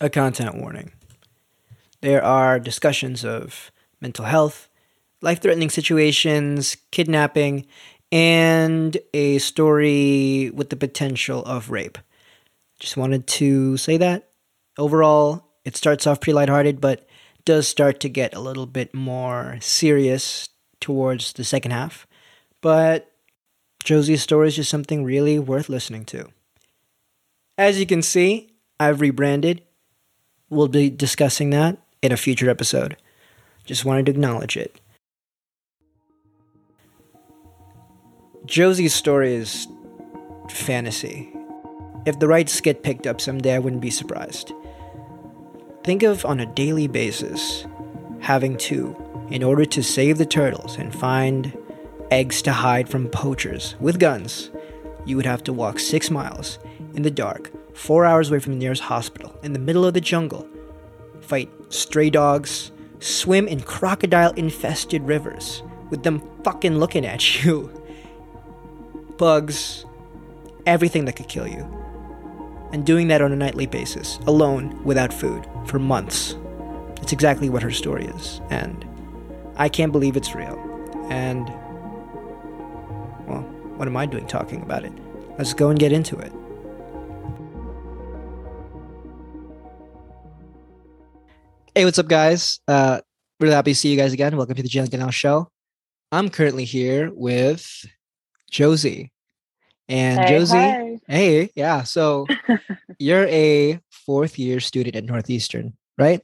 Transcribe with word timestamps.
a 0.00 0.10
content 0.10 0.56
warning. 0.56 0.92
There 2.00 2.22
are 2.22 2.60
discussions 2.60 3.24
of 3.24 3.70
mental 4.00 4.24
health, 4.24 4.68
life 5.20 5.42
threatening 5.42 5.70
situations, 5.70 6.76
kidnapping, 6.90 7.66
and 8.12 8.96
a 9.12 9.38
story 9.38 10.50
with 10.54 10.70
the 10.70 10.76
potential 10.76 11.44
of 11.44 11.70
rape. 11.70 11.98
Just 12.78 12.96
wanted 12.96 13.26
to 13.26 13.76
say 13.76 13.96
that. 13.96 14.30
Overall, 14.78 15.44
it 15.64 15.76
starts 15.76 16.06
off 16.06 16.20
pretty 16.20 16.34
lighthearted, 16.34 16.80
but 16.80 17.06
does 17.44 17.66
start 17.66 18.00
to 18.00 18.08
get 18.08 18.34
a 18.34 18.40
little 18.40 18.66
bit 18.66 18.94
more 18.94 19.58
serious 19.60 20.48
towards 20.80 21.32
the 21.32 21.44
second 21.44 21.72
half. 21.72 22.06
But 22.60 23.10
Josie's 23.82 24.22
story 24.22 24.48
is 24.48 24.56
just 24.56 24.70
something 24.70 25.02
really 25.02 25.38
worth 25.38 25.68
listening 25.68 26.04
to. 26.06 26.28
As 27.56 27.80
you 27.80 27.86
can 27.86 28.02
see, 28.02 28.50
I've 28.78 29.00
rebranded. 29.00 29.62
We'll 30.50 30.68
be 30.68 30.90
discussing 30.90 31.50
that 31.50 31.78
in 32.02 32.12
a 32.12 32.16
future 32.16 32.48
episode. 32.48 32.96
Just 33.64 33.84
wanted 33.84 34.06
to 34.06 34.12
acknowledge 34.12 34.56
it. 34.56 34.80
Josie's 38.46 38.94
story 38.94 39.34
is 39.34 39.68
fantasy. 40.48 41.30
If 42.06 42.18
the 42.18 42.28
rights 42.28 42.60
get 42.62 42.82
picked 42.82 43.06
up 43.06 43.20
someday, 43.20 43.54
I 43.54 43.58
wouldn't 43.58 43.82
be 43.82 43.90
surprised. 43.90 44.52
Think 45.84 46.02
of 46.02 46.24
on 46.24 46.40
a 46.40 46.46
daily 46.46 46.86
basis 46.86 47.66
having 48.20 48.56
to, 48.56 48.96
in 49.30 49.42
order 49.42 49.66
to 49.66 49.82
save 49.82 50.16
the 50.16 50.26
turtles 50.26 50.76
and 50.76 50.94
find 50.94 51.56
eggs 52.10 52.40
to 52.42 52.52
hide 52.52 52.88
from 52.88 53.08
poachers 53.08 53.74
with 53.80 53.98
guns, 53.98 54.50
you 55.04 55.16
would 55.16 55.26
have 55.26 55.44
to 55.44 55.52
walk 55.52 55.78
six 55.78 56.10
miles 56.10 56.58
in 56.94 57.02
the 57.02 57.10
dark, 57.10 57.52
four 57.78 58.04
hours 58.04 58.28
away 58.28 58.40
from 58.40 58.54
the 58.54 58.58
nearest 58.58 58.82
hospital, 58.82 59.38
in 59.42 59.52
the 59.52 59.58
middle 59.58 59.84
of 59.84 59.94
the 59.94 60.00
jungle, 60.00 60.46
fight 61.20 61.48
stray 61.68 62.10
dogs, 62.10 62.72
swim 62.98 63.46
in 63.46 63.60
crocodile 63.60 64.32
infested 64.32 65.02
rivers 65.04 65.62
with 65.88 66.02
them 66.02 66.20
fucking 66.42 66.78
looking 66.78 67.06
at 67.06 67.44
you, 67.44 67.70
bugs, 69.16 69.86
everything 70.66 71.04
that 71.04 71.14
could 71.14 71.28
kill 71.28 71.46
you. 71.46 71.66
And 72.72 72.84
doing 72.84 73.08
that 73.08 73.22
on 73.22 73.32
a 73.32 73.36
nightly 73.36 73.64
basis, 73.64 74.18
alone, 74.26 74.84
without 74.84 75.12
food, 75.12 75.46
for 75.64 75.78
months. 75.78 76.36
It's 77.00 77.12
exactly 77.12 77.48
what 77.48 77.62
her 77.62 77.70
story 77.70 78.04
is. 78.04 78.42
And 78.50 78.84
I 79.56 79.70
can't 79.70 79.92
believe 79.92 80.16
it's 80.16 80.34
real. 80.34 80.58
And, 81.08 81.48
well, 83.26 83.40
what 83.76 83.88
am 83.88 83.96
I 83.96 84.04
doing 84.04 84.26
talking 84.26 84.60
about 84.60 84.84
it? 84.84 84.92
Let's 85.38 85.54
go 85.54 85.70
and 85.70 85.78
get 85.78 85.92
into 85.92 86.18
it. 86.18 86.32
Hey, 91.78 91.84
what's 91.84 92.00
up, 92.00 92.08
guys? 92.08 92.58
Uh, 92.66 93.00
really 93.38 93.54
happy 93.54 93.70
to 93.70 93.74
see 93.76 93.88
you 93.88 93.96
guys 93.96 94.12
again. 94.12 94.36
Welcome 94.36 94.56
to 94.56 94.64
the 94.64 94.68
Jen 94.68 94.88
Ganal 94.88 95.12
Show. 95.12 95.48
I'm 96.10 96.28
currently 96.28 96.64
here 96.64 97.12
with 97.14 97.86
Josie. 98.50 99.12
And 99.88 100.18
Hey, 100.18 100.28
Josie, 100.28 100.56
hi. 100.56 100.98
hey, 101.06 101.50
yeah. 101.54 101.84
So 101.84 102.26
you're 102.98 103.28
a 103.28 103.78
fourth 103.92 104.40
year 104.40 104.58
student 104.58 104.96
at 104.96 105.04
Northeastern, 105.04 105.74
right? 105.96 106.20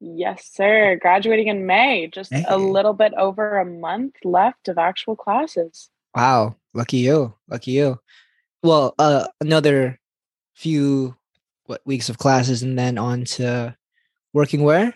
Yes, 0.00 0.48
sir. 0.50 0.96
Graduating 0.98 1.48
in 1.48 1.66
May. 1.66 2.06
Just 2.06 2.32
Hey. 2.32 2.46
a 2.48 2.56
little 2.56 2.94
bit 2.94 3.12
over 3.18 3.58
a 3.58 3.66
month 3.66 4.14
left 4.24 4.68
of 4.68 4.78
actual 4.78 5.16
classes. 5.16 5.90
Wow, 6.14 6.56
lucky 6.72 6.96
you, 6.96 7.34
lucky 7.46 7.72
you. 7.72 7.98
Well, 8.62 8.94
uh, 8.98 9.26
another 9.38 10.00
few 10.54 11.14
what 11.66 11.82
weeks 11.84 12.08
of 12.08 12.16
classes, 12.16 12.62
and 12.62 12.78
then 12.78 12.96
on 12.96 13.26
to 13.36 13.76
working 14.32 14.62
where? 14.62 14.94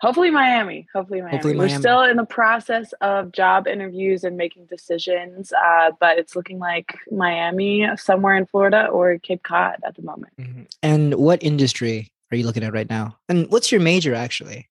Hopefully 0.00 0.30
Miami. 0.30 0.86
Hopefully 0.92 1.20
Miami. 1.20 1.36
Hopefully 1.36 1.56
We're 1.56 1.68
still 1.70 2.02
in 2.02 2.16
the 2.16 2.26
process 2.26 2.92
of 3.00 3.32
job 3.32 3.66
interviews 3.66 4.24
and 4.24 4.36
making 4.36 4.66
decisions, 4.66 5.52
uh, 5.52 5.92
but 5.98 6.18
it's 6.18 6.36
looking 6.36 6.58
like 6.58 6.94
Miami, 7.10 7.88
somewhere 7.96 8.36
in 8.36 8.44
Florida, 8.44 8.88
or 8.88 9.18
Cape 9.18 9.42
Cod 9.42 9.76
at 9.86 9.94
the 9.96 10.02
moment. 10.02 10.34
Mhm. 10.38 10.66
And 10.82 11.14
what 11.14 11.42
industry 11.42 12.12
are 12.30 12.36
you 12.36 12.44
looking 12.44 12.62
at 12.62 12.74
right 12.74 12.90
now? 12.90 13.16
And 13.28 13.50
what's 13.50 13.72
your 13.72 13.80
major 13.80 14.14
actually? 14.14 14.68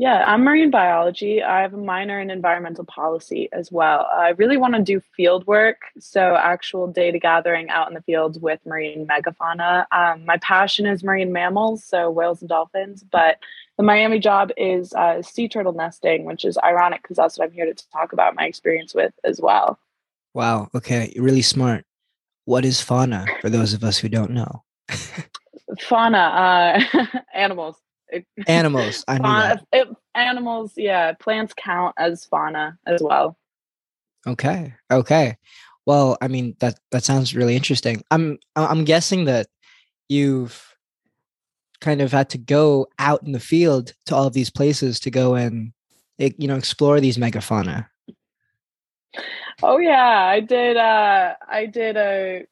Yeah, 0.00 0.24
I'm 0.26 0.44
marine 0.44 0.70
biology. 0.70 1.42
I 1.42 1.60
have 1.60 1.74
a 1.74 1.76
minor 1.76 2.18
in 2.18 2.30
environmental 2.30 2.86
policy 2.86 3.50
as 3.52 3.70
well. 3.70 4.08
I 4.10 4.30
really 4.30 4.56
want 4.56 4.74
to 4.74 4.82
do 4.82 4.98
field 4.98 5.46
work, 5.46 5.82
so 5.98 6.36
actual 6.36 6.86
data 6.86 7.18
gathering 7.18 7.68
out 7.68 7.88
in 7.88 7.92
the 7.92 8.00
fields 8.00 8.38
with 8.38 8.64
marine 8.64 9.06
megafauna. 9.06 9.84
Um, 9.92 10.24
my 10.24 10.38
passion 10.38 10.86
is 10.86 11.04
marine 11.04 11.34
mammals, 11.34 11.84
so 11.84 12.10
whales 12.10 12.40
and 12.40 12.48
dolphins, 12.48 13.04
but 13.12 13.40
the 13.76 13.82
Miami 13.82 14.18
job 14.18 14.52
is 14.56 14.94
uh, 14.94 15.20
sea 15.20 15.48
turtle 15.48 15.74
nesting, 15.74 16.24
which 16.24 16.46
is 16.46 16.56
ironic 16.64 17.02
because 17.02 17.18
that's 17.18 17.38
what 17.38 17.48
I'm 17.48 17.52
here 17.52 17.66
to 17.66 17.90
talk 17.90 18.14
about 18.14 18.34
my 18.34 18.46
experience 18.46 18.94
with 18.94 19.12
as 19.22 19.38
well. 19.38 19.78
Wow. 20.32 20.70
Okay, 20.74 21.12
you're 21.14 21.24
really 21.24 21.42
smart. 21.42 21.84
What 22.46 22.64
is 22.64 22.80
fauna 22.80 23.26
for 23.42 23.50
those 23.50 23.74
of 23.74 23.84
us 23.84 23.98
who 23.98 24.08
don't 24.08 24.30
know? 24.30 24.62
Fauna, 25.78 26.82
uh, 26.96 27.06
animals. 27.34 27.76
Animals. 28.46 29.04
I 29.08 29.18
fauna, 29.18 29.62
it- 29.72 29.88
animals, 30.14 30.72
yeah, 30.76 31.12
plants 31.14 31.54
count 31.56 31.94
as 31.98 32.24
fauna 32.24 32.78
as 32.86 33.02
well. 33.02 33.36
Okay. 34.26 34.74
Okay. 34.90 35.36
Well, 35.86 36.18
I 36.20 36.28
mean 36.28 36.56
that 36.60 36.78
that 36.90 37.04
sounds 37.04 37.34
really 37.34 37.56
interesting. 37.56 38.02
I'm 38.10 38.38
I'm 38.54 38.84
guessing 38.84 39.24
that 39.24 39.46
you've 40.08 40.70
kind 41.80 42.02
of 42.02 42.12
had 42.12 42.28
to 42.30 42.38
go 42.38 42.86
out 42.98 43.22
in 43.22 43.32
the 43.32 43.40
field 43.40 43.94
to 44.06 44.14
all 44.14 44.26
of 44.26 44.34
these 44.34 44.50
places 44.50 45.00
to 45.00 45.10
go 45.10 45.34
and 45.34 45.72
you 46.18 46.46
know 46.46 46.56
explore 46.56 47.00
these 47.00 47.16
megafauna. 47.16 47.86
Oh 49.62 49.78
yeah, 49.78 50.24
I 50.24 50.40
did. 50.40 50.76
Uh, 50.76 51.34
I 51.48 51.66
did 51.66 51.96
a 51.96 52.46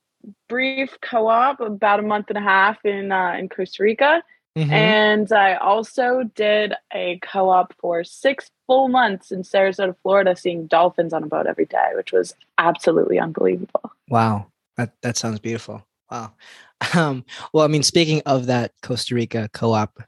brief 0.48 0.96
co-op 1.00 1.60
about 1.60 2.00
a 2.00 2.02
month 2.02 2.26
and 2.28 2.38
a 2.38 2.42
half 2.42 2.84
in 2.84 3.12
uh, 3.12 3.36
in 3.38 3.48
Costa 3.48 3.82
Rica, 3.82 4.22
Mhm. 4.58 4.72
and 4.72 5.32
I 5.32 5.54
also 5.54 6.24
did 6.34 6.74
a 6.92 7.18
co-op 7.22 7.72
for 7.78 8.02
six 8.04 8.50
full 8.66 8.88
months 8.88 9.30
in 9.30 9.42
Sarasota, 9.42 9.94
Florida, 10.02 10.34
seeing 10.34 10.66
dolphins 10.66 11.12
on 11.12 11.22
a 11.22 11.26
boat 11.26 11.46
every 11.46 11.66
day, 11.66 11.90
which 11.94 12.12
was 12.12 12.34
absolutely 12.58 13.18
unbelievable. 13.20 13.92
Wow, 14.08 14.46
that 14.76 14.94
that 15.02 15.16
sounds 15.16 15.38
beautiful. 15.40 15.86
Wow. 16.10 16.32
Um, 16.94 17.24
well, 17.52 17.64
I 17.64 17.68
mean, 17.68 17.82
speaking 17.82 18.22
of 18.24 18.46
that 18.46 18.70
Costa 18.82 19.12
Rica 19.16 19.48
co-op, 19.52 20.00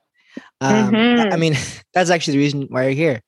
um, 0.60 0.94
I- 0.94 1.30
I 1.32 1.36
mean, 1.36 1.54
that's 1.94 2.10
actually 2.10 2.34
the 2.34 2.44
reason 2.44 2.62
why 2.70 2.84
you're 2.84 2.92
here. 2.92 3.22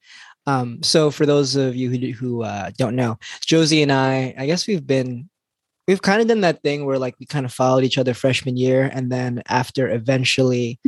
Um, 0.47 0.81
so 0.83 1.11
for 1.11 1.27
those 1.27 1.57
of 1.57 1.75
you 1.75 1.91
who 1.91 2.13
who 2.13 2.43
uh, 2.45 2.71
don't 2.79 2.95
know, 2.95 3.19
Josie 3.45 3.83
and 3.83 3.91
I, 3.93 4.33
I 4.39 4.47
guess 4.47 4.67
we've 4.69 4.87
been 4.87 5.29
we've 5.89 6.03
kind 6.03 6.21
of 6.23 6.29
done 6.29 6.43
that 6.43 6.63
thing 6.63 6.85
where 6.87 6.99
like 7.01 7.17
we 7.19 7.27
kind 7.27 7.45
of 7.45 7.53
followed 7.53 7.83
each 7.85 7.99
other 7.99 8.15
freshman 8.15 8.57
year, 8.57 8.89
and 8.93 9.11
then 9.11 9.43
after 9.49 9.91
eventually, 9.91 10.79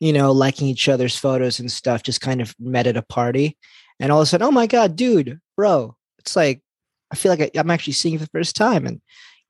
you 0.00 0.12
know, 0.12 0.32
liking 0.32 0.68
each 0.68 0.88
other's 0.88 1.16
photos 1.16 1.58
and 1.58 1.70
stuff, 1.70 2.02
just 2.02 2.20
kind 2.20 2.40
of 2.40 2.54
met 2.58 2.86
at 2.86 2.96
a 2.96 3.02
party, 3.02 3.56
and 4.00 4.12
all 4.12 4.20
of 4.20 4.24
a 4.24 4.26
sudden, 4.26 4.46
oh 4.46 4.52
my 4.52 4.66
god, 4.66 4.96
dude, 4.96 5.40
bro, 5.56 5.96
it's 6.18 6.36
like 6.36 6.62
I 7.10 7.16
feel 7.16 7.30
like 7.30 7.40
I, 7.40 7.50
I'm 7.58 7.70
actually 7.70 7.94
seeing 7.94 8.14
you 8.14 8.18
for 8.18 8.24
the 8.24 8.38
first 8.38 8.56
time, 8.56 8.86
and 8.86 9.00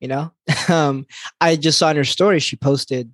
you 0.00 0.08
know, 0.08 0.32
um, 0.68 1.06
I 1.40 1.56
just 1.56 1.78
saw 1.78 1.90
in 1.90 1.96
her 1.96 2.04
story 2.04 2.40
she 2.40 2.56
posted 2.56 3.12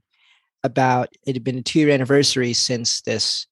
about 0.65 1.09
it 1.27 1.35
had 1.35 1.45
been 1.45 1.59
a 1.59 1.63
two 1.63 1.81
year 1.81 1.91
anniversary 1.91 2.53
since 2.53 3.01
this, 3.03 3.47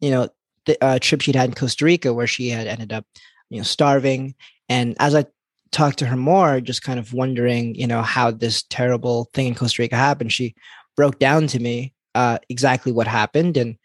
you 0.00 0.10
know, 0.10 0.28
the 0.66 0.82
uh, 0.82 0.98
trip 0.98 1.20
she'd 1.20 1.34
had 1.34 1.48
in 1.48 1.54
Costa 1.54 1.84
Rica 1.84 2.12
where 2.12 2.26
she 2.26 2.48
had 2.50 2.66
ended 2.66 2.92
up, 2.92 3.04
you 3.50 3.58
know, 3.58 3.64
starving. 3.64 4.34
And 4.68 4.96
as 4.98 5.14
I 5.14 5.26
talked 5.72 5.98
to 5.98 6.06
her 6.06 6.16
more, 6.16 6.60
just 6.60 6.82
kind 6.82 6.98
of 6.98 7.12
wondering, 7.12 7.74
you 7.74 7.86
know, 7.86 8.02
how 8.02 8.30
this 8.30 8.62
terrible 8.64 9.28
thing 9.34 9.48
in 9.48 9.54
Costa 9.54 9.82
Rica 9.82 9.96
happened, 9.96 10.32
she 10.32 10.54
broke 10.96 11.18
down 11.18 11.46
to 11.48 11.58
me 11.58 11.92
uh, 12.14 12.38
exactly 12.48 12.92
what 12.92 13.06
happened 13.06 13.56
and 13.56 13.76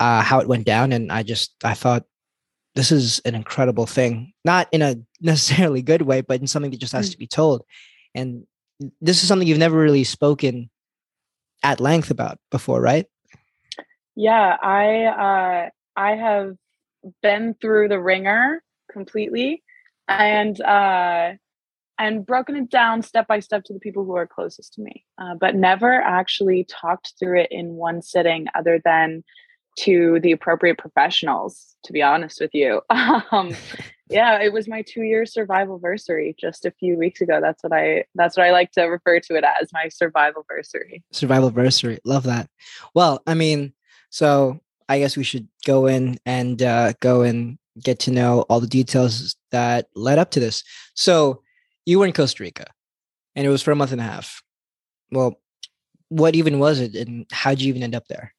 uh, 0.00 0.22
how 0.22 0.40
it 0.40 0.48
went 0.48 0.66
down. 0.66 0.92
And 0.92 1.10
I 1.12 1.22
just, 1.22 1.54
I 1.64 1.74
thought, 1.74 2.04
this 2.74 2.92
is 2.92 3.20
an 3.24 3.34
incredible 3.34 3.86
thing, 3.86 4.32
not 4.44 4.68
in 4.72 4.82
a 4.82 4.96
necessarily 5.20 5.82
good 5.82 6.02
way, 6.02 6.20
but 6.20 6.40
in 6.40 6.46
something 6.46 6.70
that 6.70 6.80
just 6.80 6.92
has 6.92 7.08
Mm. 7.08 7.12
to 7.12 7.18
be 7.18 7.26
told. 7.26 7.62
And 8.14 8.46
this 9.00 9.22
is 9.22 9.28
something 9.28 9.48
you've 9.48 9.58
never 9.58 9.78
really 9.78 10.04
spoken 10.04 10.70
at 11.62 11.80
length 11.80 12.10
about 12.10 12.38
before, 12.50 12.80
right? 12.80 13.06
Yeah, 14.14 14.56
I 14.62 15.04
uh, 15.04 15.70
I 15.96 16.16
have 16.16 16.56
been 17.22 17.54
through 17.60 17.88
the 17.88 18.00
ringer 18.00 18.62
completely, 18.90 19.62
and 20.08 20.58
uh, 20.60 21.32
and 21.98 22.26
broken 22.26 22.56
it 22.56 22.70
down 22.70 23.02
step 23.02 23.26
by 23.26 23.40
step 23.40 23.64
to 23.64 23.72
the 23.72 23.80
people 23.80 24.04
who 24.04 24.16
are 24.16 24.26
closest 24.26 24.74
to 24.74 24.82
me, 24.82 25.04
uh, 25.18 25.34
but 25.34 25.54
never 25.54 25.94
actually 25.94 26.64
talked 26.64 27.14
through 27.18 27.40
it 27.40 27.48
in 27.50 27.74
one 27.74 28.02
sitting, 28.02 28.46
other 28.54 28.80
than 28.84 29.24
to 29.78 30.18
the 30.20 30.32
appropriate 30.32 30.78
professionals. 30.78 31.74
To 31.84 31.92
be 31.92 32.02
honest 32.02 32.40
with 32.40 32.52
you, 32.52 32.80
um, 32.90 33.54
Yeah, 34.08 34.40
it 34.40 34.52
was 34.52 34.68
my 34.68 34.82
two 34.82 35.02
year 35.02 35.26
survival 35.26 35.80
versary 35.80 36.36
just 36.38 36.64
a 36.64 36.70
few 36.70 36.96
weeks 36.96 37.20
ago. 37.20 37.40
That's 37.40 37.62
what 37.62 37.72
I 37.72 38.04
that's 38.14 38.36
what 38.36 38.46
I 38.46 38.52
like 38.52 38.70
to 38.72 38.82
refer 38.82 39.18
to 39.20 39.34
it 39.34 39.44
as 39.60 39.72
my 39.72 39.88
survival 39.88 40.44
versary. 40.50 41.02
Survival 41.12 41.50
versary. 41.50 41.98
Love 42.04 42.22
that. 42.24 42.48
Well, 42.94 43.22
I 43.26 43.34
mean, 43.34 43.72
so 44.10 44.60
I 44.88 45.00
guess 45.00 45.16
we 45.16 45.24
should 45.24 45.48
go 45.66 45.86
in 45.86 46.18
and 46.24 46.62
uh, 46.62 46.92
go 47.00 47.22
and 47.22 47.58
get 47.82 47.98
to 48.00 48.12
know 48.12 48.42
all 48.42 48.60
the 48.60 48.68
details 48.68 49.34
that 49.50 49.88
led 49.96 50.18
up 50.18 50.30
to 50.32 50.40
this. 50.40 50.62
So 50.94 51.42
you 51.86 51.98
were 51.98 52.06
in 52.06 52.12
Costa 52.12 52.42
Rica 52.42 52.66
and 53.34 53.46
it 53.46 53.50
was 53.50 53.62
for 53.62 53.70
a 53.70 53.76
month 53.76 53.92
and 53.92 54.00
a 54.00 54.04
half. 54.04 54.42
Well, 55.10 55.40
what 56.08 56.34
even 56.34 56.58
was 56.58 56.80
it 56.80 56.94
and 56.94 57.26
how'd 57.32 57.60
you 57.60 57.68
even 57.68 57.82
end 57.82 57.94
up 57.94 58.06
there? 58.08 58.34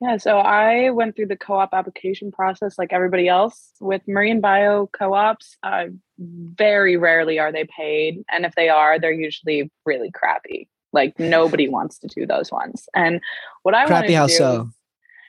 Yeah, 0.00 0.16
so 0.16 0.38
I 0.38 0.90
went 0.90 1.16
through 1.16 1.26
the 1.26 1.36
co-op 1.36 1.70
application 1.74 2.30
process 2.30 2.78
like 2.78 2.92
everybody 2.92 3.26
else. 3.26 3.72
With 3.80 4.06
marine 4.06 4.40
bio 4.40 4.88
co-ops, 4.96 5.56
uh, 5.64 5.86
very 6.18 6.96
rarely 6.96 7.40
are 7.40 7.50
they 7.50 7.64
paid, 7.64 8.24
and 8.30 8.44
if 8.44 8.54
they 8.54 8.68
are, 8.68 9.00
they're 9.00 9.10
usually 9.10 9.72
really 9.84 10.12
crappy. 10.12 10.68
Like 10.92 11.18
nobody 11.18 11.68
wants 11.76 11.98
to 11.98 12.06
do 12.06 12.26
those 12.26 12.52
ones. 12.52 12.88
And 12.94 13.20
what 13.64 13.74
I 13.74 13.86
crappy 13.86 14.12
how 14.12 14.28
so? 14.28 14.70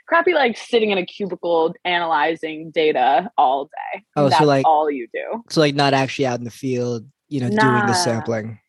Crappy 0.10 0.34
like 0.34 0.58
sitting 0.58 0.92
in 0.92 0.98
a 0.98 1.06
cubicle 1.06 1.74
analyzing 1.86 2.72
data 2.72 3.32
all 3.38 3.66
day. 3.66 4.04
Oh, 4.16 4.28
That's 4.28 4.40
so 4.40 4.46
like 4.46 4.66
all 4.66 4.90
you 4.90 5.08
do. 5.14 5.44
So 5.50 5.62
like 5.62 5.76
not 5.76 5.94
actually 5.94 6.26
out 6.26 6.40
in 6.40 6.46
the 6.46 6.52
field, 6.52 7.06
you 7.28 7.40
know, 7.40 7.48
nah. 7.48 7.62
doing 7.62 7.86
the 7.86 7.94
sampling 7.94 8.60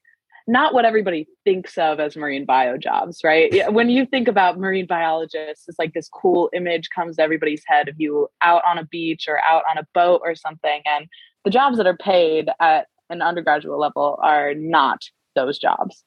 not 0.51 0.75
what 0.75 0.85
everybody 0.85 1.29
thinks 1.45 1.79
of 1.79 2.01
as 2.01 2.17
marine 2.17 2.45
bio 2.45 2.77
jobs, 2.77 3.21
right? 3.23 3.53
When 3.73 3.89
you 3.89 4.05
think 4.05 4.27
about 4.27 4.59
marine 4.59 4.87
biologists, 4.87 5.69
it's 5.69 5.79
like 5.79 5.95
this 5.95 6.09
cool 6.09 6.51
image 6.53 6.91
comes 6.91 7.17
to 7.17 7.23
everybody's 7.23 7.63
head 7.67 7.89
of 7.89 7.95
you 7.99 8.29
out 8.43 8.63
on 8.67 8.77
a 8.77 8.85
beach 8.85 9.27
or 9.29 9.39
out 9.45 9.63
on 9.71 9.79
a 9.79 9.87
boat 9.95 10.23
or 10.25 10.35
something. 10.35 10.83
And 10.87 11.07
the 11.45 11.51
jobs 11.51 11.77
that 11.77 11.87
are 11.87 11.97
paid 11.97 12.51
at 12.59 12.89
an 13.11 13.23
undergraduate 13.23 13.79
level 13.79 14.19
are 14.23 14.53
not 14.55 15.03
those 15.37 15.57
jobs. 15.57 16.03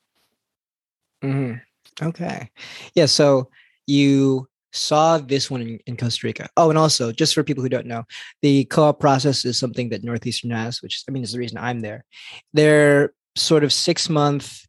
Mm-hmm. 1.23 2.05
Okay. 2.05 2.49
Yeah. 2.95 3.05
So 3.05 3.49
you 3.87 4.49
saw 4.73 5.17
this 5.17 5.49
one 5.49 5.61
in, 5.61 5.79
in, 5.85 5.97
Costa 5.97 6.25
Rica. 6.25 6.49
Oh, 6.57 6.69
and 6.69 6.77
also, 6.77 7.11
just 7.11 7.33
for 7.33 7.43
people 7.43 7.63
who 7.63 7.69
don't 7.69 7.85
know, 7.85 8.03
the 8.41 8.65
co-op 8.65 8.99
process 8.99 9.45
is 9.45 9.57
something 9.57 9.89
that 9.89 10.03
Northeastern 10.03 10.51
has, 10.51 10.81
which 10.81 11.03
I 11.07 11.11
mean 11.11 11.23
is 11.23 11.31
the 11.31 11.39
reason 11.39 11.57
I'm 11.57 11.79
there. 11.79 12.05
They're 12.53 13.13
sort 13.35 13.63
of 13.63 13.71
six 13.71 14.09
month 14.09 14.65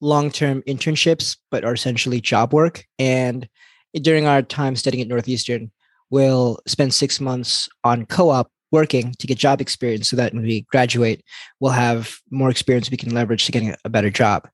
long 0.00 0.30
term 0.30 0.62
internships, 0.62 1.36
but 1.50 1.64
are 1.64 1.74
essentially 1.74 2.20
job 2.20 2.52
work. 2.52 2.84
And 2.98 3.48
during 3.94 4.26
our 4.26 4.42
time 4.42 4.76
studying 4.76 5.02
at 5.02 5.08
Northeastern, 5.08 5.70
we'll 6.10 6.60
spend 6.66 6.94
six 6.94 7.20
months 7.20 7.68
on 7.84 8.06
co 8.06 8.30
op 8.30 8.50
working 8.72 9.12
to 9.18 9.26
get 9.26 9.36
job 9.36 9.60
experience 9.60 10.08
so 10.08 10.16
that 10.16 10.32
when 10.32 10.44
we 10.44 10.62
graduate, 10.62 11.24
we'll 11.58 11.72
have 11.72 12.16
more 12.30 12.50
experience 12.50 12.90
we 12.90 12.96
can 12.96 13.14
leverage 13.14 13.46
to 13.46 13.52
getting 13.52 13.74
a 13.84 13.88
better 13.88 14.10
job. 14.10 14.48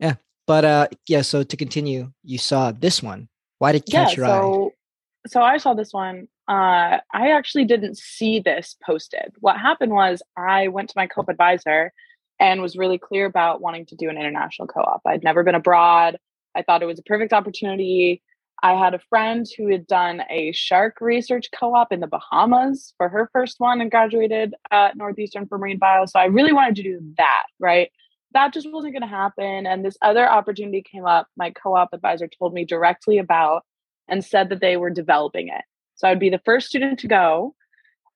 Yeah. 0.00 0.14
But 0.46 0.64
uh 0.64 0.88
yeah, 1.06 1.22
so 1.22 1.42
to 1.42 1.56
continue, 1.56 2.12
you 2.24 2.38
saw 2.38 2.72
this 2.72 3.02
one. 3.02 3.28
Why 3.58 3.72
did 3.72 3.82
it 3.82 3.90
catch 3.90 4.12
yeah, 4.12 4.16
your 4.16 4.26
so, 4.26 4.66
eye? 4.66 5.28
So 5.28 5.42
I 5.42 5.56
saw 5.58 5.74
this 5.74 5.92
one. 5.92 6.28
Uh 6.48 6.98
I 7.12 7.30
actually 7.32 7.64
didn't 7.64 7.98
see 7.98 8.40
this 8.40 8.76
posted. 8.84 9.32
What 9.40 9.58
happened 9.58 9.92
was 9.92 10.22
I 10.36 10.68
went 10.68 10.88
to 10.90 10.94
my 10.96 11.06
co-op 11.06 11.28
advisor 11.28 11.92
and 12.38 12.60
was 12.60 12.76
really 12.76 12.98
clear 12.98 13.26
about 13.26 13.60
wanting 13.60 13.86
to 13.86 13.96
do 13.96 14.08
an 14.10 14.18
international 14.18 14.68
co-op. 14.68 15.00
I'd 15.06 15.24
never 15.24 15.42
been 15.42 15.54
abroad. 15.54 16.18
I 16.54 16.62
thought 16.62 16.82
it 16.82 16.86
was 16.86 16.98
a 16.98 17.02
perfect 17.02 17.32
opportunity. 17.32 18.22
I 18.62 18.74
had 18.74 18.94
a 18.94 19.00
friend 19.10 19.46
who 19.56 19.68
had 19.68 19.86
done 19.86 20.22
a 20.30 20.52
shark 20.52 21.00
research 21.00 21.48
co-op 21.58 21.92
in 21.92 22.00
the 22.00 22.06
Bahamas 22.06 22.94
for 22.96 23.08
her 23.08 23.28
first 23.32 23.60
one 23.60 23.80
and 23.80 23.90
graduated 23.90 24.54
at 24.70 24.96
Northeastern 24.96 25.46
for 25.46 25.58
marine 25.58 25.78
bio. 25.78 26.06
So 26.06 26.18
I 26.18 26.24
really 26.24 26.52
wanted 26.52 26.76
to 26.76 26.82
do 26.82 27.00
that, 27.18 27.44
right? 27.58 27.90
That 28.36 28.52
just 28.52 28.70
wasn't 28.70 28.92
going 28.92 29.00
to 29.00 29.08
happen. 29.08 29.66
And 29.66 29.82
this 29.82 29.96
other 30.02 30.28
opportunity 30.28 30.82
came 30.82 31.06
up. 31.06 31.26
My 31.38 31.52
co-op 31.52 31.88
advisor 31.94 32.28
told 32.28 32.52
me 32.52 32.66
directly 32.66 33.16
about 33.16 33.64
and 34.08 34.22
said 34.22 34.50
that 34.50 34.60
they 34.60 34.76
were 34.76 34.90
developing 34.90 35.48
it. 35.48 35.62
So 35.94 36.06
I'd 36.06 36.20
be 36.20 36.28
the 36.28 36.42
first 36.44 36.68
student 36.68 36.98
to 37.00 37.08
go 37.08 37.54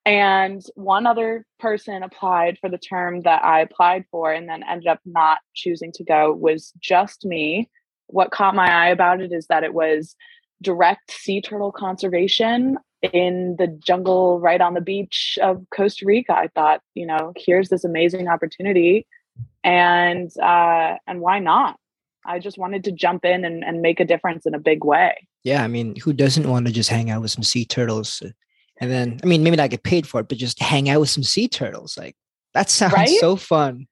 and 0.05 0.63
one 0.75 1.07
other 1.07 1.47
person 1.59 2.03
applied 2.03 2.59
for 2.61 2.69
the 2.69 2.79
term 2.79 3.23
that 3.23 3.45
I 3.45 3.61
applied 3.61 4.05
for 4.11 4.31
and 4.31 4.49
then 4.49 4.63
ended 4.63 4.89
up 4.89 5.01
not 5.05 5.39
choosing 5.55 5.93
to 5.93 6.05
go 6.05 6.33
was 6.33 6.73
just 6.81 7.25
me. 7.25 7.71
What 8.07 8.31
caught 8.31 8.55
my 8.55 8.71
eye 8.71 8.89
about 8.89 9.21
it 9.21 9.33
is 9.33 9.47
that 9.47 9.65
it 9.65 9.75
was 9.75 10.17
direct 10.63 11.11
sea 11.11 11.41
turtle 11.41 11.73
conservation 11.73 12.77
in 13.03 13.57
the 13.59 13.67
jungle 13.67 14.41
right 14.41 14.61
on 14.61 14.75
the 14.75 14.81
beach 14.81 15.39
of 15.43 15.65
Costa 15.75 16.05
Rica. 16.05 16.35
I 16.35 16.49
thought, 16.55 16.81
you 16.95 17.07
know, 17.07 17.33
here's 17.37 17.69
this 17.69 17.85
amazing 17.85 18.29
opportunity 18.29 19.07
and 19.65 20.31
uh 20.39 20.97
and 21.07 21.21
why 21.21 21.39
not? 21.39 21.77
I 22.25 22.39
just 22.39 22.59
wanted 22.59 22.85
to 22.85 22.93
jump 22.93 23.25
in 23.25 23.45
and, 23.45 23.65
and 23.65 23.81
make 23.81 23.99
a 24.01 24.05
difference 24.05 24.47
in 24.47 24.55
a 24.55 24.59
big 24.59 24.85
way. 24.85 25.27
Yeah, 25.43 25.65
I 25.65 25.69
mean, 25.69 25.97
who 25.97 26.13
doesn't 26.13 26.49
want 26.49 26.67
to 26.67 26.73
just 26.73 26.91
hang 26.91 27.11
out 27.11 27.23
with 27.23 27.31
some 27.31 27.43
sea 27.43 27.65
turtles? 27.65 28.23
And 28.81 28.91
then, 28.91 29.21
I 29.23 29.27
mean, 29.27 29.43
maybe 29.43 29.57
not 29.57 29.71
get 29.71 29.83
paid 29.83 30.07
for 30.07 30.21
it, 30.21 30.29
but 30.29 30.39
just 30.39 30.61
hang 30.61 30.89
out 30.89 31.01
with 31.01 31.11
some 31.11 31.23
sea 31.23 31.49
turtles. 31.49 31.97
Like 31.97 32.17
that 32.55 32.71
sounds 32.71 32.95
right? 32.95 33.09
so 33.21 33.37
fun. 33.37 33.87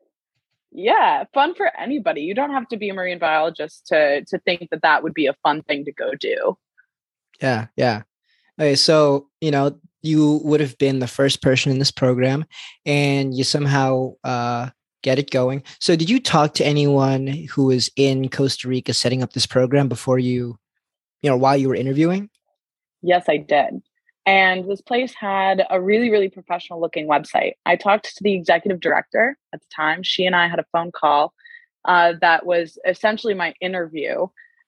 Yeah, 0.70 1.24
fun 1.32 1.54
for 1.54 1.70
anybody. 1.78 2.22
You 2.22 2.34
don't 2.34 2.52
have 2.52 2.68
to 2.68 2.76
be 2.76 2.90
a 2.90 2.94
marine 2.94 3.18
biologist 3.18 3.86
to 3.86 4.24
to 4.26 4.38
think 4.40 4.68
that 4.70 4.82
that 4.82 5.02
would 5.02 5.14
be 5.14 5.26
a 5.26 5.34
fun 5.42 5.62
thing 5.62 5.84
to 5.86 5.92
go 5.92 6.12
do. 6.14 6.56
Yeah, 7.40 7.66
yeah. 7.76 8.02
Okay, 8.58 8.74
so 8.74 9.28
you 9.40 9.50
know 9.50 9.78
you 10.02 10.40
would 10.44 10.60
have 10.60 10.76
been 10.78 10.98
the 10.98 11.06
first 11.06 11.40
person 11.40 11.72
in 11.72 11.78
this 11.78 11.90
program, 11.90 12.44
and 12.84 13.34
you 13.34 13.44
somehow 13.44 14.12
uh, 14.24 14.68
get 15.08 15.18
it 15.18 15.30
going. 15.30 15.62
So, 15.80 15.96
did 15.96 16.10
you 16.10 16.20
talk 16.20 16.52
to 16.54 16.66
anyone 16.66 17.26
who 17.26 17.64
was 17.66 17.90
in 17.96 18.28
Costa 18.28 18.68
Rica 18.68 18.92
setting 18.92 19.22
up 19.22 19.32
this 19.32 19.46
program 19.46 19.88
before 19.88 20.18
you, 20.18 20.58
you 21.22 21.30
know, 21.30 21.36
while 21.36 21.56
you 21.56 21.68
were 21.68 21.74
interviewing? 21.74 22.28
Yes, 23.00 23.24
I 23.26 23.38
did. 23.38 23.80
And 24.26 24.68
this 24.68 24.82
place 24.82 25.14
had 25.14 25.64
a 25.70 25.80
really, 25.80 26.10
really 26.10 26.28
professional 26.28 26.78
looking 26.78 27.08
website. 27.08 27.52
I 27.64 27.76
talked 27.76 28.14
to 28.14 28.22
the 28.22 28.34
executive 28.34 28.80
director 28.80 29.38
at 29.54 29.60
the 29.60 29.66
time. 29.74 30.02
She 30.02 30.26
and 30.26 30.36
I 30.36 30.46
had 30.46 30.58
a 30.58 30.66
phone 30.72 30.92
call 30.92 31.32
uh, 31.86 32.12
that 32.20 32.44
was 32.44 32.78
essentially 32.86 33.32
my 33.32 33.54
interview. 33.62 34.26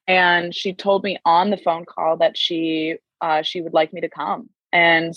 And 0.08 0.54
she 0.54 0.72
told 0.72 1.04
me 1.04 1.18
on 1.26 1.50
the 1.50 1.58
phone 1.58 1.84
call 1.84 2.16
that 2.16 2.38
she 2.38 2.96
uh, 3.20 3.42
she 3.42 3.60
would 3.60 3.74
like 3.74 3.92
me 3.92 4.00
to 4.00 4.08
come. 4.08 4.48
And 4.72 5.12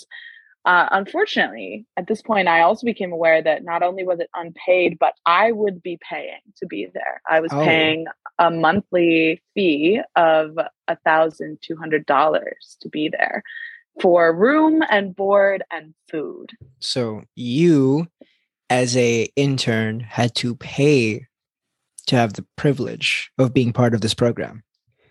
uh, 0.64 0.88
unfortunately, 0.92 1.86
at 1.96 2.06
this 2.06 2.22
point, 2.22 2.48
I 2.48 2.62
also 2.62 2.86
became 2.86 3.12
aware 3.12 3.42
that 3.42 3.64
not 3.64 3.82
only 3.82 4.04
was 4.04 4.20
it 4.20 4.30
unpaid, 4.34 4.98
but 4.98 5.14
I 5.26 5.52
would 5.52 5.82
be 5.82 5.98
paying 6.08 6.40
to 6.56 6.66
be 6.66 6.88
there. 6.92 7.20
I 7.28 7.40
was 7.40 7.52
oh. 7.52 7.62
paying 7.62 8.06
a 8.38 8.50
monthly 8.50 9.42
fee 9.54 10.00
of 10.16 10.56
a 10.88 10.96
thousand 11.04 11.58
two 11.60 11.76
hundred 11.76 12.06
dollars 12.06 12.76
to 12.80 12.88
be 12.88 13.08
there 13.08 13.42
for 14.00 14.34
room 14.34 14.82
and 14.90 15.14
board 15.14 15.62
and 15.70 15.94
food. 16.10 16.50
So 16.80 17.22
you 17.34 18.08
as 18.70 18.96
a 18.96 19.28
intern 19.36 20.00
had 20.00 20.34
to 20.36 20.56
pay 20.56 21.26
to 22.06 22.16
have 22.16 22.32
the 22.34 22.46
privilege 22.56 23.30
of 23.38 23.54
being 23.54 23.72
part 23.72 23.94
of 23.94 24.00
this 24.00 24.14
program. 24.14 24.62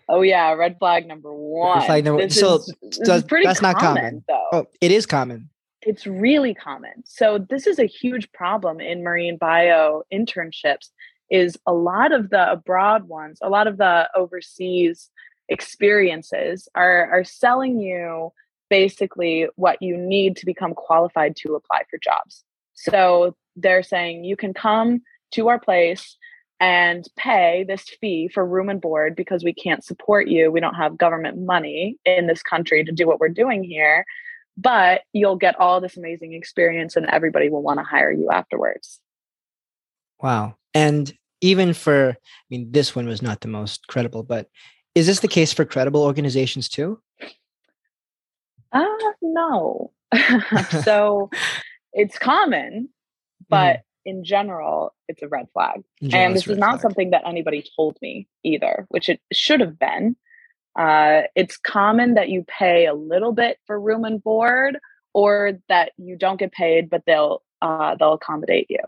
Oh 0.08 0.22
yeah, 0.22 0.52
red 0.52 0.78
flag 0.78 1.06
number 1.06 1.32
one. 1.32 1.78
Red 1.78 1.86
flag 1.86 2.04
number, 2.04 2.28
so 2.28 2.56
is, 2.56 2.98
does, 3.04 3.24
that's 3.24 3.60
common, 3.60 3.62
not 3.62 3.76
common 3.78 4.24
though. 4.28 4.48
Oh, 4.52 4.66
it 4.80 4.90
is 4.90 5.06
common. 5.06 5.50
It's 5.82 6.06
really 6.06 6.54
common. 6.54 7.02
So 7.04 7.38
this 7.38 7.66
is 7.66 7.78
a 7.78 7.86
huge 7.86 8.30
problem 8.32 8.80
in 8.80 9.02
marine 9.02 9.36
bio 9.36 10.02
internships 10.12 10.88
is 11.30 11.58
a 11.66 11.72
lot 11.72 12.12
of 12.12 12.30
the 12.30 12.52
abroad 12.52 13.08
ones, 13.08 13.38
a 13.42 13.48
lot 13.48 13.66
of 13.66 13.78
the 13.78 14.08
overseas 14.14 15.10
experiences 15.48 16.68
are 16.74 17.10
are 17.10 17.24
selling 17.24 17.78
you 17.80 18.32
basically 18.70 19.46
what 19.56 19.80
you 19.82 19.96
need 19.96 20.36
to 20.36 20.46
become 20.46 20.74
qualified 20.74 21.36
to 21.36 21.54
apply 21.54 21.82
for 21.90 21.98
jobs. 21.98 22.44
So 22.74 23.36
they're 23.56 23.82
saying 23.82 24.24
you 24.24 24.36
can 24.36 24.54
come 24.54 25.02
to 25.32 25.48
our 25.48 25.58
place 25.58 26.16
and 26.60 27.06
pay 27.16 27.64
this 27.66 27.84
fee 28.00 28.28
for 28.28 28.44
room 28.44 28.68
and 28.68 28.80
board 28.80 29.16
because 29.16 29.44
we 29.44 29.52
can't 29.52 29.84
support 29.84 30.28
you. 30.28 30.50
We 30.50 30.60
don't 30.60 30.74
have 30.74 30.96
government 30.96 31.38
money 31.38 31.98
in 32.04 32.26
this 32.26 32.42
country 32.42 32.84
to 32.84 32.92
do 32.92 33.06
what 33.06 33.20
we're 33.20 33.28
doing 33.28 33.64
here. 33.64 34.04
But 34.56 35.02
you'll 35.12 35.36
get 35.36 35.58
all 35.58 35.80
this 35.80 35.96
amazing 35.96 36.32
experience 36.32 36.94
and 36.96 37.06
everybody 37.06 37.48
will 37.48 37.62
want 37.62 37.80
to 37.80 37.84
hire 37.84 38.12
you 38.12 38.30
afterwards. 38.30 39.00
Wow. 40.22 40.56
And 40.72 41.12
even 41.40 41.74
for, 41.74 42.10
I 42.10 42.16
mean, 42.50 42.70
this 42.70 42.94
one 42.94 43.06
was 43.06 43.20
not 43.20 43.40
the 43.40 43.48
most 43.48 43.88
credible, 43.88 44.22
but 44.22 44.48
is 44.94 45.06
this 45.06 45.20
the 45.20 45.28
case 45.28 45.52
for 45.52 45.64
credible 45.64 46.02
organizations 46.02 46.68
too? 46.68 47.00
Uh, 48.72 48.84
no. 49.20 49.90
so 50.84 51.30
it's 51.92 52.18
common, 52.18 52.88
but 53.48 53.76
mm. 53.76 53.82
In 54.04 54.24
general, 54.24 54.94
it's 55.08 55.22
a 55.22 55.28
red 55.28 55.46
flag. 55.52 55.82
General, 56.02 56.26
and 56.26 56.36
this 56.36 56.46
is 56.46 56.58
not 56.58 56.72
flag. 56.72 56.80
something 56.80 57.10
that 57.10 57.22
anybody 57.26 57.64
told 57.76 57.96
me 58.02 58.28
either, 58.44 58.86
which 58.88 59.08
it 59.08 59.20
should 59.32 59.60
have 59.60 59.78
been. 59.78 60.16
Uh, 60.78 61.22
it's 61.36 61.56
common 61.56 62.14
that 62.14 62.28
you 62.28 62.44
pay 62.46 62.86
a 62.86 62.94
little 62.94 63.32
bit 63.32 63.58
for 63.66 63.78
room 63.80 64.04
and 64.04 64.22
board 64.22 64.78
or 65.12 65.52
that 65.68 65.92
you 65.96 66.16
don't 66.16 66.38
get 66.38 66.52
paid, 66.52 66.90
but 66.90 67.02
they'll 67.06 67.42
uh, 67.62 67.94
they'll 67.98 68.14
accommodate 68.14 68.66
you. 68.68 68.80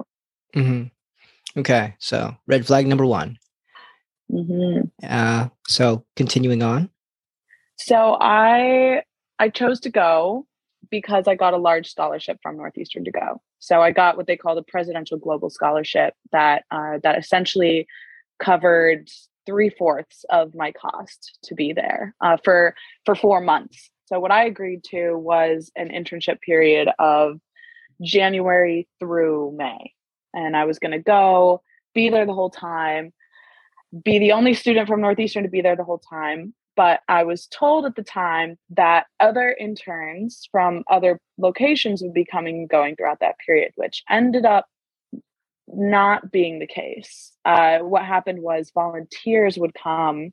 Mm-hmm. 0.54 1.60
Okay, 1.60 1.94
so 1.98 2.36
red 2.46 2.66
flag 2.66 2.86
number 2.86 3.06
one. 3.06 3.38
Mm-hmm. 4.30 4.88
Uh, 5.02 5.48
so 5.68 6.04
continuing 6.16 6.62
on. 6.62 6.90
So 7.78 8.18
I 8.20 9.02
I 9.38 9.48
chose 9.48 9.80
to 9.80 9.90
go 9.90 10.46
because 10.90 11.28
I 11.28 11.34
got 11.34 11.54
a 11.54 11.58
large 11.58 11.90
scholarship 11.90 12.38
from 12.42 12.56
Northeastern 12.56 13.04
to 13.04 13.10
go. 13.10 13.40
So 13.58 13.80
I 13.80 13.90
got 13.90 14.16
what 14.16 14.26
they 14.26 14.36
call 14.36 14.54
the 14.54 14.62
Presidential 14.62 15.18
Global 15.18 15.50
Scholarship 15.50 16.14
that 16.32 16.64
uh, 16.70 16.98
that 17.02 17.18
essentially 17.18 17.86
covered 18.38 19.08
three 19.46 19.70
fourths 19.70 20.24
of 20.30 20.54
my 20.54 20.72
cost 20.72 21.38
to 21.44 21.54
be 21.54 21.72
there 21.72 22.14
uh, 22.20 22.36
for 22.42 22.74
for 23.04 23.14
four 23.14 23.40
months. 23.40 23.90
So 24.06 24.20
what 24.20 24.30
I 24.30 24.44
agreed 24.44 24.84
to 24.90 25.14
was 25.14 25.70
an 25.74 25.88
internship 25.88 26.40
period 26.40 26.88
of 26.98 27.40
January 28.02 28.88
through 29.00 29.54
May, 29.56 29.92
and 30.34 30.56
I 30.56 30.64
was 30.64 30.78
going 30.78 30.92
to 30.92 30.98
go 30.98 31.62
be 31.94 32.10
there 32.10 32.26
the 32.26 32.34
whole 32.34 32.50
time, 32.50 33.12
be 34.04 34.18
the 34.18 34.32
only 34.32 34.54
student 34.54 34.86
from 34.86 35.00
Northeastern 35.00 35.44
to 35.44 35.48
be 35.48 35.62
there 35.62 35.76
the 35.76 35.84
whole 35.84 35.98
time. 35.98 36.54
But 36.76 37.00
I 37.08 37.24
was 37.24 37.46
told 37.46 37.86
at 37.86 37.96
the 37.96 38.02
time 38.02 38.58
that 38.70 39.06
other 39.18 39.56
interns 39.58 40.46
from 40.52 40.84
other 40.90 41.18
locations 41.38 42.02
would 42.02 42.12
be 42.12 42.24
coming 42.26 42.58
and 42.58 42.68
going 42.68 42.96
throughout 42.96 43.20
that 43.20 43.38
period, 43.44 43.72
which 43.76 44.02
ended 44.10 44.44
up 44.44 44.66
not 45.68 46.30
being 46.30 46.58
the 46.58 46.66
case. 46.66 47.32
Uh, 47.44 47.78
what 47.78 48.04
happened 48.04 48.40
was 48.40 48.70
volunteers 48.74 49.58
would 49.58 49.74
come 49.74 50.30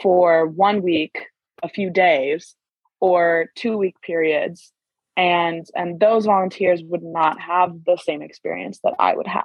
for 0.00 0.46
one 0.46 0.80
week, 0.82 1.18
a 1.62 1.68
few 1.68 1.90
days, 1.90 2.54
or 3.00 3.50
two 3.56 3.76
week 3.76 3.96
periods, 4.00 4.72
and 5.16 5.66
and 5.74 5.98
those 5.98 6.24
volunteers 6.24 6.82
would 6.84 7.02
not 7.02 7.40
have 7.40 7.72
the 7.84 7.96
same 7.96 8.22
experience 8.22 8.78
that 8.84 8.94
I 8.98 9.14
would 9.14 9.26
have. 9.26 9.44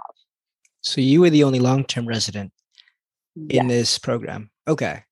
So 0.82 1.02
you 1.02 1.22
were 1.22 1.32
the 1.32 1.44
only 1.44 1.60
long 1.60 1.84
term 1.86 2.08
resident 2.08 2.54
in 3.36 3.48
Yes. 3.50 3.68
this 3.68 4.00
program. 4.00 4.52
Okay. 4.68 5.05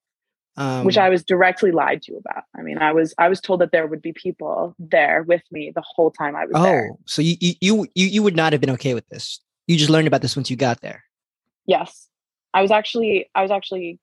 Um, 0.56 0.86
which 0.86 1.00
I 1.00 1.10
was 1.10 1.24
directly 1.24 1.72
lied 1.72 2.04
to 2.04 2.16
about. 2.16 2.44
I 2.56 2.62
mean, 2.62 2.78
I 2.78 2.92
was 2.92 3.16
I 3.18 3.28
was 3.28 3.42
told 3.42 3.62
that 3.62 3.72
there 3.72 3.88
would 3.88 4.04
be 4.04 4.14
people 4.14 4.76
there 4.78 5.24
with 5.24 5.42
me 5.52 5.72
the 5.74 5.84
whole 5.84 6.12
time 6.12 6.36
I 6.36 6.46
was 6.46 6.54
there. 6.54 6.62
oh, 6.62 6.64
there. 6.64 6.92
so 7.06 7.24
you, 7.24 7.36
you 7.40 7.88
you 7.96 8.06
you 8.08 8.24
would 8.24 8.36
not 8.36 8.54
have 8.54 8.62
been 8.62 8.70
okay 8.72 8.94
with 8.94 9.08
this. 9.10 9.40
You 9.66 9.78
just 9.78 9.90
learned 9.90 10.08
about 10.08 10.22
this 10.22 10.36
once 10.36 10.52
you 10.52 10.56
got 10.56 10.82
there. 10.82 11.04
Yes. 11.66 12.08
I 12.54 12.62
was 12.62 12.70
actually 12.70 13.30
I 13.34 13.42
was 13.42 13.50
actually 13.50 14.00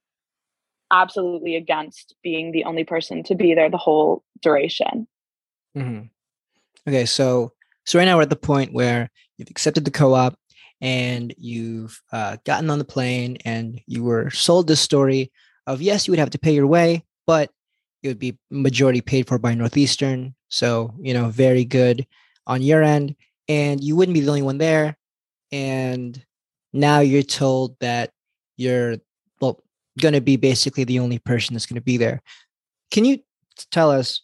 absolutely 0.91 1.55
against 1.55 2.17
being 2.23 2.51
the 2.51 2.65
only 2.65 2.83
person 2.83 3.23
to 3.25 3.37
be 3.37 3.55
there 3.55 3.71
the 3.71 3.77
whole 3.77 4.25
duration. 4.43 5.07
hmm 5.75 6.01
Okay, 6.89 7.05
so 7.05 7.53
so 7.85 7.99
right 7.99 8.07
now 8.07 8.17
we're 8.17 8.23
at 8.23 8.31
the 8.31 8.37
point 8.37 8.73
where 8.73 9.09
you've 9.37 9.51
accepted 9.51 9.85
the 9.85 9.91
co-op 9.91 10.37
and 10.81 11.33
you've 11.37 12.03
uh, 12.11 12.39
gotten 12.45 12.71
on 12.71 12.79
the 12.79 12.85
plane 12.85 13.37
and 13.45 13.81
you 13.87 14.03
were 14.03 14.31
sold 14.31 14.67
this 14.67 14.81
story 14.81 15.31
of 15.67 15.83
yes, 15.83 16.07
you 16.07 16.13
would 16.13 16.19
have 16.19 16.31
to 16.31 16.39
pay 16.39 16.53
your 16.53 16.67
way, 16.67 17.05
but 17.27 17.51
it 18.03 18.09
would 18.09 18.19
be 18.19 18.39
majority 18.51 19.01
paid 19.01 19.29
for 19.29 19.39
by 19.39 19.55
Northeastern. 19.55 20.35
So 20.49 20.95
you 21.01 21.15
know, 21.15 21.29
very 21.29 21.65
good 21.65 22.07
on 22.47 22.63
your 22.63 22.83
end, 22.83 23.15
and 23.49 23.83
you 23.83 23.97
wouldn't 23.97 24.15
be 24.15 24.21
the 24.21 24.29
only 24.29 24.43
one 24.43 24.59
there. 24.59 24.97
And 25.53 26.23
now 26.73 27.01
you're 27.01 27.23
told 27.23 27.77
that 27.81 28.11
you're 28.57 28.97
well 29.41 29.63
going 30.01 30.15
to 30.15 30.21
be 30.21 30.37
basically 30.37 30.85
the 30.85 30.99
only 30.99 31.19
person 31.19 31.55
that's 31.55 31.67
going 31.67 31.75
to 31.77 31.81
be 31.81 31.97
there. 31.97 32.23
Can 32.91 33.05
you 33.05 33.19
tell 33.71 33.91
us 33.91 34.23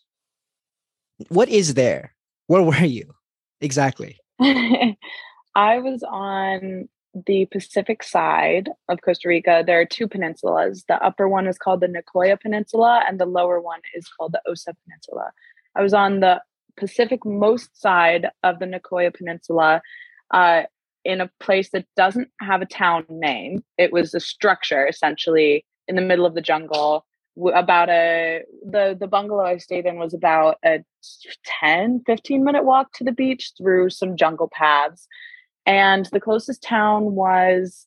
what 1.29 1.49
is 1.49 1.75
there? 1.75 2.15
Where 2.47 2.63
were 2.63 2.85
you 2.85 3.15
exactly? 3.61 4.19
I 4.41 5.79
was 5.79 6.03
on 6.03 6.89
the 7.25 7.47
Pacific 7.47 8.03
side 8.03 8.69
of 8.89 9.01
Costa 9.01 9.29
Rica. 9.29 9.63
There 9.67 9.81
are 9.81 9.87
two 9.87 10.07
peninsulas. 10.07 10.85
The 10.87 11.03
upper 11.03 11.29
one 11.29 11.47
is 11.47 11.57
called 11.57 11.81
the 11.81 11.89
Nicoya 11.89 12.39
Peninsula, 12.41 13.05
and 13.09 13.19
the 13.19 13.27
lower 13.27 13.61
one 13.61 13.81
is 13.95 14.09
called 14.09 14.33
the 14.33 14.43
Osa 14.47 14.75
Peninsula. 14.85 15.33
I 15.75 15.83
was 15.83 15.95
on 15.95 16.21
the 16.21 16.43
Pacific 16.77 17.25
most 17.25 17.81
side 17.81 18.29
of 18.43 18.59
the 18.59 18.67
Nicoya 18.67 19.15
Peninsula 19.15 19.81
uh, 20.31 20.63
in 21.05 21.21
a 21.21 21.31
place 21.41 21.71
that 21.71 21.87
doesn't 21.97 22.29
have 22.41 22.61
a 22.61 22.67
town 22.67 23.07
name. 23.09 23.65
It 23.79 23.93
was 23.93 24.13
a 24.13 24.21
structure 24.21 24.87
essentially 24.87 25.65
in 25.89 25.97
the 25.97 26.03
middle 26.03 26.27
of 26.27 26.35
the 26.35 26.43
jungle. 26.43 27.07
About 27.55 27.91
a 27.91 28.43
the 28.65 28.97
the 28.99 29.07
bungalow 29.07 29.45
I 29.45 29.59
stayed 29.59 29.85
in 29.85 29.99
was 29.99 30.15
about 30.15 30.57
a 30.65 30.83
10 31.61 32.03
15 32.07 32.43
minute 32.43 32.65
walk 32.65 32.93
to 32.95 33.05
the 33.05 33.13
beach 33.13 33.53
through 33.59 33.91
some 33.91 34.17
jungle 34.17 34.49
paths 34.51 35.07
and 35.67 36.07
the 36.07 36.21
closest 36.21 36.63
town 36.63 37.15
was 37.15 37.87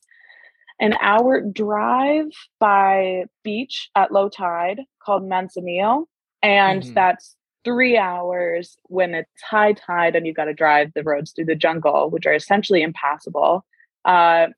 an 0.78 0.94
hour 1.00 1.40
drive 1.40 2.28
by 2.58 3.24
beach 3.42 3.90
at 3.94 4.12
low 4.12 4.28
tide 4.28 4.80
called 5.02 5.28
Manzanillo. 5.28 6.06
And 6.42 6.82
Mhm. 6.82 6.94
that's 6.94 7.36
three 7.64 7.98
hours 7.98 8.78
when 8.84 9.14
it's 9.14 9.42
high 9.42 9.74
tide 9.74 10.16
and 10.16 10.26
you've 10.26 10.36
got 10.36 10.46
to 10.46 10.54
drive 10.54 10.92
the 10.94 11.02
roads 11.02 11.32
through 11.32 11.44
the 11.44 11.54
jungle, 11.54 12.08
which 12.08 12.24
are 12.26 12.34
essentially 12.34 12.82
impassable. 12.82 13.64
Uh, 14.06 14.48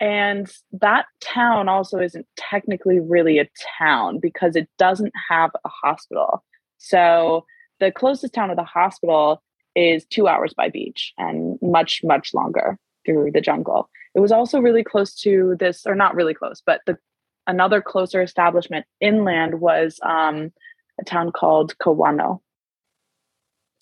and 0.00 0.48
that 0.72 1.06
town 1.20 1.68
also 1.68 1.98
isn't 1.98 2.26
technically 2.36 3.00
really 3.00 3.40
a 3.40 3.48
town 3.78 4.20
because 4.20 4.54
it 4.54 4.68
doesn't 4.78 5.12
have 5.28 5.50
a 5.64 5.68
hospital. 5.68 6.44
So 6.78 7.44
the 7.80 7.90
closest 7.90 8.32
town 8.32 8.50
with 8.50 8.58
a 8.58 8.64
hospital 8.64 9.42
is 9.74 10.04
two 10.06 10.28
hours 10.28 10.54
by 10.54 10.68
beach 10.68 11.12
and 11.18 11.58
much, 11.62 12.02
much 12.04 12.34
longer 12.34 12.78
through 13.04 13.30
the 13.32 13.40
jungle. 13.40 13.88
It 14.14 14.20
was 14.20 14.32
also 14.32 14.60
really 14.60 14.84
close 14.84 15.14
to 15.20 15.56
this, 15.58 15.86
or 15.86 15.94
not 15.94 16.14
really 16.14 16.34
close, 16.34 16.62
but 16.64 16.80
the 16.86 16.98
another 17.46 17.80
closer 17.80 18.22
establishment 18.22 18.86
inland 19.00 19.60
was 19.60 19.98
um, 20.02 20.52
a 21.00 21.04
town 21.04 21.32
called 21.32 21.76
Cobano. 21.78 22.40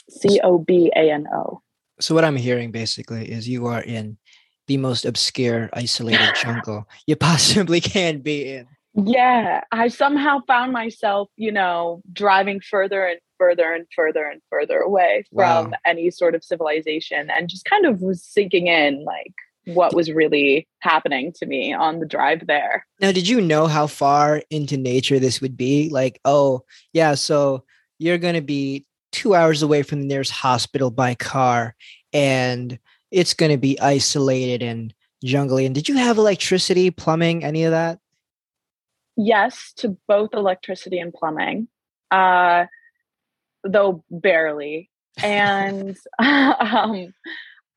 C 0.09 0.41
O 0.43 0.59
B 0.59 0.93
A 0.95 1.11
N 1.11 1.27
O. 1.35 1.63
So 2.01 2.15
what 2.15 2.25
I'm 2.25 2.37
hearing 2.37 2.71
basically 2.71 3.31
is 3.31 3.49
you 3.49 3.67
are 3.67 3.83
in 3.83 4.19
the 4.67 4.77
most 4.77 5.05
obscure, 5.05 5.71
isolated 5.73 6.35
jungle 6.43 6.89
you 7.07 7.17
possibly 7.17 7.81
can 7.81 8.21
be 8.21 8.55
in. 8.55 8.69
Yeah, 8.95 9.63
I 9.73 9.89
somehow 9.89 10.41
found 10.47 10.73
myself, 10.73 11.29
you 11.37 11.53
know, 11.53 12.03
driving 12.13 12.61
further 12.61 13.05
and 13.05 13.21
further 13.39 13.73
and 13.73 13.87
further 13.95 14.27
and 14.27 14.41
further 14.51 14.79
away 14.79 15.25
from 15.35 15.71
Wow. 15.71 15.71
any 15.85 16.11
sort 16.11 16.35
of 16.35 16.45
civilization 16.45 17.31
and 17.31 17.49
just 17.49 17.65
kind 17.65 17.87
of 17.87 18.01
was 18.01 18.23
sinking 18.23 18.67
in 18.67 19.05
like 19.05 19.33
what 19.67 19.95
was 19.95 20.11
really 20.13 20.69
happening 20.81 21.33
to 21.33 21.47
me 21.47 21.73
on 21.73 21.99
the 21.99 22.07
drive 22.07 22.47
there. 22.47 22.87
Now, 23.01 23.11
did 23.13 23.29
you 23.29 23.41
know 23.41 23.67
how 23.67 23.89
far 23.89 24.43
into 24.51 24.77
nature 24.77 25.19
this 25.19 25.41
would 25.41 25.57
be? 25.57 25.91
Like, 25.91 26.21
oh, 26.25 26.63
yeah, 26.93 27.15
so 27.15 27.65
you're 27.99 28.19
going 28.19 28.35
to 28.37 28.41
be 28.41 28.87
two 29.11 29.35
hours 29.35 29.63
away 29.63 29.83
from 29.83 30.01
the 30.01 30.07
nearest 30.07 30.31
hospital 30.31 30.91
by 30.91 31.15
car, 31.15 31.75
and 32.13 32.79
it's 33.11 33.35
going 33.35 33.51
to 33.51 33.59
be 33.59 33.81
isolated 33.81 34.63
and 34.63 34.95
jungly. 35.25 35.67
And 35.67 35.75
did 35.75 35.89
you 35.89 35.97
have 35.97 36.17
electricity, 36.19 36.91
plumbing, 36.93 37.43
any 37.43 37.65
of 37.65 37.73
that? 37.73 37.99
Yes, 39.17 39.73
to 39.79 39.97
both 40.07 40.35
electricity 40.35 40.99
and 40.99 41.13
plumbing, 41.13 41.69
uh, 42.11 42.67
though 43.69 44.05
barely. 44.11 44.91
And 45.23 45.97
um, 46.19 47.15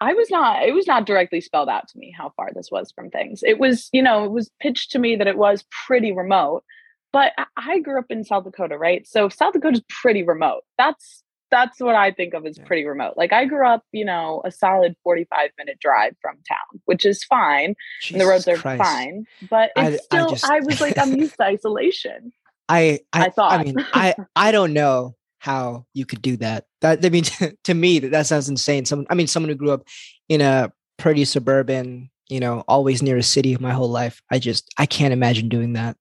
I 0.02 0.14
was 0.14 0.30
not, 0.30 0.64
it 0.64 0.74
was 0.74 0.88
not 0.88 1.06
directly 1.06 1.42
spelled 1.42 1.70
out 1.70 1.88
to 1.90 1.98
me 1.98 2.14
how 2.18 2.32
far 2.36 2.50
this 2.54 2.70
was 2.72 2.92
from 2.92 3.10
things. 3.10 3.42
It 3.44 3.60
was, 3.60 3.90
you 3.92 4.02
know, 4.02 4.24
it 4.26 4.32
was 4.32 4.50
pitched 4.62 4.92
to 4.92 5.00
me 5.00 5.16
that 5.18 5.28
it 5.28 5.38
was 5.38 5.66
pretty 5.86 6.12
remote. 6.12 6.64
But 7.12 7.34
I- 7.38 7.46
I 7.58 7.80
grew 7.80 8.00
up 8.00 8.06
in 8.10 8.24
South 8.24 8.44
Dakota, 8.46 8.78
right? 8.78 9.06
So 9.08 9.30
South 9.30 9.54
Dakota's 9.54 9.82
pretty 9.90 10.24
remote. 10.24 10.62
That's 10.78 11.24
that's 11.52 11.80
what 11.80 11.96
I 11.96 12.12
think 12.12 12.36
of 12.36 12.46
as 12.46 12.60
Yeah. 12.60 12.66
pretty 12.66 12.86
remote. 12.86 13.16
Like 13.18 13.34
I 13.34 13.46
grew 13.46 13.68
up, 13.68 13.84
you 13.92 14.06
know, 14.06 14.42
a 14.46 14.52
solid 14.52 14.96
45 15.04 15.50
minute 15.58 15.80
drive 15.80 16.16
from 16.22 16.36
town, 16.48 16.80
which 16.86 17.06
is 17.08 17.24
fine. 17.24 17.74
and 18.12 18.22
the 18.22 18.28
roads 18.28 18.48
are 18.48 18.56
Christ. 18.58 18.84
fine. 18.84 19.26
But 19.50 19.72
it's 19.76 19.96
I 19.96 19.98
still, 19.98 20.30
just- 20.30 20.46
I 20.46 20.60
was 20.60 20.80
like, 20.80 20.98
I'm 21.00 21.16
used 21.16 21.36
to 21.38 21.44
isolation. 21.46 22.32
I, 22.70 23.00
I, 23.12 23.22
I 23.22 23.26
I, 23.26 23.30
thought. 23.32 23.66
mean, 23.66 23.76
I, 23.94 24.14
I 24.36 24.52
don't 24.52 24.74
know 24.74 25.16
how 25.40 25.86
you 25.94 26.06
could 26.06 26.22
do 26.22 26.38
that. 26.38 26.66
That, 26.82 27.04
I 27.04 27.10
mean, 27.10 27.24
to, 27.24 27.56
to 27.64 27.74
me, 27.74 28.00
that, 28.00 28.12
that 28.12 28.28
sounds 28.28 28.50
insane. 28.50 28.86
Someone, 28.86 29.08
I 29.10 29.16
mean, 29.16 29.28
someone 29.28 29.50
who 29.50 29.56
grew 29.56 29.72
up 29.72 29.84
in 30.28 30.42
a 30.42 30.72
pretty 30.98 31.26
suburban, 31.26 32.10
you 32.28 32.40
know, 32.40 32.64
always 32.68 33.02
near 33.02 33.18
a 33.18 33.24
city 33.24 33.58
my 33.60 33.72
whole 33.72 33.90
life. 33.90 34.22
I 34.30 34.40
just, 34.40 34.72
I 34.78 34.86
can't 34.86 35.14
imagine 35.14 35.50
doing 35.50 35.74
that. 35.74 35.98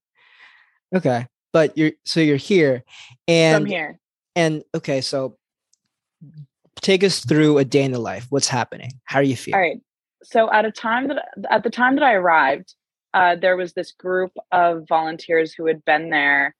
Okay, 0.95 1.27
but 1.53 1.77
you're, 1.77 1.91
so 2.05 2.19
you're 2.19 2.37
here, 2.37 2.83
and 3.27 3.63
from 3.63 3.69
here. 3.69 3.99
and 4.35 4.63
okay, 4.73 5.01
so 5.01 5.37
take 6.81 7.03
us 7.03 7.23
through 7.23 7.59
a 7.59 7.65
day 7.65 7.83
in 7.83 7.91
the 7.91 7.99
life. 7.99 8.25
What's 8.29 8.47
happening? 8.47 8.93
How 9.03 9.19
are 9.19 9.23
you 9.23 9.35
feeling? 9.35 9.55
All 9.55 9.61
right. 9.61 9.81
So 10.23 10.51
at 10.51 10.65
a 10.65 10.71
time 10.71 11.09
that 11.09 11.25
at 11.51 11.63
the 11.63 11.69
time 11.69 11.95
that 11.95 12.03
I 12.03 12.13
arrived, 12.13 12.73
uh, 13.13 13.35
there 13.35 13.55
was 13.55 13.73
this 13.73 13.91
group 13.91 14.31
of 14.51 14.87
volunteers 14.87 15.53
who 15.53 15.67
had 15.67 15.85
been 15.85 16.09
there 16.09 16.55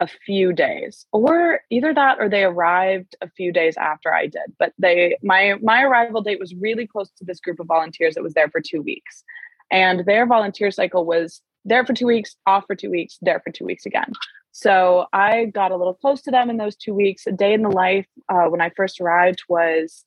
a 0.00 0.06
few 0.06 0.52
days 0.52 1.06
or 1.12 1.60
either 1.70 1.94
that 1.94 2.18
or 2.20 2.28
they 2.28 2.44
arrived 2.44 3.16
a 3.22 3.30
few 3.30 3.52
days 3.52 3.76
after 3.76 4.12
I 4.12 4.26
did. 4.26 4.54
But 4.58 4.72
they 4.78 5.16
my 5.22 5.54
my 5.62 5.82
arrival 5.82 6.22
date 6.22 6.40
was 6.40 6.54
really 6.54 6.86
close 6.86 7.10
to 7.12 7.24
this 7.24 7.40
group 7.40 7.60
of 7.60 7.66
volunteers 7.66 8.14
that 8.14 8.22
was 8.22 8.34
there 8.34 8.48
for 8.50 8.60
2 8.60 8.82
weeks. 8.82 9.24
And 9.70 10.04
their 10.04 10.26
volunteer 10.26 10.70
cycle 10.70 11.04
was 11.04 11.40
there 11.64 11.84
for 11.84 11.94
2 11.94 12.06
weeks, 12.06 12.36
off 12.46 12.64
for 12.66 12.76
2 12.76 12.90
weeks, 12.90 13.18
there 13.22 13.40
for 13.40 13.50
2 13.50 13.64
weeks 13.64 13.86
again. 13.86 14.12
So 14.52 15.06
I 15.12 15.46
got 15.46 15.72
a 15.72 15.76
little 15.76 15.94
close 15.94 16.22
to 16.22 16.30
them 16.30 16.50
in 16.50 16.56
those 16.56 16.76
2 16.76 16.94
weeks. 16.94 17.26
A 17.26 17.32
day 17.32 17.52
in 17.54 17.62
the 17.62 17.70
life 17.70 18.06
uh, 18.28 18.46
when 18.46 18.60
I 18.60 18.70
first 18.76 19.00
arrived 19.00 19.42
was 19.48 20.04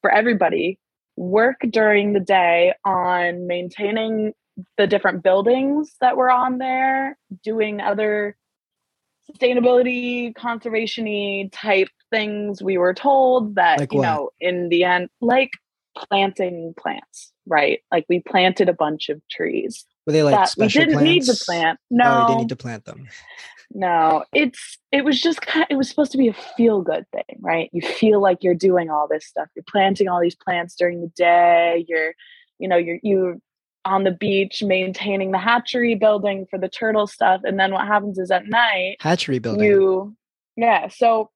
for 0.00 0.10
everybody 0.10 0.78
work 1.16 1.60
during 1.68 2.12
the 2.12 2.20
day 2.20 2.74
on 2.84 3.46
maintaining 3.46 4.32
the 4.76 4.86
different 4.86 5.22
buildings 5.22 5.94
that 6.00 6.16
were 6.16 6.30
on 6.30 6.58
there, 6.58 7.16
doing 7.42 7.80
other 7.80 8.36
sustainability 9.30 10.34
conservation 10.34 11.48
type 11.50 11.88
things 12.10 12.62
we 12.62 12.76
were 12.76 12.94
told 12.94 13.54
that 13.54 13.78
like 13.78 13.92
you 13.92 13.98
what? 13.98 14.04
know 14.04 14.30
in 14.40 14.68
the 14.68 14.84
end 14.84 15.08
like 15.20 15.50
planting 15.96 16.74
plants 16.78 17.32
right? 17.46 17.80
Like 17.90 18.06
we 18.08 18.20
planted 18.20 18.68
a 18.68 18.72
bunch 18.72 19.08
of 19.08 19.20
trees. 19.30 19.84
Were 20.06 20.12
they 20.12 20.22
like 20.22 20.48
we 20.56 20.68
didn't 20.68 20.94
plants? 20.94 21.04
need 21.04 21.22
to 21.24 21.44
plant. 21.44 21.78
No 21.90 22.04
oh, 22.04 22.20
you 22.20 22.26
didn't 22.28 22.40
need 22.40 22.48
to 22.48 22.56
plant 22.56 22.84
them. 22.84 23.08
No. 23.72 24.24
It's 24.32 24.78
it 24.90 25.04
was 25.04 25.20
just 25.20 25.40
kind 25.40 25.62
of, 25.62 25.68
it 25.70 25.76
was 25.76 25.88
supposed 25.88 26.12
to 26.12 26.18
be 26.18 26.28
a 26.28 26.34
feel 26.56 26.82
good 26.82 27.06
thing 27.12 27.38
right? 27.40 27.70
You 27.72 27.82
feel 27.82 28.20
like 28.20 28.42
you're 28.42 28.54
doing 28.54 28.90
all 28.90 29.08
this 29.08 29.26
stuff. 29.26 29.48
You're 29.54 29.64
planting 29.68 30.08
all 30.08 30.20
these 30.20 30.36
plants 30.36 30.74
during 30.74 31.00
the 31.00 31.12
day. 31.16 31.84
You're 31.88 32.14
you 32.58 32.68
know 32.68 32.76
you're 32.76 32.98
you 33.02 33.40
on 33.84 34.04
the 34.04 34.10
beach 34.10 34.62
maintaining 34.62 35.32
the 35.32 35.38
hatchery 35.38 35.94
building 35.94 36.46
for 36.48 36.58
the 36.58 36.68
turtle 36.68 37.06
stuff. 37.06 37.40
And 37.44 37.58
then 37.58 37.72
what 37.72 37.86
happens 37.86 38.18
is 38.18 38.30
at 38.30 38.46
night 38.46 38.96
hatchery 39.00 39.38
building. 39.38 39.64
you 39.64 40.16
yeah 40.56 40.88
so 40.88 41.30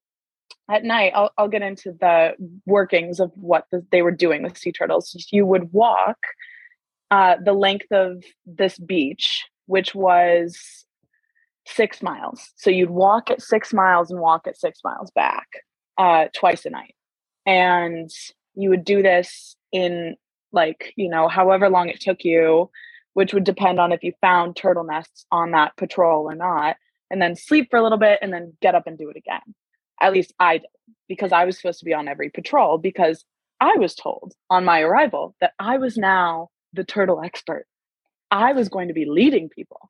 at 0.71 0.85
night 0.85 1.13
i'll, 1.15 1.31
I'll 1.39 1.49
get 1.49 1.63
into 1.63 1.93
the 1.93 2.35
workings 2.67 3.19
of 3.19 3.33
what 3.35 3.65
the, 3.73 3.85
they 3.91 4.03
were 4.03 4.13
doing 4.13 4.43
with 4.43 4.59
sea 4.59 4.73
turtles. 4.73 5.17
You 5.33 5.47
would 5.47 5.73
walk 5.73 6.19
uh, 7.11 7.37
the 7.43 7.53
length 7.53 7.91
of 7.93 8.23
this 8.47 8.79
beach 8.79 9.45
which 9.67 9.95
was 9.95 10.85
six 11.67 12.03
miles. 12.03 12.53
So 12.57 12.71
you'd 12.71 12.91
walk 12.91 13.31
at 13.31 13.43
six 13.43 13.73
miles 13.73 14.11
and 14.11 14.21
walk 14.21 14.47
at 14.47 14.57
six 14.57 14.81
miles 14.85 15.11
back 15.11 15.47
uh, 15.99 16.27
twice 16.33 16.65
a 16.65 16.71
night. 16.71 16.95
And 17.45 18.11
you 18.55 18.71
would 18.71 18.85
do 18.85 19.03
this 19.03 19.57
in 19.73 20.17
like 20.53 20.93
you 20.97 21.09
know 21.09 21.29
however 21.29 21.69
long 21.69 21.89
it 21.89 22.01
took 22.01 22.25
you 22.25 22.71
which 23.15 23.33
would 23.33 23.45
depend 23.45 23.81
on 23.81 23.93
if 23.93 24.03
you 24.03 24.13
found 24.21 24.55
turtle 24.55 24.85
nests 24.85 25.25
on 25.33 25.53
that 25.53 25.75
patrol 25.77 26.29
or 26.31 26.35
not 26.35 26.77
and 27.11 27.21
then 27.23 27.37
sleep 27.37 27.69
for 27.71 27.79
a 27.79 27.83
little 27.83 27.99
bit 27.99 28.19
and 28.21 28.33
then 28.33 28.53
get 28.61 28.75
up 28.75 28.87
and 28.87 28.99
do 28.99 29.09
it 29.09 29.17
again. 29.17 29.41
At 30.01 30.13
least 30.13 30.35
i 30.39 30.59
did 30.59 30.67
because 31.09 31.33
i 31.33 31.45
was 31.45 31.57
supposed 31.57 31.79
to 31.79 31.85
be 31.85 31.95
on 31.95 32.09
every 32.09 32.31
patrol 32.31 32.79
because 32.79 33.25
i 33.61 33.75
was 33.77 33.95
told 33.95 34.35
on 34.51 34.65
my 34.65 34.81
arrival 34.81 35.35
that 35.41 35.53
i 35.59 35.79
was 35.79 35.97
now 35.97 36.49
the 36.73 36.85
turtle 36.85 37.23
expert. 37.23 37.67
I 38.31 38.53
was 38.53 38.69
going 38.69 38.89
to 38.89 38.95
be 38.95 39.07
leading 39.07 39.49
people. 39.49 39.89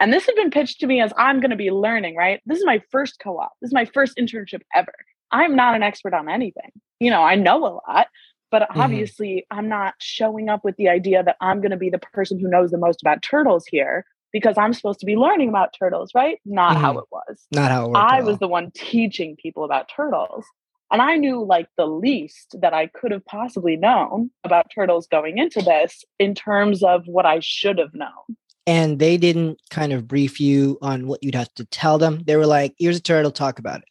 And 0.00 0.12
this 0.12 0.26
had 0.26 0.34
been 0.34 0.50
pitched 0.50 0.80
to 0.80 0.86
me 0.86 1.00
as 1.00 1.12
i'm 1.16 1.40
going 1.40 1.50
to 1.50 1.56
be 1.56 1.70
learning 1.70 2.16
right? 2.16 2.40
This 2.46 2.58
is 2.58 2.66
my 2.66 2.82
first 2.90 3.20
co-op. 3.22 3.52
This 3.60 3.68
is 3.68 3.74
my 3.74 3.84
first 3.84 4.16
internship 4.16 4.62
ever. 4.74 4.92
I'm 5.30 5.54
not 5.56 5.74
an 5.74 5.82
expert 5.82 6.14
on 6.14 6.28
anything. 6.28 6.72
You 6.98 7.10
know 7.10 7.22
i 7.22 7.34
know 7.36 7.58
a 7.58 7.78
lot 7.86 8.08
but 8.56 8.70
mm-hmm. 8.70 8.80
obviously, 8.80 9.44
mm-hmm. 9.52 9.58
I'm 9.58 9.68
not 9.68 9.96
showing 9.98 10.48
up 10.48 10.64
with 10.64 10.76
the 10.76 10.88
idea 10.88 11.22
that 11.22 11.36
I'm 11.42 11.60
going 11.60 11.72
to 11.72 11.76
be 11.76 11.90
the 11.90 11.98
person 11.98 12.40
who 12.40 12.48
knows 12.48 12.70
the 12.70 12.78
most 12.78 13.02
about 13.02 13.20
turtles 13.20 13.66
here 13.66 14.06
because 14.32 14.56
I'm 14.56 14.72
supposed 14.72 14.98
to 15.00 15.06
be 15.06 15.14
learning 15.14 15.50
about 15.50 15.74
turtles, 15.78 16.12
right? 16.14 16.38
Not 16.46 16.72
mm-hmm. 16.72 16.80
how 16.80 16.98
it 16.98 17.04
was. 17.12 17.46
Not 17.52 17.70
how 17.70 17.84
it 17.84 17.90
worked. 17.90 18.12
I 18.12 18.22
was 18.22 18.38
the 18.38 18.48
one 18.48 18.70
teaching 18.74 19.36
people 19.36 19.62
about 19.62 19.90
turtles. 19.94 20.46
And 20.90 21.02
I 21.02 21.16
knew 21.16 21.44
like 21.44 21.68
the 21.76 21.84
least 21.84 22.56
that 22.62 22.72
I 22.72 22.86
could 22.86 23.10
have 23.10 23.26
possibly 23.26 23.76
known 23.76 24.30
about 24.42 24.70
turtles 24.74 25.06
going 25.06 25.36
into 25.36 25.60
this 25.60 26.02
in 26.18 26.34
terms 26.34 26.82
of 26.82 27.06
what 27.06 27.26
I 27.26 27.40
should 27.42 27.76
have 27.76 27.92
known. 27.92 28.38
And 28.66 28.98
they 28.98 29.18
didn't 29.18 29.60
kind 29.68 29.92
of 29.92 30.08
brief 30.08 30.40
you 30.40 30.78
on 30.80 31.08
what 31.08 31.22
you'd 31.22 31.34
have 31.34 31.52
to 31.56 31.66
tell 31.66 31.98
them. 31.98 32.22
They 32.26 32.36
were 32.36 32.46
like, 32.46 32.74
here's 32.78 32.96
a 32.96 33.02
turtle, 33.02 33.32
talk 33.32 33.58
about 33.58 33.80
it. 33.80 33.88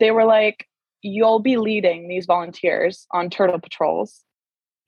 They 0.00 0.10
were 0.10 0.24
like, 0.24 0.66
you'll 1.06 1.40
be 1.40 1.56
leading 1.56 2.08
these 2.08 2.26
volunteers 2.26 3.06
on 3.12 3.30
turtle 3.30 3.60
patrols. 3.60 4.22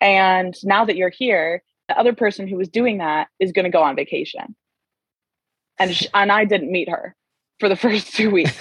And 0.01 0.55
now 0.65 0.85
that 0.85 0.97
you're 0.97 1.11
here, 1.11 1.63
the 1.89 1.99
other 1.99 2.13
person 2.13 2.47
who 2.47 2.57
was 2.57 2.69
doing 2.69 2.99
that 2.99 3.29
is 3.41 3.53
going 3.53 3.65
to 3.65 3.71
go 3.71 3.83
on 3.83 3.97
vacation. 3.97 4.55
And 5.79 5.95
sh- 5.95 6.07
and 6.13 6.33
I 6.33 6.45
didn't 6.45 6.73
meet 6.73 6.89
her 6.89 7.15
for 7.61 7.69
the 7.69 7.77
first 7.85 8.15
two 8.15 8.31
weeks. 8.31 8.57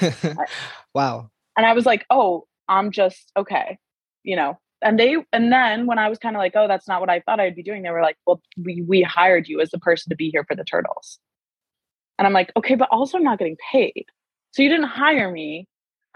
wow. 0.93 1.29
And 1.57 1.65
I 1.65 1.73
was 1.73 1.85
like, 1.85 2.05
"Oh, 2.09 2.45
I'm 2.67 2.91
just 2.91 3.31
okay." 3.35 3.77
You 4.23 4.35
know. 4.35 4.59
And 4.83 4.99
they 4.99 5.17
and 5.33 5.51
then 5.51 5.87
when 5.87 5.97
I 5.97 6.07
was 6.07 6.19
kind 6.19 6.35
of 6.35 6.39
like, 6.39 6.53
"Oh, 6.55 6.67
that's 6.67 6.87
not 6.87 7.01
what 7.01 7.09
I 7.09 7.21
thought 7.21 7.39
I'd 7.39 7.55
be 7.55 7.63
doing." 7.63 7.81
They 7.81 7.89
were 7.89 8.01
like, 8.01 8.17
"Well, 8.27 8.41
we 8.63 8.83
we 8.87 9.01
hired 9.01 9.47
you 9.47 9.59
as 9.59 9.71
the 9.71 9.79
person 9.79 10.11
to 10.11 10.15
be 10.15 10.29
here 10.29 10.43
for 10.43 10.55
the 10.55 10.63
turtles." 10.63 11.17
And 12.19 12.27
I'm 12.27 12.33
like, 12.33 12.51
"Okay, 12.55 12.75
but 12.75 12.89
also 12.91 13.17
I'm 13.17 13.23
not 13.23 13.39
getting 13.39 13.57
paid." 13.71 14.05
So 14.51 14.61
you 14.61 14.69
didn't 14.69 14.85
hire 14.85 15.31
me 15.31 15.67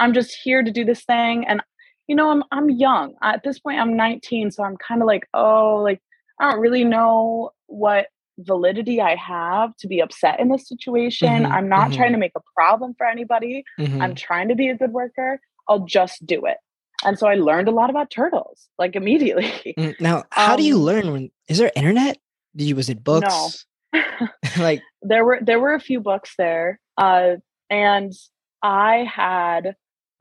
I'm 0.02 0.14
just 0.14 0.36
here 0.44 0.64
to 0.64 0.72
do 0.72 0.84
this 0.84 1.04
thing. 1.04 1.46
And, 1.48 1.62
you 2.08 2.16
know, 2.16 2.32
I'm, 2.32 2.44
I'm 2.52 2.70
young 2.70 3.14
at 3.22 3.44
this 3.44 3.60
point, 3.60 3.80
I'm 3.80 3.96
19. 3.96 4.52
So 4.52 4.64
I'm 4.64 4.76
kind 4.78 5.02
of 5.02 5.08
like, 5.08 5.28
oh, 5.34 5.78
like, 5.84 6.02
I 6.40 6.50
don't 6.50 6.60
really 6.60 6.84
know 6.84 7.52
what 7.68 8.08
validity 8.40 9.00
I 9.00 9.16
have 9.16 9.76
to 9.78 9.88
be 9.88 10.00
upset 10.00 10.40
in 10.40 10.50
this 10.50 10.68
situation. 10.68 11.44
Mm-hmm, 11.44 11.52
I'm 11.52 11.70
not 11.70 11.90
mm-hmm. 11.90 11.98
trying 11.98 12.12
to 12.14 12.18
make 12.18 12.32
a 12.36 12.42
problem 12.56 12.96
for 12.98 13.06
anybody. 13.06 13.64
Mm-hmm. 13.80 14.02
I'm 14.02 14.16
trying 14.16 14.50
to 14.50 14.56
be 14.56 14.70
a 14.70 14.76
good 14.76 14.92
worker. 14.92 15.40
I'll 15.70 15.86
just 15.86 16.26
do 16.26 16.46
it. 16.46 16.58
And 17.04 17.18
so 17.18 17.28
I 17.28 17.36
learned 17.36 17.68
a 17.68 17.72
lot 17.72 17.90
about 17.90 18.10
turtles 18.10 18.68
like 18.78 18.96
immediately. 18.96 19.52
Mm, 19.78 20.00
now, 20.02 20.24
how 20.32 20.54
um, 20.54 20.58
do 20.58 20.64
you 20.64 20.76
um 20.76 20.82
learn 20.82 21.12
when 21.12 21.32
is 21.48 21.60
there 21.60 21.72
internet? 21.76 22.18
Did 22.56 22.68
you 22.68 22.76
was 22.76 22.90
it 22.90 23.04
books? 23.04 23.66
No. 23.94 24.02
like 24.60 24.82
there 25.02 25.24
were 25.24 25.40
there 25.42 25.60
were 25.60 25.74
a 25.74 25.80
few 25.80 26.00
books 26.00 26.34
there. 26.38 26.80
Uh 26.98 27.36
and 27.70 28.12
I 28.62 29.10
had 29.10 29.76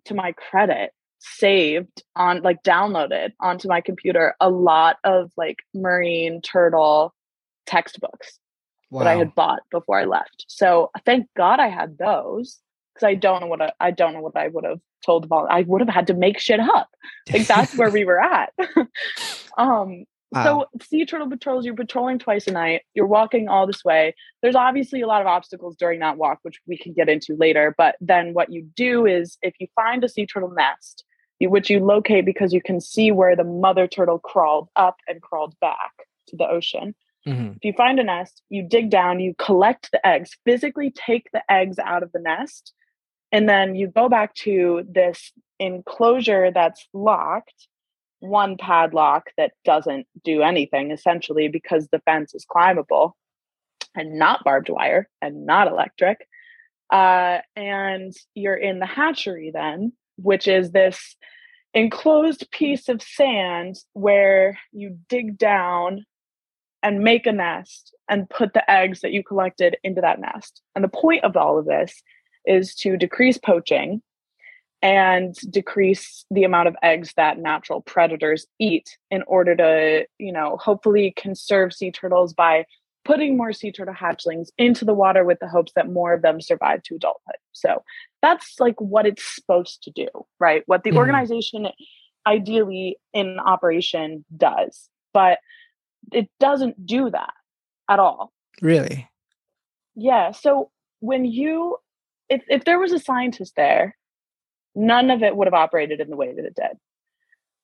to 0.05 0.15
my 0.15 0.33
credit 0.33 0.93
saved 1.21 2.03
on 2.17 2.41
like 2.43 2.63
downloaded 2.63 3.33
onto 3.41 3.69
my 3.69 3.81
computer 3.81 4.35
a 4.41 4.49
lot 4.49 4.97
of 5.05 5.31
like 5.37 5.59
marine 5.75 6.41
turtle 6.41 7.15
textbooks 7.67 8.39
wow. 8.91 9.05
that 9.05 9.11
I 9.11 9.17
had 9.17 9.35
bought 9.35 9.61
before 9.71 9.99
I 9.99 10.05
left. 10.05 10.47
So 10.49 10.91
thank 11.05 11.27
God 11.37 11.61
I 11.61 11.69
had 11.69 11.99
those 11.99 12.59
because 12.95 13.07
I 13.07 13.15
don't 13.15 13.41
know 13.41 13.47
what 13.47 13.63
I, 13.63 13.73
I 13.81 13.91
don't 13.91 14.15
know 14.15 14.21
what 14.21 14.37
I 14.37 14.49
would 14.49 14.65
have 14.65 14.81
told 15.05 15.25
the 15.25 15.29
vol- 15.29 15.49
I 15.51 15.63
would 15.63 15.81
have 15.81 15.89
had 15.89 16.07
to 16.09 16.15
make 16.15 16.39
shit 16.39 16.61
up. 16.61 16.89
Like 17.33 17.47
that's 17.47 17.77
where 17.77 17.91
we 17.91 18.05
were 18.05 18.21
at. 18.21 18.53
um. 19.59 20.05
So 20.33 20.66
sea 20.83 21.05
turtle 21.05 21.29
patrols, 21.29 21.64
you're 21.64 21.75
patrolling 21.75 22.21
twice 22.21 22.47
a 22.47 22.53
night. 22.53 22.83
You're 22.95 23.07
walking 23.07 23.49
all 23.49 23.66
this 23.66 23.85
way. 23.85 24.14
There's 24.43 24.55
obviously 24.55 25.01
a 25.01 25.07
lot 25.07 25.21
of 25.21 25.27
obstacles 25.27 25.77
during 25.77 25.99
that 26.01 26.19
walk, 26.19 26.38
which 26.43 26.61
we 26.69 26.79
can 26.79 26.93
get 26.93 27.09
into 27.09 27.35
later. 27.37 27.75
But 27.77 27.97
then 28.01 28.33
what 28.33 28.53
you 28.53 28.62
do 28.77 29.07
is 29.07 29.38
if 29.43 29.55
you 29.59 29.66
find 29.75 30.05
a 30.05 30.09
sea 30.09 30.27
turtle 30.27 30.53
nest, 30.53 31.05
which 31.40 31.71
you 31.71 31.81
locate 31.81 32.25
because 32.25 32.53
you 32.53 32.61
can 32.61 32.81
see 32.81 33.11
where 33.11 33.35
the 33.35 33.45
mother 33.45 33.87
turtle 33.87 34.19
crawled 34.19 34.69
up 34.77 34.97
and 35.09 35.23
crawled 35.23 35.59
back 35.61 35.93
to 36.29 36.37
the 36.37 36.47
ocean. 36.47 36.95
Mm-hmm. 37.27 37.53
If 37.57 37.64
you 37.64 37.73
find 37.73 37.99
a 37.99 38.05
nest, 38.05 38.43
you 38.51 38.62
dig 38.62 38.90
down, 38.90 39.21
you 39.21 39.35
collect 39.38 39.90
the 39.90 40.07
eggs, 40.07 40.37
physically 40.45 40.90
take 40.90 41.29
the 41.33 41.43
eggs 41.51 41.79
out 41.79 42.03
of 42.03 42.12
the 42.12 42.21
nest, 42.21 42.73
and 43.33 43.49
then 43.49 43.75
you 43.75 43.88
go 43.88 44.09
back 44.09 44.35
to 44.37 44.85
this 44.88 45.33
enclosure 45.59 46.51
that's 46.51 46.87
locked 46.93 47.69
one 48.20 48.56
padlock 48.56 49.30
that 49.37 49.52
doesn't 49.64 50.06
do 50.24 50.42
anything 50.42 50.90
essentially 50.90 51.48
because 51.48 51.88
the 51.88 52.00
fence 52.00 52.35
is 52.35 52.44
climbable 52.44 53.16
and 53.94 54.18
not 54.18 54.44
barbed 54.44 54.68
wire 54.68 55.09
and 55.20 55.46
not 55.46 55.68
electric. 55.68 56.26
Uh, 56.90 57.38
and 57.56 58.12
you're 58.35 58.56
in 58.56 58.78
the 58.78 58.87
hatchery 58.87 59.50
then, 59.52 59.92
which 60.16 60.46
is 60.46 60.70
this 60.70 61.16
enclosed 61.72 62.50
piece 62.50 62.88
of 62.88 63.02
sand 63.02 63.76
where 63.92 64.59
you 64.72 64.98
dig 65.09 65.38
down 65.38 66.04
and 66.83 67.00
make 67.00 67.26
a 67.26 67.33
nest 67.33 67.94
and 68.09 68.28
put 68.28 68.54
the 68.54 68.70
eggs 68.70 69.00
that 69.00 69.12
you 69.12 69.22
collected 69.22 69.76
into 69.85 70.00
that 70.00 70.20
nest. 70.20 70.62
And 70.74 70.83
the 70.83 70.88
point 70.88 71.24
of 71.24 71.37
all 71.37 71.59
of 71.59 71.66
this 71.66 72.02
is 72.44 72.74
to 72.76 72.96
decrease 72.96 73.38
poaching 73.38 74.02
and 74.83 75.35
decrease 75.51 76.25
the 76.31 76.45
amount 76.45 76.69
of 76.69 76.77
eggs 76.83 77.12
that 77.16 77.38
natural 77.38 77.83
predators 77.83 78.47
eat 78.59 78.97
in 79.11 79.23
order 79.27 79.55
to, 79.55 80.07
you 80.19 80.33
know, 80.33 80.57
hopefully 80.59 81.12
conserve 81.16 81.73
sea 81.73 81.90
turtles 81.90 82.33
by 82.33 82.64
putting 83.05 83.37
more 83.37 83.53
sea 83.53 83.73
turtle 83.73 83.95
hatchlings 83.95 84.49
into 84.59 84.85
the 84.85 84.95
water 84.95 85.25
with 85.25 85.38
the 85.40 85.49
hopes 85.49 85.73
that 85.75 85.90
more 85.90 86.14
of 86.14 86.23
them 86.23 86.40
survive 86.40 86.83
to 86.83 86.95
adulthood. 86.95 87.37
So 87.53 87.83
that's 88.23 88.57
like 88.59 88.81
what 88.81 89.07
it's 89.07 89.35
supposed 89.35 89.83
to 89.85 89.90
do, 89.90 90.09
right? 90.38 90.62
What 90.66 90.83
the 90.83 90.90
mm-hmm. 90.90 90.99
organization 90.99 91.69
ideally 92.27 92.99
in 93.12 93.38
operation 93.38 94.25
does, 94.37 94.88
but 95.12 95.38
it 96.12 96.29
doesn't 96.38 96.87
do 96.87 97.11
that 97.11 97.33
at 97.88 97.99
all. 97.99 98.33
Really? 98.62 99.09
Yeah. 99.95 100.33
So 100.33 100.71
when 101.01 101.25
you 101.25 101.77
if, 102.29 102.45
if 102.49 102.64
there 102.64 102.79
was 102.79 102.93
a 102.93 102.99
scientist 102.99 103.55
there, 103.57 103.97
none 104.81 105.11
of 105.11 105.23
it 105.23 105.37
would 105.37 105.47
have 105.47 105.55
operated 105.55 106.01
in 106.01 106.11
the 106.11 106.16
way 106.16 106.33
that 106.35 106.45
it 106.45 106.55
did. 106.55 106.79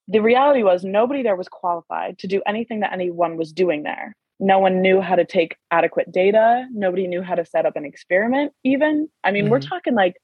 The 0.08 0.20
reality 0.20 0.62
was 0.62 0.84
nobody 0.84 1.22
there 1.22 1.34
was 1.34 1.48
qualified 1.48 2.18
to 2.18 2.28
do 2.28 2.42
anything 2.46 2.80
that 2.80 2.92
anyone 2.92 3.36
was 3.36 3.52
doing 3.52 3.82
there. 3.82 4.14
No 4.38 4.58
one 4.58 4.82
knew 4.82 5.00
how 5.00 5.16
to 5.16 5.24
take 5.24 5.56
adequate 5.70 6.12
data. 6.12 6.66
Nobody 6.70 7.06
knew 7.06 7.22
how 7.22 7.34
to 7.34 7.44
set 7.44 7.64
up 7.64 7.74
an 7.74 7.84
experiment, 7.84 8.52
even. 8.62 9.08
I 9.24 9.30
mean, 9.32 9.44
mm-hmm. 9.44 9.52
we're 9.52 9.60
talking 9.60 9.94
like 9.94 10.16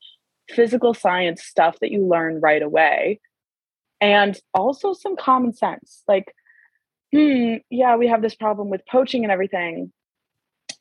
physical 0.51 0.93
science 0.93 1.43
stuff 1.43 1.79
that 1.81 1.91
you 1.91 2.07
learn 2.07 2.41
right 2.41 2.63
away. 2.63 3.21
And 4.01 4.39
also 4.53 4.93
some 4.93 5.17
common 5.17 5.55
sense. 5.55 6.03
Like, 6.07 6.35
hmm, 7.13 7.55
yeah, 7.71 7.97
we 7.97 8.09
have 8.09 8.21
this 8.21 8.35
problem 8.35 8.69
with 8.69 8.87
poaching 8.87 9.25
and 9.25 9.33
everything. 9.33 9.93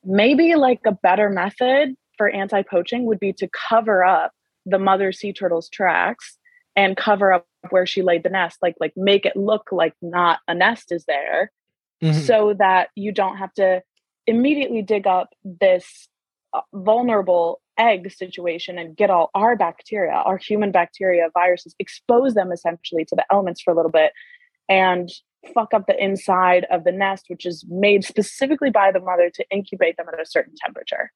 Maybe 0.03 0.55
like 0.55 0.81
a 0.85 0.91
better 0.91 1.29
method 1.29 1.95
for 2.17 2.29
anti 2.29 2.63
poaching 2.63 3.05
would 3.05 3.19
be 3.19 3.33
to 3.33 3.47
cover 3.47 4.03
up 4.03 4.31
the 4.65 4.79
mother 4.79 5.11
sea 5.11 5.33
turtle's 5.33 5.69
tracks 5.69 6.37
and 6.75 6.97
cover 6.97 7.33
up 7.33 7.47
where 7.69 7.85
she 7.85 8.01
laid 8.01 8.23
the 8.23 8.29
nest 8.29 8.57
like 8.61 8.75
like 8.79 8.93
make 8.95 9.25
it 9.25 9.35
look 9.35 9.69
like 9.71 9.93
not 10.01 10.39
a 10.47 10.53
nest 10.53 10.91
is 10.91 11.05
there 11.05 11.51
mm-hmm. 12.03 12.19
so 12.19 12.53
that 12.57 12.89
you 12.95 13.11
don't 13.11 13.37
have 13.37 13.53
to 13.53 13.81
immediately 14.27 14.81
dig 14.81 15.07
up 15.07 15.29
this 15.43 16.07
uh, 16.53 16.61
vulnerable 16.73 17.61
egg 17.77 18.11
situation 18.11 18.77
and 18.77 18.95
get 18.95 19.09
all 19.09 19.29
our 19.33 19.55
bacteria 19.55 20.11
our 20.11 20.37
human 20.37 20.71
bacteria 20.71 21.27
viruses 21.33 21.75
expose 21.79 22.33
them 22.33 22.51
essentially 22.51 23.05
to 23.05 23.15
the 23.15 23.25
elements 23.31 23.61
for 23.61 23.71
a 23.71 23.75
little 23.75 23.91
bit 23.91 24.11
and 24.69 25.09
fuck 25.53 25.73
up 25.73 25.87
the 25.87 26.03
inside 26.03 26.65
of 26.69 26.83
the 26.83 26.91
nest 26.91 27.25
which 27.27 27.45
is 27.45 27.65
made 27.67 28.03
specifically 28.03 28.69
by 28.69 28.91
the 28.91 28.99
mother 28.99 29.29
to 29.33 29.43
incubate 29.49 29.97
them 29.97 30.07
at 30.11 30.19
a 30.19 30.25
certain 30.25 30.53
temperature 30.63 31.11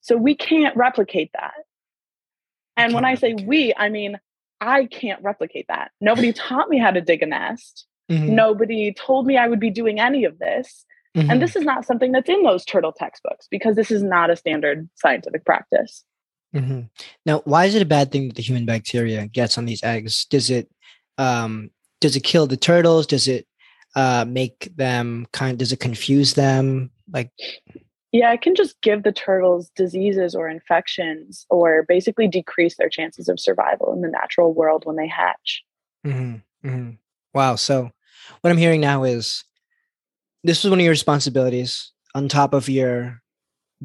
so 0.00 0.16
we 0.16 0.34
can't 0.34 0.76
replicate 0.76 1.30
that 1.32 1.54
and 2.78 2.94
when 2.94 3.04
I 3.04 3.14
say 3.14 3.34
we, 3.34 3.74
I 3.76 3.88
mean, 3.88 4.18
I 4.60 4.86
can't 4.86 5.22
replicate 5.22 5.66
that. 5.68 5.90
Nobody 6.00 6.32
taught 6.32 6.68
me 6.68 6.78
how 6.78 6.90
to 6.90 7.00
dig 7.00 7.22
a 7.22 7.26
nest. 7.26 7.86
Mm-hmm. 8.10 8.34
Nobody 8.34 8.94
told 8.94 9.26
me 9.26 9.36
I 9.36 9.48
would 9.48 9.60
be 9.60 9.70
doing 9.70 10.00
any 10.00 10.24
of 10.24 10.38
this. 10.38 10.84
Mm-hmm. 11.16 11.30
And 11.30 11.42
this 11.42 11.56
is 11.56 11.64
not 11.64 11.84
something 11.84 12.12
that's 12.12 12.28
in 12.28 12.42
those 12.42 12.64
turtle 12.64 12.92
textbooks 12.92 13.48
because 13.50 13.76
this 13.76 13.90
is 13.90 14.02
not 14.02 14.30
a 14.30 14.36
standard 14.36 14.88
scientific 14.94 15.44
practice. 15.44 16.04
Mm-hmm. 16.54 16.82
Now, 17.26 17.40
why 17.44 17.66
is 17.66 17.74
it 17.74 17.82
a 17.82 17.86
bad 17.86 18.10
thing 18.10 18.28
that 18.28 18.36
the 18.36 18.42
human 18.42 18.64
bacteria 18.64 19.26
gets 19.26 19.58
on 19.58 19.66
these 19.66 19.82
eggs? 19.82 20.24
Does 20.24 20.50
it 20.50 20.70
um, 21.18 21.70
does 22.00 22.16
it 22.16 22.22
kill 22.22 22.46
the 22.46 22.56
turtles? 22.56 23.06
Does 23.06 23.28
it 23.28 23.46
uh, 23.96 24.24
make 24.26 24.70
them 24.76 25.26
kind? 25.32 25.58
Does 25.58 25.72
it 25.72 25.80
confuse 25.80 26.34
them? 26.34 26.90
Like, 27.12 27.30
yeah, 28.12 28.32
it 28.32 28.40
can 28.40 28.54
just 28.54 28.80
give 28.80 29.02
the 29.02 29.12
turtles 29.12 29.70
diseases 29.76 30.34
or 30.34 30.48
infections 30.48 31.46
or 31.50 31.84
basically 31.86 32.26
decrease 32.26 32.76
their 32.76 32.88
chances 32.88 33.28
of 33.28 33.38
survival 33.38 33.92
in 33.92 34.00
the 34.00 34.08
natural 34.08 34.54
world 34.54 34.84
when 34.86 34.96
they 34.96 35.08
hatch. 35.08 35.62
Mm-hmm, 36.06 36.68
mm-hmm. 36.68 36.90
Wow. 37.34 37.56
So, 37.56 37.90
what 38.40 38.50
I'm 38.50 38.56
hearing 38.56 38.80
now 38.80 39.04
is 39.04 39.44
this 40.42 40.64
was 40.64 40.70
one 40.70 40.78
of 40.78 40.84
your 40.84 40.90
responsibilities 40.90 41.92
on 42.14 42.28
top 42.28 42.54
of 42.54 42.68
your 42.68 43.20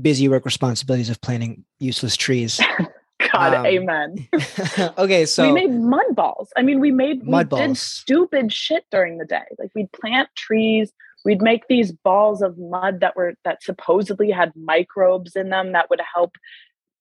busy 0.02 0.28
work 0.28 0.46
responsibilities 0.46 1.10
of 1.10 1.20
planting 1.22 1.66
useless 1.80 2.16
trees. 2.16 2.62
God, 3.32 3.54
um, 3.54 3.66
amen. 3.66 4.28
okay, 4.98 5.26
so 5.26 5.48
we 5.48 5.54
made 5.54 5.72
mud 5.72 6.16
balls. 6.16 6.50
I 6.58 6.62
mean, 6.62 6.80
we 6.80 6.92
made 6.92 7.26
mud 7.26 7.48
we 7.48 7.50
balls. 7.50 7.68
did 7.68 7.78
stupid 7.78 8.54
shit 8.54 8.86
during 8.92 9.18
the 9.18 9.26
day. 9.26 9.44
Like 9.58 9.72
we'd 9.76 9.92
plant 9.92 10.30
trees, 10.36 10.92
we'd 11.24 11.42
make 11.42 11.68
these 11.68 11.92
balls 11.92 12.42
of 12.42 12.58
mud 12.58 13.00
that 13.00 13.16
were 13.16 13.34
that 13.44 13.64
supposedly 13.64 14.32
had 14.32 14.52
microbes 14.56 15.36
in 15.36 15.50
them 15.50 15.74
that 15.74 15.90
would 15.90 16.02
help 16.14 16.36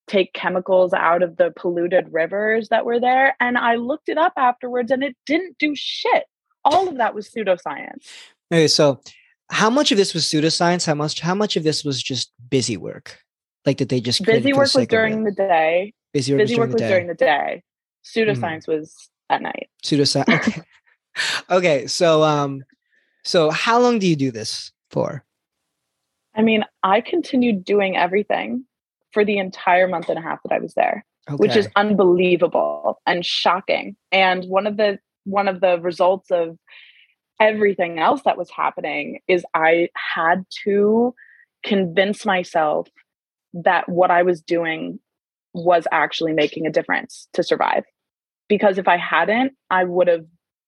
take 0.09 0.33
chemicals 0.33 0.93
out 0.93 1.23
of 1.23 1.37
the 1.37 1.53
polluted 1.57 2.13
rivers 2.13 2.69
that 2.69 2.85
were 2.85 2.99
there 2.99 3.37
and 3.41 3.57
i 3.57 3.77
looked 3.77 4.09
it 4.09 4.19
up 4.19 4.33
afterwards 4.37 4.91
and 4.91 5.03
it 5.03 5.17
didn't 5.27 5.57
do 5.59 5.75
shit. 5.75 6.25
All 6.65 6.89
of 6.89 6.99
that 6.99 7.15
was 7.15 7.29
pseudoscience. 7.29 8.07
Okay 8.53 8.69
so 8.69 9.01
how 9.51 9.69
much 9.69 9.93
of 9.93 9.99
this 9.99 10.15
was 10.15 10.25
pseudoscience? 10.25 10.87
How 10.87 10.95
much 10.95 11.21
how 11.21 11.35
much 11.35 11.57
of 11.57 11.63
this 11.63 11.85
was 11.85 12.03
just 12.03 12.33
busy 12.49 12.77
work? 12.77 13.19
Like 13.67 13.77
did 13.77 13.89
they 13.89 14.01
just 14.01 14.25
busy 14.25 14.53
work 14.53 14.75
was 14.75 14.87
during 14.87 15.25
the 15.25 15.33
day. 15.33 15.95
Busy 16.13 16.33
work 16.33 16.41
busy 16.41 16.55
was, 16.55 16.57
during, 16.57 16.71
work 16.71 16.79
the 16.79 16.85
was 16.85 16.91
during 16.91 17.07
the 17.07 17.15
day. 17.15 17.63
Pseudoscience 18.05 18.65
mm. 18.65 18.79
was 18.79 19.11
at 19.31 19.43
night. 19.43 19.69
Pseudoscience 19.85 20.29
okay. 20.49 20.63
okay 21.51 21.87
so 21.87 22.23
um 22.23 22.63
so, 23.25 23.51
how 23.51 23.81
long 23.81 23.99
do 23.99 24.07
you 24.07 24.17
do 24.17 24.31
this 24.31 24.73
for? 24.91 25.25
I 26.35 26.43
mean, 26.43 26.65
I 26.83 27.01
continued 27.01 27.65
doing 27.65 27.97
everything 27.97 28.65
for 29.13 29.25
the 29.25 29.39
entire 29.39 29.87
month 29.87 30.09
and 30.09 30.19
a 30.19 30.23
half 30.23 30.43
that 30.43 30.53
I 30.53 30.59
was 30.59 30.75
there, 30.75 31.05
okay. 31.29 31.37
which 31.37 31.57
is 31.57 31.69
unbelievable 31.77 33.01
and 33.07 33.25
shocking. 33.25 33.97
And 34.11 34.45
one 34.47 34.67
of 34.67 34.77
the 34.77 34.99
one 35.25 35.47
of 35.47 35.61
the 35.61 35.79
results 35.81 36.31
of 36.31 36.59
everything 37.39 37.99
else 37.99 38.23
that 38.25 38.39
was 38.39 38.51
happening 38.51 39.21
is 39.29 39.45
I 39.55 39.89
had 40.15 40.45
to 40.65 41.15
convince 41.65 42.25
myself 42.25 42.89
that 43.55 43.89
what 43.89 44.11
I 44.11 44.23
was 44.23 44.41
doing 44.41 44.99
was 45.55 45.87
actually 45.93 46.33
making 46.33 46.67
a 46.67 46.73
difference 46.73 47.29
to 47.35 47.43
survive. 47.43 47.85
Because 48.49 48.79
if 48.79 48.89
I 48.89 48.97
hadn't, 48.97 49.53
I 49.71 49.85
would 49.85 50.09
have 50.09 50.25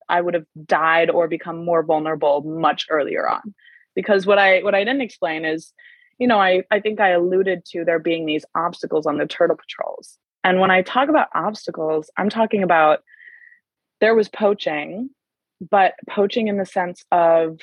I 0.09 0.21
would 0.21 0.35
have 0.35 0.47
died 0.64 1.11
or 1.11 1.29
become 1.29 1.64
more 1.64 1.83
vulnerable 1.83 2.43
much 2.43 2.87
earlier 2.90 3.29
on. 3.29 3.55
Because 3.95 4.27
what 4.27 4.38
I 4.38 4.61
what 4.61 4.75
I 4.75 4.85
didn't 4.85 5.03
explain 5.03 5.45
is, 5.45 5.73
you 6.19 6.27
know, 6.27 6.38
I, 6.38 6.64
I 6.71 6.81
think 6.81 7.01
I 7.01 7.11
alluded 7.11 7.64
to 7.67 7.85
there 7.85 7.99
being 7.99 8.27
these 8.27 8.45
obstacles 8.55 9.07
on 9.07 9.19
the 9.19 9.27
turtle 9.27 9.57
patrols. 9.57 10.19
And 10.43 10.61
when 10.61 10.71
I 10.71 10.83
talk 10.83 11.09
about 11.09 11.29
obstacles, 11.35 12.11
I'm 12.17 12.29
talking 12.29 12.62
about 12.62 13.01
there 14.01 14.14
was 14.14 14.29
poaching, 14.29 15.11
but 15.61 15.95
poaching 16.09 16.49
in 16.49 16.59
the 16.59 16.67
sense 16.67 17.05
of 17.11 17.61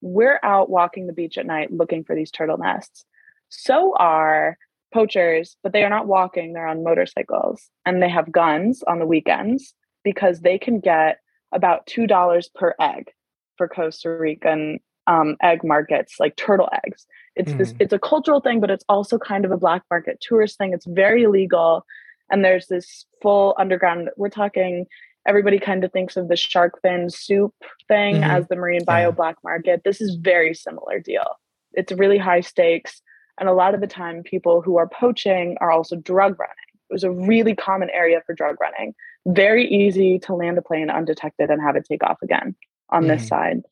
we're 0.00 0.38
out 0.42 0.68
walking 0.68 1.06
the 1.06 1.12
beach 1.12 1.38
at 1.38 1.46
night 1.46 1.72
looking 1.72 2.04
for 2.04 2.14
these 2.14 2.30
turtle 2.30 2.58
nests. 2.58 3.04
So 3.48 3.96
are 3.96 4.58
poachers, 4.92 5.56
but 5.62 5.72
they 5.72 5.82
are 5.82 5.90
not 5.90 6.06
walking, 6.06 6.52
they're 6.52 6.66
on 6.66 6.84
motorcycles 6.84 7.68
and 7.84 8.02
they 8.02 8.08
have 8.08 8.30
guns 8.30 8.82
on 8.86 8.98
the 8.98 9.06
weekends 9.06 9.74
because 10.04 10.40
they 10.40 10.58
can 10.58 10.78
get 10.78 11.18
about 11.54 11.86
two 11.86 12.06
dollars 12.06 12.50
per 12.54 12.74
egg 12.80 13.10
for 13.56 13.68
Costa 13.68 14.10
Rican 14.10 14.80
um, 15.06 15.36
egg 15.42 15.60
markets, 15.64 16.16
like 16.18 16.36
turtle 16.36 16.68
eggs. 16.84 17.06
It's 17.36 17.52
mm. 17.52 17.58
this. 17.58 17.74
It's 17.80 17.92
a 17.92 17.98
cultural 17.98 18.40
thing, 18.40 18.60
but 18.60 18.70
it's 18.70 18.84
also 18.88 19.18
kind 19.18 19.44
of 19.44 19.50
a 19.50 19.56
black 19.56 19.82
market 19.90 20.20
tourist 20.20 20.58
thing. 20.58 20.72
It's 20.72 20.86
very 20.86 21.24
illegal, 21.24 21.84
and 22.30 22.44
there's 22.44 22.66
this 22.68 23.06
full 23.22 23.54
underground. 23.58 24.10
We're 24.16 24.28
talking. 24.28 24.86
Everybody 25.26 25.58
kind 25.58 25.84
of 25.84 25.92
thinks 25.92 26.18
of 26.18 26.28
the 26.28 26.36
shark 26.36 26.82
fin 26.82 27.08
soup 27.08 27.54
thing 27.88 28.16
mm-hmm. 28.16 28.24
as 28.24 28.46
the 28.48 28.56
marine 28.56 28.84
bio 28.84 29.08
yeah. 29.08 29.10
black 29.10 29.36
market. 29.42 29.80
This 29.82 30.02
is 30.02 30.16
very 30.16 30.52
similar 30.52 31.00
deal. 31.00 31.24
It's 31.72 31.92
really 31.92 32.18
high 32.18 32.42
stakes, 32.42 33.00
and 33.40 33.48
a 33.48 33.54
lot 33.54 33.74
of 33.74 33.80
the 33.80 33.86
time, 33.86 34.22
people 34.22 34.60
who 34.60 34.76
are 34.76 34.88
poaching 34.88 35.56
are 35.60 35.70
also 35.70 35.96
drug 35.96 36.38
running. 36.38 36.54
It 36.90 36.92
was 36.92 37.04
a 37.04 37.10
really 37.10 37.56
common 37.56 37.90
area 37.90 38.22
for 38.26 38.34
drug 38.34 38.56
running 38.60 38.94
very 39.26 39.66
easy 39.66 40.18
to 40.20 40.34
land 40.34 40.58
a 40.58 40.62
plane 40.62 40.90
undetected 40.90 41.50
and 41.50 41.60
have 41.62 41.76
it 41.76 41.86
take 41.88 42.02
off 42.02 42.18
again 42.22 42.54
on 42.90 43.04
mm. 43.04 43.08
this 43.08 43.28
side. 43.28 43.62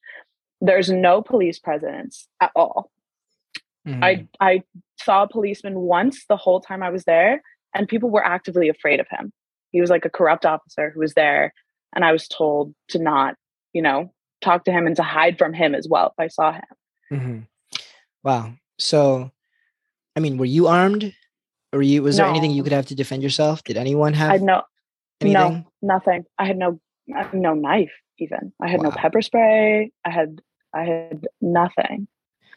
There's 0.60 0.90
no 0.90 1.22
police 1.22 1.58
presence 1.58 2.28
at 2.40 2.52
all. 2.54 2.90
Mm. 3.86 4.02
I 4.02 4.28
I 4.40 4.62
saw 4.98 5.24
a 5.24 5.28
policeman 5.28 5.80
once 5.80 6.24
the 6.26 6.36
whole 6.36 6.60
time 6.60 6.82
I 6.82 6.90
was 6.90 7.04
there, 7.04 7.42
and 7.74 7.88
people 7.88 8.10
were 8.10 8.24
actively 8.24 8.68
afraid 8.68 9.00
of 9.00 9.06
him. 9.10 9.32
He 9.70 9.80
was 9.80 9.90
like 9.90 10.04
a 10.04 10.10
corrupt 10.10 10.46
officer 10.46 10.90
who 10.90 11.00
was 11.00 11.14
there, 11.14 11.52
and 11.94 12.04
I 12.04 12.12
was 12.12 12.28
told 12.28 12.74
to 12.88 12.98
not, 12.98 13.34
you 13.72 13.82
know, 13.82 14.12
talk 14.40 14.64
to 14.64 14.72
him 14.72 14.86
and 14.86 14.96
to 14.96 15.02
hide 15.02 15.38
from 15.38 15.52
him 15.52 15.74
as 15.74 15.88
well 15.88 16.14
if 16.16 16.22
I 16.22 16.28
saw 16.28 16.52
him. 16.52 16.62
Mm-hmm. 17.12 17.38
Wow. 18.22 18.52
So, 18.78 19.30
I 20.16 20.20
mean, 20.20 20.38
were 20.38 20.44
you 20.44 20.68
armed? 20.68 21.14
Or 21.74 21.80
you 21.80 22.02
was 22.02 22.18
no. 22.18 22.24
there 22.24 22.30
anything 22.30 22.50
you 22.50 22.62
could 22.62 22.72
have 22.72 22.86
to 22.86 22.94
defend 22.94 23.22
yourself? 23.22 23.64
Did 23.64 23.78
anyone 23.78 24.12
have? 24.12 24.30
I 24.30 24.36
no, 24.36 24.62
Anything? 25.22 25.64
No, 25.82 25.94
nothing. 25.94 26.24
I 26.38 26.46
had 26.46 26.56
no 26.56 26.80
no 27.32 27.54
knife 27.54 27.92
even. 28.18 28.52
I 28.60 28.68
had 28.68 28.80
wow. 28.80 28.90
no 28.90 28.96
pepper 28.96 29.22
spray. 29.22 29.92
I 30.04 30.10
had 30.10 30.40
I 30.74 30.84
had 30.84 31.26
nothing. 31.40 32.08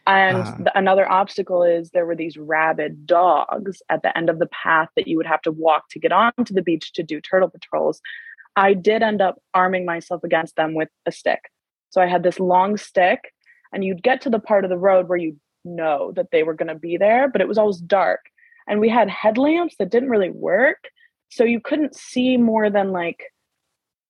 And 0.07 0.37
uh, 0.37 0.55
the, 0.59 0.77
another 0.77 1.09
obstacle 1.09 1.63
is 1.63 1.89
there 1.89 2.05
were 2.05 2.15
these 2.15 2.37
rabid 2.37 3.07
dogs 3.07 3.81
at 3.89 4.03
the 4.03 4.15
end 4.15 4.29
of 4.29 4.37
the 4.37 4.47
path 4.47 4.89
that 4.95 5.07
you 5.07 5.17
would 5.17 5.25
have 5.25 5.41
to 5.43 5.51
walk 5.51 5.89
to 5.89 5.99
get 5.99 6.11
onto 6.11 6.53
the 6.53 6.61
beach 6.61 6.93
to 6.93 7.03
do 7.03 7.19
turtle 7.19 7.49
patrols. 7.49 8.01
I 8.55 8.73
did 8.73 9.01
end 9.01 9.21
up 9.21 9.41
arming 9.53 9.85
myself 9.85 10.23
against 10.23 10.55
them 10.55 10.75
with 10.75 10.89
a 11.05 11.11
stick. 11.11 11.49
So 11.89 12.01
I 12.01 12.07
had 12.07 12.23
this 12.23 12.39
long 12.39 12.77
stick, 12.77 13.33
and 13.73 13.83
you'd 13.83 14.03
get 14.03 14.21
to 14.21 14.29
the 14.29 14.39
part 14.39 14.63
of 14.63 14.69
the 14.69 14.77
road 14.77 15.09
where 15.09 15.17
you 15.17 15.37
know 15.63 16.11
that 16.15 16.27
they 16.31 16.43
were 16.43 16.53
going 16.53 16.67
to 16.67 16.75
be 16.75 16.97
there, 16.97 17.27
but 17.27 17.41
it 17.41 17.47
was 17.47 17.57
always 17.57 17.79
dark. 17.79 18.21
And 18.67 18.79
we 18.79 18.89
had 18.89 19.09
headlamps 19.09 19.75
that 19.79 19.91
didn't 19.91 20.09
really 20.09 20.29
work. 20.29 20.89
So 21.29 21.43
you 21.43 21.59
couldn't 21.59 21.95
see 21.95 22.37
more 22.37 22.69
than 22.69 22.91
like 22.91 23.23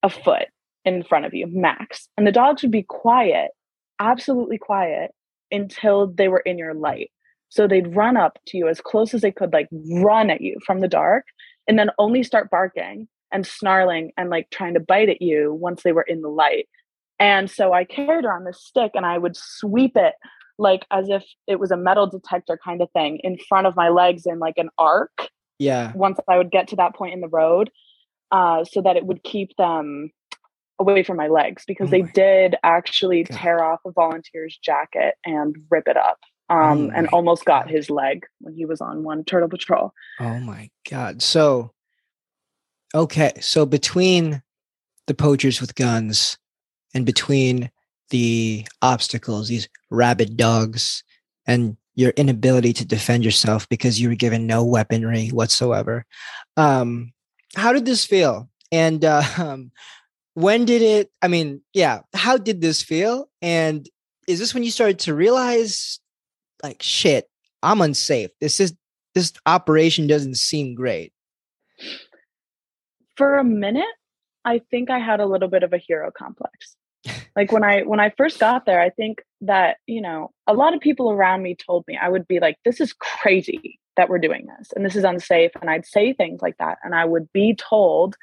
a 0.04 0.10
foot 0.10 0.47
in 0.84 1.04
front 1.04 1.25
of 1.25 1.34
you, 1.34 1.47
max. 1.47 2.08
And 2.17 2.28
the 2.28 2.32
dogs 2.32 2.62
would 2.62 2.71
be 2.71 2.84
quiet, 2.84 3.51
absolutely 3.99 4.58
quiet, 4.58 5.12
until 5.51 6.08
they 6.08 6.28
were 6.28 6.39
in 6.39 6.58
your 6.58 6.73
light. 6.73 7.12
So 7.49 7.67
they'd 7.67 7.95
run 7.95 8.17
up 8.17 8.38
to 8.47 8.58
you 8.58 8.67
as 8.67 8.82
close 8.82 9.13
as 9.13 9.21
they 9.21 9.32
could, 9.32 9.54
like 9.54 9.67
run 9.71 10.30
at 10.30 10.41
you 10.41 10.58
from 10.65 10.82
the 10.82 10.88
dark, 10.88 11.25
and 11.67 11.80
then 11.80 11.89
only 11.97 12.23
start 12.23 12.49
barking 12.49 13.08
and 13.32 13.45
snarling 13.45 14.12
and 14.17 14.30
like 14.30 14.49
trying 14.51 14.73
to 14.73 14.80
bite 14.80 15.10
at 15.10 15.21
you 15.21 15.54
once 15.54 15.84
they 15.84 15.91
were 15.91 16.04
in 16.04 16.21
the 16.21 16.30
light. 16.30 16.67
And 17.19 17.49
so 17.49 17.73
I 17.73 17.86
carried 17.86 18.25
around 18.25 18.45
this 18.45 18.63
stick 18.63 18.91
and 18.93 19.06
I 19.06 19.17
would 19.17 19.36
sweep 19.36 19.95
it 19.95 20.13
like 20.58 20.86
as 20.91 21.10
if 21.10 21.23
it 21.47 21.60
was 21.60 21.71
a 21.71 21.78
metal 21.78 22.08
detector 22.08 22.58
kind 22.63 22.82
of 22.82 22.89
thing 22.91 23.19
in 23.23 23.38
front 23.49 23.67
of 23.67 23.75
my 23.75 23.89
legs 23.89 24.25
in 24.25 24.39
like 24.39 24.58
an 24.58 24.69
arc. 24.78 25.30
Yeah. 25.59 25.91
Once 25.95 26.19
I 26.27 26.37
would 26.37 26.51
get 26.51 26.69
to 26.69 26.75
that 26.77 26.95
point 26.95 27.13
in 27.13 27.21
the 27.21 27.27
road, 27.27 27.69
uh, 28.31 28.65
so 28.65 28.81
that 28.81 28.97
it 28.97 29.05
would 29.05 29.23
keep 29.23 29.55
them 29.57 30.11
away 30.79 31.03
from 31.03 31.17
my 31.17 31.27
legs 31.27 31.63
because 31.65 31.87
oh 31.87 31.91
they 31.91 32.01
did 32.01 32.55
actually 32.63 33.23
God. 33.23 33.37
tear 33.37 33.63
off 33.63 33.79
a 33.85 33.91
volunteer's 33.91 34.57
jacket 34.61 35.15
and 35.25 35.55
rip 35.69 35.87
it 35.87 35.97
up. 35.97 36.19
Um, 36.49 36.91
oh 36.91 36.91
and 36.93 37.07
almost 37.07 37.45
God. 37.45 37.63
got 37.63 37.71
his 37.71 37.89
leg 37.89 38.25
when 38.39 38.53
he 38.53 38.65
was 38.65 38.81
on 38.81 39.03
one 39.03 39.23
turtle 39.23 39.49
patrol. 39.49 39.93
Oh 40.19 40.39
my 40.39 40.69
God. 40.89 41.21
So, 41.21 41.71
okay. 42.93 43.31
So 43.39 43.65
between 43.65 44.43
the 45.07 45.15
poachers 45.15 45.59
with 45.59 45.75
guns 45.75 46.37
and 46.93 47.05
between 47.05 47.71
the 48.09 48.67
obstacles, 48.81 49.47
these 49.47 49.67
rabid 49.89 50.37
dogs, 50.37 51.03
and 51.47 51.77
your 51.95 52.12
inability 52.12 52.73
to 52.73 52.86
defend 52.86 53.23
yourself 53.23 53.67
because 53.69 53.99
you 53.99 54.10
were 54.10 54.15
given 54.15 54.45
no 54.45 54.63
weaponry 54.63 55.29
whatsoever. 55.29 56.05
Um, 56.58 57.13
how 57.55 57.73
did 57.73 57.86
this 57.86 58.05
feel? 58.05 58.49
And 58.71 59.03
uh, 59.03 59.23
um, 59.38 59.71
when 60.34 60.65
did 60.65 60.81
it? 60.81 61.12
I 61.21 61.27
mean, 61.27 61.62
yeah, 61.73 62.01
how 62.13 62.38
did 62.38 62.62
this 62.62 62.81
feel? 62.81 63.29
And 63.41 63.88
is 64.27 64.39
this 64.39 64.53
when 64.53 64.63
you 64.63 64.71
started 64.71 64.99
to 64.99 65.13
realize, 65.13 65.99
like, 66.62 66.81
shit, 66.84 67.29
I'm 67.63 67.81
unsafe. 67.81 68.31
This 68.41 68.60
is 68.60 68.75
this 69.13 69.31
operation 69.45 70.08
doesn't 70.08 70.36
seem 70.36 70.75
great. 70.75 71.13
For 73.15 73.38
a 73.38 73.43
minute, 73.45 73.86
I 74.43 74.60
think 74.69 74.91
I 74.91 74.99
had 74.99 75.21
a 75.21 75.25
little 75.25 75.47
bit 75.47 75.63
of 75.63 75.71
a 75.71 75.77
hero 75.77 76.12
complex 76.12 76.75
like 77.35 77.51
when 77.51 77.63
i 77.63 77.81
when 77.81 77.99
i 77.99 78.11
first 78.17 78.39
got 78.39 78.65
there 78.65 78.81
i 78.81 78.89
think 78.89 79.21
that 79.41 79.77
you 79.87 80.01
know 80.01 80.31
a 80.47 80.53
lot 80.53 80.73
of 80.73 80.79
people 80.79 81.11
around 81.11 81.41
me 81.41 81.55
told 81.55 81.83
me 81.87 81.97
i 82.01 82.09
would 82.09 82.27
be 82.27 82.39
like 82.39 82.57
this 82.65 82.79
is 82.79 82.93
crazy 82.93 83.79
that 83.97 84.09
we're 84.09 84.19
doing 84.19 84.47
this 84.57 84.71
and 84.75 84.85
this 84.85 84.95
is 84.95 85.03
unsafe 85.03 85.51
and 85.61 85.69
i'd 85.69 85.85
say 85.85 86.13
things 86.13 86.41
like 86.41 86.57
that 86.57 86.77
and 86.83 86.95
i 86.95 87.05
would 87.05 87.31
be 87.33 87.55
told 87.55 88.15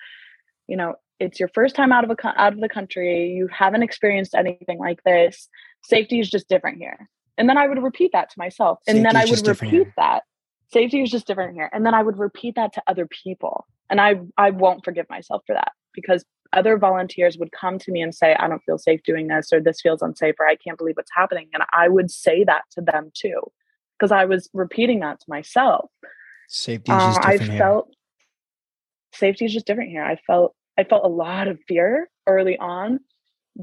you 0.68 0.76
know 0.76 0.94
it's 1.20 1.38
your 1.38 1.48
first 1.54 1.74
time 1.74 1.92
out 1.92 2.04
of 2.04 2.10
a 2.10 2.40
out 2.40 2.52
of 2.52 2.60
the 2.60 2.68
country 2.68 3.30
you 3.30 3.48
haven't 3.48 3.82
experienced 3.82 4.34
anything 4.34 4.78
like 4.78 5.02
this 5.04 5.48
safety 5.84 6.20
is 6.20 6.30
just 6.30 6.48
different 6.48 6.78
here. 6.78 7.08
And 7.38 7.48
then 7.48 7.56
i 7.56 7.66
would 7.66 7.82
repeat 7.82 8.12
that 8.12 8.30
to 8.30 8.34
myself 8.38 8.78
and 8.86 8.96
safety 8.96 9.08
then 9.08 9.16
i 9.16 9.24
would 9.24 9.46
repeat 9.46 9.88
that. 9.96 10.22
Safety 10.72 11.02
is 11.02 11.10
just 11.10 11.26
different 11.26 11.54
here 11.54 11.70
and 11.72 11.84
then 11.84 11.94
i 11.94 12.02
would 12.02 12.18
repeat 12.18 12.54
that 12.56 12.72
to 12.74 12.82
other 12.86 13.06
people 13.06 13.66
and 13.90 14.00
i 14.00 14.20
i 14.36 14.50
won't 14.50 14.84
forgive 14.84 15.08
myself 15.10 15.42
for 15.46 15.54
that 15.54 15.72
because 15.92 16.24
other 16.52 16.76
volunteers 16.76 17.38
would 17.38 17.52
come 17.52 17.78
to 17.78 17.90
me 17.92 18.02
and 18.02 18.14
say, 18.14 18.34
I 18.34 18.48
don't 18.48 18.62
feel 18.64 18.78
safe 18.78 19.02
doing 19.04 19.28
this, 19.28 19.52
or 19.52 19.60
this 19.60 19.80
feels 19.80 20.02
unsafe, 20.02 20.34
or 20.38 20.46
I 20.46 20.56
can't 20.56 20.78
believe 20.78 20.96
what's 20.96 21.10
happening. 21.14 21.48
And 21.52 21.62
I 21.72 21.88
would 21.88 22.10
say 22.10 22.44
that 22.44 22.62
to 22.72 22.80
them 22.80 23.10
too, 23.14 23.40
because 23.98 24.12
I 24.12 24.24
was 24.24 24.50
repeating 24.52 25.00
that 25.00 25.20
to 25.20 25.26
myself. 25.28 25.90
Safety 26.48 26.92
is 26.92 26.98
just 26.98 27.18
uh, 27.18 27.30
different 27.30 27.52
I 27.52 27.58
felt 27.58 27.94
safety 29.14 29.44
is 29.44 29.52
just 29.52 29.66
different 29.66 29.90
here. 29.90 30.04
I 30.04 30.16
felt 30.26 30.54
I 30.78 30.84
felt 30.84 31.04
a 31.04 31.08
lot 31.08 31.48
of 31.48 31.58
fear 31.68 32.08
early 32.26 32.58
on, 32.58 33.00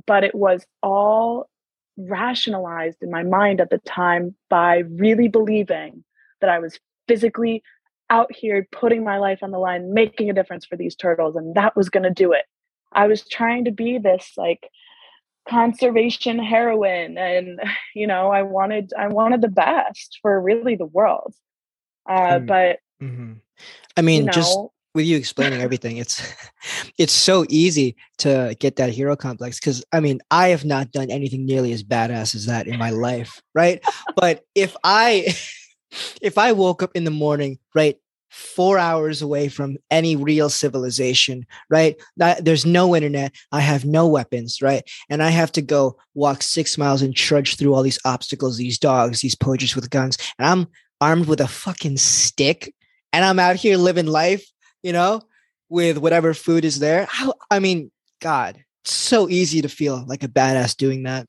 but 0.08 0.24
it 0.24 0.36
was 0.36 0.66
all 0.82 1.50
rationalized 1.98 2.98
in 3.02 3.12
my 3.12 3.24
mind 3.24 3.60
at 3.60 3.70
the 3.70 3.80
time 3.80 4.36
by 4.50 4.84
really 4.90 5.28
believing 5.28 6.04
that 6.42 6.50
I 6.50 6.60
was 6.60 6.80
physically 7.08 7.62
out 8.10 8.34
here 8.34 8.68
putting 8.72 9.04
my 9.04 9.18
life 9.18 9.40
on 9.42 9.52
the 9.52 9.60
line, 9.60 9.94
making 9.94 10.30
a 10.30 10.34
difference 10.34 10.66
for 10.66 10.76
these 10.76 10.96
turtles, 10.96 11.36
and 11.36 11.54
that 11.56 11.76
was 11.76 11.90
going 11.90 12.04
to 12.04 12.10
do 12.10 12.32
it. 12.32 12.46
I 12.92 13.08
was 13.08 13.28
trying 13.28 13.66
to 13.66 13.72
be 13.72 13.98
this 13.98 14.32
like 14.38 14.70
conservation 15.50 16.40
heroine 16.40 17.18
and 17.18 17.60
you 17.96 18.08
know 18.08 18.30
i 18.30 18.42
wanted 18.42 18.92
i 18.98 19.08
wanted 19.08 19.42
the 19.42 19.48
best 19.48 20.20
for 20.22 20.40
really 20.42 20.76
the 20.76 20.86
world 20.86 21.34
uh 22.10 22.36
um, 22.36 22.46
but 22.46 22.80
mm-hmm. 23.02 23.34
i 23.98 24.02
mean 24.02 24.22
you 24.22 24.26
know, 24.26 24.32
just 24.32 24.58
with 24.94 25.06
you 25.06 25.18
explaining 25.18 25.62
everything 25.62 25.98
it's 25.98 26.22
it's 26.98 27.14
so 27.14 27.46
easy 27.50 27.96
to 28.18 28.56
get 28.60 28.76
that 28.76 28.92
hero 28.92 29.16
complex 29.16 29.60
because 29.60 29.84
i 29.92 30.00
mean 30.00 30.20
i 30.30 30.50
have 30.50 30.66
not 30.66 30.92
done 30.92 31.10
anything 31.10 31.46
nearly 31.46 31.72
as 31.72 31.84
badass 31.84 32.36
as 32.36 32.46
that 32.46 32.68
in 32.68 32.78
my 32.78 32.92
life 32.92 33.42
right 33.56 33.84
but 34.16 34.44
if 34.56 34.76
i 34.84 35.34
if 36.22 36.38
i 36.38 36.52
woke 36.52 36.84
up 36.84 36.92
in 36.94 37.04
the 37.06 37.12
morning 37.12 37.58
right 37.74 37.98
four 38.30 38.78
hours 38.78 39.22
away 39.22 39.50
from 39.50 39.78
any 39.90 40.16
real 40.16 40.50
civilization, 40.50 41.46
right? 41.70 41.96
There's 42.16 42.66
no 42.66 42.96
internet. 42.96 43.34
I 43.52 43.62
have 43.62 43.86
no 43.86 44.08
weapons, 44.08 44.62
right? 44.62 44.84
And 45.10 45.22
I 45.24 45.30
have 45.30 45.52
to 45.54 45.62
go 45.62 45.98
walk 46.14 46.44
six 46.44 46.78
miles 46.78 47.02
and 47.02 47.16
trudge 47.16 47.56
through 47.56 47.74
all 47.74 47.84
these 47.84 48.00
obstacles, 48.06 48.58
these 48.58 48.78
dogs, 48.80 49.22
these 49.22 49.36
poachers 49.36 49.76
with 49.76 49.90
guns. 49.90 50.18
And 50.38 50.48
I'm 50.48 50.68
armed 51.02 51.28
with 51.28 51.42
a 51.42 51.48
fucking 51.48 51.98
stick 51.98 52.74
and 53.12 53.26
I'm 53.26 53.40
out 53.40 53.56
here 53.56 53.78
living 53.78 54.08
life, 54.08 54.46
you 54.84 54.94
know, 54.94 55.22
with 55.70 55.98
whatever 55.98 56.34
food 56.34 56.66
is 56.66 56.80
there. 56.80 57.08
How, 57.10 57.34
I 57.50 57.60
mean, 57.60 57.92
God, 58.22 58.64
so 58.86 59.30
easy 59.30 59.62
to 59.62 59.70
feel 59.70 60.06
like 60.08 60.24
a 60.24 60.28
badass 60.28 60.76
doing 60.76 61.04
that. 61.04 61.26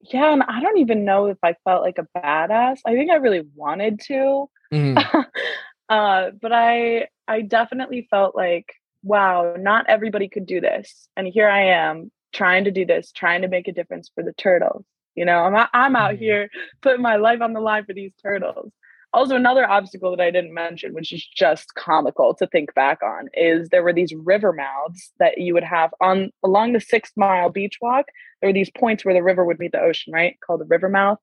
Yeah, 0.00 0.32
and 0.32 0.42
I 0.42 0.60
don't 0.60 0.78
even 0.78 1.04
know 1.04 1.26
if 1.26 1.38
I 1.42 1.56
felt 1.64 1.82
like 1.82 1.98
a 1.98 2.06
badass. 2.18 2.78
I 2.86 2.94
think 2.94 3.10
I 3.10 3.16
really 3.16 3.42
wanted 3.54 4.00
to 4.06 4.48
Mm-hmm. 4.72 5.20
uh, 5.88 6.30
but 6.40 6.52
I 6.52 7.08
I 7.26 7.42
definitely 7.42 8.06
felt 8.10 8.34
like, 8.36 8.72
wow, 9.02 9.54
not 9.58 9.86
everybody 9.88 10.28
could 10.28 10.46
do 10.46 10.60
this, 10.60 11.08
and 11.16 11.26
here 11.26 11.48
I 11.48 11.68
am 11.68 12.10
trying 12.32 12.64
to 12.64 12.70
do 12.70 12.84
this, 12.84 13.12
trying 13.12 13.42
to 13.42 13.48
make 13.48 13.68
a 13.68 13.72
difference 13.72 14.10
for 14.14 14.22
the 14.22 14.32
turtles. 14.32 14.84
You 15.14 15.24
know, 15.24 15.40
I'm 15.40 15.68
I'm 15.72 15.96
out 15.96 16.14
mm-hmm. 16.14 16.22
here 16.22 16.50
putting 16.82 17.02
my 17.02 17.16
life 17.16 17.40
on 17.40 17.52
the 17.52 17.60
line 17.60 17.84
for 17.84 17.94
these 17.94 18.12
turtles. 18.22 18.72
Also, 19.14 19.34
another 19.34 19.68
obstacle 19.68 20.14
that 20.14 20.22
I 20.22 20.30
didn't 20.30 20.52
mention, 20.52 20.92
which 20.92 21.12
is 21.12 21.26
just 21.26 21.74
comical 21.74 22.34
to 22.34 22.46
think 22.48 22.74
back 22.74 22.98
on, 23.02 23.28
is 23.32 23.70
there 23.70 23.82
were 23.82 23.92
these 23.92 24.12
river 24.14 24.52
mouths 24.52 25.12
that 25.18 25.38
you 25.38 25.54
would 25.54 25.64
have 25.64 25.90
on 26.02 26.30
along 26.44 26.74
the 26.74 26.80
six 26.80 27.10
mile 27.16 27.48
beach 27.48 27.78
walk. 27.80 28.06
There 28.40 28.50
were 28.50 28.54
these 28.54 28.70
points 28.70 29.04
where 29.04 29.14
the 29.14 29.22
river 29.22 29.44
would 29.44 29.58
meet 29.58 29.72
the 29.72 29.80
ocean, 29.80 30.12
right? 30.12 30.36
Called 30.46 30.60
the 30.60 30.66
river 30.66 30.90
mouth. 30.90 31.18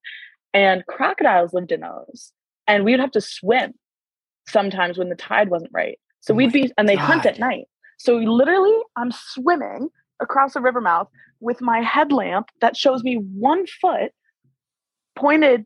And 0.54 0.86
crocodiles 0.88 1.54
lived 1.54 1.72
in 1.72 1.82
those 1.82 2.32
and 2.68 2.84
we 2.84 2.92
would 2.92 3.00
have 3.00 3.12
to 3.12 3.22
swim 3.22 3.74
sometimes 4.48 4.98
when 4.98 5.10
the 5.10 5.16
tide 5.16 5.50
wasn't 5.50 5.72
right. 5.74 6.00
So 6.22 6.34
oh 6.34 6.38
we'd 6.38 6.52
be, 6.52 6.72
and 6.78 6.90
they 6.90 6.96
hunt 6.96 7.26
at 7.26 7.40
night. 7.40 7.66
So 7.98 8.18
literally, 8.18 8.76
I'm 8.96 9.12
swimming 9.12 9.90
across 10.20 10.54
the 10.54 10.62
river 10.62 10.82
mouth 10.82 11.08
with 11.40 11.62
my 11.62 11.82
headlamp 11.82 12.50
that 12.62 12.76
shows 12.76 13.04
me 13.04 13.16
one 13.16 13.66
foot 13.68 14.12
pointed 15.16 15.66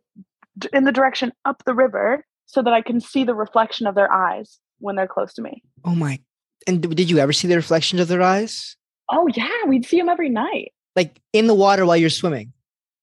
in 0.74 0.84
the 0.84 0.92
direction 0.92 1.32
up 1.46 1.64
the 1.66 1.74
river 1.74 2.26
so 2.46 2.62
that 2.62 2.74
I 2.74 2.82
can 2.82 3.00
see 3.00 3.24
the 3.24 3.36
reflection 3.36 3.88
of 3.88 3.96
their 3.96 4.12
eyes 4.12 4.60
when 4.80 4.96
they're 4.96 5.08
close 5.08 5.34
to 5.36 5.42
me. 5.42 5.64
Oh 5.86 5.96
my. 5.96 6.20
And 6.68 6.96
did 6.96 7.10
you 7.10 7.20
ever 7.20 7.34
see 7.34 7.48
the 7.48 7.56
reflection 7.56 8.00
of 8.00 8.08
their 8.08 8.22
eyes? 8.22 8.76
Oh, 9.12 9.28
yeah. 9.34 9.50
We'd 9.68 9.86
see 9.86 9.98
them 9.98 10.10
every 10.10 10.30
night. 10.30 10.74
Like 10.96 11.20
in 11.34 11.48
the 11.48 11.54
water 11.54 11.86
while 11.86 11.98
you're 11.98 12.10
swimming? 12.10 12.54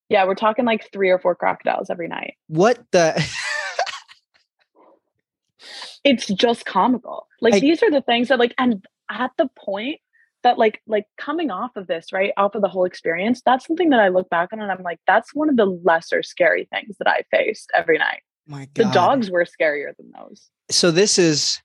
Yeah. 0.09 0.25
We're 0.27 0.35
talking 0.35 0.65
like 0.65 0.91
three 0.93 1.11
or 1.11 1.19
four 1.19 1.35
crocodiles 1.35 1.91
every 1.91 2.09
night. 2.09 2.35
What 2.49 2.85
the? 2.93 3.25
it's 6.05 6.27
just 6.27 6.65
comical. 6.65 7.27
Like 7.41 7.55
I, 7.55 7.61
these 7.61 7.83
are 7.83 7.91
the 7.91 8.03
things 8.03 8.29
that 8.29 8.39
like 8.39 8.55
and 8.59 8.85
at 9.11 9.33
the 9.39 9.49
point 9.57 10.01
that 10.47 10.59
like 10.59 10.81
like 10.87 11.07
coming 11.19 11.51
off 11.51 11.77
of 11.77 11.89
this, 11.89 12.13
right? 12.13 12.33
Off 12.37 12.55
of 12.55 12.63
the 12.63 12.69
whole 12.69 12.85
experience, 12.85 13.43
that's 13.45 13.67
something 13.67 13.91
that 13.91 14.01
I 14.01 14.09
look 14.09 14.31
back 14.31 14.53
on 14.53 14.61
and 14.61 14.71
I'm 14.71 14.83
like, 14.83 15.01
that's 15.07 15.35
one 15.35 15.49
of 15.49 15.57
the 15.57 15.67
lesser 15.67 16.23
scary 16.23 16.69
things 16.73 16.97
that 16.99 17.09
I 17.09 17.25
faced 17.31 17.69
every 17.75 17.99
night. 17.99 18.21
My 18.47 18.69
God. 18.73 18.87
The 18.87 18.93
dogs 18.93 19.31
were 19.31 19.45
scarier 19.45 19.91
than 19.97 20.13
those. 20.17 20.49
So 20.71 20.93
this 20.93 21.19
is 21.19 21.61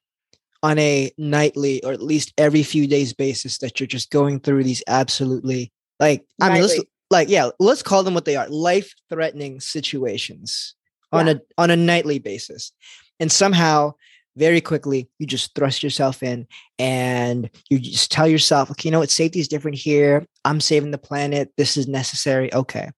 on 0.63 0.79
a 0.79 1.11
nightly 1.17 1.83
or 1.83 1.91
at 1.91 2.01
least 2.01 2.33
every 2.37 2.63
few 2.63 2.87
days 2.87 3.13
basis 3.13 3.59
that 3.59 3.79
you're 3.79 3.87
just 3.87 4.09
going 4.09 4.39
through 4.39 4.63
these 4.63 4.83
absolutely 4.87 5.71
like 5.99 6.23
I 6.39 6.51
mean 6.51 6.61
let's 6.61 6.79
like 7.11 7.29
yeah, 7.29 7.49
let's 7.59 7.83
call 7.83 8.01
them 8.01 8.15
what 8.15 8.25
they 8.25 8.35
are, 8.35 8.49
life-threatening 8.49 9.59
situations 9.59 10.75
on 11.11 11.27
a 11.27 11.39
on 11.57 11.69
a 11.69 11.75
nightly 11.75 12.17
basis. 12.17 12.71
And 13.19 13.31
somehow 13.31 13.93
very 14.37 14.61
quickly 14.61 15.09
you 15.19 15.27
just 15.27 15.53
thrust 15.55 15.83
yourself 15.83 16.23
in 16.23 16.47
and 16.79 17.49
you 17.69 17.79
just 17.79 18.11
tell 18.11 18.27
yourself 18.27 18.71
okay 18.71 18.87
you 18.87 18.91
know 18.91 18.99
what? 18.99 19.09
Safety 19.09 19.39
is 19.39 19.47
different 19.47 19.77
here. 19.77 20.25
I'm 20.45 20.61
saving 20.61 20.91
the 20.91 20.97
planet. 20.97 21.51
This 21.57 21.77
is 21.77 21.87
necessary. 21.87 22.53
Okay. 22.53 22.89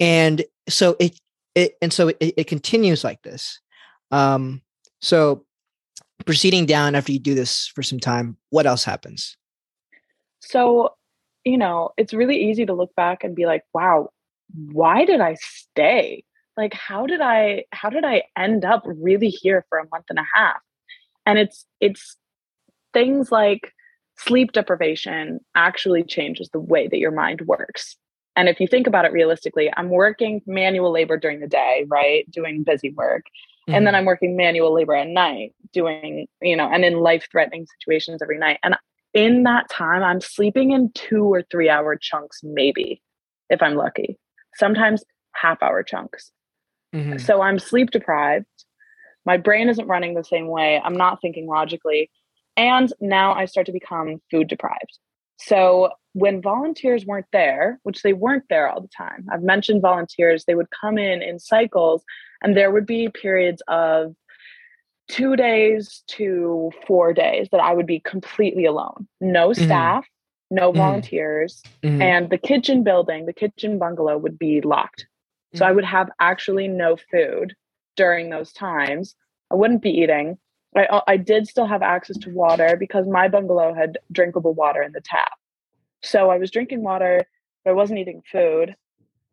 And 0.00 0.44
so 0.68 0.96
it, 0.98 1.18
it 1.54 1.74
and 1.80 1.92
so 1.92 2.08
it, 2.08 2.16
it 2.20 2.46
continues 2.46 3.04
like 3.04 3.22
this. 3.22 3.60
Um 4.10 4.62
so 5.00 5.44
proceeding 6.26 6.66
down 6.66 6.94
after 6.94 7.12
you 7.12 7.18
do 7.18 7.34
this 7.34 7.66
for 7.74 7.82
some 7.82 8.00
time 8.00 8.36
what 8.50 8.66
else 8.66 8.84
happens? 8.84 9.36
So 10.40 10.94
you 11.44 11.58
know 11.58 11.90
it's 11.96 12.14
really 12.14 12.50
easy 12.50 12.66
to 12.66 12.74
look 12.74 12.94
back 12.94 13.22
and 13.22 13.36
be 13.36 13.46
like 13.46 13.62
wow 13.72 14.08
why 14.72 15.04
did 15.04 15.20
i 15.20 15.34
stay 15.34 16.24
like 16.56 16.74
how 16.74 17.06
did 17.06 17.20
I 17.20 17.64
how 17.72 17.90
did 17.90 18.04
I 18.04 18.24
end 18.36 18.64
up 18.64 18.82
really 18.86 19.28
here 19.28 19.64
for 19.68 19.78
a 19.78 19.88
month 19.90 20.06
and 20.08 20.18
a 20.18 20.26
half? 20.34 20.60
And 21.26 21.38
it's 21.38 21.66
it's 21.80 22.16
things 22.92 23.32
like 23.32 23.72
sleep 24.18 24.52
deprivation 24.52 25.40
actually 25.54 26.04
changes 26.04 26.48
the 26.50 26.60
way 26.60 26.88
that 26.88 26.98
your 26.98 27.10
mind 27.10 27.42
works. 27.42 27.96
And 28.36 28.48
if 28.48 28.60
you 28.60 28.66
think 28.66 28.86
about 28.86 29.04
it 29.04 29.12
realistically, 29.12 29.70
I'm 29.76 29.90
working 29.90 30.42
manual 30.46 30.92
labor 30.92 31.16
during 31.16 31.40
the 31.40 31.46
day, 31.46 31.84
right? 31.88 32.28
Doing 32.30 32.64
busy 32.64 32.90
work. 32.90 33.24
Mm-hmm. 33.68 33.74
And 33.74 33.86
then 33.86 33.94
mm-hmm. 33.94 34.00
I'm 34.00 34.04
working 34.06 34.36
manual 34.36 34.74
labor 34.74 34.94
at 34.94 35.08
night, 35.08 35.54
doing, 35.72 36.26
you 36.42 36.56
know, 36.56 36.68
and 36.70 36.84
in 36.84 36.94
life 36.94 37.28
threatening 37.30 37.66
situations 37.78 38.22
every 38.22 38.38
night. 38.38 38.58
And 38.62 38.76
in 39.12 39.44
that 39.44 39.68
time, 39.70 40.02
I'm 40.02 40.20
sleeping 40.20 40.72
in 40.72 40.90
two 40.92 41.24
or 41.24 41.42
three 41.50 41.68
hour 41.68 41.96
chunks, 41.96 42.40
maybe, 42.42 43.00
if 43.48 43.62
I'm 43.62 43.74
lucky. 43.74 44.18
Sometimes 44.56 45.04
half 45.32 45.62
hour 45.62 45.82
chunks. 45.82 46.30
Mm-hmm. 46.94 47.18
So 47.18 47.42
I'm 47.42 47.58
sleep 47.58 47.90
deprived. 47.90 48.46
My 49.26 49.36
brain 49.36 49.68
isn't 49.68 49.86
running 49.86 50.14
the 50.14 50.24
same 50.24 50.48
way. 50.48 50.80
I'm 50.82 50.96
not 50.96 51.20
thinking 51.20 51.46
logically. 51.46 52.10
And 52.56 52.92
now 53.00 53.34
I 53.34 53.46
start 53.46 53.66
to 53.66 53.72
become 53.72 54.20
food 54.30 54.48
deprived. 54.48 54.98
So 55.36 55.90
when 56.12 56.40
volunteers 56.40 57.04
weren't 57.04 57.26
there, 57.32 57.80
which 57.82 58.02
they 58.02 58.12
weren't 58.12 58.44
there 58.48 58.68
all 58.68 58.80
the 58.80 58.88
time, 58.96 59.26
I've 59.32 59.42
mentioned 59.42 59.82
volunteers, 59.82 60.44
they 60.44 60.54
would 60.54 60.68
come 60.70 60.96
in 60.96 61.22
in 61.22 61.40
cycles 61.40 62.04
and 62.42 62.56
there 62.56 62.70
would 62.70 62.86
be 62.86 63.08
periods 63.08 63.62
of 63.66 64.14
two 65.08 65.36
days 65.36 66.02
to 66.06 66.70
four 66.86 67.12
days 67.12 67.48
that 67.50 67.60
I 67.60 67.74
would 67.74 67.86
be 67.86 68.00
completely 68.00 68.64
alone. 68.64 69.08
No 69.20 69.48
mm-hmm. 69.48 69.64
staff, 69.64 70.04
mm-hmm. 70.04 70.56
no 70.56 70.72
volunteers, 70.72 71.62
mm-hmm. 71.82 72.00
and 72.00 72.30
the 72.30 72.38
kitchen 72.38 72.84
building, 72.84 73.26
the 73.26 73.32
kitchen 73.32 73.78
bungalow 73.78 74.16
would 74.16 74.38
be 74.38 74.60
locked. 74.60 75.06
Mm-hmm. 75.54 75.58
So 75.58 75.66
I 75.66 75.72
mm. 75.72 75.74
would 75.76 75.84
have 75.84 76.10
actually 76.20 76.68
no 76.68 76.96
food 76.96 77.54
during 77.96 78.30
those 78.30 78.52
times. 78.52 79.14
I 79.50 79.54
wouldn't 79.54 79.82
be 79.82 79.90
eating. 79.90 80.38
I, 80.76 80.86
uh, 80.86 81.02
I 81.06 81.16
did 81.16 81.46
still 81.46 81.66
have 81.66 81.82
access 81.82 82.18
to 82.18 82.30
water 82.30 82.76
because 82.78 83.06
my 83.06 83.28
bungalow 83.28 83.72
had 83.74 83.98
drinkable 84.10 84.54
water 84.54 84.82
in 84.82 84.92
the 84.92 85.00
tap. 85.00 85.32
So 86.02 86.30
I 86.30 86.38
was 86.38 86.50
drinking 86.50 86.82
water, 86.82 87.24
but 87.64 87.70
I 87.70 87.74
wasn't 87.74 88.00
eating 88.00 88.22
food. 88.30 88.74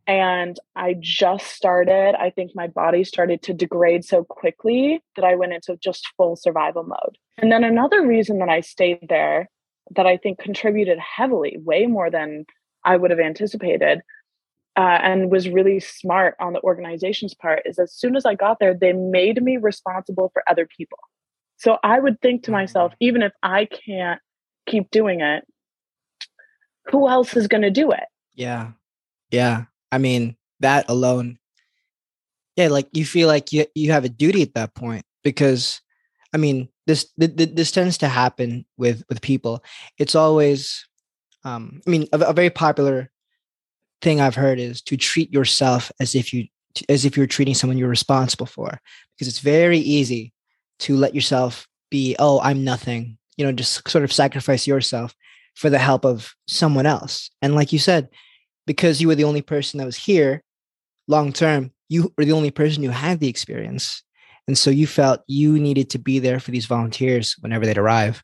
And 0.07 0.59
I 0.75 0.95
just 0.99 1.47
started, 1.47 2.15
I 2.19 2.31
think 2.31 2.51
my 2.55 2.67
body 2.67 3.03
started 3.03 3.41
to 3.43 3.53
degrade 3.53 4.03
so 4.03 4.23
quickly 4.23 5.01
that 5.15 5.25
I 5.25 5.35
went 5.35 5.53
into 5.53 5.77
just 5.77 6.07
full 6.17 6.35
survival 6.35 6.83
mode. 6.83 7.17
And 7.37 7.51
then 7.51 7.63
another 7.63 8.05
reason 8.05 8.39
that 8.39 8.49
I 8.49 8.61
stayed 8.61 9.07
there 9.09 9.49
that 9.95 10.05
I 10.05 10.17
think 10.17 10.39
contributed 10.39 10.99
heavily, 10.99 11.57
way 11.59 11.85
more 11.85 12.09
than 12.09 12.45
I 12.83 12.97
would 12.97 13.11
have 13.11 13.19
anticipated, 13.19 14.01
uh, 14.77 14.99
and 15.01 15.31
was 15.31 15.49
really 15.49 15.79
smart 15.79 16.35
on 16.39 16.53
the 16.53 16.61
organization's 16.61 17.33
part, 17.33 17.61
is 17.65 17.79
as 17.79 17.93
soon 17.93 18.15
as 18.15 18.25
I 18.25 18.35
got 18.35 18.59
there, 18.59 18.73
they 18.73 18.93
made 18.93 19.41
me 19.43 19.57
responsible 19.57 20.29
for 20.33 20.43
other 20.49 20.65
people. 20.65 20.97
So 21.57 21.77
I 21.83 21.99
would 21.99 22.19
think 22.21 22.43
to 22.43 22.51
myself, 22.51 22.91
mm-hmm. 22.93 23.03
even 23.03 23.21
if 23.21 23.33
I 23.43 23.65
can't 23.65 24.21
keep 24.65 24.89
doing 24.91 25.21
it, 25.21 25.45
who 26.85 27.07
else 27.07 27.35
is 27.35 27.47
going 27.47 27.61
to 27.61 27.69
do 27.69 27.91
it? 27.91 28.05
Yeah. 28.33 28.71
Yeah. 29.29 29.65
I 29.91 29.97
mean, 29.97 30.35
that 30.61 30.89
alone, 30.89 31.37
yeah, 32.55 32.69
like 32.69 32.87
you 32.93 33.05
feel 33.05 33.27
like 33.27 33.51
you, 33.51 33.65
you 33.75 33.91
have 33.91 34.05
a 34.05 34.09
duty 34.09 34.41
at 34.41 34.53
that 34.55 34.73
point 34.73 35.05
because, 35.23 35.81
I 36.33 36.37
mean, 36.37 36.69
this 36.87 37.11
this 37.17 37.71
tends 37.71 37.97
to 37.99 38.07
happen 38.07 38.65
with 38.77 39.03
with 39.07 39.21
people. 39.21 39.63
It's 39.97 40.15
always, 40.15 40.87
um, 41.43 41.81
I 41.85 41.89
mean, 41.89 42.07
a, 42.11 42.19
a 42.19 42.33
very 42.33 42.49
popular 42.49 43.11
thing 44.01 44.19
I've 44.19 44.35
heard 44.35 44.59
is 44.59 44.81
to 44.83 44.97
treat 44.97 45.31
yourself 45.31 45.91
as 45.99 46.15
if 46.15 46.33
you 46.33 46.47
as 46.87 47.03
if 47.03 47.17
you're 47.17 47.27
treating 47.27 47.53
someone 47.53 47.77
you're 47.77 47.89
responsible 47.89 48.45
for 48.45 48.79
because 49.13 49.27
it's 49.27 49.39
very 49.39 49.77
easy 49.77 50.31
to 50.79 50.95
let 50.95 51.13
yourself 51.13 51.67
be, 51.89 52.15
oh, 52.17 52.39
I'm 52.41 52.63
nothing, 52.63 53.17
you 53.37 53.45
know, 53.45 53.51
just 53.51 53.87
sort 53.89 54.03
of 54.03 54.13
sacrifice 54.13 54.65
yourself 54.65 55.13
for 55.55 55.69
the 55.69 55.77
help 55.77 56.05
of 56.05 56.33
someone 56.47 56.85
else. 56.85 57.29
And 57.41 57.55
like 57.55 57.73
you 57.73 57.79
said, 57.79 58.09
because 58.65 59.01
you 59.01 59.07
were 59.07 59.15
the 59.15 59.25
only 59.25 59.41
person 59.41 59.77
that 59.77 59.85
was 59.85 59.97
here 59.97 60.43
long 61.07 61.33
term, 61.33 61.71
you 61.89 62.13
were 62.17 62.25
the 62.25 62.31
only 62.31 62.51
person 62.51 62.83
who 62.83 62.89
had 62.89 63.19
the 63.19 63.27
experience. 63.27 64.01
And 64.47 64.57
so 64.57 64.69
you 64.69 64.87
felt 64.87 65.21
you 65.27 65.59
needed 65.59 65.89
to 65.91 65.99
be 65.99 66.19
there 66.19 66.39
for 66.39 66.51
these 66.51 66.65
volunteers 66.65 67.35
whenever 67.41 67.65
they'd 67.65 67.77
arrive 67.77 68.23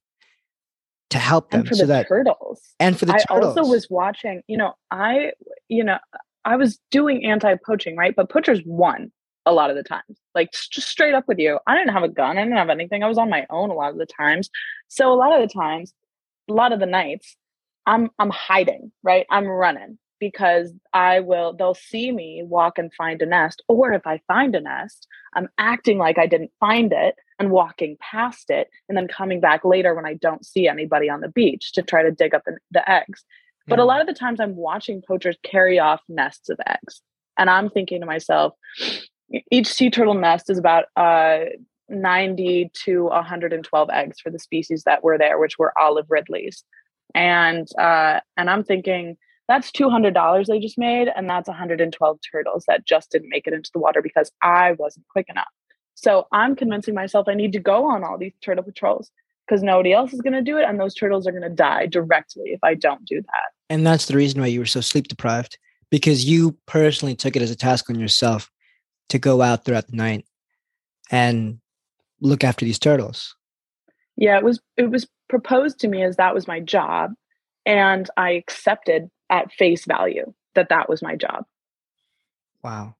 to 1.10 1.20
help 1.20 1.52
them. 1.52 1.62
And 1.62 1.70
for 1.70 1.76
so 1.76 1.82
the 1.82 1.94
that, 1.94 2.08
turtles. 2.08 2.62
And 2.80 2.98
for 2.98 3.06
the 3.06 3.13
turtles 3.13 3.26
I 3.30 3.34
turtles. 3.36 3.58
also 3.58 3.70
was 3.70 3.88
watching, 3.90 4.42
you 4.48 4.58
know, 4.58 4.74
I, 4.90 5.32
you 5.69 5.84
know, 5.84 5.97
I 6.45 6.56
was 6.56 6.80
doing 6.91 7.25
anti 7.25 7.56
poaching, 7.65 7.95
right? 7.95 8.15
But 8.15 8.30
poachers 8.30 8.62
won 8.65 9.12
a 9.45 9.53
lot 9.53 9.69
of 9.69 9.75
the 9.75 9.84
times. 9.84 10.19
Like 10.36 10.51
just 10.51 10.88
straight 10.88 11.13
up 11.13 11.25
with 11.27 11.39
you, 11.39 11.60
I 11.67 11.75
didn't 11.75 11.93
have 11.93 12.03
a 12.03 12.10
gun. 12.10 12.38
I 12.38 12.43
didn't 12.43 12.58
have 12.58 12.69
anything. 12.69 13.03
I 13.03 13.08
was 13.08 13.17
on 13.17 13.30
my 13.30 13.45
own 13.49 13.69
a 13.69 13.73
lot 13.73 13.91
of 13.91 13.97
the 13.97 14.06
times. 14.06 14.49
So 14.88 15.12
a 15.12 15.15
lot 15.15 15.39
of 15.39 15.47
the 15.47 15.53
times, 15.53 15.93
a 16.49 16.53
lot 16.53 16.73
of 16.73 16.80
the 16.80 16.86
nights, 16.86 17.36
I'm 17.86 18.10
I'm 18.19 18.30
hiding, 18.30 18.91
right? 19.03 19.25
I'm 19.30 19.47
running 19.47 19.97
because 20.19 20.73
I 20.93 21.19
will 21.19 21.53
they'll 21.53 21.75
see 21.75 22.12
me 22.12 22.43
walk 22.45 22.77
and 22.77 22.93
find 22.93 23.21
a 23.21 23.25
nest 23.25 23.62
or 23.67 23.93
if 23.93 24.06
I 24.06 24.19
find 24.27 24.56
a 24.56 24.62
nest, 24.62 25.08
I'm 25.36 25.47
acting 25.58 25.97
like 25.97 26.17
I 26.17 26.27
didn't 26.27 26.51
find 26.60 26.91
it 26.91 27.15
and 27.39 27.51
walking 27.51 27.97
past 28.01 28.49
it 28.49 28.69
and 28.89 28.97
then 28.97 29.08
coming 29.08 29.39
back 29.39 29.63
later 29.63 29.93
when 29.93 30.06
I 30.06 30.15
don't 30.15 30.45
see 30.45 30.67
anybody 30.67 31.10
on 31.10 31.21
the 31.21 31.30
beach 31.30 31.73
to 31.73 31.84
try 31.84 32.03
to 32.03 32.12
dig 32.12 32.34
up 32.34 32.43
the, 32.45 32.58
the 32.71 32.89
eggs. 32.89 33.23
But 33.67 33.80
a 33.80 33.86
lot 33.86 34.01
of 34.01 34.08
the 34.08 34.13
times 34.13 34.39
I'm 34.39 34.56
watching 34.56 35.01
poachers 35.06 35.38
carry 35.43 35.77
off 35.77 36.01
nests 36.08 36.49
of 36.49 36.60
eggs. 36.67 37.01
And 37.38 37.49
I'm 37.49 37.69
thinking 37.69 37.99
to 37.99 38.06
myself, 38.06 38.53
each 39.51 39.67
sea 39.67 39.89
turtle 39.89 40.13
nest 40.13 40.49
is 40.49 40.58
about 40.58 40.86
uh, 40.95 41.39
90 41.89 42.71
to 42.86 43.03
112 43.06 43.89
eggs 43.91 44.19
for 44.19 44.30
the 44.30 44.39
species 44.39 44.84
that 44.86 45.03
were 45.03 45.17
there, 45.17 45.38
which 45.38 45.60
were 45.60 45.77
olive 45.80 46.08
ridleys. 46.10 46.63
And 47.13 47.67
uh, 47.80 48.19
and 48.36 48.49
I'm 48.49 48.63
thinking 48.63 49.17
that's 49.47 49.71
$200 49.71 50.45
they 50.45 50.60
just 50.60 50.77
made, 50.77 51.10
and 51.15 51.30
that's 51.30 51.47
112 51.47 52.19
turtles 52.32 52.65
that 52.67 52.86
just 52.86 53.12
didn't 53.12 53.30
make 53.30 53.47
it 53.47 53.53
into 53.53 53.71
the 53.73 53.80
water 53.80 54.01
because 54.01 54.32
I 54.41 54.73
wasn't 54.73 55.08
quick 55.08 55.27
enough. 55.30 55.47
So 55.95 56.27
I'm 56.32 56.56
convincing 56.56 56.93
myself 56.93 57.27
I 57.27 57.34
need 57.34 57.53
to 57.53 57.60
go 57.60 57.86
on 57.86 58.03
all 58.03 58.17
these 58.17 58.34
turtle 58.41 58.63
patrols 58.63 59.10
because 59.48 59.64
nobody 59.64 59.94
else 59.94 60.14
is 60.14 60.22
going 60.22 60.34
to 60.34 60.42
do 60.42 60.58
it, 60.58 60.66
and 60.68 60.80
those 60.80 60.94
turtles 60.94 61.28
are 61.28 61.32
going 61.32 61.44
to 61.44 61.50
die 61.50 61.86
directly 61.86 62.52
if 62.52 62.60
I 62.64 62.74
don't 62.74 63.06
do 63.06 63.22
that. 63.22 63.52
And 63.70 63.86
that's 63.86 64.06
the 64.06 64.16
reason 64.16 64.42
why 64.42 64.48
you 64.48 64.60
were 64.60 64.66
so 64.66 64.82
sleep 64.82 65.08
deprived 65.08 65.58
because 65.90 66.26
you 66.26 66.58
personally 66.66 67.16
took 67.16 67.36
it 67.36 67.42
as 67.42 67.52
a 67.52 67.56
task 67.56 67.90
on 67.90 68.00
yourself 68.00 68.50
to 69.10 69.20
go 69.20 69.42
out 69.42 69.64
throughout 69.64 69.88
the 69.88 69.96
night 69.96 70.26
and 71.12 71.60
look 72.22 72.44
after 72.44 72.66
these 72.66 72.80
turtles. 72.80 73.36
Yeah, 74.16 74.38
it 74.38 74.44
was 74.44 74.60
it 74.76 74.90
was 74.90 75.08
proposed 75.30 75.80
to 75.80 75.88
me 75.88 76.04
as 76.04 76.16
that 76.16 76.34
was 76.34 76.48
my 76.48 76.60
job 76.60 77.12
and 77.66 78.10
I 78.16 78.32
accepted 78.32 79.10
at 79.30 79.52
face 79.52 79.86
value 79.86 80.34
that 80.56 80.70
that 80.70 80.90
was 80.90 81.02
my 81.02 81.16
job. 81.16 81.46
Wow. 82.64 82.96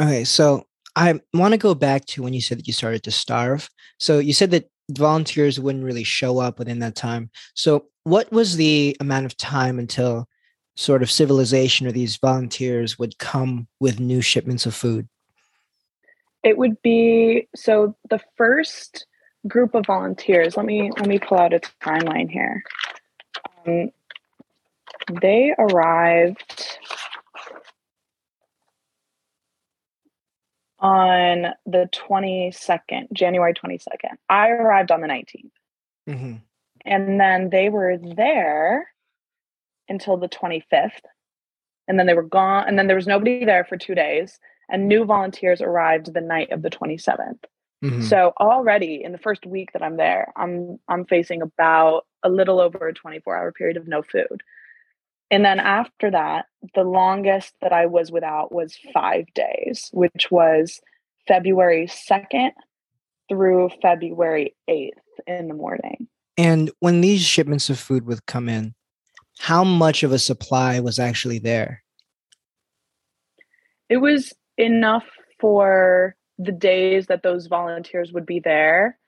Okay, 0.00 0.24
so 0.24 0.64
I 0.96 1.20
want 1.34 1.52
to 1.52 1.58
go 1.58 1.74
back 1.74 2.06
to 2.06 2.22
when 2.22 2.32
you 2.32 2.40
said 2.40 2.58
that 2.58 2.66
you 2.66 2.72
started 2.72 3.02
to 3.02 3.10
starve. 3.10 3.68
So 3.98 4.18
you 4.18 4.32
said 4.32 4.52
that 4.52 4.70
volunteers 4.90 5.58
wouldn't 5.60 5.84
really 5.84 6.04
show 6.04 6.38
up 6.38 6.58
within 6.58 6.78
that 6.80 6.94
time. 6.94 7.30
So 7.54 7.86
what 8.04 8.30
was 8.32 8.56
the 8.56 8.96
amount 9.00 9.26
of 9.26 9.36
time 9.36 9.78
until 9.78 10.28
sort 10.76 11.02
of 11.02 11.10
civilization 11.10 11.86
or 11.86 11.92
these 11.92 12.16
volunteers 12.16 12.98
would 12.98 13.18
come 13.18 13.68
with 13.80 14.00
new 14.00 14.20
shipments 14.20 14.66
of 14.66 14.74
food? 14.74 15.08
It 16.42 16.56
would 16.56 16.80
be 16.82 17.48
so 17.54 17.94
the 18.08 18.20
first 18.36 19.06
group 19.46 19.74
of 19.74 19.86
volunteers. 19.86 20.56
Let 20.56 20.66
me 20.66 20.90
let 20.96 21.06
me 21.06 21.18
pull 21.18 21.38
out 21.38 21.52
a 21.52 21.60
timeline 21.82 22.30
here. 22.30 22.62
Um, 23.66 23.90
they 25.20 25.54
arrived 25.58 26.78
on 30.80 31.46
the 31.66 31.88
22nd, 31.92 33.12
January 33.12 33.54
22nd. 33.54 34.16
I 34.28 34.48
arrived 34.48 34.90
on 34.90 35.00
the 35.00 35.08
19th. 35.08 35.50
Mm-hmm. 36.08 36.34
And 36.84 37.20
then 37.20 37.50
they 37.50 37.68
were 37.68 37.98
there 37.98 38.88
until 39.88 40.16
the 40.16 40.28
25th. 40.28 40.90
And 41.86 41.98
then 41.98 42.06
they 42.06 42.14
were 42.14 42.22
gone. 42.22 42.66
And 42.66 42.78
then 42.78 42.86
there 42.86 42.96
was 42.96 43.06
nobody 43.06 43.44
there 43.44 43.64
for 43.64 43.76
two 43.76 43.94
days 43.94 44.38
and 44.70 44.88
new 44.88 45.04
volunteers 45.04 45.60
arrived 45.60 46.14
the 46.14 46.20
night 46.20 46.52
of 46.52 46.62
the 46.62 46.70
27th. 46.70 47.44
Mm-hmm. 47.84 48.02
So 48.02 48.32
already 48.38 49.02
in 49.02 49.12
the 49.12 49.18
first 49.18 49.44
week 49.46 49.72
that 49.72 49.82
I'm 49.82 49.96
there, 49.96 50.32
I'm 50.36 50.78
I'm 50.88 51.06
facing 51.06 51.42
about 51.42 52.06
a 52.22 52.28
little 52.28 52.60
over 52.60 52.88
a 52.88 52.94
24 52.94 53.36
hour 53.36 53.52
period 53.52 53.76
of 53.76 53.88
no 53.88 54.02
food. 54.02 54.42
And 55.30 55.44
then 55.44 55.60
after 55.60 56.10
that, 56.10 56.46
the 56.74 56.82
longest 56.82 57.54
that 57.62 57.72
I 57.72 57.86
was 57.86 58.10
without 58.10 58.52
was 58.52 58.76
5 58.92 59.26
days, 59.34 59.88
which 59.92 60.30
was 60.30 60.80
February 61.28 61.86
2nd 61.86 62.50
through 63.28 63.70
February 63.80 64.56
8th 64.68 64.90
in 65.26 65.48
the 65.48 65.54
morning. 65.54 66.08
And 66.36 66.70
when 66.80 67.00
these 67.00 67.22
shipments 67.22 67.70
of 67.70 67.78
food 67.78 68.06
would 68.06 68.26
come 68.26 68.48
in, 68.48 68.74
how 69.38 69.62
much 69.62 70.02
of 70.02 70.10
a 70.10 70.18
supply 70.18 70.80
was 70.80 70.98
actually 70.98 71.38
there? 71.38 71.82
It 73.88 73.98
was 73.98 74.32
enough 74.58 75.04
for 75.38 76.16
the 76.38 76.52
days 76.52 77.06
that 77.06 77.22
those 77.22 77.46
volunteers 77.46 78.12
would 78.12 78.26
be 78.26 78.40
there. 78.40 78.98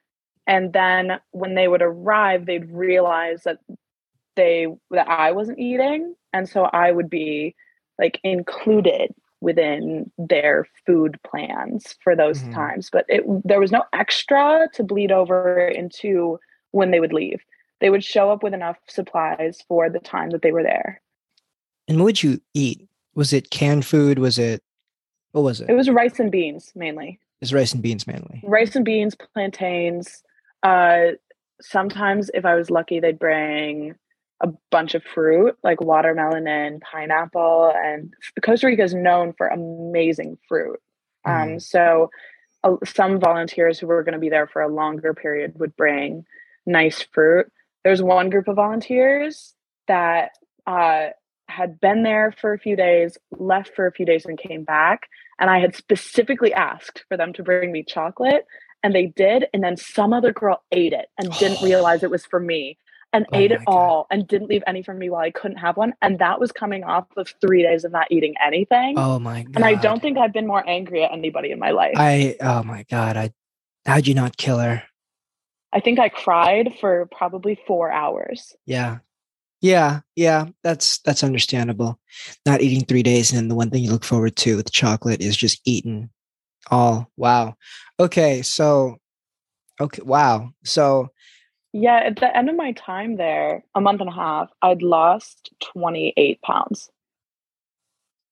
And 0.47 0.73
then 0.73 1.19
when 1.31 1.55
they 1.55 1.67
would 1.67 1.81
arrive, 1.81 2.45
they'd 2.45 2.71
realize 2.71 3.43
that 3.43 3.59
they 4.35 4.67
that 4.91 5.07
I 5.07 5.31
wasn't 5.31 5.59
eating. 5.59 6.15
And 6.31 6.47
so 6.49 6.63
I 6.63 6.91
would 6.91 7.09
be 7.09 7.55
like 7.99 8.19
included 8.23 9.13
within 9.41 10.09
their 10.17 10.65
food 10.85 11.19
plans 11.29 11.95
for 12.03 12.15
those 12.15 12.39
mm-hmm. 12.39 12.53
times. 12.53 12.89
But 12.91 13.05
it 13.09 13.23
there 13.43 13.59
was 13.59 13.71
no 13.71 13.83
extra 13.93 14.67
to 14.73 14.83
bleed 14.83 15.11
over 15.11 15.67
into 15.67 16.39
when 16.71 16.91
they 16.91 16.99
would 16.99 17.13
leave. 17.13 17.41
They 17.81 17.89
would 17.89 18.03
show 18.03 18.31
up 18.31 18.43
with 18.43 18.53
enough 18.53 18.77
supplies 18.87 19.59
for 19.67 19.89
the 19.89 19.99
time 19.99 20.29
that 20.29 20.41
they 20.41 20.51
were 20.51 20.63
there. 20.63 21.01
And 21.87 21.97
what 21.97 22.05
would 22.05 22.23
you 22.23 22.41
eat? 22.53 22.87
Was 23.13 23.33
it 23.33 23.49
canned 23.49 23.85
food? 23.85 24.19
Was 24.19 24.39
it 24.39 24.63
what 25.33 25.41
was 25.41 25.61
it? 25.61 25.69
It 25.69 25.73
was 25.73 25.89
rice 25.89 26.19
and 26.19 26.31
beans 26.31 26.71
mainly. 26.75 27.19
It 27.41 27.45
was 27.45 27.53
rice 27.53 27.73
and 27.73 27.83
beans 27.83 28.07
mainly. 28.07 28.41
Rice 28.43 28.75
and 28.75 28.85
beans, 28.85 29.15
plantains. 29.15 30.23
Uh, 30.63 31.13
sometimes, 31.59 32.31
if 32.33 32.45
I 32.45 32.55
was 32.55 32.69
lucky, 32.69 32.99
they'd 32.99 33.19
bring 33.19 33.95
a 34.43 34.49
bunch 34.69 34.93
of 34.93 35.03
fruit 35.03 35.57
like 35.63 35.81
watermelon 35.81 36.47
and 36.47 36.81
pineapple. 36.81 37.73
And 37.75 38.13
Costa 38.43 38.67
Rica 38.67 38.83
is 38.83 38.93
known 38.93 39.33
for 39.37 39.47
amazing 39.47 40.37
fruit. 40.47 40.79
Mm. 41.25 41.53
Um, 41.53 41.59
so, 41.59 42.11
uh, 42.63 42.75
some 42.85 43.19
volunteers 43.19 43.79
who 43.79 43.87
were 43.87 44.03
going 44.03 44.13
to 44.13 44.19
be 44.19 44.29
there 44.29 44.47
for 44.47 44.61
a 44.61 44.73
longer 44.73 45.13
period 45.13 45.53
would 45.55 45.75
bring 45.75 46.25
nice 46.65 47.05
fruit. 47.13 47.51
There's 47.83 48.01
one 48.01 48.29
group 48.29 48.47
of 48.47 48.57
volunteers 48.57 49.53
that 49.87 50.31
uh, 50.67 51.07
had 51.47 51.79
been 51.79 52.03
there 52.03 52.33
for 52.39 52.53
a 52.53 52.59
few 52.59 52.75
days, 52.75 53.17
left 53.31 53.71
for 53.75 53.87
a 53.87 53.91
few 53.91 54.05
days, 54.05 54.25
and 54.25 54.37
came 54.37 54.63
back. 54.63 55.07
And 55.39 55.49
I 55.49 55.59
had 55.59 55.75
specifically 55.75 56.53
asked 56.53 57.03
for 57.09 57.17
them 57.17 57.33
to 57.33 57.43
bring 57.43 57.71
me 57.71 57.83
chocolate, 57.83 58.45
and 58.81 58.93
they 58.93 59.07
did. 59.07 59.45
And 59.53 59.63
then 59.63 59.75
some 59.77 60.13
other 60.13 60.31
girl 60.31 60.63
ate 60.71 60.93
it 60.93 61.07
and 61.17 61.31
didn't 61.33 61.61
realize 61.63 62.03
it 62.03 62.11
was 62.11 62.25
for 62.25 62.39
me 62.39 62.77
and 63.13 63.25
oh 63.31 63.37
ate 63.37 63.51
it 63.51 63.61
all 63.67 64.07
and 64.11 64.27
didn't 64.27 64.49
leave 64.49 64.63
any 64.67 64.83
for 64.83 64.93
me 64.93 65.09
while 65.09 65.21
I 65.21 65.31
couldn't 65.31 65.57
have 65.57 65.77
one. 65.77 65.93
And 66.01 66.19
that 66.19 66.39
was 66.39 66.51
coming 66.51 66.83
off 66.83 67.05
of 67.15 67.33
three 67.39 67.61
days 67.61 67.85
of 67.85 67.91
not 67.91 68.07
eating 68.11 68.33
anything. 68.45 68.95
Oh 68.97 69.19
my 69.19 69.43
God. 69.43 69.55
And 69.55 69.65
I 69.65 69.75
don't 69.75 70.01
think 70.01 70.17
I've 70.17 70.33
been 70.33 70.47
more 70.47 70.67
angry 70.67 71.03
at 71.03 71.11
anybody 71.11 71.51
in 71.51 71.59
my 71.59 71.71
life. 71.71 71.93
I, 71.95 72.35
oh 72.41 72.63
my 72.63 72.83
God. 72.89 73.15
I, 73.15 73.31
how'd 73.85 74.07
you 74.07 74.15
not 74.15 74.35
kill 74.35 74.57
her? 74.57 74.83
I 75.71 75.79
think 75.79 75.99
I 75.99 76.09
cried 76.09 76.73
for 76.79 77.07
probably 77.11 77.59
four 77.67 77.91
hours. 77.91 78.55
Yeah. 78.65 78.97
Yeah, 79.61 80.01
yeah, 80.17 80.47
that's 80.61 80.97
that's 80.99 81.23
understandable. 81.23 81.97
Not 82.45 82.59
eating 82.59 82.83
three 82.83 83.01
days, 83.01 83.31
and 83.31 83.49
the 83.49 83.55
one 83.55 83.69
thing 83.69 83.81
you 83.81 83.91
look 83.91 84.03
forward 84.03 84.35
to 84.35 84.57
with 84.57 84.73
chocolate 84.73 85.21
is 85.21 85.37
just 85.37 85.61
eating 85.63 86.09
all. 86.69 87.09
Wow. 87.15 87.55
Okay, 87.97 88.41
so 88.41 88.97
okay, 89.79 90.01
wow. 90.03 90.49
So 90.65 91.12
yeah, 91.73 91.97
at 91.97 92.15
the 92.15 92.35
end 92.35 92.49
of 92.49 92.55
my 92.55 92.71
time 92.71 93.17
there, 93.17 93.63
a 93.75 93.81
month 93.81 93.99
and 93.99 94.09
a 94.09 94.13
half, 94.13 94.49
I'd 94.61 94.81
lost 94.81 95.51
twenty 95.59 96.13
eight 96.15 96.41
pounds. 96.41 96.89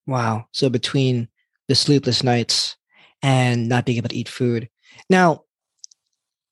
Wow. 0.08 0.46
So 0.52 0.70
between 0.70 1.28
the 1.68 1.76
sleepless 1.76 2.24
nights 2.24 2.78
and 3.22 3.68
not 3.68 3.86
being 3.86 3.98
able 3.98 4.10
to 4.10 4.16
eat 4.16 4.30
food. 4.30 4.70
Now, 5.10 5.44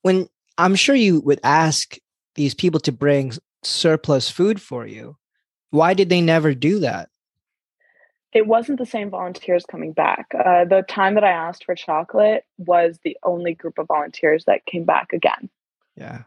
when 0.02 0.28
I'm 0.58 0.74
sure 0.74 0.94
you 0.94 1.20
would 1.20 1.40
ask 1.42 1.96
these 2.34 2.54
people 2.54 2.80
to 2.80 2.92
bring 2.92 3.32
surplus 3.62 4.30
food 4.30 4.60
for 4.60 4.86
you. 4.86 5.16
Why 5.70 5.94
did 5.94 6.08
they 6.08 6.20
never 6.20 6.54
do 6.54 6.80
that? 6.80 7.08
It 8.32 8.46
wasn't 8.46 8.78
the 8.78 8.86
same 8.86 9.10
volunteers 9.10 9.64
coming 9.66 9.92
back. 9.92 10.26
Uh, 10.34 10.64
the 10.64 10.84
time 10.88 11.14
that 11.14 11.24
I 11.24 11.30
asked 11.30 11.64
for 11.64 11.74
chocolate 11.74 12.44
was 12.58 12.98
the 13.02 13.16
only 13.24 13.54
group 13.54 13.78
of 13.78 13.88
volunteers 13.88 14.44
that 14.46 14.66
came 14.66 14.84
back 14.84 15.12
again. 15.12 15.50
Yeah. 15.96 16.22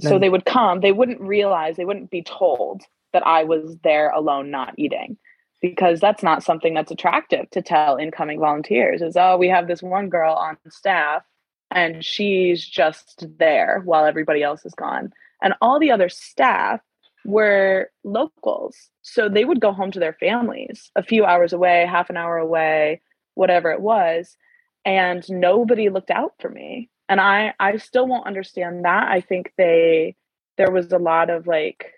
So 0.00 0.18
they 0.18 0.28
would 0.28 0.44
come, 0.44 0.80
they 0.80 0.92
wouldn't 0.92 1.20
realize, 1.20 1.76
they 1.76 1.84
wouldn't 1.84 2.10
be 2.10 2.22
told 2.22 2.82
that 3.12 3.26
I 3.26 3.44
was 3.44 3.76
there 3.82 4.10
alone 4.10 4.50
not 4.50 4.74
eating 4.78 5.16
because 5.60 5.98
that's 5.98 6.22
not 6.22 6.44
something 6.44 6.74
that's 6.74 6.92
attractive 6.92 7.50
to 7.50 7.62
tell 7.62 7.96
incoming 7.96 8.38
volunteers 8.38 9.02
is 9.02 9.16
oh 9.16 9.36
we 9.36 9.48
have 9.48 9.66
this 9.66 9.82
one 9.82 10.08
girl 10.08 10.34
on 10.34 10.56
staff 10.68 11.24
and 11.72 12.04
she's 12.04 12.64
just 12.64 13.26
there 13.38 13.82
while 13.84 14.04
everybody 14.04 14.40
else 14.40 14.64
is 14.64 14.74
gone 14.74 15.10
and 15.42 15.54
all 15.60 15.80
the 15.80 15.90
other 15.90 16.08
staff 16.08 16.80
were 17.24 17.90
locals. 18.04 18.76
So 19.02 19.28
they 19.28 19.44
would 19.44 19.60
go 19.60 19.72
home 19.72 19.90
to 19.92 20.00
their 20.00 20.14
families 20.14 20.90
a 20.96 21.02
few 21.02 21.24
hours 21.24 21.52
away, 21.52 21.86
half 21.86 22.10
an 22.10 22.16
hour 22.16 22.36
away, 22.38 23.00
whatever 23.34 23.70
it 23.70 23.80
was. 23.80 24.36
And 24.84 25.28
nobody 25.28 25.90
looked 25.90 26.10
out 26.10 26.32
for 26.40 26.48
me. 26.48 26.88
And 27.08 27.20
I, 27.20 27.54
I 27.58 27.76
still 27.78 28.06
won't 28.06 28.26
understand 28.26 28.84
that. 28.84 29.08
I 29.08 29.20
think 29.20 29.52
they, 29.56 30.16
there 30.56 30.70
was 30.70 30.92
a 30.92 30.98
lot 30.98 31.30
of 31.30 31.46
like 31.46 31.92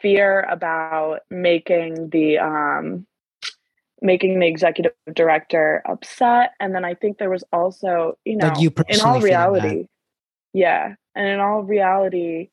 fear 0.00 0.40
about 0.42 1.20
making 1.30 2.10
the, 2.10 2.38
um, 2.38 3.06
making 4.00 4.38
the 4.38 4.46
executive 4.46 4.92
director 5.12 5.82
upset. 5.88 6.52
And 6.60 6.74
then 6.74 6.84
I 6.84 6.94
think 6.94 7.18
there 7.18 7.30
was 7.30 7.42
also, 7.52 8.18
you 8.24 8.36
know, 8.36 8.48
like 8.48 8.60
you 8.60 8.72
in 8.88 9.00
all 9.00 9.20
reality, 9.20 9.86
yeah. 10.52 10.94
And 11.14 11.28
in 11.28 11.40
all 11.40 11.62
reality, 11.62 12.50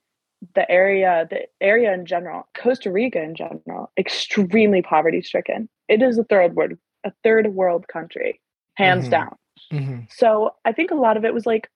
the 0.55 0.69
area, 0.71 1.27
the 1.29 1.47
area 1.59 1.93
in 1.93 2.05
general, 2.05 2.47
Costa 2.57 2.91
Rica 2.91 3.21
in 3.21 3.35
general, 3.35 3.91
extremely 3.97 4.81
poverty 4.81 5.21
stricken. 5.21 5.69
It 5.87 6.01
is 6.01 6.17
a 6.17 6.23
third 6.23 6.55
world, 6.55 6.73
a 7.03 7.11
third 7.23 7.53
world 7.53 7.87
country, 7.87 8.39
hands 8.75 9.03
mm-hmm. 9.03 9.11
down. 9.11 9.35
Mm-hmm. 9.71 9.99
So 10.09 10.55
I 10.65 10.71
think 10.71 10.91
a 10.91 10.95
lot 10.95 11.17
of 11.17 11.25
it 11.25 11.33
was 11.33 11.45
like 11.45 11.69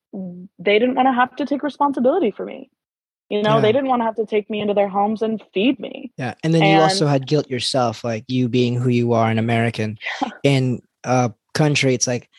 they 0.60 0.80
didn't 0.80 0.96
want 0.96 1.08
to 1.08 1.14
have 1.14 1.36
to 1.38 1.46
take 1.46 1.64
responsibility 1.64 2.32
for 2.32 2.46
me. 2.46 2.70
You 3.30 3.42
know, 3.42 3.56
yeah. 3.56 3.62
they 3.62 3.72
didn't 3.72 3.88
want 3.88 4.02
to 4.02 4.06
have 4.06 4.16
to 4.18 4.26
take 4.26 4.50
me 4.50 4.62
into 4.62 4.76
their 4.76 4.88
homes 4.88 5.22
and 5.24 5.42
feed 5.54 5.80
me. 5.80 6.12
Yeah. 6.16 6.36
And 6.44 6.54
then 6.54 6.62
and, 6.62 6.72
you 6.74 6.78
also 6.80 7.08
had 7.08 7.26
guilt 7.26 7.50
yourself, 7.50 8.04
like 8.04 8.24
you 8.28 8.48
being 8.48 8.76
who 8.76 8.90
you 8.90 9.14
are, 9.14 9.32
an 9.32 9.40
American 9.40 9.98
yeah. 10.22 10.30
in 10.44 10.82
a 11.04 11.34
country. 11.56 11.96
It's 11.96 12.06
like, 12.06 12.30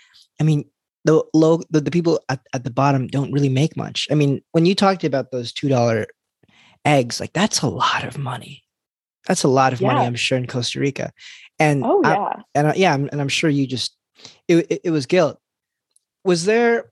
I 0.40 0.44
mean, 0.44 0.64
the 1.04 1.24
low 1.34 1.60
the, 1.70 1.80
the 1.80 1.90
people 1.90 2.20
at, 2.28 2.40
at 2.52 2.64
the 2.64 2.70
bottom 2.70 3.08
don't 3.08 3.32
really 3.32 3.48
make 3.48 3.76
much. 3.76 4.06
I 4.10 4.14
mean, 4.14 4.42
when 4.52 4.64
you 4.64 4.74
talked 4.74 5.02
about 5.02 5.32
those 5.32 5.52
two 5.52 5.68
dollar 5.68 6.06
eggs, 6.84 7.20
like 7.20 7.32
that's 7.32 7.62
a 7.62 7.68
lot 7.68 8.04
of 8.04 8.16
money. 8.18 8.62
That's 9.26 9.42
a 9.42 9.48
lot 9.48 9.72
of 9.72 9.80
yeah. 9.80 9.92
money, 9.92 10.06
I'm 10.06 10.14
sure, 10.14 10.38
in 10.38 10.46
Costa 10.46 10.78
Rica. 10.78 11.12
And 11.58 11.84
oh 11.84 12.00
yeah, 12.04 12.16
I, 12.16 12.42
and 12.54 12.66
I, 12.68 12.74
yeah, 12.74 12.94
and 12.94 13.20
I'm 13.20 13.28
sure 13.28 13.50
you 13.50 13.66
just 13.66 13.96
it, 14.46 14.66
it, 14.70 14.80
it 14.84 14.90
was 14.90 15.06
guilt. 15.06 15.38
Was 16.24 16.44
there 16.44 16.90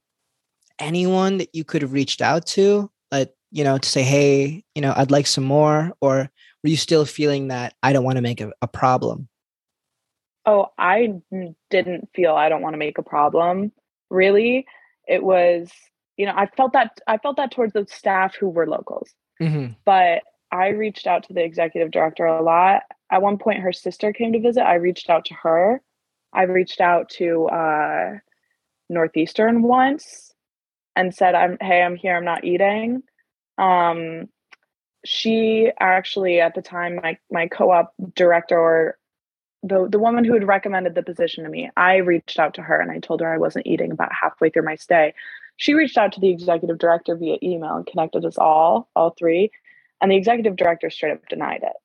anyone 0.78 1.38
that 1.38 1.54
you 1.54 1.64
could 1.64 1.82
have 1.82 1.92
reached 1.92 2.22
out 2.22 2.46
to, 2.46 2.90
like 3.10 3.32
you 3.50 3.64
know, 3.64 3.78
to 3.78 3.88
say, 3.88 4.02
hey, 4.02 4.64
you 4.74 4.82
know, 4.82 4.92
I'd 4.96 5.10
like 5.10 5.26
some 5.26 5.44
more, 5.44 5.92
or 6.00 6.30
were 6.62 6.70
you 6.70 6.76
still 6.76 7.04
feeling 7.04 7.48
that 7.48 7.74
I 7.82 7.92
don't 7.92 8.04
want 8.04 8.16
to 8.16 8.22
make 8.22 8.40
a, 8.40 8.52
a 8.62 8.68
problem? 8.68 9.28
Oh, 10.46 10.66
I 10.76 11.14
didn't 11.70 12.08
feel 12.14 12.34
I 12.34 12.48
don't 12.48 12.62
want 12.62 12.74
to 12.74 12.78
make 12.78 12.98
a 12.98 13.02
problem. 13.02 13.72
Really, 14.10 14.66
it 15.06 15.22
was 15.22 15.70
you 16.16 16.26
know 16.26 16.34
I 16.36 16.46
felt 16.46 16.72
that 16.74 16.98
I 17.06 17.18
felt 17.18 17.36
that 17.36 17.50
towards 17.50 17.72
the 17.72 17.86
staff 17.88 18.34
who 18.34 18.48
were 18.48 18.66
locals. 18.66 19.10
Mm-hmm. 19.40 19.72
But 19.84 20.22
I 20.52 20.68
reached 20.68 21.06
out 21.06 21.24
to 21.24 21.32
the 21.32 21.42
executive 21.42 21.90
director 21.90 22.26
a 22.26 22.42
lot. 22.42 22.82
At 23.10 23.22
one 23.22 23.38
point, 23.38 23.60
her 23.60 23.72
sister 23.72 24.12
came 24.12 24.32
to 24.32 24.40
visit. 24.40 24.62
I 24.62 24.74
reached 24.74 25.10
out 25.10 25.24
to 25.26 25.34
her. 25.34 25.80
I 26.32 26.42
reached 26.42 26.80
out 26.80 27.08
to 27.10 27.46
uh, 27.46 28.18
Northeastern 28.88 29.62
once 29.62 30.33
and 30.96 31.14
said, 31.14 31.34
"I'm 31.34 31.56
hey, 31.60 31.82
I'm 31.82 31.96
here. 31.96 32.16
I'm 32.16 32.24
not 32.24 32.44
eating." 32.44 33.02
Um, 33.58 34.28
she 35.04 35.70
actually, 35.80 36.40
at 36.40 36.54
the 36.54 36.62
time, 36.62 36.96
my 37.02 37.18
my 37.30 37.48
co-op 37.48 37.92
director 38.14 38.58
or 38.58 38.98
the 39.62 39.88
the 39.90 39.98
woman 39.98 40.24
who 40.24 40.34
had 40.34 40.46
recommended 40.46 40.94
the 40.94 41.02
position 41.02 41.44
to 41.44 41.50
me, 41.50 41.70
I 41.76 41.96
reached 41.96 42.38
out 42.38 42.54
to 42.54 42.62
her 42.62 42.80
and 42.80 42.90
I 42.90 42.98
told 42.98 43.20
her 43.20 43.32
I 43.32 43.38
wasn't 43.38 43.66
eating 43.66 43.90
about 43.90 44.12
halfway 44.12 44.50
through 44.50 44.64
my 44.64 44.76
stay. 44.76 45.14
She 45.56 45.74
reached 45.74 45.96
out 45.96 46.12
to 46.12 46.20
the 46.20 46.30
executive 46.30 46.78
director 46.78 47.16
via 47.16 47.38
email 47.42 47.76
and 47.76 47.86
connected 47.86 48.24
us 48.24 48.36
all, 48.36 48.88
all 48.96 49.14
three. 49.18 49.50
And 50.00 50.10
the 50.10 50.16
executive 50.16 50.56
director 50.56 50.90
straight 50.90 51.12
up 51.12 51.26
denied 51.28 51.62
it. 51.62 51.76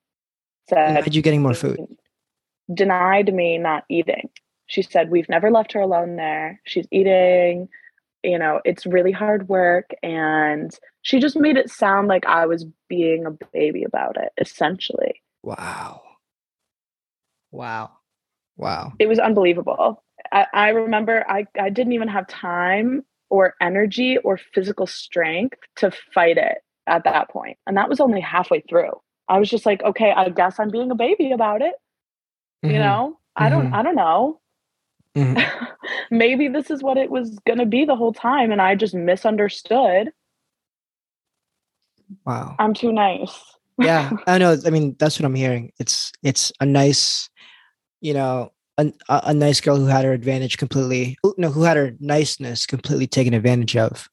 Said, 0.69 0.95
Denied 0.95 1.15
you 1.15 1.21
getting 1.21 1.41
more 1.41 1.53
food? 1.53 1.79
Denied 2.73 3.33
me 3.33 3.57
not 3.57 3.85
eating. 3.89 4.29
She 4.65 4.81
said, 4.81 5.09
We've 5.09 5.29
never 5.29 5.49
left 5.49 5.71
her 5.73 5.79
alone 5.79 6.15
there. 6.15 6.61
She's 6.65 6.87
eating. 6.91 7.69
You 8.23 8.37
know, 8.37 8.61
it's 8.65 8.85
really 8.85 9.11
hard 9.11 9.47
work. 9.47 9.91
And 10.03 10.71
she 11.01 11.19
just 11.19 11.37
made 11.37 11.57
it 11.57 11.69
sound 11.69 12.07
like 12.07 12.25
I 12.25 12.45
was 12.45 12.65
being 12.89 13.25
a 13.25 13.31
baby 13.53 13.83
about 13.83 14.17
it, 14.17 14.29
essentially. 14.39 15.21
Wow. 15.43 16.01
Wow. 17.51 17.91
Wow. 18.57 18.93
It 18.99 19.07
was 19.07 19.19
unbelievable. 19.19 20.03
I, 20.31 20.45
I 20.53 20.69
remember 20.69 21.25
I, 21.29 21.45
I 21.59 21.69
didn't 21.69 21.93
even 21.93 22.09
have 22.09 22.27
time 22.27 23.05
or 23.29 23.53
energy 23.61 24.17
or 24.17 24.37
physical 24.53 24.85
strength 24.85 25.59
to 25.77 25.91
fight 26.13 26.37
it 26.37 26.57
at 26.87 27.05
that 27.05 27.29
point. 27.29 27.57
And 27.65 27.77
that 27.77 27.89
was 27.89 27.99
only 27.99 28.19
halfway 28.19 28.61
through. 28.61 28.91
I 29.29 29.39
was 29.39 29.49
just 29.49 29.65
like, 29.65 29.81
okay, 29.83 30.11
I 30.11 30.29
guess 30.29 30.59
I'm 30.59 30.69
being 30.69 30.91
a 30.91 30.95
baby 30.95 31.31
about 31.31 31.61
it. 31.61 31.75
Mm-hmm. 32.65 32.73
You 32.73 32.79
know, 32.79 33.19
I 33.35 33.49
don't, 33.49 33.67
mm-hmm. 33.67 33.75
I 33.75 33.83
don't 33.83 33.95
know. 33.95 34.41
Mm-hmm. 35.17 35.65
Maybe 36.11 36.47
this 36.47 36.69
is 36.69 36.81
what 36.83 36.97
it 36.97 37.09
was 37.09 37.37
going 37.45 37.59
to 37.59 37.65
be 37.65 37.85
the 37.85 37.95
whole 37.95 38.13
time 38.13 38.51
and 38.51 38.61
I 38.61 38.75
just 38.75 38.93
misunderstood. 38.93 40.11
Wow. 42.25 42.55
I'm 42.59 42.73
too 42.73 42.91
nice. 42.91 43.37
yeah, 43.77 44.11
I 44.27 44.37
know. 44.37 44.57
I 44.65 44.69
mean, 44.69 44.95
that's 44.99 45.19
what 45.19 45.25
I'm 45.25 45.35
hearing. 45.35 45.71
It's 45.79 46.11
it's 46.23 46.51
a 46.59 46.65
nice, 46.65 47.29
you 48.01 48.13
know, 48.13 48.51
a, 48.77 48.91
a 49.09 49.33
nice 49.33 49.61
girl 49.61 49.77
who 49.77 49.85
had 49.85 50.05
her 50.05 50.13
advantage 50.13 50.57
completely. 50.57 51.17
No, 51.37 51.49
who 51.49 51.63
had 51.63 51.77
her 51.77 51.95
niceness 51.99 52.65
completely 52.65 53.07
taken 53.07 53.33
advantage 53.33 53.77
of. 53.77 54.09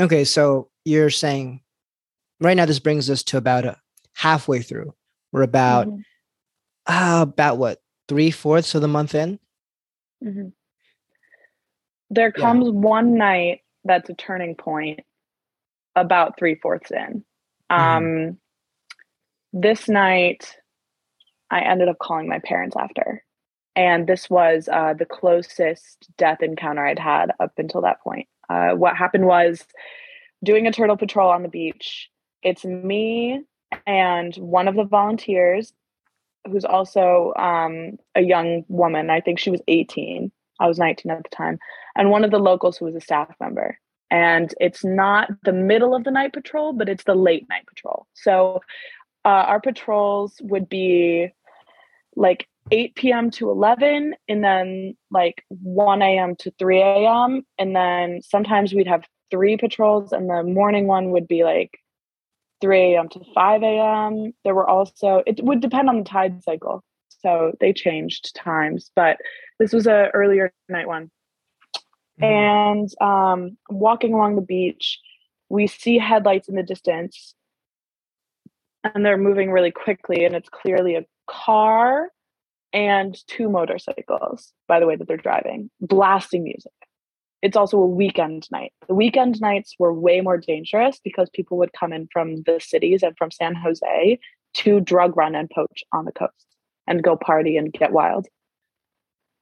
Okay, 0.00 0.24
so 0.24 0.70
you're 0.84 1.10
saying 1.10 1.60
right 2.40 2.56
now 2.56 2.66
this 2.66 2.78
brings 2.78 3.10
us 3.10 3.22
to 3.24 3.36
about 3.36 3.64
a, 3.64 3.76
halfway 4.14 4.60
through. 4.62 4.94
We're 5.32 5.42
about 5.42 5.86
mm-hmm. 5.86 6.00
uh, 6.86 7.22
about 7.22 7.58
what 7.58 7.80
three 8.08 8.30
fourths 8.30 8.74
of 8.74 8.82
the 8.82 8.88
month 8.88 9.14
in. 9.14 9.38
Mm-hmm. 10.24 10.48
There 12.10 12.32
comes 12.32 12.66
yeah. 12.66 12.72
one 12.72 13.14
night 13.16 13.60
that's 13.84 14.08
a 14.10 14.14
turning 14.14 14.54
point. 14.54 15.00
About 15.96 16.38
three 16.38 16.54
fourths 16.54 16.92
in. 16.92 17.24
Mm-hmm. 17.70 17.74
Um, 17.74 18.38
this 19.52 19.88
night, 19.88 20.56
I 21.50 21.60
ended 21.60 21.88
up 21.88 21.98
calling 21.98 22.28
my 22.28 22.38
parents 22.38 22.76
after, 22.78 23.24
and 23.74 24.06
this 24.06 24.30
was 24.30 24.68
uh, 24.70 24.94
the 24.94 25.06
closest 25.06 26.08
death 26.16 26.42
encounter 26.42 26.86
I'd 26.86 26.98
had 26.98 27.32
up 27.40 27.52
until 27.58 27.80
that 27.82 28.00
point. 28.00 28.28
Uh, 28.48 28.70
what 28.70 28.96
happened 28.96 29.26
was 29.26 29.66
doing 30.44 30.66
a 30.66 30.72
turtle 30.72 30.96
patrol 30.96 31.30
on 31.30 31.42
the 31.42 31.48
beach. 31.48 32.08
It's 32.42 32.64
me 32.64 33.42
and 33.86 34.34
one 34.36 34.68
of 34.68 34.76
the 34.76 34.84
volunteers 34.84 35.72
who's 36.46 36.64
also 36.64 37.32
um, 37.36 37.98
a 38.14 38.22
young 38.22 38.64
woman. 38.68 39.10
I 39.10 39.20
think 39.20 39.38
she 39.38 39.50
was 39.50 39.60
18. 39.68 40.30
I 40.60 40.66
was 40.66 40.78
19 40.78 41.10
at 41.10 41.22
the 41.22 41.28
time. 41.28 41.58
And 41.96 42.10
one 42.10 42.24
of 42.24 42.30
the 42.30 42.38
locals 42.38 42.76
who 42.76 42.86
was 42.86 42.94
a 42.94 43.00
staff 43.00 43.34
member. 43.40 43.78
And 44.10 44.54
it's 44.58 44.84
not 44.84 45.28
the 45.44 45.52
middle 45.52 45.94
of 45.94 46.04
the 46.04 46.10
night 46.10 46.32
patrol, 46.32 46.72
but 46.72 46.88
it's 46.88 47.04
the 47.04 47.14
late 47.14 47.46
night 47.48 47.66
patrol. 47.66 48.06
So 48.14 48.62
uh, 49.24 49.28
our 49.28 49.60
patrols 49.60 50.36
would 50.40 50.68
be 50.68 51.30
like 52.16 52.48
8 52.70 52.94
p.m. 52.94 53.30
to 53.32 53.50
11, 53.50 54.14
and 54.28 54.44
then 54.44 54.96
like 55.10 55.44
1 55.48 56.02
a.m. 56.02 56.36
to 56.36 56.52
3 56.58 56.80
a.m. 56.80 57.46
And 57.58 57.74
then 57.74 58.20
sometimes 58.22 58.72
we'd 58.72 58.86
have 58.86 59.04
three 59.30 59.56
patrols, 59.56 60.12
and 60.12 60.28
the 60.28 60.42
morning 60.42 60.86
one 60.86 61.10
would 61.10 61.28
be 61.28 61.44
like 61.44 61.78
3 62.60 62.94
a.m. 62.94 63.08
to 63.10 63.20
5 63.34 63.62
a.m. 63.62 64.32
There 64.44 64.54
were 64.54 64.68
also, 64.68 65.22
it 65.26 65.42
would 65.42 65.60
depend 65.60 65.88
on 65.88 65.98
the 65.98 66.04
tide 66.04 66.42
cycle. 66.42 66.82
So 67.08 67.52
they 67.60 67.72
changed 67.72 68.34
times, 68.36 68.90
but 68.94 69.18
this 69.58 69.72
was 69.72 69.86
a 69.86 70.10
earlier 70.14 70.52
night 70.68 70.86
one. 70.86 71.10
Mm-hmm. 72.20 72.24
And 72.24 73.02
um, 73.02 73.56
walking 73.68 74.14
along 74.14 74.36
the 74.36 74.42
beach, 74.42 74.98
we 75.48 75.66
see 75.66 75.98
headlights 75.98 76.48
in 76.48 76.54
the 76.54 76.62
distance 76.62 77.34
and 78.84 79.04
they're 79.04 79.18
moving 79.18 79.50
really 79.50 79.70
quickly 79.70 80.24
and 80.24 80.34
it's 80.34 80.48
clearly 80.48 80.94
a 80.96 81.04
car 81.26 82.10
and 82.72 83.16
two 83.26 83.48
motorcycles 83.48 84.52
by 84.66 84.78
the 84.78 84.86
way 84.86 84.94
that 84.94 85.08
they're 85.08 85.16
driving 85.16 85.70
blasting 85.80 86.44
music 86.44 86.72
it's 87.42 87.56
also 87.56 87.78
a 87.78 87.86
weekend 87.86 88.48
night. 88.50 88.72
The 88.88 88.94
weekend 88.94 89.40
nights 89.40 89.74
were 89.78 89.92
way 89.92 90.20
more 90.20 90.38
dangerous 90.38 91.00
because 91.02 91.30
people 91.30 91.56
would 91.58 91.72
come 91.72 91.92
in 91.92 92.08
from 92.12 92.42
the 92.42 92.60
cities 92.60 93.02
and 93.02 93.16
from 93.16 93.30
san 93.30 93.54
jose 93.54 94.18
to 94.54 94.80
drug 94.80 95.16
run 95.16 95.34
and 95.34 95.48
poach 95.50 95.84
on 95.92 96.04
the 96.04 96.12
coast 96.12 96.46
and 96.86 97.02
go 97.02 97.16
party 97.16 97.56
and 97.56 97.72
get 97.72 97.92
wild. 97.92 98.26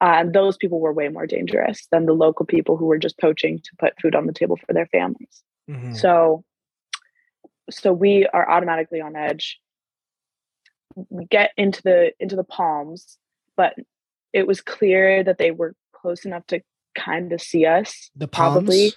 Uh, 0.01 0.17
and 0.19 0.35
those 0.35 0.59
people 0.59 0.79
were 0.79 0.93
way 0.93 1.09
more 1.09 1.27
dangerous 1.27 1.87
than 1.91 2.05
the 2.05 2.13
local 2.13 2.45
people 2.45 2.77
who 2.77 2.85
were 2.85 2.99
just 2.99 3.19
poaching 3.19 3.59
to 3.59 3.71
put 3.79 3.99
food 4.01 4.15
on 4.15 4.27
the 4.27 4.33
table 4.33 4.57
for 4.57 4.73
their 4.73 4.87
families. 4.87 5.43
Mm-hmm. 5.69 5.95
so 5.95 6.45
so 7.69 7.93
we 7.93 8.25
are 8.27 8.49
automatically 8.49 9.01
on 9.01 9.17
edge. 9.17 9.59
We 11.09 11.25
get 11.25 11.51
into 11.57 11.83
the 11.83 12.13
into 12.21 12.37
the 12.37 12.45
palms 12.45 13.19
but 13.57 13.75
it 14.33 14.47
was 14.47 14.61
clear 14.61 15.25
that 15.25 15.39
they 15.39 15.51
were 15.51 15.75
close 15.93 16.25
enough 16.25 16.47
to 16.49 16.61
kind 16.97 17.33
of 17.33 17.41
see 17.41 17.67
us 17.67 18.11
the 18.17 18.27
palms? 18.27 18.55
probably 18.55 18.93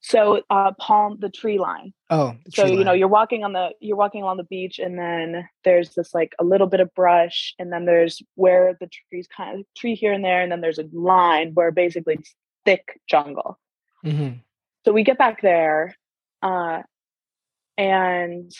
so 0.00 0.40
uh 0.48 0.70
palm 0.78 1.16
the 1.20 1.28
tree 1.28 1.58
line 1.58 1.92
oh 2.10 2.34
so 2.54 2.64
you 2.64 2.84
know 2.84 2.92
you're 2.92 3.08
walking 3.08 3.42
on 3.42 3.52
the 3.52 3.70
you're 3.80 3.96
walking 3.96 4.22
along 4.22 4.36
the 4.36 4.44
beach 4.44 4.78
and 4.78 4.98
then 4.98 5.48
there's 5.64 5.94
this 5.94 6.14
like 6.14 6.34
a 6.38 6.44
little 6.44 6.68
bit 6.68 6.80
of 6.80 6.94
brush 6.94 7.54
and 7.58 7.72
then 7.72 7.84
there's 7.84 8.22
where 8.36 8.76
the 8.80 8.88
trees 9.10 9.28
kind 9.36 9.58
of 9.58 9.66
tree 9.76 9.94
here 9.94 10.12
and 10.12 10.24
there 10.24 10.40
and 10.40 10.52
then 10.52 10.60
there's 10.60 10.78
a 10.78 10.88
line 10.92 11.50
where 11.54 11.72
basically 11.72 12.14
it's 12.14 12.34
thick 12.64 13.00
jungle 13.08 13.58
mm-hmm. 14.04 14.34
so 14.84 14.92
we 14.92 15.02
get 15.02 15.18
back 15.18 15.42
there 15.42 15.94
uh 16.42 16.80
and 17.76 18.52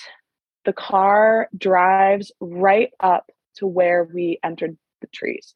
the 0.65 0.73
car 0.73 1.49
drives 1.57 2.31
right 2.41 2.91
up 3.01 3.31
to 3.57 3.67
where 3.67 4.05
we 4.05 4.39
entered 4.45 4.77
the 5.01 5.07
trees 5.09 5.55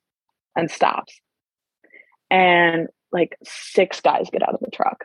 and 0.57 0.71
stops. 0.71 1.21
And 2.33 2.89
like 3.13 3.37
six 3.45 4.01
guys 4.01 4.31
get 4.33 4.43
out 4.43 4.55
of 4.55 4.61
the 4.61 4.71
truck. 4.71 5.05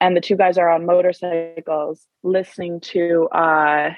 And 0.00 0.16
the 0.16 0.20
two 0.20 0.36
guys 0.36 0.56
are 0.56 0.70
on 0.70 0.86
motorcycles 0.86 2.06
listening 2.22 2.80
to 2.80 3.28
uh 3.28 3.90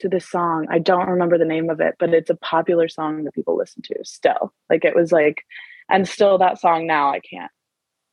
to 0.00 0.08
this 0.08 0.28
song. 0.28 0.66
I 0.70 0.78
don't 0.78 1.08
remember 1.08 1.38
the 1.38 1.44
name 1.44 1.70
of 1.70 1.80
it, 1.80 1.94
but 1.98 2.12
it's 2.12 2.30
a 2.30 2.36
popular 2.36 2.88
song 2.88 3.24
that 3.24 3.34
people 3.34 3.56
listen 3.56 3.82
to 3.84 4.04
still. 4.04 4.52
Like 4.68 4.84
it 4.84 4.94
was 4.94 5.10
like 5.10 5.44
and 5.90 6.06
still 6.06 6.38
that 6.38 6.60
song 6.60 6.86
now 6.86 7.10
I 7.10 7.20
can't 7.20 7.52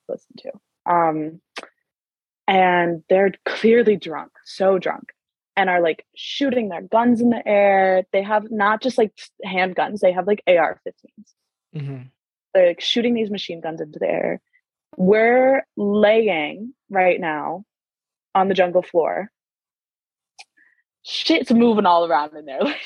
listen 0.08 0.36
to. 0.38 0.52
Um 0.92 1.42
and 2.48 3.04
they're 3.10 3.34
clearly 3.46 3.96
drunk, 3.98 4.32
so 4.46 4.78
drunk, 4.78 5.12
and 5.56 5.70
are 5.70 5.82
like 5.82 6.06
shooting 6.16 6.70
their 6.70 6.82
guns 6.82 7.22
in 7.22 7.30
the 7.30 7.46
air. 7.48 8.04
They 8.12 8.24
have 8.24 8.50
not 8.50 8.82
just 8.82 8.98
like 8.98 9.14
handguns, 9.46 10.00
they 10.00 10.12
have 10.12 10.28
like 10.28 10.44
AR 10.48 10.82
15s. 10.88 11.34
Mm-hmm. 11.76 12.02
Like 12.56 12.82
shooting 12.82 13.14
these 13.14 13.30
machine 13.30 13.62
guns 13.62 13.82
into 13.82 14.00
the 14.00 14.10
air. 14.10 14.42
We're 14.98 15.66
laying 15.78 16.74
right 16.90 17.20
now 17.20 17.64
on 18.36 18.48
the 18.48 18.54
jungle 18.54 18.82
floor. 18.82 19.32
Shit's 21.04 21.52
moving 21.52 21.86
all 21.86 22.06
around 22.06 22.36
in 22.36 22.46
there. 22.46 22.60
Like, 22.64 22.86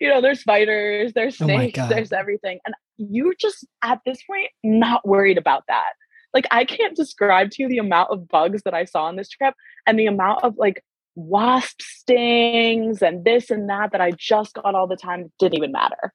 you 0.00 0.08
know, 0.08 0.20
there's 0.20 0.40
spiders, 0.40 1.12
there's 1.12 1.40
oh 1.40 1.44
snakes, 1.44 1.78
oh 1.78 1.88
there's 1.88 2.12
everything. 2.12 2.60
And 2.64 2.74
you're 2.96 3.34
just 3.34 3.66
at 3.82 4.00
this 4.06 4.22
point 4.22 4.50
not 4.62 5.06
worried 5.06 5.38
about 5.38 5.64
that 5.68 5.92
like 6.32 6.46
I 6.50 6.64
can't 6.64 6.96
describe 6.96 7.50
to 7.52 7.62
you 7.62 7.68
the 7.68 7.78
amount 7.78 8.10
of 8.10 8.28
bugs 8.28 8.62
that 8.64 8.74
I 8.74 8.84
saw 8.84 9.04
on 9.04 9.16
this 9.16 9.28
trip 9.28 9.54
and 9.86 9.98
the 9.98 10.06
amount 10.06 10.44
of 10.44 10.56
like 10.56 10.84
wasp 11.14 11.82
stings 11.82 13.02
and 13.02 13.24
this 13.24 13.50
and 13.50 13.68
that 13.68 13.92
that 13.92 14.00
I 14.00 14.12
just 14.12 14.54
got 14.54 14.74
all 14.74 14.86
the 14.86 14.96
time 14.96 15.32
didn't 15.38 15.56
even 15.56 15.72
matter. 15.72 16.12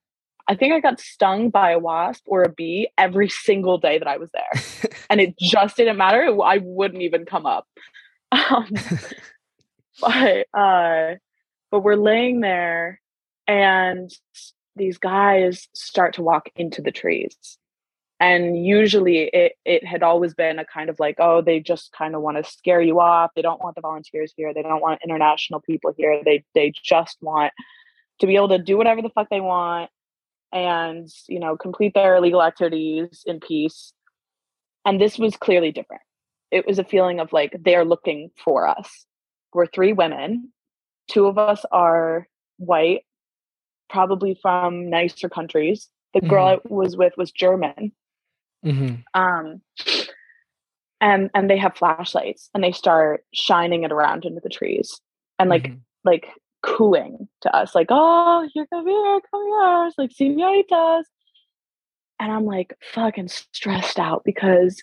I 0.47 0.55
think 0.55 0.73
I 0.73 0.79
got 0.79 0.99
stung 0.99 1.49
by 1.49 1.71
a 1.71 1.79
wasp 1.79 2.23
or 2.27 2.43
a 2.43 2.49
bee 2.49 2.89
every 2.97 3.29
single 3.29 3.77
day 3.77 3.97
that 3.97 4.07
I 4.07 4.17
was 4.17 4.29
there. 4.31 4.91
and 5.09 5.19
it 5.19 5.37
just 5.39 5.77
didn't 5.77 5.97
matter. 5.97 6.29
I 6.43 6.59
wouldn't 6.61 7.01
even 7.01 7.25
come 7.25 7.45
up. 7.45 7.67
Um, 8.31 8.67
but 10.01 10.47
uh 10.53 11.15
but 11.71 11.79
we're 11.81 11.95
laying 11.95 12.41
there 12.41 12.99
and 13.47 14.11
these 14.75 14.97
guys 14.97 15.67
start 15.73 16.15
to 16.15 16.21
walk 16.21 16.49
into 16.55 16.81
the 16.81 16.91
trees 16.91 17.57
and 18.19 18.65
usually 18.65 19.29
it 19.33 19.53
it 19.65 19.85
had 19.85 20.03
always 20.03 20.33
been 20.33 20.59
a 20.59 20.65
kind 20.65 20.89
of 20.89 20.99
like 20.99 21.15
oh 21.19 21.41
they 21.41 21.59
just 21.59 21.91
kind 21.91 22.15
of 22.15 22.21
want 22.21 22.37
to 22.37 22.51
scare 22.51 22.81
you 22.81 22.99
off 22.99 23.31
they 23.35 23.41
don't 23.41 23.61
want 23.61 23.75
the 23.75 23.81
volunteers 23.81 24.33
here 24.35 24.53
they 24.53 24.61
don't 24.61 24.81
want 24.81 25.01
international 25.03 25.61
people 25.61 25.93
here 25.97 26.21
they 26.23 26.43
they 26.53 26.71
just 26.83 27.17
want 27.21 27.51
to 28.19 28.27
be 28.27 28.35
able 28.35 28.49
to 28.49 28.57
do 28.57 28.77
whatever 28.77 29.01
the 29.01 29.09
fuck 29.09 29.29
they 29.29 29.41
want 29.41 29.89
and 30.51 31.09
you 31.27 31.39
know 31.39 31.57
complete 31.57 31.93
their 31.93 32.15
illegal 32.15 32.43
activities 32.43 33.23
in 33.25 33.39
peace. 33.39 33.93
And 34.85 35.01
this 35.01 35.17
was 35.17 35.35
clearly 35.35 35.71
different. 35.71 36.03
It 36.51 36.67
was 36.67 36.79
a 36.79 36.83
feeling 36.83 37.19
of 37.19 37.33
like 37.33 37.55
they're 37.59 37.85
looking 37.85 38.29
for 38.43 38.67
us. 38.67 39.05
We're 39.53 39.65
three 39.65 39.93
women. 39.93 40.51
Two 41.09 41.25
of 41.27 41.37
us 41.37 41.65
are 41.71 42.27
white 42.57 43.01
probably 43.89 44.37
from 44.41 44.89
nicer 44.89 45.29
countries. 45.29 45.89
The 46.13 46.21
girl 46.21 46.57
mm-hmm. 46.57 46.73
I 46.73 46.75
was 46.75 46.97
with 46.97 47.13
was 47.17 47.31
German. 47.31 47.91
Mm-hmm. 48.65 49.19
Um, 49.19 49.61
and 51.01 51.29
and 51.33 51.49
they 51.49 51.57
have 51.57 51.75
flashlights 51.75 52.49
and 52.53 52.63
they 52.63 52.71
start 52.71 53.25
shining 53.33 53.83
it 53.83 53.91
around 53.91 54.25
into 54.25 54.41
the 54.41 54.49
trees. 54.49 54.99
And 55.37 55.49
like 55.49 55.63
mm-hmm. 55.63 55.77
like 56.03 56.27
cooing 56.65 57.27
to 57.41 57.55
us 57.55 57.75
like 57.75 57.87
oh 57.89 58.47
here 58.53 58.65
come 58.73 58.87
here 58.87 59.19
come 59.31 59.45
here 59.45 59.87
it's 59.87 59.97
like 59.97 60.11
senoritas 60.11 61.07
and 62.19 62.31
i'm 62.31 62.45
like 62.45 62.75
fucking 62.93 63.27
stressed 63.27 63.99
out 63.99 64.23
because 64.25 64.81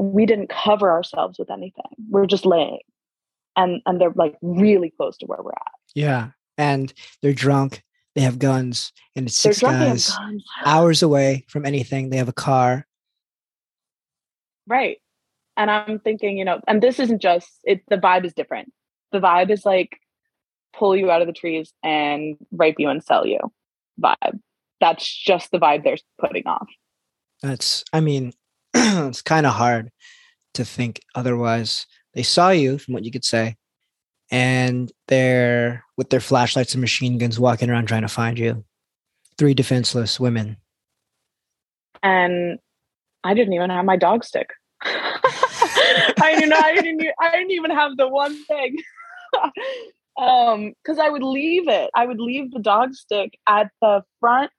we 0.00 0.24
didn't 0.24 0.48
cover 0.48 0.90
ourselves 0.90 1.38
with 1.38 1.50
anything. 1.50 1.84
We're 2.08 2.26
just 2.26 2.46
laying. 2.46 2.80
And 3.56 3.82
and 3.84 4.00
they're 4.00 4.12
like 4.14 4.36
really 4.40 4.92
close 4.96 5.16
to 5.18 5.26
where 5.26 5.42
we're 5.42 5.52
at. 5.52 5.72
Yeah. 5.94 6.30
And 6.56 6.92
they're 7.20 7.34
drunk. 7.34 7.82
They 8.16 8.22
have 8.22 8.40
guns, 8.40 8.92
and 9.14 9.28
it's 9.28 9.36
six 9.36 9.60
guys 9.60 10.12
hours 10.64 11.00
away 11.00 11.44
from 11.48 11.64
anything. 11.64 12.10
They 12.10 12.16
have 12.16 12.28
a 12.28 12.32
car. 12.32 12.86
Right. 14.66 14.98
And 15.56 15.70
I'm 15.70 16.00
thinking, 16.00 16.36
you 16.36 16.44
know, 16.44 16.60
and 16.66 16.82
this 16.82 16.98
isn't 16.98 17.22
just 17.22 17.48
it 17.64 17.82
the 17.88 17.98
vibe 17.98 18.24
is 18.24 18.32
different. 18.32 18.72
The 19.12 19.20
vibe 19.20 19.50
is 19.50 19.64
like 19.64 19.99
pull 20.72 20.96
you 20.96 21.10
out 21.10 21.20
of 21.20 21.26
the 21.26 21.32
trees 21.32 21.72
and 21.82 22.36
rape 22.52 22.76
you 22.78 22.88
and 22.88 23.02
sell 23.02 23.26
you 23.26 23.38
vibe. 24.00 24.40
That's 24.80 25.06
just 25.06 25.50
the 25.50 25.58
vibe 25.58 25.84
they're 25.84 25.98
putting 26.18 26.46
off. 26.46 26.68
That's, 27.42 27.84
I 27.92 28.00
mean, 28.00 28.32
it's 28.74 29.22
kind 29.22 29.46
of 29.46 29.54
hard 29.54 29.90
to 30.54 30.64
think 30.64 31.00
otherwise. 31.14 31.86
They 32.14 32.22
saw 32.22 32.50
you, 32.50 32.78
from 32.78 32.94
what 32.94 33.04
you 33.04 33.10
could 33.10 33.24
say, 33.24 33.56
and 34.30 34.90
they're 35.08 35.84
with 35.96 36.10
their 36.10 36.20
flashlights 36.20 36.74
and 36.74 36.80
machine 36.80 37.18
guns 37.18 37.38
walking 37.38 37.68
around 37.70 37.86
trying 37.86 38.02
to 38.02 38.08
find 38.08 38.38
you. 38.38 38.64
Three 39.38 39.54
defenseless 39.54 40.20
women. 40.20 40.56
And 42.02 42.58
I 43.24 43.34
didn't 43.34 43.52
even 43.52 43.70
have 43.70 43.84
my 43.84 43.96
dog 43.96 44.24
stick. 44.24 44.50
I 44.82 46.44
know 46.46 46.56
I 46.56 46.74
didn't 46.74 47.02
I 47.20 47.30
didn't 47.32 47.50
even 47.50 47.70
have 47.70 47.96
the 47.96 48.08
one 48.08 48.42
thing. 48.44 48.76
um 50.20 50.72
because 50.82 50.98
I 50.98 51.08
would 51.08 51.22
leave 51.22 51.68
it. 51.68 51.90
I 51.94 52.06
would 52.06 52.20
leave 52.20 52.52
the 52.52 52.60
dog 52.60 52.94
stick 52.94 53.38
at 53.48 53.70
the 53.80 54.02
front 54.20 54.50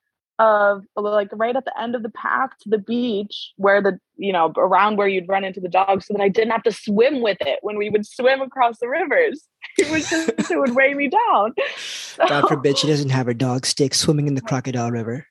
of 0.42 0.84
like 0.96 1.30
right 1.34 1.56
at 1.56 1.66
the 1.66 1.80
end 1.80 1.94
of 1.94 2.02
the 2.02 2.10
path 2.10 2.50
to 2.62 2.70
the 2.70 2.80
beach 2.80 3.54
where 3.58 3.80
the 3.80 4.00
you 4.16 4.34
know 4.34 4.52
around 4.58 4.98
where 4.98 5.08
you'd 5.08 5.28
run 5.28 5.44
into 5.44 5.60
the 5.60 5.70
dogs 5.70 6.08
so 6.08 6.16
that 6.16 6.22
I 6.22 6.30
didn't 6.30 6.52
have 6.52 6.64
to 6.64 6.72
swim 6.72 7.22
with 7.22 7.38
it 7.42 7.60
when 7.62 7.78
we 7.78 7.92
would 7.92 8.08
swim 8.08 8.42
across 8.42 8.80
the 8.80 8.88
rivers. 8.88 9.44
It 9.78 9.90
was 9.92 10.10
just 10.10 10.30
it 10.52 10.60
would 10.60 10.76
weigh 10.76 10.96
me 10.96 11.10
down. 11.10 11.54
So, 11.78 12.28
God 12.28 12.48
forbid 12.48 12.80
she 12.80 12.88
doesn't 12.88 13.10
have 13.10 13.28
her 13.28 13.36
dog 13.36 13.68
stick 13.68 13.94
swimming 13.94 14.28
in 14.28 14.34
the 14.34 14.42
crocodile 14.42 14.90
river. 14.90 15.28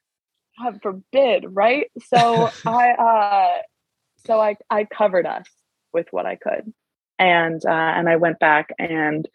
God 0.63 0.79
forbid, 0.81 1.45
right? 1.49 1.91
So 2.07 2.51
I 2.67 2.91
uh 2.91 3.59
so 4.27 4.41
I 4.41 4.57
I 4.71 4.85
covered 4.85 5.27
us 5.27 5.47
with 5.93 6.07
what 6.13 6.25
I 6.25 6.37
could. 6.37 6.73
And 7.19 7.61
uh 7.65 7.69
and 7.69 8.09
I 8.09 8.15
went 8.15 8.39
back 8.39 8.73
and 8.79 9.29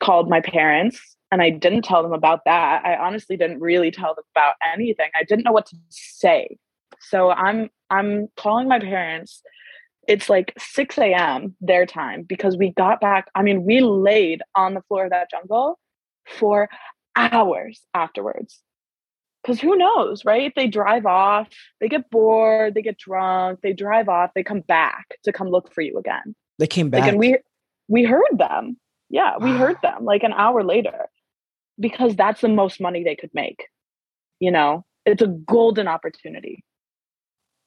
called 0.00 0.28
my 0.28 0.40
parents 0.40 1.16
and 1.30 1.42
I 1.42 1.50
didn't 1.50 1.82
tell 1.82 2.02
them 2.02 2.12
about 2.12 2.44
that. 2.44 2.84
I 2.84 2.96
honestly 2.96 3.36
didn't 3.36 3.60
really 3.60 3.90
tell 3.90 4.14
them 4.14 4.24
about 4.34 4.54
anything. 4.74 5.10
I 5.14 5.24
didn't 5.24 5.44
know 5.44 5.52
what 5.52 5.66
to 5.66 5.76
say. 5.88 6.58
So 7.00 7.30
I'm 7.30 7.70
I'm 7.88 8.28
calling 8.36 8.68
my 8.68 8.80
parents. 8.80 9.42
It's 10.08 10.28
like 10.28 10.52
6 10.58 10.98
a.m. 10.98 11.54
their 11.60 11.86
time 11.86 12.22
because 12.22 12.56
we 12.56 12.72
got 12.72 13.00
back. 13.00 13.28
I 13.34 13.42
mean, 13.42 13.64
we 13.64 13.80
laid 13.80 14.42
on 14.56 14.74
the 14.74 14.82
floor 14.82 15.04
of 15.04 15.10
that 15.10 15.30
jungle 15.30 15.78
for 16.26 16.68
hours 17.14 17.80
afterwards. 17.94 18.60
Because 19.42 19.60
who 19.60 19.76
knows, 19.76 20.24
right? 20.24 20.52
They 20.54 20.66
drive 20.66 21.06
off, 21.06 21.48
they 21.80 21.88
get 21.88 22.10
bored, 22.10 22.74
they 22.74 22.82
get 22.82 22.98
drunk, 22.98 23.60
they 23.62 23.72
drive 23.72 24.08
off, 24.08 24.32
they 24.34 24.42
come 24.42 24.60
back 24.60 25.16
to 25.24 25.32
come 25.32 25.48
look 25.48 25.72
for 25.72 25.80
you 25.80 25.96
again. 25.96 26.34
They 26.58 26.66
came 26.66 26.90
back. 26.90 27.02
Like, 27.02 27.10
and 27.10 27.18
we 27.18 27.38
we 27.88 28.04
heard 28.04 28.36
them. 28.36 28.76
Yeah, 29.10 29.36
we 29.38 29.50
heard 29.58 29.76
them 29.82 30.04
like 30.04 30.22
an 30.22 30.32
hour 30.32 30.64
later 30.64 31.08
because 31.78 32.16
that's 32.16 32.40
the 32.40 32.48
most 32.48 32.80
money 32.80 33.04
they 33.04 33.16
could 33.16 33.30
make. 33.34 33.64
You 34.38 34.50
know, 34.50 34.84
it's 35.04 35.22
a 35.22 35.26
golden 35.26 35.88
opportunity. 35.88 36.64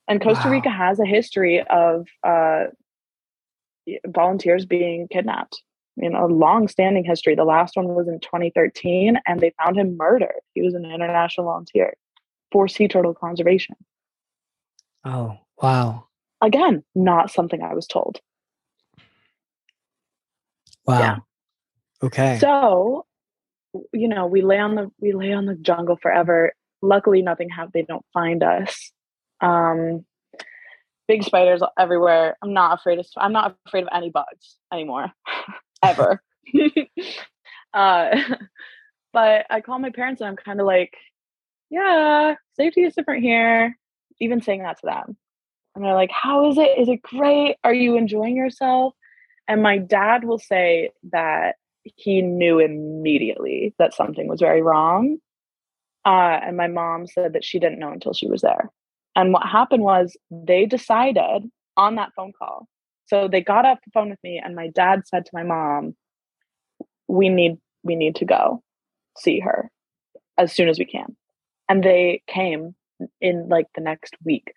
And 0.07 0.21
Costa 0.21 0.47
Wow. 0.47 0.51
Rica 0.51 0.69
has 0.69 0.99
a 0.99 1.05
history 1.05 1.61
of 1.61 2.07
uh, 2.23 2.65
volunteers 4.07 4.65
being 4.65 5.07
kidnapped. 5.07 5.61
You 5.95 6.09
know, 6.09 6.25
a 6.25 6.27
long-standing 6.27 7.05
history. 7.05 7.35
The 7.35 7.43
last 7.43 7.75
one 7.75 7.87
was 7.89 8.07
in 8.07 8.19
2013, 8.19 9.19
and 9.27 9.39
they 9.39 9.53
found 9.63 9.77
him 9.77 9.95
murdered. 9.95 10.41
He 10.55 10.61
was 10.61 10.73
an 10.73 10.85
international 10.85 11.45
volunteer 11.45 11.93
for 12.51 12.67
sea 12.67 12.87
turtle 12.87 13.13
conservation. 13.13 13.75
oh, 15.05 15.37
wow. 15.61 16.07
Again, 16.41 16.83
not 16.95 17.31
something 17.31 17.61
I 17.61 17.73
was 17.73 17.87
told. 17.87 18.19
Wow. 20.85 20.99
Yeah. 20.99 21.17
Okay. 22.03 22.37
So, 22.39 23.05
you 23.93 24.07
know, 24.07 24.27
we 24.27 24.41
lay 24.41 24.59
on 24.59 24.75
the 24.75 24.91
we 24.99 25.13
lay 25.13 25.33
on 25.33 25.45
the 25.45 25.55
jungle 25.55 25.95
forever. 25.95 26.53
Luckily, 26.81 27.21
nothing 27.21 27.49
happened. 27.49 27.73
They 27.73 27.83
don't 27.83 28.05
find 28.13 28.43
us. 28.43 28.91
Um, 29.39 30.05
big 31.07 31.23
spiders 31.23 31.61
everywhere. 31.77 32.35
I'm 32.41 32.53
not 32.53 32.79
afraid 32.79 32.99
of. 32.99 33.07
I'm 33.17 33.31
not 33.31 33.55
afraid 33.65 33.83
of 33.83 33.89
any 33.93 34.09
bugs 34.09 34.57
anymore, 34.71 35.11
ever. 35.83 36.21
uh, 37.73 38.15
but 39.13 39.45
I 39.49 39.61
call 39.61 39.79
my 39.79 39.91
parents 39.91 40.21
and 40.21 40.29
I'm 40.29 40.35
kind 40.35 40.59
of 40.59 40.65
like, 40.65 40.93
yeah, 41.69 42.35
safety 42.55 42.81
is 42.81 42.95
different 42.95 43.23
here. 43.23 43.77
Even 44.19 44.41
saying 44.41 44.63
that 44.63 44.79
to 44.79 44.85
them, 44.85 45.17
and 45.73 45.83
they're 45.83 45.95
like, 45.95 46.11
how 46.11 46.49
is 46.49 46.57
it? 46.57 46.77
Is 46.79 46.89
it 46.89 47.01
great? 47.01 47.55
Are 47.63 47.73
you 47.73 47.97
enjoying 47.97 48.35
yourself? 48.35 48.93
And 49.47 49.63
my 49.63 49.77
dad 49.77 50.23
will 50.23 50.39
say 50.39 50.91
that 51.11 51.55
he 51.83 52.21
knew 52.21 52.59
immediately 52.59 53.73
that 53.79 53.93
something 53.93 54.27
was 54.27 54.39
very 54.39 54.61
wrong. 54.61 55.17
Uh, 56.05 56.39
and 56.43 56.57
my 56.57 56.67
mom 56.67 57.07
said 57.07 57.33
that 57.33 57.45
she 57.45 57.59
didn't 57.59 57.79
know 57.79 57.91
until 57.91 58.13
she 58.13 58.27
was 58.27 58.41
there. 58.41 58.69
And 59.15 59.31
what 59.31 59.47
happened 59.47 59.83
was 59.83 60.17
they 60.31 60.65
decided 60.65 61.49
on 61.77 61.95
that 61.95 62.11
phone 62.15 62.33
call. 62.37 62.67
So 63.05 63.27
they 63.27 63.41
got 63.41 63.65
off 63.65 63.79
the 63.85 63.91
phone 63.93 64.09
with 64.09 64.19
me, 64.23 64.41
and 64.43 64.55
my 64.55 64.69
dad 64.69 65.01
said 65.05 65.25
to 65.25 65.31
my 65.33 65.43
mom, 65.43 65.95
"We 67.07 67.29
need 67.29 67.57
we 67.83 67.95
need 67.95 68.15
to 68.17 68.25
go 68.25 68.63
see 69.17 69.39
her 69.39 69.69
as 70.37 70.53
soon 70.53 70.69
as 70.69 70.79
we 70.79 70.85
can." 70.85 71.15
And 71.69 71.83
they 71.83 72.23
came 72.27 72.75
in 73.21 73.49
like 73.49 73.67
the 73.75 73.81
next 73.81 74.15
week. 74.23 74.53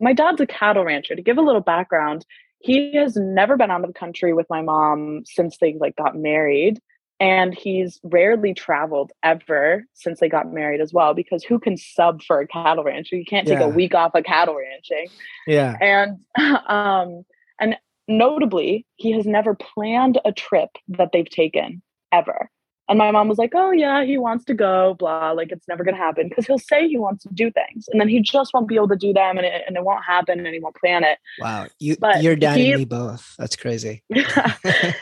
My 0.00 0.12
dad's 0.12 0.40
a 0.40 0.46
cattle 0.46 0.84
rancher. 0.84 1.14
To 1.14 1.22
give 1.22 1.38
a 1.38 1.42
little 1.42 1.60
background, 1.60 2.24
he 2.60 2.94
has 2.94 3.16
never 3.16 3.56
been 3.56 3.70
out 3.70 3.80
of 3.80 3.86
the 3.86 3.98
country 3.98 4.32
with 4.32 4.46
my 4.50 4.62
mom 4.62 5.22
since 5.24 5.56
they 5.58 5.76
like 5.80 5.96
got 5.96 6.16
married 6.16 6.78
and 7.18 7.54
he's 7.54 8.00
rarely 8.02 8.54
traveled 8.54 9.12
ever 9.22 9.84
since 9.92 10.20
they 10.20 10.28
got 10.28 10.52
married 10.52 10.80
as 10.80 10.92
well 10.92 11.12
because 11.12 11.44
who 11.44 11.58
can 11.58 11.76
sub 11.76 12.22
for 12.22 12.40
a 12.40 12.46
cattle 12.46 12.84
rancher 12.84 13.16
you 13.16 13.24
can't 13.24 13.46
take 13.46 13.58
Yeah. 13.58 13.66
a 13.66 13.68
week 13.68 13.94
off 13.94 14.14
of 14.14 14.24
cattle 14.24 14.56
ranching 14.56 15.08
yeah. 15.46 15.76
and 15.80 16.18
um 16.68 17.24
and 17.60 17.76
notably 18.08 18.86
he 18.96 19.12
has 19.12 19.26
never 19.26 19.54
planned 19.54 20.20
a 20.24 20.32
trip 20.32 20.70
that 20.88 21.10
they've 21.12 21.28
taken 21.28 21.82
ever 22.12 22.50
and 22.90 22.98
my 22.98 23.10
mom 23.10 23.28
was 23.28 23.38
like 23.38 23.52
oh 23.54 23.70
yeah 23.70 24.04
he 24.04 24.18
wants 24.18 24.44
to 24.44 24.52
go 24.52 24.94
blah 24.98 25.30
like 25.30 25.50
it's 25.50 25.66
never 25.68 25.82
going 25.84 25.94
to 25.94 26.00
happen 26.00 26.28
because 26.28 26.46
he'll 26.46 26.58
say 26.58 26.86
he 26.86 26.98
wants 26.98 27.22
to 27.22 27.30
do 27.32 27.50
things 27.50 27.88
and 27.90 27.98
then 28.00 28.08
he 28.08 28.20
just 28.20 28.52
won't 28.52 28.68
be 28.68 28.74
able 28.74 28.88
to 28.88 28.96
do 28.96 29.12
them 29.14 29.38
and 29.38 29.46
it, 29.46 29.62
and 29.66 29.76
it 29.76 29.84
won't 29.84 30.04
happen 30.04 30.44
and 30.44 30.52
he 30.54 30.60
won't 30.60 30.74
plan 30.76 31.04
it 31.04 31.18
Wow. 31.38 31.68
You, 31.78 31.96
But 31.98 32.22
your 32.22 32.36
dad 32.36 32.58
he- 32.58 32.72
and 32.72 32.80
me 32.80 32.84
both. 32.84 33.34
That's 33.38 33.56
crazy. 33.56 34.02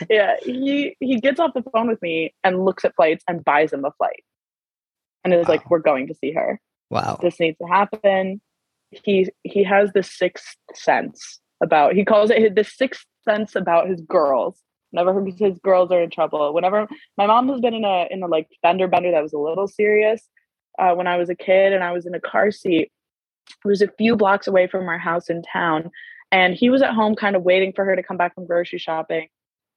yeah 0.09 0.35
he 0.43 0.95
he 1.01 1.19
gets 1.19 1.39
off 1.39 1.53
the 1.53 1.63
phone 1.73 1.87
with 1.89 2.01
me 2.01 2.33
and 2.43 2.63
looks 2.63 2.85
at 2.85 2.95
flights 2.95 3.23
and 3.27 3.43
buys 3.43 3.73
him 3.73 3.83
a 3.83 3.91
flight 3.91 4.23
and 5.25 5.33
is 5.33 5.47
Wow. 5.47 5.53
like 5.53 5.69
we're 5.69 5.79
going 5.79 6.07
to 6.07 6.13
see 6.15 6.31
her 6.31 6.59
wow. 6.89 7.17
this 7.21 7.39
needs 7.39 7.57
to 7.57 7.67
happen 7.67 8.39
he 8.91 9.27
he 9.43 9.63
has 9.63 9.91
this 9.93 10.11
sixth 10.11 10.55
sense 10.73 11.39
about 11.61 11.93
he 11.93 12.05
calls 12.05 12.29
it 12.29 12.55
the 12.55 12.63
sixth 12.63 13.05
sense 13.25 13.55
about 13.55 13.87
his 13.89 13.99
girls 14.01 14.61
whenever 14.91 15.23
his 15.25 15.59
girls 15.59 15.91
are 15.91 16.01
in 16.01 16.09
trouble. 16.09 16.53
Whenever 16.53 16.87
my 17.17 17.25
mom 17.27 17.47
has 17.49 17.59
been 17.61 17.73
in 17.73 17.85
a 17.85 18.07
in 18.09 18.23
a 18.23 18.27
like 18.27 18.47
fender 18.61 18.87
bender 18.87 19.11
that 19.11 19.23
was 19.23 19.33
a 19.33 19.37
little 19.37 19.67
serious 19.67 20.27
uh, 20.79 20.93
when 20.93 21.07
i 21.07 21.17
was 21.17 21.29
a 21.29 21.35
kid 21.35 21.73
and 21.73 21.83
i 21.83 21.91
was 21.91 22.05
in 22.05 22.13
a 22.15 22.19
car 22.19 22.51
seat. 22.51 22.91
It 23.63 23.67
was 23.67 23.81
a 23.81 23.87
few 23.97 24.15
blocks 24.15 24.47
away 24.47 24.67
from 24.67 24.87
our 24.87 24.99
house 24.99 25.29
in 25.29 25.41
town 25.41 25.91
and 26.31 26.53
he 26.53 26.69
was 26.69 26.81
at 26.81 26.93
home 26.93 27.15
kind 27.15 27.35
of 27.35 27.43
waiting 27.43 27.73
for 27.73 27.83
her 27.85 27.95
to 27.95 28.03
come 28.03 28.17
back 28.17 28.35
from 28.35 28.45
grocery 28.45 28.79
shopping. 28.79 29.27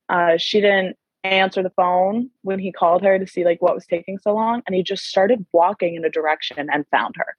Uh, 0.09 0.37
she 0.37 0.61
didn't 0.61 0.97
answer 1.25 1.63
the 1.63 1.71
phone 1.71 2.31
when 2.43 2.59
he 2.59 2.73
called 2.73 3.03
her 3.03 3.19
to 3.19 3.27
see 3.27 3.45
like 3.45 3.63
what 3.63 3.75
was 3.75 3.87
taking 3.87 4.19
so 4.19 4.35
long 4.35 4.63
and 4.67 4.75
he 4.75 4.83
just 4.83 5.05
started 5.05 5.47
walking 5.53 5.95
in 5.95 6.05
a 6.05 6.11
direction 6.11 6.69
and 6.71 6.85
found 6.91 7.15
her. 7.17 7.37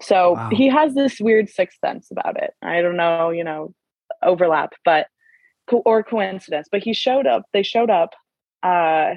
So 0.00 0.32
Wow. 0.32 0.48
he 0.50 0.68
has 0.68 0.94
this 0.94 1.20
weird 1.20 1.48
sixth 1.48 1.78
sense 1.84 2.10
about 2.10 2.42
it. 2.42 2.54
I 2.62 2.82
don't 2.82 2.96
know 2.96 3.30
you 3.30 3.44
know 3.44 3.74
overlap 4.22 4.72
but 4.84 5.06
co- 5.72 5.82
or 5.84 6.02
coincidence 6.02 6.68
but 6.70 6.82
he 6.82 6.92
showed 6.92 7.26
up 7.26 7.42
they 7.52 7.62
showed 7.62 7.90
up 7.90 8.10
uh 8.62 9.14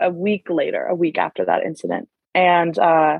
a 0.00 0.10
week 0.10 0.48
later 0.50 0.84
a 0.86 0.94
week 0.94 1.18
after 1.18 1.44
that 1.44 1.62
incident 1.64 2.08
and 2.34 2.78
uh 2.78 3.18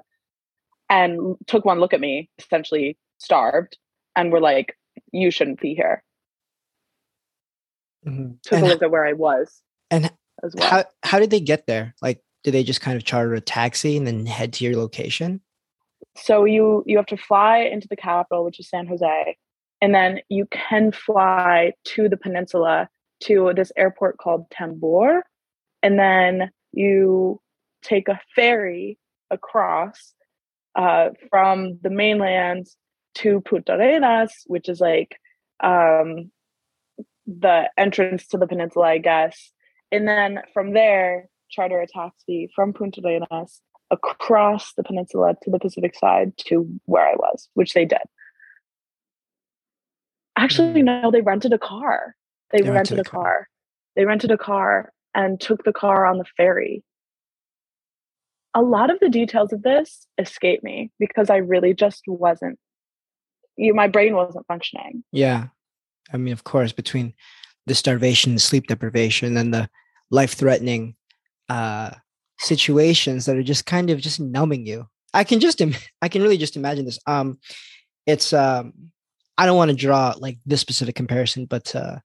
and 0.89 1.37
took 1.47 1.65
one 1.65 1.81
look 1.81 1.93
at 1.93 2.01
me 2.01 2.29
essentially 2.39 2.97
starved 3.19 3.77
and 4.15 4.33
were 4.33 4.41
like 4.41 4.77
you 5.13 5.31
shouldn't 5.31 5.61
be 5.61 5.75
here 5.75 6.03
Mhm. 8.07 8.41
took 8.43 8.59
And, 8.59 8.67
a 8.67 8.69
look 8.69 8.83
at 8.83 8.91
where 8.91 9.05
i 9.07 9.13
was 9.13 9.61
and 9.91 10.11
as 10.45 10.55
well 10.55 10.69
how 10.71 10.85
how 11.03 11.19
did 11.19 11.31
they 11.31 11.41
get 11.41 11.67
there? 11.67 11.95
Like, 12.03 12.23
did 12.45 12.53
they 12.53 12.63
just 12.63 12.81
kind 12.81 12.97
of 12.97 13.05
charter 13.05 13.35
a 13.35 13.41
taxi 13.41 13.97
and 13.97 14.07
then 14.07 14.27
head 14.27 14.53
to 14.55 14.65
your 14.65 14.77
location? 14.77 15.41
so 16.17 16.45
you 16.45 16.83
you 16.87 16.97
have 16.99 17.07
to 17.07 17.17
fly 17.17 17.59
into 17.59 17.89
the 17.89 17.97
capital 17.97 18.45
which 18.45 18.61
is 18.61 18.69
san 18.69 18.87
jose 18.87 19.37
and 19.81 19.95
then 19.95 20.21
you 20.29 20.47
can 20.51 20.93
fly 20.93 21.73
to 21.85 22.09
the 22.09 22.17
peninsula 22.17 22.89
to 23.23 23.53
this 23.55 23.73
airport 23.77 24.19
called 24.19 24.49
tambor 24.51 25.23
and 25.83 25.99
then 25.99 26.51
you 26.73 27.41
take 27.83 28.09
a 28.09 28.21
ferry 28.35 28.99
across 29.31 30.15
uh, 30.75 31.11
from 31.31 31.79
the 31.83 31.91
mainland 31.91 32.67
to 33.15 33.41
Puntarenas, 33.41 34.31
which 34.47 34.69
is 34.69 34.81
like 34.81 35.17
um, 35.63 36.31
the 37.27 37.71
entrance 37.77 38.27
to 38.29 38.39
the 38.39 38.47
peninsula, 38.47 38.87
I 38.87 38.99
guess. 38.99 39.53
And 39.91 40.07
then 40.07 40.41
from 40.53 40.75
there, 40.75 41.29
charter 41.49 41.81
a 41.81 41.87
taxi 41.87 42.51
from 42.55 42.73
Puntarenas 42.73 43.61
across 43.91 44.75
the 44.75 44.83
peninsula 44.83 45.35
to 45.43 45.51
the 45.51 45.59
Pacific 45.59 45.95
side 45.95 46.37
to 46.39 46.69
where 46.85 47.07
I 47.07 47.15
was, 47.15 47.49
which 47.55 47.73
they 47.73 47.85
did. 47.85 47.99
Actually, 50.37 50.83
no, 50.83 51.11
they 51.11 51.23
rented 51.23 51.53
a 51.53 51.59
car. 51.59 52.15
They, 52.53 52.61
they 52.61 52.71
rented, 52.71 52.99
rented, 52.99 53.07
a 53.07 53.11
car. 53.11 53.23
car. 53.23 53.49
They 53.97 54.05
rented 54.05 54.31
a 54.31 54.39
car 54.39 54.93
and 55.15 55.41
took 55.41 55.65
the 55.65 55.73
car 55.73 56.07
on 56.07 56.19
the 56.19 56.27
ferry. 56.37 56.85
A 58.55 58.63
lot 58.63 58.91
of 58.91 59.01
the 59.01 59.09
details 59.09 59.53
of 59.53 59.63
this 59.63 60.07
escape 60.19 60.63
me 60.63 60.91
because 60.99 61.31
I 61.31 61.37
really 61.37 61.75
just 61.75 62.03
wasn't 62.07 62.59
you 63.57 63.75
my 63.75 63.89
brain 63.89 64.15
wasn't 64.15 64.47
functioning. 64.47 65.03
Yeah. 65.13 65.49
I 66.13 66.17
mean, 66.17 66.33
of 66.33 66.45
course, 66.45 66.73
between 66.73 67.15
the 67.67 67.75
starvation, 67.75 68.35
the 68.35 68.41
sleep 68.41 68.67
deprivation, 68.69 69.37
and 69.37 69.53
the 69.53 69.69
life 70.11 70.35
threatening 70.35 70.95
uh, 71.49 71.91
situations 72.39 73.27
that 73.27 73.37
are 73.37 73.43
just 73.43 73.67
kind 73.67 73.91
of 73.91 74.01
just 74.01 74.21
numbing 74.21 74.67
you. 74.67 74.87
I 75.15 75.25
can 75.25 75.41
just, 75.41 75.61
Im- 75.61 75.75
I 76.03 76.09
can 76.09 76.23
really 76.23 76.39
just 76.39 76.57
imagine 76.57 76.85
this. 76.85 76.99
Um, 77.07 77.39
it's, 78.07 78.33
um, 78.33 78.93
I 79.39 79.47
don't 79.47 79.57
want 79.57 79.71
to 79.71 79.77
draw 79.77 80.15
like 80.19 80.39
this 80.47 80.61
specific 80.61 80.95
comparison, 80.95 81.47
but 81.47 81.75
uh, 81.75 81.99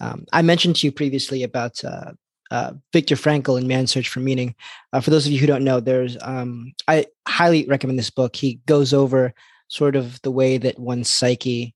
um, 0.00 0.26
I 0.32 0.42
mentioned 0.42 0.76
to 0.76 0.86
you 0.86 0.92
previously 0.92 1.42
about 1.42 1.82
uh, 1.84 2.12
uh, 2.50 2.72
Viktor 2.92 3.14
Frankl 3.14 3.60
in 3.60 3.66
Man's 3.66 3.90
Search 3.90 4.08
for 4.08 4.20
Meaning. 4.20 4.54
Uh, 4.92 5.00
for 5.00 5.10
those 5.10 5.26
of 5.26 5.32
you 5.32 5.38
who 5.38 5.46
don't 5.46 5.64
know, 5.64 5.80
there's 5.80 6.16
um, 6.22 6.72
I 6.88 7.06
highly 7.26 7.66
recommend 7.66 7.98
this 7.98 8.10
book. 8.10 8.36
He 8.36 8.60
goes 8.66 8.92
over 8.92 9.32
sort 9.68 9.96
of 9.96 10.20
the 10.22 10.30
way 10.30 10.58
that 10.58 10.78
one's 10.78 11.08
psyche 11.08 11.74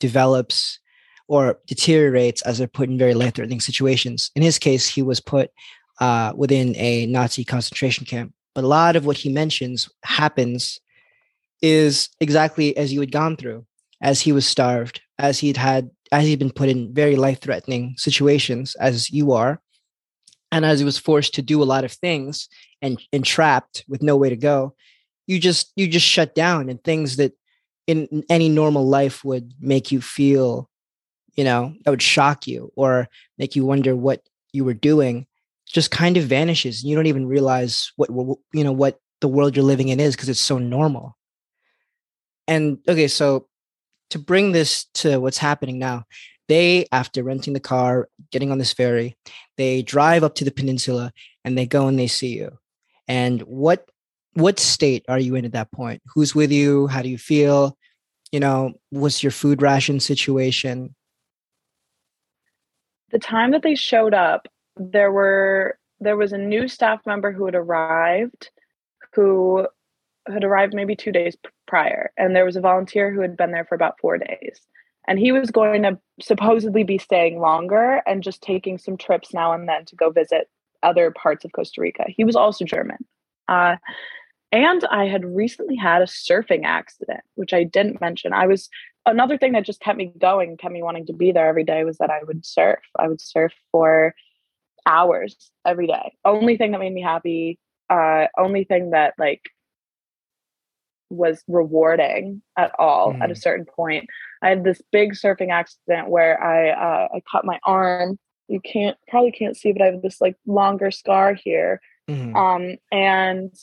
develops 0.00 0.80
or 1.28 1.58
deteriorates 1.66 2.42
as 2.42 2.58
they're 2.58 2.66
put 2.66 2.88
in 2.88 2.98
very 2.98 3.14
life-threatening 3.14 3.60
situations. 3.60 4.30
In 4.34 4.42
his 4.42 4.58
case, 4.58 4.88
he 4.88 5.02
was 5.02 5.20
put 5.20 5.50
uh, 6.00 6.32
within 6.36 6.74
a 6.76 7.06
Nazi 7.06 7.44
concentration 7.44 8.06
camp. 8.06 8.32
But 8.54 8.64
a 8.64 8.66
lot 8.66 8.96
of 8.96 9.06
what 9.06 9.18
he 9.18 9.28
mentions 9.28 9.88
happens 10.04 10.80
is 11.62 12.08
exactly 12.20 12.76
as 12.76 12.92
you 12.92 13.00
had 13.00 13.12
gone 13.12 13.36
through, 13.36 13.66
as 14.00 14.20
he 14.20 14.32
was 14.32 14.46
starved, 14.46 15.00
as 15.18 15.38
he'd 15.38 15.56
had, 15.56 15.90
as 16.12 16.24
he'd 16.24 16.38
been 16.38 16.52
put 16.52 16.68
in 16.68 16.94
very 16.94 17.16
life-threatening 17.16 17.94
situations, 17.96 18.74
as 18.76 19.10
you 19.10 19.32
are, 19.32 19.60
and 20.52 20.64
as 20.64 20.78
he 20.78 20.84
was 20.84 20.98
forced 20.98 21.34
to 21.34 21.42
do 21.42 21.62
a 21.62 21.64
lot 21.64 21.84
of 21.84 21.92
things 21.92 22.48
and 22.80 23.00
entrapped 23.12 23.84
with 23.88 24.02
no 24.02 24.16
way 24.16 24.30
to 24.30 24.36
go. 24.36 24.74
You 25.26 25.38
just 25.38 25.72
you 25.76 25.88
just 25.88 26.06
shut 26.06 26.34
down, 26.34 26.68
and 26.68 26.82
things 26.82 27.16
that 27.16 27.32
in 27.88 28.22
any 28.28 28.48
normal 28.48 28.86
life 28.86 29.24
would 29.24 29.52
make 29.60 29.90
you 29.90 30.00
feel 30.00 30.68
you 31.38 31.44
know 31.44 31.74
that 31.84 31.90
would 31.90 32.02
shock 32.02 32.46
you 32.46 32.70
or 32.76 33.08
make 33.38 33.56
you 33.56 33.64
wonder 33.64 33.96
what 33.96 34.22
you 34.52 34.64
were 34.64 34.74
doing 34.74 35.26
just 35.66 35.90
kind 35.90 36.16
of 36.16 36.24
vanishes 36.24 36.82
and 36.82 36.90
you 36.90 36.96
don't 36.96 37.06
even 37.06 37.26
realize 37.26 37.92
what 37.96 38.10
you 38.52 38.64
know 38.64 38.72
what 38.72 39.00
the 39.20 39.28
world 39.28 39.56
you're 39.56 39.64
living 39.64 39.88
in 39.88 40.00
is 40.00 40.14
because 40.14 40.28
it's 40.28 40.40
so 40.40 40.58
normal 40.58 41.16
and 42.46 42.78
okay 42.88 43.08
so 43.08 43.47
to 44.10 44.18
bring 44.18 44.52
this 44.52 44.84
to 44.94 45.18
what's 45.18 45.38
happening 45.38 45.78
now 45.78 46.04
they 46.48 46.86
after 46.92 47.22
renting 47.22 47.52
the 47.52 47.60
car 47.60 48.08
getting 48.30 48.50
on 48.50 48.58
this 48.58 48.72
ferry 48.72 49.16
they 49.58 49.82
drive 49.82 50.24
up 50.24 50.34
to 50.36 50.44
the 50.44 50.50
peninsula 50.50 51.12
and 51.44 51.58
they 51.58 51.66
go 51.66 51.88
and 51.88 51.98
they 51.98 52.06
see 52.06 52.36
you. 52.36 52.58
And 53.06 53.40
what 53.42 53.88
what 54.34 54.60
state 54.60 55.04
are 55.08 55.18
you 55.18 55.34
in 55.34 55.44
at 55.44 55.52
that 55.52 55.72
point? 55.72 56.02
Who's 56.14 56.34
with 56.34 56.52
you? 56.52 56.86
How 56.86 57.02
do 57.02 57.08
you 57.08 57.18
feel? 57.18 57.76
You 58.30 58.40
know 58.40 58.74
what's 58.90 59.22
your 59.22 59.32
food 59.32 59.62
ration 59.62 59.98
situation? 60.00 60.94
The 63.10 63.18
time 63.18 63.52
that 63.52 63.62
they 63.62 63.74
showed 63.74 64.14
up, 64.14 64.46
there 64.76 65.10
were 65.10 65.78
there 66.00 66.16
was 66.16 66.32
a 66.32 66.38
new 66.38 66.68
staff 66.68 67.00
member 67.06 67.32
who 67.32 67.46
had 67.46 67.54
arrived 67.54 68.50
who 69.14 69.66
had 70.30 70.44
arrived 70.44 70.74
maybe 70.74 70.94
two 70.94 71.12
days 71.12 71.34
prior 71.68 72.10
and 72.16 72.34
there 72.34 72.44
was 72.44 72.56
a 72.56 72.60
volunteer 72.60 73.12
who 73.12 73.20
had 73.20 73.36
been 73.36 73.52
there 73.52 73.64
for 73.64 73.74
about 73.74 73.98
four 74.00 74.18
days 74.18 74.60
and 75.06 75.18
he 75.18 75.32
was 75.32 75.50
going 75.50 75.82
to 75.82 75.98
supposedly 76.20 76.82
be 76.82 76.98
staying 76.98 77.40
longer 77.40 78.02
and 78.06 78.22
just 78.22 78.42
taking 78.42 78.78
some 78.78 78.96
trips 78.96 79.32
now 79.32 79.52
and 79.52 79.68
then 79.68 79.84
to 79.84 79.94
go 79.94 80.10
visit 80.10 80.48
other 80.82 81.10
parts 81.10 81.44
of 81.44 81.52
costa 81.52 81.80
rica 81.80 82.04
he 82.08 82.24
was 82.24 82.36
also 82.36 82.64
german 82.64 82.98
uh, 83.48 83.76
and 84.50 84.84
i 84.90 85.06
had 85.06 85.24
recently 85.24 85.76
had 85.76 86.02
a 86.02 86.06
surfing 86.06 86.64
accident 86.64 87.20
which 87.36 87.52
i 87.52 87.62
didn't 87.62 88.00
mention 88.00 88.32
i 88.32 88.46
was 88.46 88.68
another 89.08 89.38
thing 89.38 89.52
that 89.52 89.64
just 89.64 89.80
kept 89.80 89.98
me 89.98 90.12
going, 90.18 90.56
kept 90.56 90.72
me 90.72 90.82
wanting 90.82 91.06
to 91.06 91.12
be 91.12 91.32
there 91.32 91.48
every 91.48 91.64
day 91.64 91.84
was 91.84 91.98
that 91.98 92.10
I 92.10 92.20
would 92.26 92.44
surf. 92.44 92.80
I 92.98 93.08
would 93.08 93.20
surf 93.20 93.52
for 93.72 94.14
hours 94.86 95.50
every 95.66 95.86
day. 95.86 96.16
Only 96.24 96.56
thing 96.56 96.72
that 96.72 96.80
made 96.80 96.92
me 96.92 97.02
happy, 97.02 97.58
uh, 97.90 98.26
only 98.38 98.64
thing 98.64 98.90
that 98.90 99.14
like 99.18 99.42
was 101.10 101.42
rewarding 101.48 102.42
at 102.56 102.72
all 102.78 103.12
mm. 103.12 103.20
at 103.22 103.30
a 103.30 103.34
mm. 103.34 103.42
certain 103.42 103.64
point. 103.64 104.06
I 104.42 104.50
had 104.50 104.64
this 104.64 104.82
big 104.92 105.14
surfing 105.14 105.50
accident 105.50 106.08
where 106.08 106.42
I 106.42 106.70
uh, 106.70 107.08
I 107.14 107.22
cut 107.30 107.44
my 107.44 107.58
arm. 107.64 108.18
You 108.48 108.60
can't 108.60 108.96
probably 109.08 109.32
can't 109.32 109.56
see, 109.56 109.72
but 109.72 109.82
I 109.82 109.86
have 109.86 110.02
this 110.02 110.20
like 110.20 110.36
longer 110.46 110.90
scar 110.90 111.34
here. 111.34 111.80
Mm. 112.08 112.34
Um, 112.34 112.76
and 112.92 113.54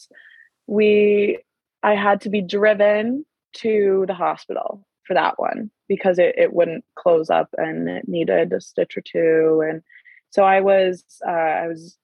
we 0.68 1.40
I 1.84 1.96
had 1.96 2.22
to 2.22 2.30
be 2.30 2.42
driven 2.42 3.26
to 3.58 4.06
the 4.08 4.14
hospital 4.14 4.86
for 5.06 5.14
that 5.14 5.40
one 5.40 5.70
because 5.88 6.20
it, 6.20 6.36
it 6.38 6.54
wouldn't 6.54 6.84
close 6.96 7.30
up 7.30 7.50
and 7.58 7.88
it 7.88 8.08
needed 8.08 8.52
a 8.52 8.60
stitch 8.60 8.98
or 8.98 9.02
two 9.02 9.64
and 9.68 9.82
so 10.32 10.44
i 10.44 10.60
was 10.60 11.04
uh, 11.26 11.30
i 11.30 11.68
was 11.68 11.98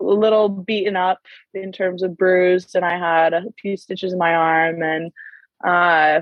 a 0.00 0.04
little 0.04 0.48
beaten 0.48 0.96
up 0.96 1.20
in 1.52 1.72
terms 1.72 2.02
of 2.02 2.16
bruised 2.16 2.74
and 2.74 2.84
i 2.84 2.98
had 2.98 3.32
a 3.32 3.44
few 3.60 3.76
stitches 3.76 4.12
in 4.12 4.18
my 4.18 4.34
arm 4.34 4.82
and 4.82 5.12
uh 5.64 6.20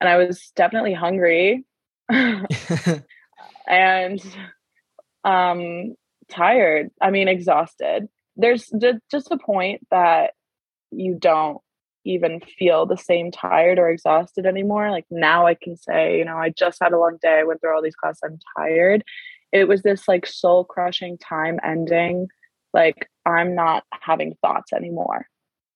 and 0.00 0.08
i 0.08 0.16
was 0.16 0.52
definitely 0.56 0.94
hungry 0.94 1.64
and 3.68 4.20
um 5.24 5.94
tired 6.28 6.90
i 7.00 7.10
mean 7.10 7.28
exhausted 7.28 8.08
there's 8.36 8.70
just 9.10 9.30
a 9.30 9.38
point 9.38 9.86
that 9.90 10.32
you 10.90 11.16
don't 11.18 11.58
even 12.04 12.40
feel 12.40 12.86
the 12.86 12.96
same 12.96 13.30
tired 13.30 13.78
or 13.78 13.90
exhausted 13.90 14.46
anymore. 14.46 14.90
Like 14.90 15.06
now 15.10 15.46
I 15.46 15.54
can 15.54 15.76
say, 15.76 16.18
you 16.18 16.24
know, 16.24 16.36
I 16.36 16.50
just 16.50 16.78
had 16.80 16.92
a 16.92 16.98
long 16.98 17.18
day. 17.20 17.40
I 17.40 17.44
went 17.44 17.60
through 17.60 17.74
all 17.74 17.82
these 17.82 17.96
classes. 17.96 18.20
I'm 18.24 18.38
tired. 18.56 19.02
It 19.52 19.66
was 19.66 19.82
this 19.82 20.06
like 20.06 20.26
soul 20.26 20.64
crushing 20.64 21.18
time 21.18 21.58
ending. 21.64 22.28
Like 22.76 23.08
I'm 23.24 23.54
not 23.54 23.84
having 23.90 24.36
thoughts 24.42 24.72
anymore. 24.74 25.26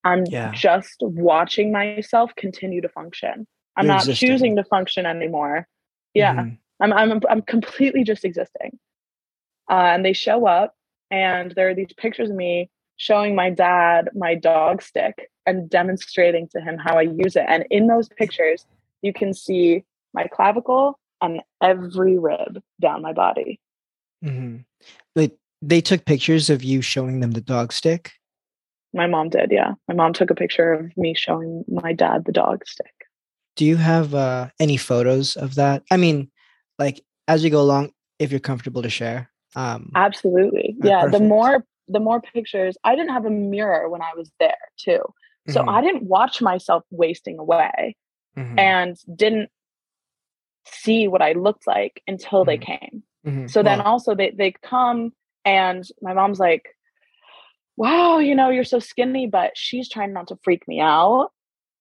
I'm 0.04 0.24
yeah. 0.26 0.52
just 0.52 0.96
watching 1.00 1.72
myself 1.72 2.30
continue 2.36 2.82
to 2.82 2.88
function. 2.88 3.46
I'm 3.76 3.86
You're 3.86 3.94
not 3.94 4.02
existing. 4.02 4.28
choosing 4.28 4.56
to 4.56 4.64
function 4.64 5.06
anymore. 5.06 5.66
Yeah. 6.14 6.34
Mm-hmm. 6.36 6.92
I'm, 6.92 6.92
I'm, 6.92 7.20
I'm 7.28 7.42
completely 7.42 8.04
just 8.04 8.24
existing. 8.24 8.78
Uh, 9.70 9.92
and 9.94 10.04
they 10.04 10.12
show 10.12 10.46
up 10.46 10.74
and 11.10 11.52
there 11.52 11.70
are 11.70 11.74
these 11.74 11.92
pictures 11.96 12.30
of 12.30 12.36
me 12.36 12.70
showing 12.96 13.34
my 13.34 13.48
dad 13.48 14.10
my 14.14 14.34
dog 14.34 14.82
stick 14.82 15.30
and 15.46 15.70
demonstrating 15.70 16.48
to 16.48 16.60
him 16.60 16.76
how 16.76 16.98
I 16.98 17.02
use 17.02 17.34
it. 17.34 17.46
And 17.48 17.64
in 17.70 17.86
those 17.86 18.10
pictures, 18.10 18.66
you 19.00 19.14
can 19.14 19.32
see 19.32 19.84
my 20.12 20.26
clavicle 20.26 20.98
and 21.22 21.40
every 21.62 22.18
rib 22.18 22.60
down 22.78 23.00
my 23.00 23.14
body. 23.14 23.58
Mm-hmm. 24.24 24.58
They, 25.62 25.80
took 25.80 26.04
pictures 26.04 26.50
of 26.50 26.64
you 26.64 26.82
showing 26.82 27.20
them 27.20 27.32
the 27.32 27.40
dog 27.40 27.72
stick? 27.72 28.12
My 28.92 29.06
mom 29.06 29.28
did, 29.28 29.50
yeah. 29.50 29.74
My 29.88 29.94
mom 29.94 30.12
took 30.12 30.30
a 30.30 30.34
picture 30.34 30.72
of 30.72 30.96
me 30.96 31.14
showing 31.14 31.64
my 31.68 31.92
dad 31.92 32.24
the 32.24 32.32
dog 32.32 32.66
stick. 32.66 32.92
Do 33.56 33.64
you 33.64 33.76
have 33.76 34.14
uh, 34.14 34.48
any 34.58 34.76
photos 34.76 35.36
of 35.36 35.54
that? 35.56 35.82
I 35.90 35.96
mean, 35.96 36.30
like 36.78 37.02
as 37.28 37.44
you 37.44 37.50
go 37.50 37.60
along, 37.60 37.92
if 38.18 38.30
you're 38.30 38.40
comfortable 38.40 38.82
to 38.82 38.90
share. 38.90 39.30
Um, 39.54 39.90
Absolutely. 39.94 40.76
Yeah. 40.82 41.02
Perfect. 41.02 41.18
The 41.18 41.28
more 41.28 41.64
the 41.88 42.00
more 42.00 42.20
pictures, 42.20 42.76
I 42.84 42.94
didn't 42.94 43.12
have 43.12 43.26
a 43.26 43.30
mirror 43.30 43.88
when 43.88 44.00
I 44.00 44.10
was 44.16 44.30
there 44.38 44.54
too. 44.78 45.00
So 45.48 45.60
mm-hmm. 45.60 45.68
I 45.68 45.80
didn't 45.80 46.04
watch 46.04 46.40
myself 46.40 46.84
wasting 46.90 47.38
away 47.38 47.96
mm-hmm. 48.36 48.58
and 48.58 48.96
didn't 49.14 49.50
see 50.66 51.08
what 51.08 51.22
I 51.22 51.32
looked 51.32 51.66
like 51.66 52.02
until 52.06 52.40
mm-hmm. 52.40 52.48
they 52.48 52.58
came. 52.58 53.02
Mm-hmm. 53.26 53.46
So 53.48 53.62
then 53.62 53.80
also 53.80 54.14
they 54.14 54.30
they 54.30 54.52
come 54.62 55.12
and 55.44 55.84
my 56.02 56.12
mom's 56.12 56.38
like, 56.38 56.76
wow, 57.76 58.18
you 58.18 58.34
know, 58.34 58.50
you're 58.50 58.64
so 58.64 58.78
skinny, 58.78 59.26
but 59.26 59.52
she's 59.56 59.88
trying 59.88 60.12
not 60.12 60.28
to 60.28 60.38
freak 60.42 60.66
me 60.68 60.80
out. 60.80 61.30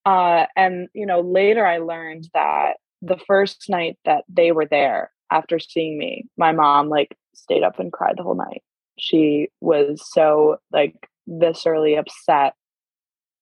Uh, 0.06 0.46
and 0.56 0.88
you 0.94 1.06
know, 1.06 1.22
later 1.22 1.66
I 1.66 1.80
learned 1.80 2.30
that 2.34 2.78
the 3.02 3.18
first 3.28 3.70
night 3.70 3.98
that 4.06 4.24
they 4.30 4.52
were 4.52 4.66
there 4.66 5.12
after 5.32 5.60
seeing 5.60 5.98
me, 5.98 6.26
my 6.38 6.52
mom 6.52 6.90
like 6.90 7.18
stayed 7.34 7.64
up 7.64 7.80
and 7.80 7.92
cried 7.92 8.16
the 8.18 8.24
whole 8.24 8.36
night 8.36 8.64
she 9.00 9.50
was 9.62 10.02
so 10.12 10.58
like 10.72 10.96
viscerally 11.28 11.98
upset 11.98 12.54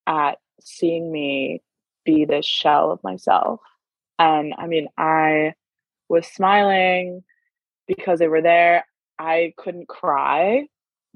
at 0.05 0.37
seeing 0.61 1.11
me 1.11 1.61
be 2.05 2.25
this 2.25 2.45
shell 2.45 2.91
of 2.91 3.03
myself. 3.03 3.59
And 4.19 4.53
I 4.57 4.67
mean, 4.67 4.87
I 4.97 5.53
was 6.09 6.25
smiling 6.27 7.23
because 7.87 8.19
they 8.19 8.27
were 8.27 8.41
there. 8.41 8.85
I 9.19 9.53
couldn't 9.57 9.87
cry. 9.87 10.67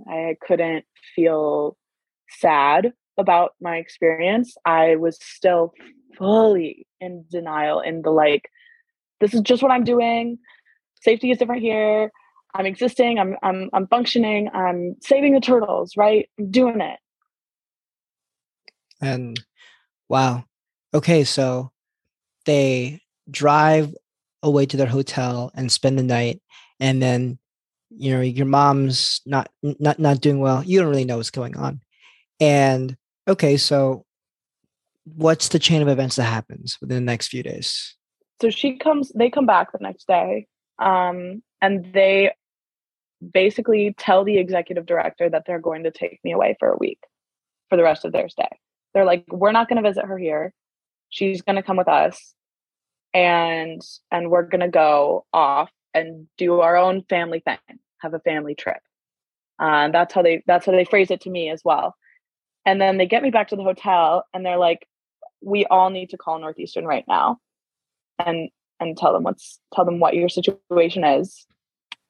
I 0.08 0.36
couldn't 0.42 0.86
feel 1.16 1.78
sad 2.30 2.94
about 3.18 3.52
my 3.62 3.78
experience. 3.78 4.56
I 4.66 4.96
was 4.96 5.18
still 5.22 5.74
fully 6.18 6.88
in 7.00 7.26
denial 7.30 7.82
in 7.82 8.02
the 8.02 8.10
like, 8.10 8.50
this 9.20 9.34
is 9.34 9.42
just 9.42 9.62
what 9.62 9.72
I'm 9.72 9.84
doing. 9.84 10.40
Safety 11.02 11.32
is 11.32 11.38
different 11.38 11.62
here. 11.62 12.12
I'm 12.54 12.66
existing. 12.66 13.18
I'm 13.18 13.38
I'm 13.42 13.70
I'm 13.74 13.88
functioning. 13.88 14.50
I'm 14.54 14.96
saving 15.02 15.34
the 15.34 15.40
turtles, 15.40 15.96
right? 15.96 16.28
I'm 16.38 16.52
doing 16.52 16.82
it. 16.82 17.00
And 19.00 19.40
wow. 20.10 20.44
Okay, 20.94 21.24
so 21.24 21.72
they 22.46 23.02
drive 23.30 23.96
away 24.44 24.66
to 24.66 24.78
their 24.78 24.88
hotel 24.88 25.52
and 25.56 25.72
spend 25.72 25.98
the 25.98 26.04
night 26.04 26.42
and 26.80 27.02
then 27.02 27.38
you 27.96 28.12
know 28.12 28.22
your 28.22 28.46
mom's 28.46 29.22
not 29.26 29.50
not 29.62 30.00
not 30.00 30.22
doing 30.22 30.40
well 30.40 30.64
you 30.64 30.80
don't 30.80 30.90
really 30.90 31.06
know 31.06 31.18
what's 31.18 31.32
going 31.32 31.58
on. 31.58 31.82
And 32.40 32.98
okay 33.28 33.58
so 33.58 34.06
what's 35.16 35.50
the 35.50 35.60
chain 35.60 35.82
of 35.82 35.88
events 35.88 36.16
that 36.16 36.24
happens 36.24 36.78
within 36.80 36.98
the 36.98 37.12
next 37.12 37.28
few 37.28 37.44
days? 37.44 37.96
So 38.42 38.50
she 38.50 38.78
comes 38.78 39.12
they 39.14 39.30
come 39.30 39.46
back 39.46 39.72
the 39.72 39.80
next 39.82 40.08
day 40.08 40.48
um, 40.80 41.44
and 41.62 41.94
they 41.94 42.32
basically 43.32 43.94
tell 43.98 44.24
the 44.24 44.38
executive 44.38 44.86
director 44.86 45.30
that 45.30 45.44
they're 45.46 45.60
going 45.60 45.84
to 45.84 45.92
take 45.92 46.20
me 46.24 46.32
away 46.32 46.56
for 46.60 46.72
a 46.72 46.78
week 46.78 47.00
for 47.70 47.78
the 47.78 47.84
rest 47.84 48.04
of 48.04 48.12
their 48.12 48.30
stay. 48.30 48.50
They're 48.94 49.06
like 49.06 49.26
we're 49.30 49.52
not 49.52 49.70
going 49.70 49.82
to 49.82 49.88
visit 49.88 50.06
her 50.06 50.18
here. 50.18 50.54
She's 51.10 51.42
going 51.42 51.58
to 51.58 51.64
come 51.64 51.78
with 51.78 51.88
us 51.88 52.34
and 53.14 53.82
and 54.12 54.30
we're 54.32 54.44
going 54.44 54.62
to 54.62 54.70
go 54.70 55.26
off 55.34 55.70
and 55.94 56.28
do 56.38 56.62
our 56.62 56.78
own 56.78 57.04
family 57.04 57.40
thing 57.40 57.58
have 58.02 58.14
a 58.14 58.20
family 58.20 58.56
trip. 58.56 58.82
Uh, 59.60 59.90
that's 59.90 60.14
how 60.14 60.22
they 60.22 60.44
that's 60.48 60.66
how 60.66 60.72
they 60.72 60.86
phrase 60.86 61.12
it 61.12 61.22
to 61.22 61.30
me 61.30 61.50
as 61.50 61.62
well. 61.64 61.96
And 62.66 62.82
then 62.82 62.98
they 62.98 63.06
get 63.06 63.24
me 63.24 63.32
back 63.32 63.50
to 63.50 63.56
the 63.56 63.64
hotel 63.64 64.26
and 64.34 64.46
they're 64.46 64.58
like 64.58 64.88
we 65.42 65.66
all 65.66 65.90
need 65.90 66.10
to 66.12 66.18
call 66.18 66.40
northeastern 66.40 66.86
right 66.86 67.06
now 67.08 67.40
and 68.20 68.50
and 68.80 68.98
tell 68.98 69.14
them 69.14 69.24
what's 69.24 69.60
tell 69.74 69.86
them 69.86 70.00
what 70.00 70.16
your 70.16 70.30
situation 70.30 71.04
is 71.04 71.46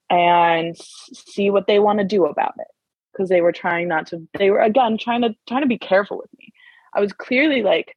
and 0.09 0.77
see 0.77 1.49
what 1.49 1.67
they 1.67 1.79
want 1.79 1.99
to 1.99 2.05
do 2.05 2.25
about 2.25 2.53
it. 2.57 2.67
Because 3.11 3.27
they 3.27 3.41
were 3.41 3.51
trying 3.51 3.89
not 3.89 4.07
to 4.07 4.27
they 4.37 4.49
were 4.49 4.61
again 4.61 4.97
trying 4.97 5.21
to 5.21 5.35
trying 5.47 5.61
to 5.61 5.67
be 5.67 5.77
careful 5.77 6.17
with 6.17 6.29
me. 6.39 6.53
I 6.93 7.01
was 7.01 7.11
clearly 7.11 7.61
like 7.63 7.95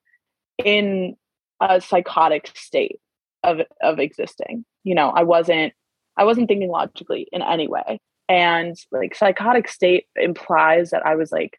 in 0.58 1.16
a 1.60 1.80
psychotic 1.80 2.50
state 2.54 3.00
of 3.44 3.60
of 3.80 4.00
existing 4.00 4.64
you 4.84 4.94
know 4.94 5.10
i 5.10 5.22
wasn't 5.22 5.72
i 6.16 6.24
wasn't 6.24 6.46
thinking 6.46 6.70
logically 6.70 7.26
in 7.32 7.42
any 7.42 7.66
way. 7.66 7.98
And 8.26 8.74
like 8.90 9.14
psychotic 9.14 9.68
state 9.68 10.06
implies 10.16 10.90
that 10.90 11.04
i 11.04 11.14
was 11.14 11.32
like 11.32 11.58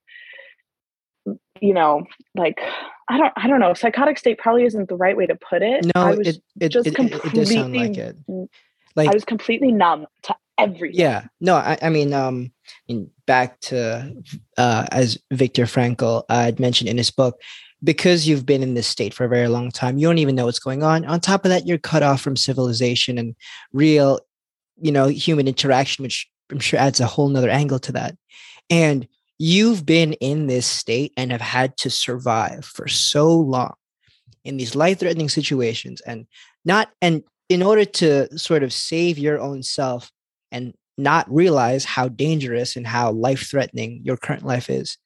you 1.61 1.73
know 1.73 2.05
like 2.35 2.59
i 3.09 3.17
don't 3.17 3.33
i 3.35 3.47
don't 3.47 3.59
know. 3.59 3.73
Psychotic 3.73 4.17
state 4.17 4.37
probably 4.37 4.63
isn't 4.63 4.89
the 4.89 4.95
right 4.95 5.17
way 5.17 5.25
to 5.25 5.35
put 5.35 5.61
it. 5.61 5.85
No 5.85 6.01
i 6.01 6.15
was 6.15 6.27
it, 6.27 6.43
it, 6.59 6.69
just 6.69 6.87
it, 6.87 6.95
completely 6.95 7.41
it, 7.41 7.47
sound 7.47 7.75
like 7.75 7.97
it. 7.97 8.15
like 8.95 9.09
i 9.09 9.13
was 9.13 9.25
completely 9.25 9.71
numb 9.71 10.07
to 10.23 10.35
everything. 10.57 10.99
Yeah. 10.99 11.25
No 11.39 11.55
i, 11.55 11.77
I 11.81 11.89
mean 11.89 12.13
um 12.13 12.51
in, 12.87 13.11
back 13.27 13.59
to 13.61 14.13
uh 14.57 14.87
as 14.91 15.19
viktor 15.31 15.65
frankl 15.65 16.23
uh, 16.29 16.43
had 16.45 16.59
mentioned 16.59 16.89
in 16.89 16.97
his 16.97 17.11
book 17.11 17.39
because 17.83 18.27
you've 18.27 18.45
been 18.45 18.63
in 18.63 18.73
this 18.73 18.87
state 18.87 19.13
for 19.13 19.25
a 19.25 19.29
very 19.29 19.47
long 19.47 19.71
time 19.71 19.97
you 19.97 20.07
don't 20.07 20.17
even 20.17 20.35
know 20.35 20.45
what's 20.45 20.59
going 20.59 20.83
on. 20.83 21.05
On 21.05 21.19
top 21.19 21.45
of 21.45 21.49
that 21.49 21.67
you're 21.67 21.77
cut 21.77 22.03
off 22.03 22.21
from 22.21 22.35
civilization 22.35 23.17
and 23.17 23.35
real 23.73 24.19
you 24.81 24.91
know 24.91 25.07
human 25.07 25.47
interaction 25.47 26.03
which 26.03 26.29
i'm 26.51 26.59
sure 26.59 26.79
adds 26.79 26.99
a 26.99 27.05
whole 27.05 27.29
nother 27.29 27.49
angle 27.49 27.79
to 27.79 27.91
that. 27.93 28.15
And 28.69 29.07
you've 29.37 29.85
been 29.85 30.13
in 30.13 30.47
this 30.47 30.65
state 30.65 31.13
and 31.17 31.31
have 31.31 31.41
had 31.41 31.75
to 31.77 31.89
survive 31.89 32.65
for 32.65 32.87
so 32.87 33.31
long 33.31 33.73
in 34.43 34.57
these 34.57 34.75
life-threatening 34.75 35.29
situations 35.29 36.01
and 36.01 36.25
not 36.63 36.89
and 37.01 37.23
in 37.49 37.61
order 37.61 37.85
to 37.85 38.37
sort 38.37 38.63
of 38.63 38.73
save 38.73 39.19
your 39.19 39.39
own 39.39 39.61
self 39.61 40.11
and 40.51 40.73
not 40.97 41.31
realize 41.31 41.83
how 41.83 42.07
dangerous 42.07 42.75
and 42.75 42.87
how 42.87 43.11
life-threatening 43.11 44.01
your 44.03 44.17
current 44.17 44.45
life 44.45 44.69
is 44.69 44.97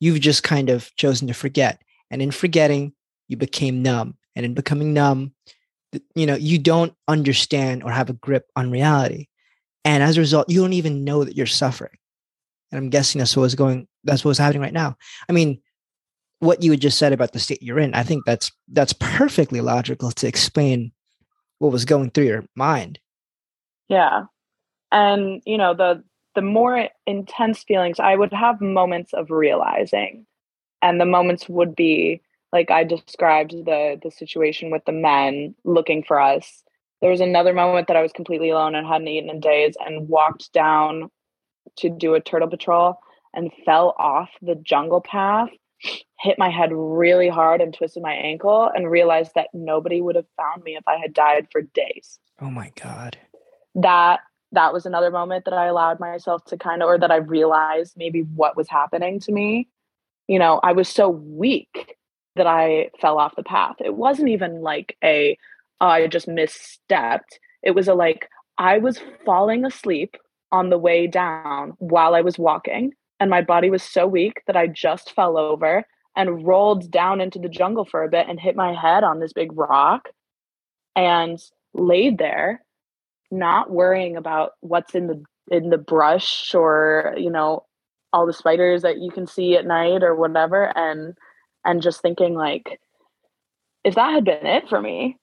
you've 0.00 0.20
just 0.20 0.42
kind 0.42 0.70
of 0.70 0.94
chosen 0.96 1.28
to 1.28 1.34
forget 1.34 1.80
and 2.10 2.22
in 2.22 2.30
forgetting 2.30 2.92
you 3.28 3.36
became 3.36 3.82
numb 3.82 4.16
and 4.34 4.44
in 4.44 4.54
becoming 4.54 4.92
numb 4.94 5.32
you 6.14 6.26
know 6.26 6.34
you 6.34 6.58
don't 6.58 6.94
understand 7.06 7.82
or 7.82 7.90
have 7.90 8.10
a 8.10 8.14
grip 8.14 8.46
on 8.56 8.70
reality. 8.70 9.26
And 9.84 10.02
as 10.02 10.16
a 10.16 10.20
result 10.20 10.50
you 10.50 10.60
don't 10.60 10.72
even 10.72 11.04
know 11.04 11.24
that 11.24 11.36
you're 11.36 11.46
suffering. 11.46 11.96
And 12.70 12.78
i'm 12.78 12.90
guessing 12.90 13.18
that's 13.18 13.36
what's 13.36 13.54
going 13.54 13.88
that's 14.04 14.24
what's 14.24 14.38
happening 14.38 14.62
right 14.62 14.72
now. 14.72 14.96
I 15.28 15.32
mean 15.32 15.60
what 16.40 16.62
you 16.62 16.70
had 16.70 16.80
just 16.80 16.98
said 16.98 17.12
about 17.12 17.32
the 17.32 17.38
state 17.40 17.60
you're 17.60 17.80
in 17.80 17.94
i 17.94 18.04
think 18.04 18.24
that's 18.24 18.52
that's 18.68 18.92
perfectly 18.92 19.60
logical 19.60 20.12
to 20.12 20.28
explain 20.28 20.92
what 21.58 21.72
was 21.72 21.84
going 21.84 22.10
through 22.10 22.26
your 22.26 22.44
mind. 22.54 22.98
Yeah. 23.88 24.24
And 24.92 25.42
you 25.46 25.58
know 25.58 25.74
the 25.74 26.04
the 26.34 26.42
more 26.42 26.88
intense 27.06 27.64
feelings 27.64 27.98
i 27.98 28.14
would 28.14 28.32
have 28.32 28.60
moments 28.60 29.12
of 29.12 29.30
realizing 29.30 30.26
and 30.82 31.00
the 31.00 31.06
moments 31.06 31.48
would 31.48 31.74
be 31.74 32.20
like 32.52 32.70
I 32.70 32.84
described 32.84 33.52
the 33.52 33.98
the 34.02 34.10
situation 34.10 34.70
with 34.70 34.84
the 34.84 34.92
men 34.92 35.54
looking 35.64 36.02
for 36.02 36.20
us. 36.20 36.62
There 37.00 37.10
was 37.10 37.20
another 37.20 37.52
moment 37.52 37.88
that 37.88 37.96
I 37.96 38.02
was 38.02 38.12
completely 38.12 38.50
alone 38.50 38.74
and 38.74 38.86
hadn't 38.86 39.08
eaten 39.08 39.30
in 39.30 39.40
days 39.40 39.76
and 39.84 40.08
walked 40.08 40.52
down 40.52 41.10
to 41.76 41.88
do 41.88 42.14
a 42.14 42.20
turtle 42.20 42.48
patrol 42.48 42.98
and 43.34 43.52
fell 43.64 43.94
off 43.98 44.30
the 44.42 44.56
jungle 44.56 45.00
path, 45.00 45.50
hit 46.18 46.38
my 46.38 46.50
head 46.50 46.70
really 46.72 47.28
hard 47.28 47.60
and 47.60 47.72
twisted 47.72 48.02
my 48.02 48.14
ankle 48.14 48.70
and 48.74 48.90
realized 48.90 49.32
that 49.36 49.48
nobody 49.52 50.00
would 50.00 50.16
have 50.16 50.26
found 50.36 50.64
me 50.64 50.76
if 50.76 50.82
I 50.88 50.96
had 50.96 51.12
died 51.12 51.46
for 51.52 51.62
days. 51.62 52.18
Oh 52.40 52.50
my 52.50 52.72
god. 52.82 53.16
That 53.74 54.20
that 54.52 54.72
was 54.72 54.86
another 54.86 55.10
moment 55.10 55.44
that 55.44 55.54
I 55.54 55.66
allowed 55.66 56.00
myself 56.00 56.44
to 56.46 56.56
kind 56.56 56.82
of 56.82 56.88
or 56.88 56.98
that 56.98 57.10
I 57.10 57.16
realized 57.16 57.94
maybe 57.96 58.22
what 58.22 58.56
was 58.56 58.68
happening 58.68 59.20
to 59.20 59.32
me 59.32 59.68
you 60.28 60.38
know, 60.38 60.60
I 60.62 60.72
was 60.72 60.88
so 60.88 61.08
weak 61.08 61.96
that 62.36 62.46
I 62.46 62.90
fell 63.00 63.18
off 63.18 63.36
the 63.36 63.42
path. 63.42 63.76
It 63.84 63.96
wasn't 63.96 64.28
even 64.28 64.60
like 64.60 64.96
a 65.02 65.36
oh, 65.80 65.86
I 65.86 66.06
just 66.06 66.28
misstepped. 66.28 67.38
It 67.62 67.72
was 67.72 67.88
a 67.88 67.94
like 67.94 68.28
I 68.58 68.78
was 68.78 69.00
falling 69.24 69.64
asleep 69.64 70.16
on 70.52 70.70
the 70.70 70.78
way 70.78 71.06
down 71.06 71.74
while 71.78 72.14
I 72.14 72.20
was 72.20 72.38
walking 72.38 72.92
and 73.20 73.30
my 73.30 73.42
body 73.42 73.70
was 73.70 73.82
so 73.82 74.06
weak 74.06 74.42
that 74.46 74.56
I 74.56 74.66
just 74.66 75.14
fell 75.14 75.36
over 75.36 75.84
and 76.16 76.46
rolled 76.46 76.90
down 76.90 77.20
into 77.20 77.38
the 77.38 77.48
jungle 77.48 77.84
for 77.84 78.02
a 78.02 78.08
bit 78.08 78.26
and 78.28 78.40
hit 78.40 78.56
my 78.56 78.74
head 78.74 79.04
on 79.04 79.20
this 79.20 79.32
big 79.32 79.56
rock 79.56 80.08
and 80.96 81.38
laid 81.74 82.18
there 82.18 82.64
not 83.30 83.70
worrying 83.70 84.16
about 84.16 84.52
what's 84.60 84.94
in 84.94 85.06
the 85.06 85.22
in 85.50 85.70
the 85.70 85.78
brush 85.78 86.54
or 86.54 87.14
you 87.16 87.30
know 87.30 87.64
all 88.12 88.26
the 88.26 88.32
spiders 88.32 88.82
that 88.82 88.98
you 88.98 89.10
can 89.10 89.26
see 89.26 89.56
at 89.56 89.66
night 89.66 90.02
or 90.02 90.14
whatever 90.14 90.76
and 90.76 91.14
and 91.64 91.82
just 91.82 92.00
thinking 92.00 92.34
like 92.34 92.80
if 93.84 93.94
that 93.94 94.12
had 94.12 94.24
been 94.24 94.46
it 94.46 94.68
for 94.68 94.80
me 94.80 95.16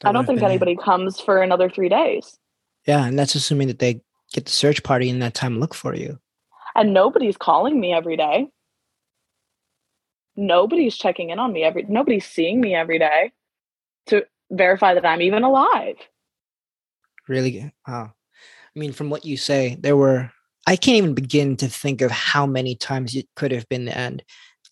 that 0.00 0.08
i 0.08 0.12
don't 0.12 0.26
think 0.26 0.42
anybody 0.42 0.72
it. 0.72 0.82
comes 0.82 1.20
for 1.20 1.42
another 1.42 1.68
three 1.70 1.88
days. 1.88 2.38
Yeah 2.86 3.04
and 3.06 3.18
that's 3.18 3.34
assuming 3.34 3.68
that 3.68 3.78
they 3.78 4.00
get 4.32 4.46
the 4.46 4.50
search 4.50 4.82
party 4.82 5.08
in 5.08 5.20
that 5.20 5.34
time 5.34 5.60
look 5.60 5.74
for 5.74 5.94
you. 5.94 6.18
And 6.74 6.94
nobody's 6.94 7.36
calling 7.36 7.78
me 7.78 7.92
every 7.92 8.16
day. 8.16 8.48
Nobody's 10.36 10.96
checking 10.96 11.30
in 11.30 11.38
on 11.38 11.52
me 11.52 11.62
every 11.62 11.84
nobody's 11.88 12.26
seeing 12.26 12.60
me 12.60 12.74
every 12.74 12.98
day 12.98 13.32
to 14.06 14.26
verify 14.50 14.94
that 14.94 15.06
i'm 15.06 15.22
even 15.22 15.42
alive. 15.42 15.96
Really? 17.28 17.72
Wow. 17.86 18.12
I 18.74 18.78
mean 18.78 18.92
from 18.92 19.10
what 19.10 19.24
you 19.24 19.36
say 19.36 19.76
there 19.78 19.96
were 19.96 20.32
I 20.66 20.76
can't 20.76 20.98
even 20.98 21.14
begin 21.14 21.56
to 21.58 21.68
think 21.68 22.00
of 22.02 22.10
how 22.10 22.46
many 22.46 22.74
times 22.74 23.14
it 23.14 23.26
could 23.34 23.52
have 23.52 23.68
been 23.68 23.84
the 23.84 23.96
end. 23.96 24.22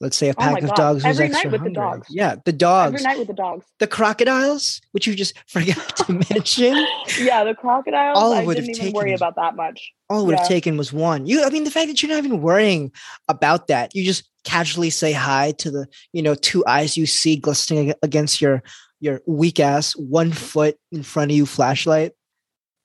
Let's 0.01 0.17
say 0.17 0.29
a 0.29 0.31
oh 0.31 0.35
pack 0.41 0.63
oh 0.63 0.67
of 0.67 0.75
dogs 0.75 1.05
was 1.05 1.21
Every 1.21 1.27
extra 1.27 1.51
night 1.51 1.59
hungry. 1.59 1.75
the 1.75 1.75
dogs. 1.75 2.07
Yeah, 2.09 2.37
the 2.47 2.53
dogs. 2.55 2.95
Every 2.95 3.03
night 3.03 3.19
with 3.19 3.27
the 3.29 3.35
dogs. 3.35 3.67
The 3.81 3.87
crocodiles, 3.87 4.81
which 4.93 5.07
you 5.07 5.15
just 5.15 5.35
forgot 5.47 5.97
to 5.97 6.13
mention. 6.31 6.87
yeah, 7.19 7.45
the 7.45 7.55
crocodiles. 7.55 8.17
All 8.19 8.33
I 8.33 8.45
would 8.45 8.57
didn't 8.57 8.81
even 8.81 8.93
worry 8.95 9.13
about 9.13 9.37
that 9.37 9.57
much. 9.57 9.93
All 10.09 10.23
it 10.23 10.27
would 10.27 10.33
yeah. 10.33 10.39
have 10.39 10.49
taken 10.49 10.79
was 10.79 10.91
one. 10.91 11.27
You, 11.27 11.45
I 11.45 11.51
mean, 11.51 11.65
the 11.65 11.71
fact 11.71 11.89
that 11.89 12.03
you're 12.03 12.11
not 12.11 12.25
even 12.25 12.41
worrying 12.41 12.93
about 13.29 13.67
that, 13.67 13.95
you 13.95 14.03
just 14.03 14.29
casually 14.45 14.89
say 14.89 15.13
hi 15.13 15.53
to 15.59 15.71
the, 15.71 15.87
you 16.15 16.23
know, 16.23 16.35
two 16.35 16.65
eyes 16.67 16.97
you 16.97 17.05
see 17.05 17.37
glistening 17.37 17.93
against 18.03 18.41
your 18.41 18.63
your 19.01 19.21
weak 19.27 19.61
ass 19.61 19.93
one 19.97 20.33
foot 20.33 20.77
in 20.93 21.03
front 21.03 21.31
of 21.31 21.37
you 21.37 21.45
flashlight. 21.45 22.13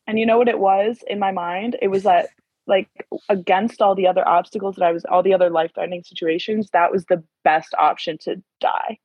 And 0.08 0.20
you 0.20 0.26
know 0.26 0.38
what 0.38 0.48
it 0.48 0.60
was 0.60 1.04
in 1.08 1.20
my 1.20 1.32
mind? 1.32 1.78
It 1.82 1.88
was 1.88 2.04
that 2.04 2.30
like 2.68 2.90
against 3.30 3.82
all 3.82 3.96
the 3.96 4.08
other 4.08 4.28
obstacles 4.28 4.76
that 4.76 4.86
I 4.86 4.92
was 4.92 5.06
all 5.06 5.24
the 5.24 5.34
other 5.34 5.50
life 5.50 5.72
threatening 5.74 6.04
situations, 6.04 6.70
that 6.74 6.92
was 6.92 7.06
the 7.06 7.24
best 7.44 7.74
option 7.78 8.18
to 8.20 8.42
die. 8.60 9.00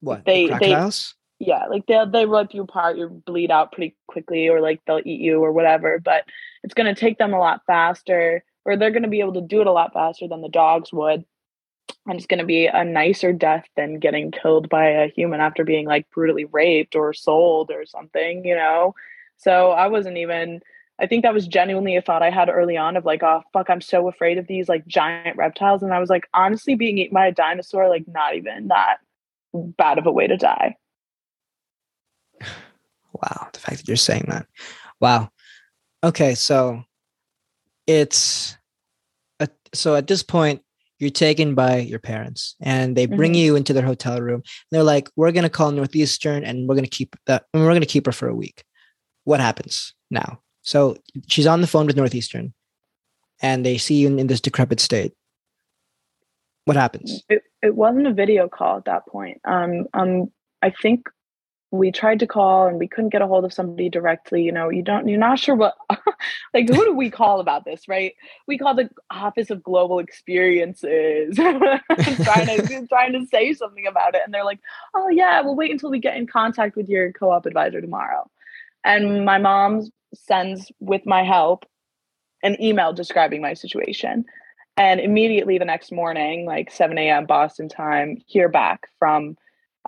What 0.00 0.24
They- 0.24 0.46
the 0.46 0.54
they- 0.54 0.58
crocodiles? 0.70 1.14
Yeah, 1.40 1.66
like 1.66 1.86
they'll 1.86 2.10
they 2.10 2.26
rip 2.26 2.52
you 2.52 2.62
apart, 2.62 2.96
you 2.96 3.22
bleed 3.24 3.52
out 3.52 3.70
pretty 3.70 3.94
quickly, 4.08 4.48
or 4.48 4.60
like 4.60 4.80
they'll 4.86 5.00
eat 5.04 5.20
you 5.20 5.40
or 5.42 5.52
whatever. 5.52 6.00
But 6.00 6.24
it's 6.64 6.74
gonna 6.74 6.96
take 6.96 7.18
them 7.18 7.32
a 7.32 7.38
lot 7.38 7.62
faster, 7.64 8.42
or 8.64 8.76
they're 8.76 8.90
gonna 8.90 9.06
be 9.06 9.20
able 9.20 9.34
to 9.34 9.40
do 9.40 9.60
it 9.60 9.68
a 9.68 9.72
lot 9.72 9.92
faster 9.92 10.26
than 10.26 10.40
the 10.42 10.48
dogs 10.48 10.92
would. 10.92 11.24
And 12.06 12.16
it's 12.16 12.26
gonna 12.26 12.44
be 12.44 12.66
a 12.66 12.84
nicer 12.84 13.32
death 13.32 13.66
than 13.76 14.00
getting 14.00 14.32
killed 14.32 14.68
by 14.68 14.86
a 14.88 15.08
human 15.08 15.40
after 15.40 15.62
being 15.62 15.86
like 15.86 16.10
brutally 16.10 16.46
raped 16.46 16.96
or 16.96 17.12
sold 17.12 17.70
or 17.70 17.86
something, 17.86 18.44
you 18.44 18.56
know? 18.56 18.96
So 19.36 19.70
I 19.70 19.86
wasn't 19.86 20.16
even 20.16 20.60
I 21.00 21.06
think 21.06 21.22
that 21.22 21.34
was 21.34 21.46
genuinely 21.46 21.96
a 21.96 22.02
thought 22.02 22.22
I 22.22 22.30
had 22.30 22.48
early 22.48 22.76
on 22.76 22.96
of 22.96 23.04
like, 23.04 23.22
oh 23.22 23.42
fuck, 23.52 23.70
I'm 23.70 23.80
so 23.80 24.08
afraid 24.08 24.36
of 24.38 24.46
these 24.48 24.68
like 24.68 24.86
giant 24.86 25.36
reptiles. 25.36 25.82
And 25.82 25.94
I 25.94 26.00
was 26.00 26.10
like, 26.10 26.26
honestly, 26.34 26.74
being 26.74 26.98
eaten 26.98 27.14
by 27.14 27.26
a 27.28 27.32
dinosaur, 27.32 27.88
like 27.88 28.04
not 28.08 28.34
even 28.34 28.68
that 28.68 28.96
bad 29.54 29.98
of 29.98 30.06
a 30.06 30.12
way 30.12 30.26
to 30.26 30.36
die. 30.36 30.76
Wow, 33.14 33.48
the 33.52 33.58
fact 33.58 33.78
that 33.78 33.88
you're 33.88 33.96
saying 33.96 34.26
that. 34.28 34.46
Wow. 35.00 35.30
Okay, 36.04 36.34
so 36.36 36.84
it's 37.86 38.56
a, 39.40 39.48
so 39.74 39.96
at 39.96 40.06
this 40.06 40.22
point 40.22 40.62
you're 41.00 41.10
taken 41.10 41.54
by 41.54 41.78
your 41.78 41.98
parents 41.98 42.54
and 42.60 42.96
they 42.96 43.06
bring 43.06 43.32
Mhm. 43.32 43.38
you 43.38 43.56
into 43.56 43.72
their 43.72 43.86
hotel 43.86 44.20
room. 44.20 44.42
They're 44.70 44.84
like, 44.84 45.08
"We're 45.16 45.32
going 45.32 45.44
to 45.44 45.50
call 45.50 45.72
Northeastern 45.72 46.44
and 46.44 46.68
we're 46.68 46.74
going 46.74 46.84
to 46.84 46.90
keep 46.90 47.16
that 47.26 47.46
and 47.52 47.62
we're 47.62 47.70
going 47.70 47.80
to 47.80 47.86
keep 47.86 48.06
her 48.06 48.12
for 48.12 48.28
a 48.28 48.34
week." 48.34 48.62
What 49.24 49.40
happens 49.40 49.94
now? 50.10 50.40
So 50.68 50.98
she's 51.28 51.46
on 51.46 51.62
the 51.62 51.66
phone 51.66 51.86
with 51.86 51.96
Northeastern 51.96 52.52
and 53.40 53.64
they 53.64 53.78
see 53.78 53.94
you 53.94 54.06
in, 54.06 54.18
in 54.18 54.26
this 54.26 54.42
decrepit 54.42 54.80
state. 54.80 55.14
What 56.66 56.76
happens? 56.76 57.22
It 57.30 57.42
it 57.62 57.74
wasn't 57.74 58.06
a 58.06 58.12
video 58.12 58.48
call 58.48 58.76
at 58.76 58.84
that 58.84 59.06
point. 59.06 59.40
Um 59.46 59.86
um 59.94 60.30
I 60.60 60.68
think 60.68 61.08
we 61.70 61.90
tried 61.90 62.18
to 62.18 62.26
call 62.26 62.66
and 62.66 62.78
we 62.78 62.86
couldn't 62.86 63.08
get 63.08 63.22
a 63.22 63.26
hold 63.26 63.46
of 63.46 63.52
somebody 63.54 63.88
directly. 63.88 64.42
You 64.42 64.52
know, 64.52 64.68
you 64.68 64.82
don't 64.82 65.08
you're 65.08 65.18
not 65.18 65.38
sure 65.38 65.54
what 65.54 65.74
like 66.52 66.68
who 66.68 66.84
do 66.84 66.92
we 66.92 67.08
call 67.08 67.40
about 67.40 67.64
this, 67.64 67.88
right? 67.88 68.12
We 68.46 68.58
call 68.58 68.74
the 68.74 68.90
Office 69.10 69.48
of 69.48 69.62
Global 69.62 70.00
Experiences 70.00 71.34
trying 71.36 71.80
to 72.46 72.86
trying 72.90 73.12
to 73.14 73.24
say 73.32 73.54
something 73.54 73.86
about 73.86 74.14
it. 74.14 74.20
And 74.22 74.34
they're 74.34 74.44
like, 74.44 74.60
oh 74.94 75.08
yeah, 75.08 75.40
we'll 75.40 75.56
wait 75.56 75.70
until 75.70 75.90
we 75.90 75.98
get 75.98 76.18
in 76.18 76.26
contact 76.26 76.76
with 76.76 76.90
your 76.90 77.10
co-op 77.10 77.46
advisor 77.46 77.80
tomorrow. 77.80 78.30
And 78.84 79.24
my 79.24 79.38
mom 79.38 79.90
sends 80.14 80.70
with 80.80 81.06
my 81.06 81.22
help 81.22 81.64
an 82.42 82.60
email 82.62 82.92
describing 82.92 83.42
my 83.42 83.54
situation. 83.54 84.24
And 84.76 85.00
immediately 85.00 85.58
the 85.58 85.64
next 85.64 85.90
morning, 85.90 86.46
like 86.46 86.70
7 86.70 86.96
a.m. 86.98 87.26
Boston 87.26 87.68
time, 87.68 88.18
hear 88.26 88.48
back 88.48 88.88
from 88.98 89.36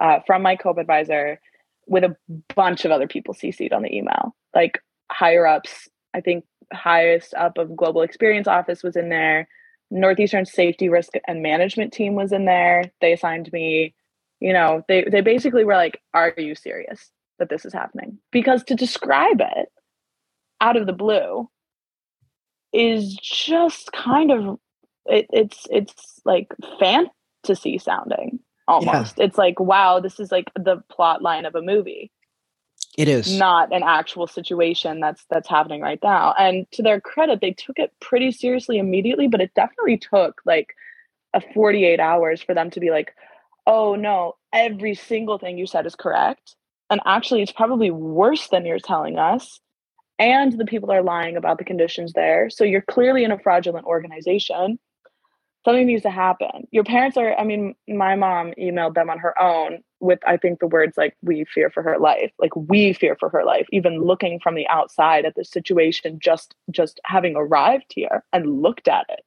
uh, 0.00 0.20
from 0.26 0.42
my 0.42 0.56
co 0.56 0.70
advisor 0.70 1.40
with 1.86 2.04
a 2.04 2.16
bunch 2.54 2.84
of 2.84 2.90
other 2.90 3.06
people 3.06 3.34
CC'd 3.34 3.72
on 3.72 3.82
the 3.82 3.94
email, 3.94 4.34
like 4.54 4.80
higher 5.10 5.46
ups. 5.46 5.88
I 6.14 6.20
think 6.20 6.44
highest 6.72 7.34
up 7.34 7.58
of 7.58 7.76
global 7.76 8.02
experience 8.02 8.48
office 8.48 8.82
was 8.82 8.96
in 8.96 9.10
there. 9.10 9.48
Northeastern 9.92 10.46
safety 10.46 10.88
risk 10.88 11.12
and 11.26 11.42
management 11.42 11.92
team 11.92 12.14
was 12.14 12.32
in 12.32 12.44
there. 12.44 12.84
They 13.00 13.12
assigned 13.12 13.52
me, 13.52 13.94
you 14.40 14.52
know, 14.52 14.82
they 14.88 15.04
they 15.04 15.20
basically 15.20 15.64
were 15.64 15.76
like, 15.76 16.00
"Are 16.14 16.32
you 16.36 16.54
serious 16.54 17.10
that 17.38 17.48
this 17.48 17.64
is 17.64 17.72
happening?" 17.72 18.18
Because 18.32 18.64
to 18.64 18.74
describe 18.74 19.40
it 19.40 19.68
out 20.60 20.76
of 20.76 20.86
the 20.86 20.92
blue 20.92 21.48
is 22.72 23.16
just 23.16 23.92
kind 23.92 24.30
of 24.30 24.58
it, 25.06 25.26
it's 25.32 25.66
it's 25.70 26.20
like 26.24 26.54
fantasy 26.78 27.78
sounding 27.78 28.38
almost. 28.68 29.18
It's 29.18 29.38
like 29.38 29.58
wow, 29.58 30.00
this 30.00 30.20
is 30.20 30.30
like 30.30 30.50
the 30.54 30.82
plot 30.90 31.22
line 31.22 31.46
of 31.46 31.54
a 31.54 31.62
movie, 31.62 32.12
It 32.96 33.08
is. 33.08 33.36
not 33.38 33.72
an 33.72 33.82
actual 33.82 34.26
situation 34.26 35.00
that's 35.00 35.24
that's 35.30 35.48
happening 35.48 35.80
right 35.80 35.98
now. 36.02 36.34
And 36.38 36.70
to 36.72 36.82
their 36.82 37.00
credit, 37.00 37.40
they 37.40 37.52
took 37.52 37.78
it 37.78 37.92
pretty 38.00 38.30
seriously 38.30 38.78
immediately, 38.78 39.26
but 39.26 39.40
it 39.40 39.54
definitely 39.54 39.98
took 39.98 40.40
like 40.44 40.74
a 41.34 41.40
48 41.54 41.98
hours 42.00 42.42
for 42.42 42.54
them 42.54 42.70
to 42.70 42.80
be 42.80 42.90
like, 42.90 43.14
"Oh 43.66 43.94
no, 43.96 44.36
every 44.52 44.94
single 44.94 45.38
thing 45.38 45.58
you 45.58 45.66
said 45.66 45.86
is 45.86 45.96
correct." 45.96 46.54
And 46.90 47.00
actually, 47.06 47.42
it's 47.42 47.52
probably 47.52 47.90
worse 47.90 48.48
than 48.48 48.66
you're 48.66 48.80
telling 48.80 49.18
us. 49.18 49.60
And 50.20 50.52
the 50.52 50.66
people 50.66 50.92
are 50.92 51.02
lying 51.02 51.36
about 51.36 51.58
the 51.58 51.64
conditions 51.64 52.12
there. 52.12 52.48
So 52.50 52.62
you're 52.62 52.82
clearly 52.82 53.24
in 53.24 53.32
a 53.32 53.38
fraudulent 53.38 53.86
organization 53.86 54.78
something 55.64 55.86
needs 55.86 56.02
to 56.02 56.10
happen. 56.10 56.66
Your 56.70 56.84
parents 56.84 57.16
are, 57.16 57.36
I 57.38 57.44
mean, 57.44 57.74
my 57.88 58.14
mom 58.14 58.52
emailed 58.58 58.94
them 58.94 59.10
on 59.10 59.18
her 59.18 59.38
own 59.40 59.82
with, 60.00 60.18
I 60.26 60.36
think, 60.36 60.60
the 60.60 60.66
words 60.66 60.96
like, 60.96 61.16
we 61.22 61.44
fear 61.44 61.70
for 61.70 61.82
her 61.82 61.98
life. 61.98 62.32
Like, 62.38 62.56
we 62.56 62.92
fear 62.92 63.16
for 63.18 63.28
her 63.28 63.44
life, 63.44 63.66
even 63.70 64.00
looking 64.00 64.40
from 64.40 64.54
the 64.54 64.66
outside 64.68 65.24
at 65.24 65.34
the 65.34 65.44
situation, 65.44 66.18
just 66.18 66.54
just 66.70 67.00
having 67.04 67.36
arrived 67.36 67.92
here 67.94 68.24
and 68.32 68.62
looked 68.62 68.88
at 68.88 69.06
it. 69.08 69.20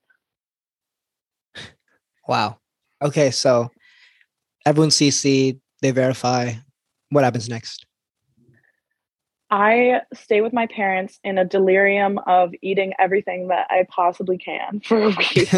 Wow. 2.28 2.58
Okay, 3.02 3.32
so 3.32 3.70
everyone 4.66 4.90
CC, 4.90 5.60
they 5.82 5.92
verify. 5.92 6.54
What 7.10 7.26
happens 7.26 7.50
next? 7.50 7.86
I 9.54 10.02
stay 10.16 10.42
with 10.42 10.52
my 10.52 10.66
parents 10.66 11.20
in 11.24 11.38
a 11.38 11.46
delirium 11.46 12.18
of 12.26 12.56
eating 12.64 12.94
everything 12.98 13.50
that 13.50 13.68
I 13.70 13.86
possibly 13.88 14.40
can 14.40 14.80
for 14.80 15.00
a 15.00 15.10
week. 15.10 15.54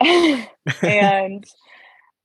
and 0.82 1.44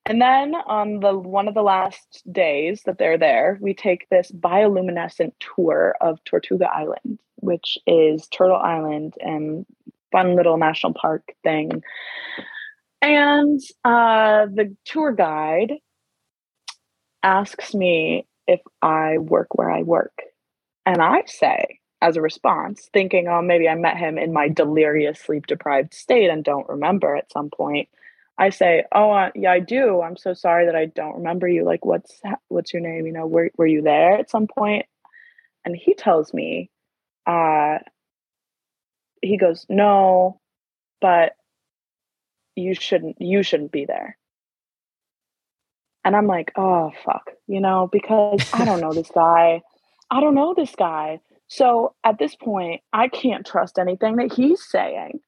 and 0.08 0.22
then 0.22 0.56
on 0.56 1.02
the 1.02 1.16
one 1.16 1.48
of 1.48 1.54
the 1.54 1.62
last 1.62 2.24
days 2.32 2.82
that 2.88 2.98
they're 2.98 3.20
there, 3.20 3.60
we 3.62 3.76
take 3.76 4.10
this 4.10 4.32
bioluminescent 4.32 5.34
tour 5.40 5.96
of 6.02 6.18
Tortuga 6.24 6.66
Island, 6.66 7.20
which 7.36 7.78
is 7.86 8.28
Turtle 8.28 8.58
Island 8.58 9.14
and 9.20 9.68
fun 10.12 10.36
little 10.36 10.58
national 10.58 10.96
park 10.96 11.32
thing. 11.44 11.84
And 13.04 13.62
uh, 13.86 14.48
the 14.48 14.76
tour 14.84 15.12
guide 15.12 15.74
asks 17.22 17.76
me 17.76 18.26
if 18.48 18.62
I 18.82 19.18
work 19.20 19.56
where 19.56 19.72
I 19.72 19.84
work. 19.84 20.14
And 20.86 21.02
I 21.02 21.24
say, 21.28 21.80
as 22.02 22.18
a 22.18 22.22
response, 22.22 22.90
thinking, 22.94 23.28
oh, 23.28 23.42
maybe 23.42 23.70
I 23.70 23.76
met 23.76 23.98
him 23.98 24.18
in 24.18 24.34
my 24.34 24.50
delirious, 24.50 25.20
sleep 25.20 25.48
deprived 25.48 25.94
state 25.94 26.30
and 26.30 26.44
don't 26.44 26.68
remember 26.70 27.16
at 27.16 27.32
some 27.32 27.50
point. 27.50 27.90
I 28.38 28.50
say, 28.50 28.84
"Oh, 28.92 29.12
uh, 29.12 29.30
yeah, 29.36 29.52
I 29.52 29.60
do. 29.60 30.02
I'm 30.02 30.18
so 30.18 30.34
sorry 30.34 30.66
that 30.66 30.76
I 30.76 30.88
don't 30.88 31.18
remember 31.18 31.48
you. 31.48 31.64
Like, 31.66 31.86
what's 31.86 32.22
what's 32.50 32.74
your 32.74 32.82
name? 32.82 33.06
You 33.06 33.14
know, 33.14 33.28
were 33.28 33.52
were 33.58 33.68
you 33.68 33.82
there 33.84 34.14
at 34.18 34.30
some 34.30 34.48
point?" 34.48 34.88
And 35.66 35.76
he 35.76 35.94
tells 35.96 36.34
me, 36.34 36.70
uh, 37.28 37.80
he 39.22 39.38
goes, 39.38 39.66
"No, 39.70 40.40
but 41.02 41.36
you 42.56 42.74
shouldn't 42.74 43.18
you 43.22 43.44
shouldn't 43.44 43.72
be 43.72 43.86
there." 43.86 44.18
And 46.06 46.16
I'm 46.16 46.28
like, 46.28 46.52
"Oh 46.58 46.92
fuck," 47.06 47.32
you 47.48 47.60
know, 47.60 47.90
because 47.92 48.42
I 48.54 48.66
don't 48.66 48.82
know 48.82 48.94
this 48.94 49.12
guy. 49.16 49.62
I 50.12 50.20
don't 50.20 50.36
know 50.36 50.54
this 50.54 50.76
guy. 50.76 51.20
So 51.48 51.94
at 52.04 52.20
this 52.20 52.36
point, 52.36 52.82
I 52.94 53.08
can't 53.08 53.46
trust 53.46 53.78
anything 53.78 54.16
that 54.18 54.34
he's 54.34 54.64
saying 54.64 55.20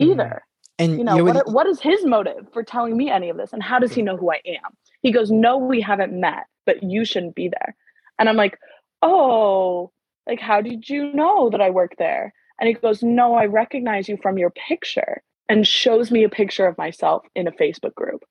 mm-hmm. 0.00 0.12
either. 0.12 0.42
And 0.78 0.98
you 0.98 1.04
know 1.04 1.16
you're 1.16 1.24
what, 1.24 1.52
what 1.52 1.66
is 1.66 1.80
his 1.80 2.04
motive 2.04 2.46
for 2.52 2.62
telling 2.62 2.96
me 2.96 3.10
any 3.10 3.28
of 3.30 3.36
this? 3.36 3.52
And 3.52 3.62
how 3.62 3.78
does 3.78 3.92
he 3.92 4.02
know 4.02 4.16
who 4.16 4.30
i 4.30 4.40
am? 4.46 4.72
He 5.02 5.12
goes 5.12 5.30
no 5.30 5.58
we 5.58 5.80
haven't 5.80 6.18
met 6.18 6.44
but 6.66 6.82
you 6.82 7.04
shouldn't 7.04 7.34
be 7.34 7.48
there. 7.48 7.74
And 8.18 8.28
i'm 8.28 8.36
like 8.36 8.58
oh 9.02 9.90
like 10.26 10.40
how 10.40 10.60
did 10.60 10.88
you 10.88 11.12
know 11.12 11.50
that 11.50 11.60
i 11.60 11.70
work 11.70 11.96
there? 11.98 12.32
And 12.60 12.68
he 12.68 12.74
goes 12.74 13.02
no 13.02 13.34
i 13.34 13.46
recognize 13.46 14.08
you 14.08 14.18
from 14.22 14.38
your 14.38 14.50
picture 14.50 15.22
and 15.48 15.66
shows 15.66 16.10
me 16.10 16.24
a 16.24 16.28
picture 16.28 16.66
of 16.66 16.78
myself 16.78 17.24
in 17.34 17.48
a 17.48 17.52
facebook 17.52 17.94
group 17.94 18.24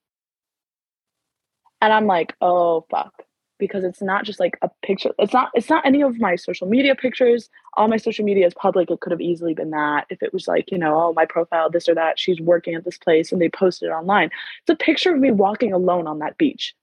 and 1.82 1.93
i'm 1.93 2.05
like 2.05 2.34
oh 2.41 2.86
fuck. 2.89 3.13
Because 3.59 3.84
it's 3.84 4.03
not 4.03 4.23
just 4.23 4.39
like 4.39 4.55
a 4.61 4.69
picture 4.84 5.09
it's 5.17 5.34
not 5.34 5.49
it's 5.55 5.67
not 5.67 5.84
any 5.84 6.03
of 6.03 6.19
my 6.19 6.36
social 6.36 6.67
media 6.67 6.93
pictures. 6.93 7.49
All 7.73 7.88
my 7.88 7.97
social 7.97 8.23
media 8.23 8.45
is 8.45 8.53
public. 8.53 8.91
It 8.91 8.99
could 8.99 9.11
have 9.11 9.19
easily 9.19 9.55
been 9.55 9.71
that 9.71 10.05
if 10.11 10.21
it 10.21 10.32
was 10.32 10.47
like 10.47 10.71
you 10.71 10.78
know 10.78 10.93
oh 11.01 11.13
my 11.13 11.25
profile 11.25 11.67
this 11.67 11.89
or 11.89 11.95
that 11.95 12.19
she's 12.19 12.39
working 12.39 12.75
at 12.75 12.86
this 12.86 12.99
place 12.99 13.32
and 13.32 13.41
they 13.41 13.49
posted 13.49 13.88
it 13.89 13.93
online. 13.93 14.30
It's 14.61 14.69
a 14.69 14.75
picture 14.75 15.11
of 15.11 15.19
me 15.19 15.32
walking 15.32 15.73
alone 15.73 16.05
on 16.05 16.19
that 16.19 16.38
beach. 16.38 16.75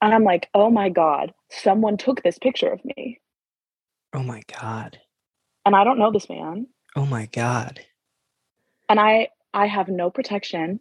And 0.00 0.14
i'm 0.14 0.24
like 0.24 0.48
oh 0.54 0.70
my 0.70 0.88
god 0.88 1.34
someone 1.50 1.98
took 1.98 2.22
this 2.22 2.38
picture 2.38 2.72
of 2.72 2.82
me. 2.82 3.20
Oh 4.14 4.22
my 4.22 4.40
god. 4.58 4.98
and 5.66 5.76
i 5.76 5.84
don't 5.84 5.98
know 5.98 6.10
this 6.10 6.30
man. 6.30 6.66
Oh 6.96 7.04
my 7.04 7.26
god. 7.26 7.80
and 8.88 8.98
i 8.98 9.28
i 9.52 9.66
have 9.66 9.88
no 9.88 10.08
protection 10.10 10.80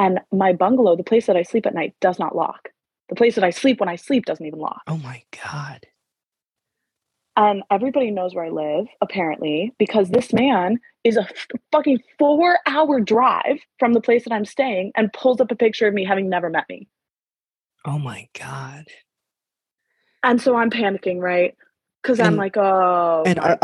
and 0.00 0.20
my 0.32 0.52
bungalow 0.52 0.96
the 0.96 1.04
place 1.04 1.26
that 1.26 1.36
i 1.36 1.42
sleep 1.44 1.66
at 1.66 1.74
night 1.74 1.94
does 2.00 2.18
not 2.18 2.36
lock 2.36 2.70
the 3.10 3.16
place 3.16 3.36
that 3.36 3.44
i 3.44 3.50
sleep 3.50 3.80
when 3.80 3.88
i 3.90 3.96
sleep 3.96 4.24
doesn't 4.26 4.46
even 4.46 4.60
lock 4.60 4.82
Oh 4.88 4.98
my 4.98 5.22
god. 5.44 5.86
And 7.36 7.62
everybody 7.70 8.10
knows 8.10 8.34
where 8.34 8.46
I 8.46 8.50
live, 8.50 8.86
apparently, 9.00 9.72
because 9.78 10.10
this 10.10 10.32
man 10.32 10.78
is 11.04 11.16
a 11.16 11.22
f- 11.22 11.46
fucking 11.72 12.00
four 12.18 12.58
hour 12.66 13.00
drive 13.00 13.60
from 13.78 13.94
the 13.94 14.00
place 14.00 14.24
that 14.24 14.34
I'm 14.34 14.44
staying 14.44 14.92
and 14.96 15.12
pulls 15.12 15.40
up 15.40 15.50
a 15.50 15.56
picture 15.56 15.88
of 15.88 15.94
me 15.94 16.04
having 16.04 16.28
never 16.28 16.50
met 16.50 16.66
me. 16.68 16.88
Oh 17.86 17.98
my 17.98 18.28
God. 18.38 18.86
And 20.22 20.42
so 20.42 20.56
I'm 20.56 20.70
panicking, 20.70 21.20
right? 21.20 21.56
Because 22.02 22.20
I'm 22.20 22.36
like, 22.36 22.56
oh, 22.58 23.22
and 23.26 23.38
are-. 23.40 23.58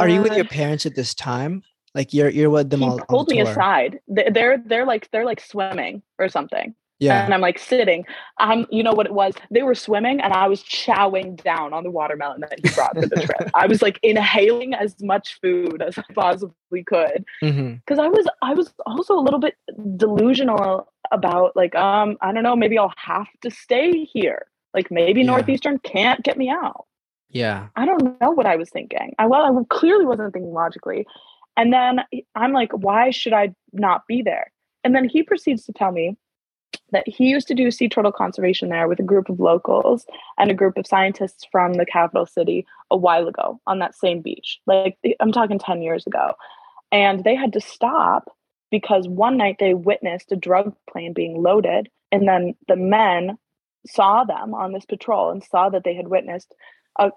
Are 0.00 0.08
you 0.08 0.22
with 0.22 0.36
your 0.36 0.46
parents 0.46 0.86
at 0.86 0.96
this 0.96 1.14
time? 1.14 1.62
Like 1.94 2.14
you're 2.14 2.28
you're 2.30 2.50
with 2.50 2.70
them 2.70 2.80
he 2.80 2.86
all. 2.88 3.00
pulled 3.08 3.28
me 3.28 3.40
aside. 3.40 4.00
They- 4.08 4.30
They're 4.32 4.58
they're 4.64 4.86
like 4.86 5.10
they're 5.10 5.24
like 5.24 5.40
swimming 5.40 6.02
or 6.18 6.28
something. 6.28 6.74
Yeah. 7.00 7.24
And 7.24 7.32
I'm 7.32 7.40
like 7.40 7.58
sitting. 7.58 8.04
I'm 8.38 8.66
you 8.70 8.82
know 8.82 8.92
what 8.92 9.06
it 9.06 9.12
was? 9.14 9.32
They 9.50 9.62
were 9.62 9.74
swimming 9.74 10.20
and 10.20 10.34
I 10.34 10.46
was 10.48 10.62
chowing 10.62 11.42
down 11.42 11.72
on 11.72 11.82
the 11.82 11.90
watermelon 11.90 12.42
that 12.42 12.60
he 12.62 12.74
brought 12.74 12.94
for 12.94 13.06
the 13.06 13.16
trip. 13.16 13.50
I 13.54 13.66
was 13.66 13.80
like 13.80 13.98
inhaling 14.02 14.74
as 14.74 14.94
much 15.02 15.38
food 15.40 15.80
as 15.80 15.96
I 15.98 16.04
possibly 16.14 16.84
could. 16.84 17.24
Because 17.40 17.98
I 17.98 18.06
was 18.08 18.28
I 18.42 18.52
was 18.52 18.72
also 18.84 19.14
a 19.18 19.22
little 19.22 19.40
bit 19.40 19.56
delusional 19.96 20.92
about 21.10 21.56
like, 21.56 21.74
um, 21.74 22.16
I 22.20 22.32
don't 22.32 22.42
know, 22.42 22.54
maybe 22.54 22.78
I'll 22.78 22.92
have 22.96 23.26
to 23.42 23.50
stay 23.50 24.04
here. 24.04 24.46
Like 24.74 24.90
maybe 24.90 25.20
Yeah. 25.22 25.26
Northeastern 25.28 25.78
can't 25.78 26.22
get 26.22 26.36
me 26.38 26.50
out. 26.50 26.84
Yeah. 27.30 27.68
I 27.76 27.86
don't 27.86 28.20
know 28.20 28.30
what 28.32 28.46
I 28.46 28.56
was 28.56 28.70
thinking. 28.70 29.14
I 29.18 29.26
well, 29.26 29.42
I 29.42 29.64
clearly 29.74 30.04
wasn't 30.04 30.32
thinking 30.32 30.52
logically. 30.52 31.06
And 31.60 31.74
then 31.74 32.00
I'm 32.34 32.54
like, 32.54 32.72
why 32.72 33.10
should 33.10 33.34
I 33.34 33.54
not 33.74 34.06
be 34.06 34.22
there? 34.22 34.50
And 34.82 34.94
then 34.94 35.06
he 35.06 35.22
proceeds 35.22 35.66
to 35.66 35.74
tell 35.74 35.92
me 35.92 36.16
that 36.90 37.06
he 37.06 37.26
used 37.26 37.48
to 37.48 37.54
do 37.54 37.70
sea 37.70 37.86
turtle 37.86 38.12
conservation 38.12 38.70
there 38.70 38.88
with 38.88 38.98
a 38.98 39.02
group 39.02 39.28
of 39.28 39.40
locals 39.40 40.06
and 40.38 40.50
a 40.50 40.54
group 40.54 40.78
of 40.78 40.86
scientists 40.86 41.46
from 41.52 41.74
the 41.74 41.84
capital 41.84 42.24
city 42.24 42.66
a 42.90 42.96
while 42.96 43.28
ago 43.28 43.60
on 43.66 43.78
that 43.80 43.94
same 43.94 44.22
beach. 44.22 44.58
Like 44.66 44.96
I'm 45.20 45.32
talking 45.32 45.58
10 45.58 45.82
years 45.82 46.06
ago. 46.06 46.32
And 46.92 47.24
they 47.24 47.34
had 47.34 47.52
to 47.52 47.60
stop 47.60 48.34
because 48.70 49.06
one 49.06 49.36
night 49.36 49.56
they 49.60 49.74
witnessed 49.74 50.32
a 50.32 50.36
drug 50.36 50.74
plane 50.90 51.12
being 51.12 51.42
loaded 51.42 51.90
and 52.10 52.26
then 52.26 52.54
the 52.68 52.76
men 52.76 53.36
saw 53.86 54.24
them 54.24 54.54
on 54.54 54.72
this 54.72 54.86
patrol 54.86 55.30
and 55.30 55.44
saw 55.44 55.68
that 55.68 55.84
they 55.84 55.94
had 55.94 56.08
witnessed 56.08 56.54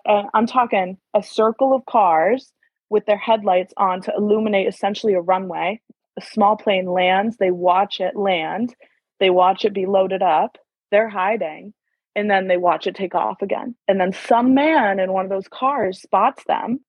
I'm 0.06 0.48
talking 0.48 0.98
a 1.14 1.24
circle 1.24 1.74
of 1.74 1.86
cars 1.86 2.52
with 2.94 3.08
their 3.08 3.18
headlights 3.18 3.74
on 3.76 4.04
to 4.04 4.14
illuminate 4.16 4.68
essentially 4.68 5.16
a 5.16 5.20
runway. 5.20 5.82
A 6.18 6.22
small 6.22 6.56
plane 6.56 6.86
lands, 6.86 7.38
they 7.38 7.50
watch 7.50 8.00
it 8.00 8.16
land, 8.16 8.76
they 9.20 9.32
watch 9.32 9.66
it 9.66 9.74
be 9.74 9.88
loaded 9.88 10.22
up, 10.22 10.60
they're 10.92 11.10
hiding, 11.10 11.74
and 12.16 12.30
then 12.30 12.48
they 12.48 12.56
watch 12.56 12.86
it 12.86 12.94
take 12.96 13.16
off 13.16 13.42
again. 13.42 13.76
And 13.88 14.00
then 14.00 14.14
some 14.14 14.54
man 14.54 15.00
in 15.00 15.12
one 15.12 15.26
of 15.26 15.32
those 15.32 15.48
cars 15.48 16.00
spots 16.04 16.44
them 16.48 16.82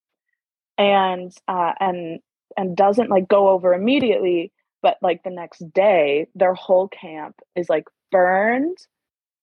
and 0.77 1.33
uh, 1.49 1.73
and 1.81 2.21
and 2.59 2.77
doesn't 2.77 3.09
like 3.09 3.27
go 3.27 3.49
over 3.49 3.73
immediately, 3.73 4.53
but 4.83 4.99
like 5.01 5.23
the 5.23 5.31
next 5.31 5.65
day, 5.73 6.27
their 6.35 6.53
whole 6.53 6.89
camp 6.89 7.37
is 7.57 7.71
like 7.71 7.85
burned 8.13 8.77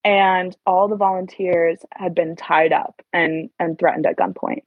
and 0.03 0.55
all 0.67 0.87
the 0.87 0.95
volunteers 0.95 1.79
had 1.91 2.13
been 2.13 2.35
tied 2.35 2.71
up 2.71 3.01
and 3.11 3.49
and 3.59 3.79
threatened 3.79 4.05
at 4.05 4.17
gunpoint 4.17 4.61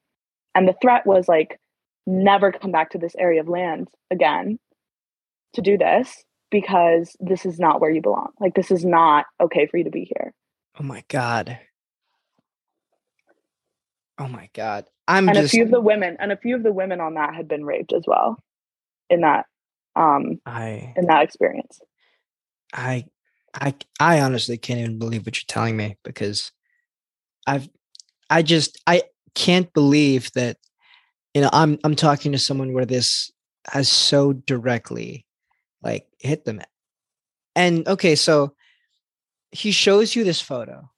and 0.55 0.69
the 0.69 0.75
threat 0.81 1.07
was 1.07 1.29
like 1.29 1.61
never 2.07 2.53
come 2.53 2.71
back 2.71 2.91
to 2.91 2.99
this 2.99 3.15
area 3.19 3.41
of 3.41 3.49
land 3.49 3.89
again 4.11 4.59
to 5.55 5.63
do 5.63 5.79
this 5.79 6.25
because 6.51 7.17
this 7.21 7.47
is 7.47 7.59
not 7.59 7.81
where 7.81 7.91
you 7.91 8.03
belong 8.03 8.31
like 8.41 8.55
this 8.55 8.71
is 8.71 8.85
not 8.85 9.27
okay 9.41 9.67
for 9.67 9.79
you 9.79 9.85
to 9.85 9.91
be 9.91 10.11
here 10.15 10.33
Oh 10.79 10.83
my 10.85 11.05
God. 11.09 11.59
Oh 14.19 14.29
my 14.29 14.49
God. 14.55 14.87
I'm 15.07 15.29
and 15.29 15.37
just 15.37 15.53
a 15.55 15.57
few 15.57 15.65
of 15.65 15.71
the 15.71 15.81
women 15.81 16.17
and 16.19 16.33
a 16.33 16.37
few 16.37 16.57
of 16.57 16.63
the 16.63 16.73
women 16.73 17.01
on 17.01 17.15
that 17.15 17.35
had 17.35 17.47
been 17.47 17.65
raped 17.65 17.93
as 17.93 18.05
well 18.07 18.39
in 19.11 19.21
that 19.21 19.47
um 19.95 20.41
I 20.47 20.95
in 20.97 21.07
that 21.07 21.23
experience 21.23 21.81
I 22.73 23.05
I 23.55 23.75
I 24.01 24.21
honestly 24.21 24.57
can't 24.57 24.81
even 24.81 24.99
believe 24.99 25.27
what 25.27 25.37
you're 25.37 25.47
telling 25.47 25.77
me 25.77 25.97
because 26.03 26.51
I've 27.47 27.69
I 28.31 28.43
just 28.43 28.81
I 28.87 29.03
can't 29.35 29.73
believe 29.73 30.33
that 30.33 30.57
you 31.35 31.43
know 31.43 31.51
I'm 31.53 31.79
I'm 31.85 31.97
talking 31.97 32.33
to 32.33 32.39
someone 32.39 32.73
where 32.73 32.87
this 32.87 33.31
has 33.67 33.89
so 33.89 34.33
directly 34.33 35.27
like 35.83 36.07
hit 36.19 36.45
them. 36.45 36.61
And 37.57 37.87
okay, 37.87 38.15
so 38.15 38.55
he 39.53 39.71
shows 39.71 40.17
you 40.17 40.25
this 40.25 40.41
photo 40.41 40.91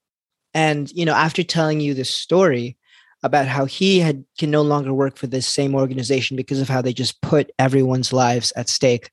and 0.54 0.90
you 0.92 1.04
know 1.04 1.14
after 1.14 1.42
telling 1.42 1.80
you 1.80 1.94
this 1.94 2.10
story 2.10 2.76
about 3.22 3.46
how 3.46 3.64
he 3.64 3.98
had 3.98 4.24
can 4.38 4.50
no 4.50 4.62
longer 4.62 4.92
work 4.92 5.16
for 5.16 5.26
this 5.26 5.46
same 5.46 5.74
organization 5.74 6.36
because 6.36 6.60
of 6.60 6.68
how 6.68 6.80
they 6.80 6.92
just 6.92 7.20
put 7.22 7.50
everyone's 7.58 8.12
lives 8.12 8.52
at 8.56 8.68
stake. 8.68 9.10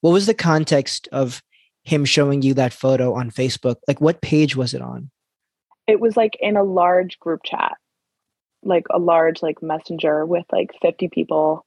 What 0.00 0.12
was 0.12 0.26
the 0.26 0.34
context 0.34 1.08
of 1.12 1.42
him 1.82 2.04
showing 2.04 2.42
you 2.42 2.54
that 2.54 2.72
photo 2.72 3.14
on 3.14 3.30
Facebook? 3.30 3.76
Like, 3.88 4.00
what 4.00 4.22
page 4.22 4.56
was 4.56 4.72
it 4.72 4.80
on? 4.80 5.10
it 5.86 6.00
was 6.00 6.16
like 6.16 6.36
in 6.40 6.56
a 6.56 6.62
large 6.62 7.18
group 7.18 7.40
chat 7.44 7.76
like 8.64 8.86
a 8.90 8.98
large 8.98 9.42
like 9.42 9.62
messenger 9.62 10.24
with 10.26 10.44
like 10.52 10.70
50 10.80 11.08
people. 11.08 11.64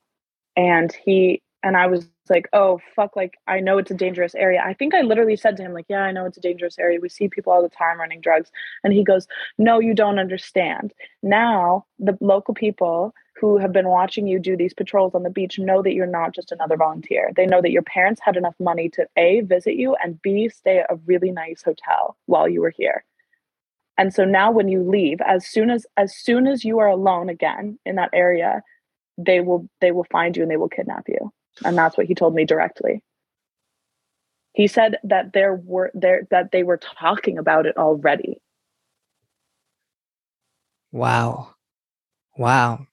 And 0.55 0.91
he 0.91 1.41
and 1.63 1.75
i 1.75 1.87
was 1.87 2.07
like 2.29 2.47
oh 2.53 2.79
fuck 2.95 3.15
like 3.15 3.35
i 3.47 3.59
know 3.59 3.77
it's 3.77 3.91
a 3.91 3.95
dangerous 3.95 4.35
area. 4.35 4.61
I 4.63 4.73
think 4.73 4.93
i 4.93 5.01
literally 5.01 5.35
said 5.35 5.57
to 5.57 5.63
him 5.63 5.73
like 5.73 5.85
yeah 5.89 6.01
i 6.01 6.11
know 6.11 6.25
it's 6.25 6.37
a 6.37 6.41
dangerous 6.41 6.77
area. 6.79 6.99
We 7.01 7.09
see 7.09 7.27
people 7.29 7.53
all 7.53 7.61
the 7.63 7.69
time 7.69 7.99
running 7.99 8.21
drugs. 8.21 8.51
And 8.83 8.93
he 8.93 9.03
goes 9.03 9.27
no 9.57 9.79
you 9.79 9.93
don't 9.93 10.19
understand. 10.19 10.93
Now 11.23 11.85
the 11.99 12.17
local 12.21 12.53
people 12.53 13.13
who 13.39 13.57
have 13.57 13.71
been 13.71 13.87
watching 13.87 14.25
you 14.27 14.39
do 14.39 14.57
these 14.57 14.73
patrols 14.73 15.13
on 15.13 15.23
the 15.23 15.29
beach 15.29 15.59
know 15.59 15.83
that 15.83 15.93
you're 15.93 16.07
not 16.07 16.33
just 16.33 16.51
another 16.51 16.75
volunteer. 16.75 17.29
They 17.35 17.45
know 17.45 17.61
that 17.61 17.71
your 17.71 17.83
parents 17.83 18.19
had 18.23 18.35
enough 18.35 18.55
money 18.59 18.89
to 18.89 19.05
a 19.15 19.41
visit 19.41 19.75
you 19.75 19.95
and 20.03 20.21
b 20.21 20.49
stay 20.49 20.79
at 20.79 20.91
a 20.91 20.99
really 21.05 21.31
nice 21.31 21.61
hotel 21.63 22.17
while 22.25 22.47
you 22.47 22.61
were 22.61 22.73
here 22.75 23.03
and 23.97 24.13
so 24.13 24.23
now 24.25 24.51
when 24.51 24.67
you 24.67 24.81
leave 24.81 25.19
as 25.21 25.45
soon 25.45 25.69
as 25.69 25.85
as 25.97 26.15
soon 26.15 26.47
as 26.47 26.63
you 26.63 26.79
are 26.79 26.87
alone 26.87 27.29
again 27.29 27.77
in 27.85 27.95
that 27.95 28.09
area 28.13 28.61
they 29.17 29.39
will 29.39 29.67
they 29.81 29.91
will 29.91 30.07
find 30.11 30.35
you 30.35 30.43
and 30.43 30.51
they 30.51 30.57
will 30.57 30.69
kidnap 30.69 31.07
you 31.07 31.31
and 31.65 31.77
that's 31.77 31.97
what 31.97 32.07
he 32.07 32.15
told 32.15 32.33
me 32.33 32.45
directly 32.45 33.03
he 34.53 34.67
said 34.67 34.97
that 35.03 35.33
there 35.33 35.55
were 35.55 35.91
there 35.93 36.27
that 36.31 36.51
they 36.51 36.63
were 36.63 36.77
talking 36.77 37.37
about 37.37 37.65
it 37.65 37.77
already 37.77 38.39
Wow. 40.91 41.53
Wow. 42.37 42.87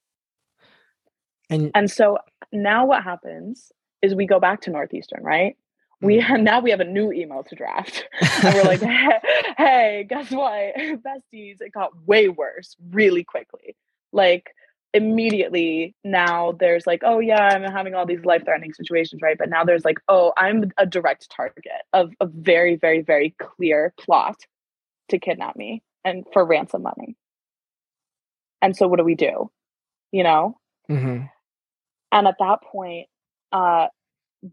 And 1.51 1.71
and 1.75 1.91
so 1.91 2.19
now 2.53 2.87
what 2.87 3.03
happens 3.03 3.73
is 4.03 4.15
we 4.15 4.27
go 4.27 4.41
back 4.41 4.61
to 4.63 4.71
northeastern 4.71 5.23
right 5.23 5.57
we 6.05 6.21
have 6.21 6.41
now 6.41 6.61
we 6.61 6.71
have 6.71 6.81
a 6.81 6.85
new 6.85 7.13
email 7.13 7.43
to 7.45 7.55
draft. 7.55 8.05
And 8.43 8.55
we're 8.55 8.65
like 8.65 8.81
hey, 8.81 9.19
hey 9.57 10.07
guess 10.09 10.31
what? 10.31 10.75
Besties 10.77 11.61
it 11.61 11.73
got 11.73 11.91
way 12.07 12.29
worse 12.29 12.77
really 12.91 13.25
quickly. 13.25 13.77
Like 14.13 14.51
immediately 14.93 15.95
now 16.05 16.53
there's 16.53 16.87
like 16.87 17.01
oh 17.05 17.19
yeah 17.19 17.49
i'm 17.49 17.65
having 17.65 17.95
all 17.97 18.07
these 18.07 18.25
life 18.25 18.45
threatening 18.45 18.73
situations 18.73 19.21
right? 19.23 19.37
But 19.37 19.51
now 19.51 19.65
there's 19.65 19.85
like 19.85 19.99
oh 20.09 20.33
i'm 20.37 20.71
a 20.79 20.87
direct 20.87 21.29
target 21.31 21.83
of 21.93 22.13
a 22.21 22.27
very 22.27 22.77
very 22.77 23.03
very 23.03 23.35
clear 23.41 23.93
plot 23.99 24.37
to 25.09 25.19
kidnap 25.19 25.57
me 25.57 25.83
and 26.05 26.25
for 26.33 26.45
ransom 26.45 26.83
money. 26.83 27.17
And 28.63 28.77
so 28.77 28.87
what 28.87 28.99
do 28.99 29.05
we 29.05 29.17
do? 29.17 29.51
You 30.13 30.23
know? 30.23 30.59
Mhm. 30.91 31.29
and 32.13 32.29
at 32.29 32.37
that 32.39 32.63
point 32.63 33.09
uh 33.53 33.87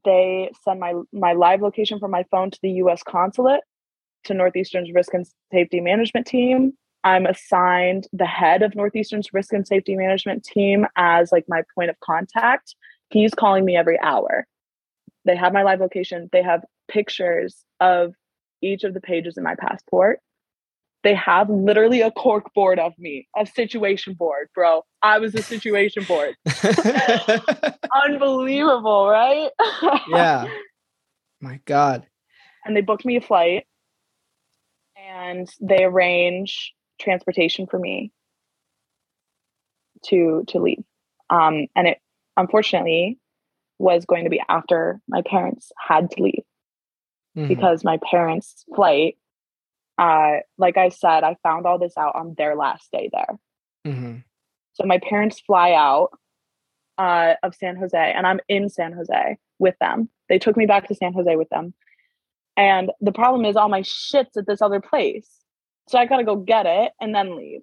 they 0.05 0.51
send 0.63 0.79
my 0.79 0.93
my 1.11 1.33
live 1.33 1.61
location 1.61 1.99
from 1.99 2.11
my 2.11 2.23
phone 2.31 2.51
to 2.51 2.59
the 2.61 2.71
US 2.83 3.03
consulate 3.03 3.61
to 4.25 4.33
Northeastern's 4.33 4.91
risk 4.93 5.13
and 5.13 5.25
safety 5.51 5.81
management 5.81 6.27
team. 6.27 6.73
I'm 7.03 7.25
assigned 7.25 8.07
the 8.13 8.25
head 8.25 8.61
of 8.61 8.75
Northeastern's 8.75 9.33
risk 9.33 9.53
and 9.53 9.67
safety 9.67 9.95
management 9.95 10.43
team 10.43 10.85
as 10.95 11.31
like 11.31 11.45
my 11.47 11.63
point 11.75 11.89
of 11.89 11.99
contact. 11.99 12.75
He's 13.09 13.33
calling 13.33 13.65
me 13.65 13.75
every 13.75 13.99
hour. 13.99 14.45
They 15.25 15.35
have 15.35 15.53
my 15.53 15.63
live 15.63 15.79
location. 15.79 16.29
They 16.31 16.43
have 16.43 16.63
pictures 16.87 17.63
of 17.79 18.13
each 18.61 18.83
of 18.83 18.93
the 18.93 19.01
pages 19.01 19.37
in 19.37 19.43
my 19.43 19.55
passport. 19.55 20.19
They 21.03 21.15
have 21.15 21.49
literally 21.49 22.01
a 22.01 22.11
cork 22.11 22.53
board 22.53 22.77
of 22.79 22.93
me, 22.99 23.27
a 23.35 23.45
situation 23.45 24.13
board, 24.13 24.49
bro. 24.53 24.83
I 25.01 25.17
was 25.19 25.33
a 25.33 25.41
situation 25.41 26.03
board. 26.03 26.35
Unbelievable, 28.05 29.07
right? 29.07 29.49
yeah. 30.09 30.45
My 31.39 31.59
God. 31.65 32.05
and 32.65 32.75
they 32.77 32.81
booked 32.81 33.03
me 33.05 33.15
a 33.15 33.21
flight 33.21 33.65
and 34.95 35.49
they 35.59 35.83
arrange 35.83 36.73
transportation 36.99 37.65
for 37.65 37.79
me 37.79 38.11
to 40.05 40.43
to 40.47 40.59
leave 40.59 40.83
um 41.31 41.65
and 41.75 41.87
it 41.87 41.97
unfortunately 42.37 43.17
was 43.79 44.05
going 44.05 44.23
to 44.25 44.29
be 44.29 44.41
after 44.49 44.99
my 45.07 45.21
parents 45.23 45.71
had 45.77 46.11
to 46.11 46.21
leave 46.21 46.43
Mhm. 47.35 47.47
because 47.47 47.83
my 47.83 47.97
parents 48.11 48.63
flight 48.75 49.15
uh 50.01 50.39
like 50.57 50.77
i 50.77 50.89
said 50.89 51.23
i 51.23 51.35
found 51.43 51.65
all 51.65 51.77
this 51.79 51.97
out 51.97 52.15
on 52.15 52.33
their 52.37 52.55
last 52.55 52.89
day 52.91 53.09
there 53.13 53.37
Mhm. 53.85 54.23
So 54.73 54.85
my 54.85 54.99
parents 54.99 55.39
fly 55.39 55.73
out 55.73 56.09
uh, 56.97 57.33
of 57.43 57.55
San 57.55 57.75
Jose, 57.77 57.97
and 58.15 58.27
I'm 58.27 58.39
in 58.47 58.69
San 58.69 58.93
Jose 58.93 59.37
with 59.57 59.75
them. 59.81 60.07
They 60.29 60.37
took 60.37 60.55
me 60.55 60.65
back 60.67 60.87
to 60.87 60.95
San 60.95 61.13
Jose 61.13 61.35
with 61.35 61.49
them. 61.49 61.73
And 62.55 62.91
the 63.01 63.11
problem 63.11 63.43
is, 63.45 63.55
all 63.55 63.69
my 63.69 63.81
shit's 63.81 64.37
at 64.37 64.45
this 64.45 64.61
other 64.61 64.79
place. 64.79 65.27
So 65.89 65.97
I 65.97 66.05
got 66.05 66.17
to 66.17 66.23
go 66.23 66.35
get 66.35 66.65
it 66.67 66.91
and 67.01 67.13
then 67.15 67.35
leave. 67.35 67.61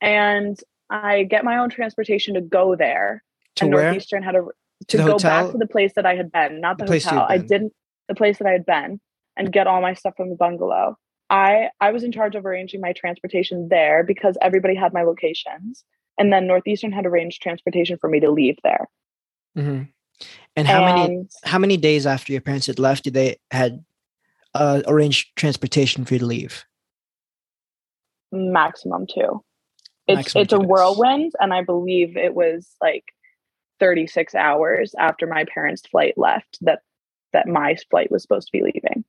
And 0.00 0.58
I 0.90 1.24
get 1.24 1.44
my 1.44 1.58
own 1.58 1.70
transportation 1.70 2.34
to 2.34 2.40
go 2.40 2.76
there. 2.76 3.24
To 3.56 3.64
and 3.64 3.74
where? 3.74 3.84
Northeastern 3.84 4.22
had 4.22 4.36
a 4.36 4.44
to, 4.88 4.96
the 4.96 5.02
go 5.04 5.12
hotel? 5.12 5.42
back 5.44 5.52
to 5.52 5.58
the 5.58 5.66
place 5.66 5.92
that 5.96 6.06
I 6.06 6.14
had 6.14 6.30
been, 6.30 6.60
not 6.60 6.78
the, 6.78 6.84
The 6.84 6.92
hotel. 6.92 7.26
I 7.28 7.38
didn't 7.38 7.72
the 8.06 8.14
place 8.14 8.38
that 8.38 8.46
I 8.46 8.52
had 8.52 8.64
been 8.64 9.00
and 9.38 9.52
get 9.52 9.66
all 9.66 9.80
my 9.80 9.94
stuff 9.94 10.14
from 10.16 10.30
the 10.30 10.36
bungalow. 10.36 10.96
I 11.30 11.70
I 11.80 11.92
was 11.92 12.04
in 12.04 12.12
charge 12.12 12.34
of 12.34 12.44
arranging 12.44 12.80
my 12.80 12.92
transportation 12.92 13.68
there 13.68 14.04
because 14.04 14.36
everybody 14.42 14.74
had 14.74 14.92
my 14.92 15.02
locations. 15.02 15.84
And 16.18 16.32
then 16.32 16.48
Northeastern 16.48 16.90
had 16.92 17.06
arranged 17.06 17.40
transportation 17.40 17.96
for 17.98 18.10
me 18.10 18.20
to 18.20 18.30
leave 18.30 18.56
there. 18.64 18.88
hmm 19.54 19.82
And 20.56 20.66
how 20.66 20.80
many 20.82 21.28
how 21.44 21.58
many 21.58 21.76
days 21.76 22.06
after 22.06 22.32
your 22.32 22.42
parents 22.42 22.66
had 22.66 22.78
left 22.78 23.04
did 23.04 23.14
they 23.14 23.36
had 23.50 23.84
uh, 24.54 24.82
arranged 24.86 25.36
transportation 25.36 26.04
for 26.04 26.14
you 26.14 26.20
to 26.20 26.26
leave? 26.26 26.64
maximum 28.32 29.06
two. 29.06 29.42
It's 30.06 30.16
Maximum 30.16 30.42
it's 30.42 30.52
a 30.52 30.56
two 30.56 30.62
days. 30.62 30.68
whirlwind, 30.68 31.32
and 31.40 31.52
I 31.52 31.62
believe 31.62 32.16
it 32.16 32.34
was 32.34 32.68
like 32.80 33.04
36 33.80 34.34
hours 34.34 34.94
after 34.98 35.26
my 35.26 35.44
parents' 35.44 35.82
flight 35.86 36.14
left 36.16 36.58
that 36.62 36.80
that 37.32 37.46
my 37.46 37.76
flight 37.90 38.10
was 38.10 38.22
supposed 38.22 38.48
to 38.48 38.52
be 38.52 38.64
leaving. 38.64 39.04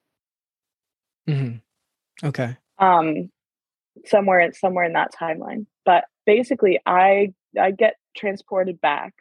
Hmm 1.28 1.56
Okay. 2.24 2.58
um 2.80 3.30
somewhere 4.06 4.52
somewhere 4.54 4.86
in 4.86 4.94
that 4.94 5.12
timeline. 5.14 5.66
But 5.86 6.06
basically 6.26 6.80
i 6.86 7.34
i 7.60 7.72
get 7.72 7.96
transported 8.16 8.80
back 8.82 9.14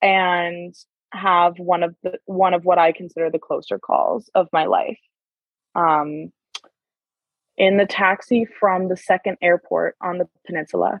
and 0.00 0.74
have 1.12 1.58
one 1.58 1.82
of 1.82 1.94
the 2.02 2.18
one 2.26 2.54
of 2.54 2.64
what 2.64 2.78
i 2.78 2.92
consider 2.92 3.30
the 3.30 3.38
closer 3.38 3.78
calls 3.78 4.30
of 4.34 4.48
my 4.52 4.66
life. 4.66 4.98
Um 5.74 6.32
in 7.56 7.76
the 7.76 7.86
taxi 7.86 8.46
from 8.60 8.88
the 8.88 8.96
second 8.96 9.36
airport 9.42 9.96
on 10.00 10.18
the 10.18 10.28
peninsula 10.46 11.00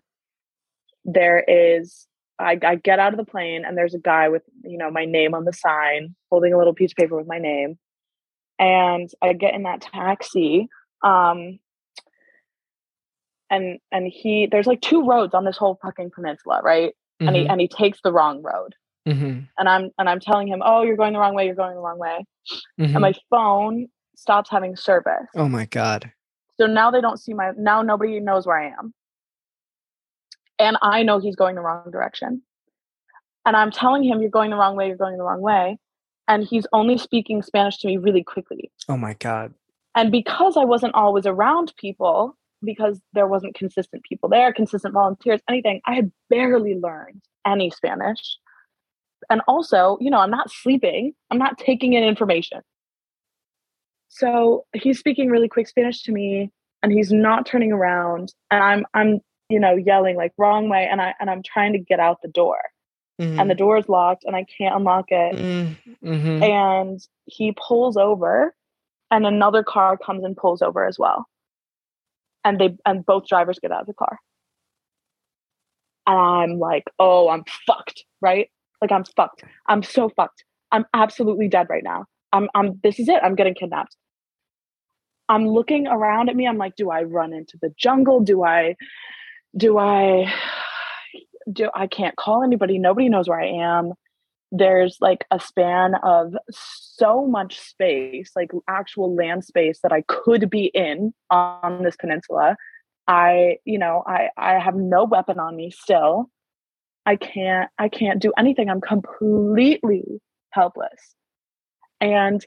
there 1.04 1.42
is 1.46 2.06
I, 2.38 2.58
I 2.62 2.74
get 2.76 2.98
out 2.98 3.12
of 3.12 3.18
the 3.18 3.24
plane 3.24 3.64
and 3.64 3.76
there's 3.76 3.94
a 3.94 3.98
guy 3.98 4.28
with 4.28 4.42
you 4.62 4.78
know 4.78 4.90
my 4.90 5.04
name 5.04 5.34
on 5.34 5.44
the 5.44 5.52
sign 5.52 6.14
holding 6.30 6.52
a 6.52 6.58
little 6.58 6.74
piece 6.74 6.92
of 6.92 6.96
paper 6.96 7.16
with 7.16 7.26
my 7.26 7.38
name 7.38 7.78
and 8.58 9.10
i 9.22 9.32
get 9.32 9.54
in 9.54 9.62
that 9.64 9.80
taxi 9.80 10.68
um 11.04 11.58
and 13.50 13.78
and 13.92 14.06
he 14.06 14.46
there's 14.50 14.66
like 14.66 14.80
two 14.80 15.06
roads 15.06 15.34
on 15.34 15.44
this 15.44 15.56
whole 15.56 15.78
fucking 15.82 16.10
peninsula 16.14 16.60
right? 16.62 16.92
And 17.20 17.34
he 17.34 17.46
and 17.48 17.60
he 17.60 17.68
takes 17.68 18.00
the 18.02 18.12
wrong 18.12 18.42
road. 18.42 18.74
Hmm 19.06 19.40
and 19.58 19.68
i'm 19.68 19.90
and 19.98 20.08
i'm 20.08 20.20
telling 20.20 20.46
him 20.48 20.62
oh 20.64 20.82
you're 20.82 20.96
going 20.96 21.14
the 21.14 21.18
wrong 21.18 21.34
way 21.34 21.46
you're 21.46 21.54
going 21.54 21.74
the 21.74 21.80
wrong 21.80 21.98
way. 21.98 22.24
And 22.94 23.00
my 23.00 23.14
phone 23.30 23.86
stops 24.16 24.50
having 24.50 24.76
service. 24.76 25.28
Oh 25.34 25.48
my 25.48 25.64
god. 25.66 26.12
so 26.60 26.66
now 26.66 26.90
they 26.90 27.00
don't 27.00 27.18
see 27.18 27.32
my 27.34 27.52
now 27.56 27.82
nobody 27.82 28.20
knows 28.20 28.46
where 28.46 28.58
i 28.58 28.66
am. 28.68 28.92
And 30.58 30.76
i 30.82 31.02
know 31.02 31.18
he's 31.20 31.36
going 31.36 31.54
the 31.54 31.62
wrong 31.62 31.90
direction. 31.90 32.42
And 33.46 33.56
i'm 33.56 33.70
telling 33.70 34.02
him 34.04 34.20
you're 34.20 34.30
going 34.30 34.50
the 34.50 34.56
wrong 34.56 34.76
way 34.76 34.88
you're 34.88 34.96
going 34.96 35.16
the 35.16 35.24
wrong 35.24 35.40
way 35.40 35.78
and 36.28 36.44
he's 36.44 36.66
only 36.72 36.96
speaking 36.98 37.42
spanish 37.42 37.78
to 37.78 37.88
me 37.88 37.96
really 37.96 38.22
quickly. 38.22 38.70
Oh 38.88 38.96
my 38.96 39.14
god. 39.14 39.54
and 39.94 40.12
because 40.12 40.56
i 40.56 40.64
wasn't 40.64 40.94
always 40.94 41.26
around 41.26 41.72
people 41.76 42.36
because 42.62 43.00
there 43.12 43.26
wasn't 43.26 43.54
consistent 43.54 44.02
people 44.04 44.28
there 44.28 44.52
consistent 44.52 44.94
volunteers 44.94 45.40
anything 45.48 45.80
i 45.86 45.94
had 45.94 46.12
barely 46.30 46.74
learned 46.76 47.22
any 47.46 47.70
spanish. 47.70 48.38
And 49.30 49.40
also 49.48 49.98
you 50.00 50.10
know 50.10 50.18
i'm 50.18 50.30
not 50.30 50.50
sleeping. 50.50 51.12
I'm 51.30 51.38
not 51.38 51.58
taking 51.58 51.94
in 51.94 52.04
information. 52.04 52.60
So 54.08 54.64
he's 54.74 54.98
speaking 54.98 55.28
really 55.30 55.48
quick 55.48 55.68
spanish 55.68 56.02
to 56.04 56.12
me 56.12 56.50
and 56.82 56.92
he's 56.92 57.12
not 57.12 57.46
turning 57.46 57.72
around 57.72 58.32
and 58.50 58.62
i'm 58.62 58.86
i'm 58.94 59.20
you 59.48 59.60
know 59.60 59.74
yelling 59.76 60.16
like 60.16 60.32
wrong 60.38 60.68
way 60.68 60.88
and 60.90 61.00
i 61.00 61.14
and 61.20 61.28
i'm 61.30 61.42
trying 61.42 61.72
to 61.72 61.78
get 61.78 62.00
out 62.00 62.18
the 62.22 62.28
door 62.28 62.58
and 63.18 63.50
the 63.50 63.54
door 63.54 63.76
is 63.78 63.88
locked 63.88 64.24
and 64.24 64.36
i 64.36 64.44
can't 64.44 64.76
unlock 64.76 65.06
it. 65.10 65.36
Mm-hmm. 66.04 66.42
and 66.42 67.00
he 67.24 67.52
pulls 67.52 67.96
over 67.96 68.54
and 69.10 69.26
another 69.26 69.62
car 69.62 69.96
comes 69.96 70.24
and 70.24 70.36
pulls 70.36 70.62
over 70.62 70.84
as 70.86 70.98
well. 70.98 71.26
And 72.44 72.60
they 72.60 72.76
and 72.86 73.04
both 73.04 73.26
drivers 73.26 73.58
get 73.58 73.72
out 73.72 73.82
of 73.82 73.86
the 73.86 73.94
car. 73.94 74.18
And 76.06 76.18
i'm 76.18 76.58
like 76.58 76.84
oh 76.98 77.28
i'm 77.28 77.44
fucked 77.66 78.04
right? 78.20 78.48
Like 78.80 78.92
i'm 78.92 79.04
fucked. 79.04 79.42
I'm 79.66 79.82
so 79.82 80.08
fucked. 80.08 80.44
I'm 80.70 80.84
absolutely 80.94 81.48
dead 81.48 81.66
right 81.68 81.84
now. 81.84 82.04
I'm 82.32 82.48
i'm 82.54 82.78
this 82.82 82.98
is 82.98 83.08
it. 83.08 83.20
I'm 83.22 83.34
getting 83.34 83.54
kidnapped. 83.54 83.96
I'm 85.28 85.46
looking 85.46 85.86
around 85.86 86.30
at 86.30 86.36
me. 86.36 86.46
I'm 86.46 86.58
like 86.58 86.76
do 86.76 86.90
i 86.90 87.02
run 87.02 87.32
into 87.32 87.58
the 87.60 87.70
jungle? 87.76 88.20
Do 88.20 88.44
i 88.44 88.76
do 89.56 89.78
i 89.78 90.32
do 91.52 91.70
i 91.74 91.86
can't 91.86 92.16
call 92.16 92.42
anybody. 92.42 92.78
Nobody 92.78 93.08
knows 93.08 93.28
where 93.28 93.40
i 93.40 93.46
am. 93.46 93.92
There's 94.50 94.96
like 95.00 95.26
a 95.30 95.38
span 95.38 95.94
of 96.02 96.34
so 96.50 97.26
much 97.26 97.58
space 97.58 98.30
like 98.34 98.50
actual 98.68 99.14
land 99.14 99.44
space 99.44 99.80
that 99.82 99.92
i 99.92 100.02
could 100.02 100.50
be 100.50 100.66
in 100.74 101.12
on 101.30 101.82
this 101.82 101.96
peninsula. 101.96 102.56
I 103.06 103.56
you 103.64 103.78
know 103.78 104.02
i 104.06 104.28
i 104.36 104.58
have 104.58 104.74
no 104.74 105.04
weapon 105.04 105.38
on 105.38 105.56
me 105.56 105.70
still. 105.70 106.30
I 107.06 107.16
can't 107.16 107.70
i 107.78 107.88
can't 107.88 108.20
do 108.20 108.32
anything. 108.38 108.68
I'm 108.70 108.80
completely 108.80 110.04
helpless. 110.50 111.14
And 112.00 112.44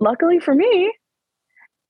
luckily 0.00 0.38
for 0.40 0.54
me 0.54 0.92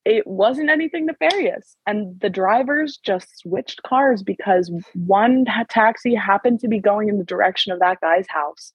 it 0.05 0.27
wasn't 0.27 0.69
anything 0.71 1.07
nefarious 1.07 1.77
and 1.87 2.21
the 2.21 2.29
drivers 2.31 2.99
just 2.99 3.39
switched 3.39 3.83
cars 3.85 4.23
because 4.23 4.71
one 4.95 5.45
ta- 5.47 5.65
taxi 5.69 6.15
happened 6.15 6.61
to 6.61 6.69
be 6.69 6.79
going 6.79 7.09
in 7.09 7.17
the 7.19 7.25
direction 7.25 7.73
of 7.73 7.81
that 7.81 8.01
guy's 8.01 8.27
house 8.29 8.73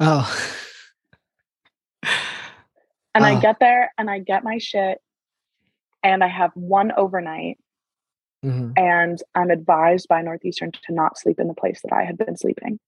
Oh. 0.00 0.26
And 3.14 3.24
Oh. 3.24 3.28
I 3.28 3.40
get 3.40 3.58
there 3.58 3.92
and 3.98 4.08
I 4.08 4.20
get 4.20 4.44
my 4.44 4.58
shit 4.58 4.98
and 6.04 6.22
I 6.22 6.28
have 6.28 6.52
one 6.54 6.92
overnight 6.96 7.58
Mhm. 8.44 8.78
and 8.78 9.18
I'm 9.34 9.50
advised 9.50 10.06
by 10.06 10.22
Northeastern 10.22 10.70
to 10.70 10.92
not 10.94 11.18
sleep 11.18 11.40
in 11.40 11.48
the 11.48 11.54
place 11.54 11.80
that 11.82 11.92
I 11.92 12.04
had 12.04 12.16
been 12.16 12.36
sleeping. 12.36 12.78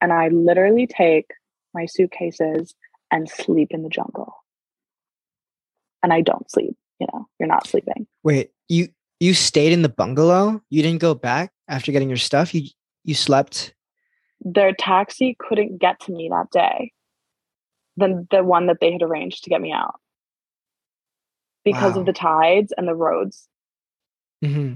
And 0.00 0.12
I 0.12 0.28
literally 0.28 0.88
take 0.88 1.30
my 1.72 1.86
suitcases 1.86 2.74
and 3.12 3.28
sleep 3.28 3.68
in 3.70 3.82
the 3.84 3.88
jungle. 3.88 4.34
And 6.02 6.12
I 6.12 6.20
don't 6.20 6.50
sleep, 6.50 6.76
you 7.00 7.06
know, 7.12 7.26
you're 7.38 7.48
not 7.48 7.66
sleeping. 7.66 8.06
Wait, 8.22 8.52
you 8.68 8.88
you 9.20 9.34
stayed 9.34 9.72
in 9.72 9.82
the 9.82 9.88
bungalow? 9.88 10.62
You 10.70 10.82
didn't 10.82 11.00
go 11.00 11.14
back 11.14 11.52
after 11.68 11.92
getting 11.92 12.08
your 12.08 12.18
stuff? 12.18 12.54
You 12.54 12.68
you 13.04 13.14
slept? 13.14 13.74
Their 14.40 14.72
taxi 14.72 15.36
couldn't 15.38 15.78
get 15.78 15.98
to 16.00 16.12
me 16.12 16.28
that 16.30 16.50
day 16.52 16.92
than 17.96 18.28
the 18.30 18.44
one 18.44 18.66
that 18.66 18.78
they 18.80 18.92
had 18.92 19.02
arranged 19.02 19.44
to 19.44 19.50
get 19.50 19.60
me 19.60 19.72
out 19.72 19.96
because 21.64 21.94
Wow. 21.94 22.00
of 22.00 22.06
the 22.06 22.12
tides 22.12 22.72
and 22.76 22.86
the 22.86 22.94
roads. 22.94 23.48
hmm 24.42 24.74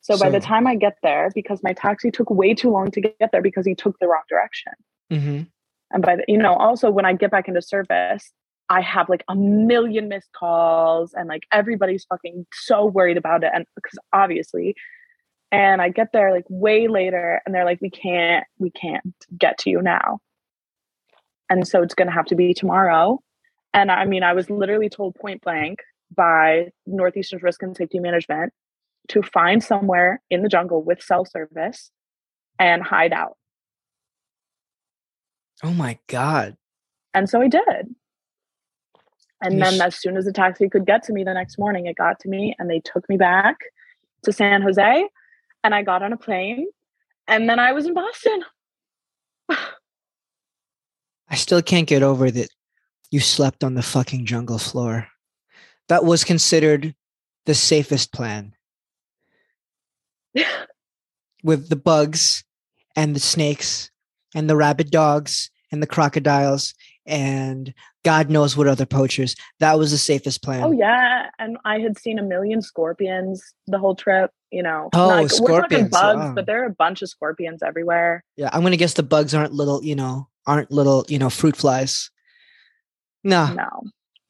So, 0.00 0.16
by 0.16 0.30
the 0.30 0.40
time 0.40 0.66
I 0.66 0.76
get 0.76 0.96
there, 1.02 1.30
because 1.34 1.62
my 1.62 1.72
taxi 1.72 2.10
took 2.10 2.30
way 2.30 2.54
too 2.54 2.70
long 2.70 2.90
to 2.92 3.00
get 3.00 3.30
there 3.32 3.42
because 3.42 3.66
he 3.66 3.74
took 3.74 3.98
the 3.98 4.08
wrong 4.08 4.22
direction. 4.28 4.72
hmm 5.10 5.42
And 5.90 6.02
by 6.02 6.16
the, 6.16 6.24
you 6.28 6.38
know, 6.38 6.54
also 6.54 6.90
when 6.90 7.04
I 7.04 7.12
get 7.12 7.30
back 7.30 7.48
into 7.48 7.60
service, 7.62 8.32
I 8.68 8.80
have 8.80 9.08
like 9.08 9.24
a 9.28 9.36
million 9.36 10.08
missed 10.08 10.32
calls 10.32 11.14
and 11.14 11.28
like 11.28 11.44
everybody's 11.52 12.04
fucking 12.04 12.46
so 12.52 12.86
worried 12.86 13.16
about 13.16 13.44
it. 13.44 13.50
And 13.54 13.64
because 13.74 13.98
obviously, 14.12 14.74
and 15.52 15.80
I 15.80 15.88
get 15.88 16.08
there 16.12 16.32
like 16.32 16.44
way 16.48 16.88
later 16.88 17.40
and 17.46 17.54
they're 17.54 17.64
like, 17.64 17.80
we 17.80 17.90
can't, 17.90 18.44
we 18.58 18.70
can't 18.70 19.14
get 19.38 19.58
to 19.58 19.70
you 19.70 19.80
now. 19.82 20.18
And 21.48 21.66
so 21.66 21.82
it's 21.82 21.94
going 21.94 22.08
to 22.08 22.14
have 22.14 22.26
to 22.26 22.34
be 22.34 22.54
tomorrow. 22.54 23.20
And 23.72 23.90
I 23.90 24.04
mean, 24.04 24.22
I 24.22 24.32
was 24.32 24.50
literally 24.50 24.88
told 24.88 25.14
point 25.14 25.42
blank 25.42 25.78
by 26.14 26.68
Northeastern 26.86 27.40
Risk 27.42 27.62
and 27.62 27.76
Safety 27.76 28.00
Management 28.00 28.52
to 29.08 29.22
find 29.22 29.62
somewhere 29.62 30.20
in 30.30 30.42
the 30.42 30.48
jungle 30.48 30.82
with 30.82 31.02
cell 31.02 31.24
service 31.24 31.90
and 32.58 32.82
hide 32.82 33.12
out. 33.12 33.36
Oh 35.62 35.72
my 35.72 35.98
god. 36.08 36.56
And 37.14 37.28
so 37.30 37.40
I 37.40 37.48
did. 37.48 37.94
And 39.40 39.60
then 39.60 39.80
as 39.80 39.96
soon 39.96 40.16
as 40.16 40.24
the 40.24 40.32
taxi 40.32 40.68
could 40.68 40.86
get 40.86 41.02
to 41.04 41.12
me 41.12 41.22
the 41.22 41.34
next 41.34 41.58
morning, 41.58 41.86
it 41.86 41.96
got 41.96 42.18
to 42.20 42.28
me 42.28 42.54
and 42.58 42.70
they 42.70 42.80
took 42.80 43.08
me 43.08 43.16
back 43.16 43.58
to 44.24 44.32
San 44.32 44.62
Jose 44.62 45.08
and 45.62 45.74
I 45.74 45.82
got 45.82 46.02
on 46.02 46.12
a 46.12 46.16
plane 46.16 46.66
and 47.28 47.48
then 47.48 47.58
I 47.58 47.72
was 47.72 47.86
in 47.86 47.94
Boston. 47.94 48.44
I 51.28 51.34
still 51.34 51.60
can't 51.60 51.88
get 51.88 52.02
over 52.02 52.30
that 52.30 52.48
you 53.10 53.20
slept 53.20 53.62
on 53.62 53.74
the 53.74 53.82
fucking 53.82 54.24
jungle 54.26 54.58
floor. 54.58 55.08
That 55.88 56.04
was 56.04 56.24
considered 56.24 56.94
the 57.44 57.54
safest 57.54 58.12
plan. 58.12 58.54
with 61.42 61.68
the 61.68 61.76
bugs 61.76 62.44
and 62.94 63.14
the 63.14 63.20
snakes 63.20 63.90
and 64.34 64.50
the 64.50 64.56
rabid 64.56 64.90
dogs 64.90 65.50
and 65.70 65.82
the 65.82 65.86
crocodiles 65.86 66.74
and 67.06 67.72
God 68.04 68.30
knows 68.30 68.56
what 68.56 68.66
other 68.66 68.86
poachers. 68.86 69.34
That 69.60 69.78
was 69.78 69.90
the 69.90 69.98
safest 69.98 70.42
plan. 70.42 70.62
Oh 70.62 70.72
yeah, 70.72 71.30
and 71.38 71.58
I 71.64 71.78
had 71.78 71.98
seen 71.98 72.18
a 72.18 72.22
million 72.22 72.62
scorpions 72.62 73.42
the 73.66 73.78
whole 73.78 73.94
trip. 73.94 74.30
You 74.50 74.62
know, 74.62 74.90
oh 74.94 75.08
like, 75.08 75.30
scorpions, 75.30 75.90
bugs, 75.90 76.18
wow. 76.20 76.32
but 76.34 76.46
there 76.46 76.62
are 76.62 76.66
a 76.66 76.74
bunch 76.74 77.02
of 77.02 77.08
scorpions 77.08 77.62
everywhere. 77.62 78.24
Yeah, 78.36 78.50
I'm 78.52 78.62
gonna 78.62 78.76
guess 78.76 78.94
the 78.94 79.02
bugs 79.02 79.34
aren't 79.34 79.52
little, 79.52 79.84
you 79.84 79.96
know, 79.96 80.28
aren't 80.46 80.70
little, 80.70 81.04
you 81.08 81.18
know, 81.18 81.30
fruit 81.30 81.56
flies. 81.56 82.10
No, 83.24 83.52
no, 83.52 83.68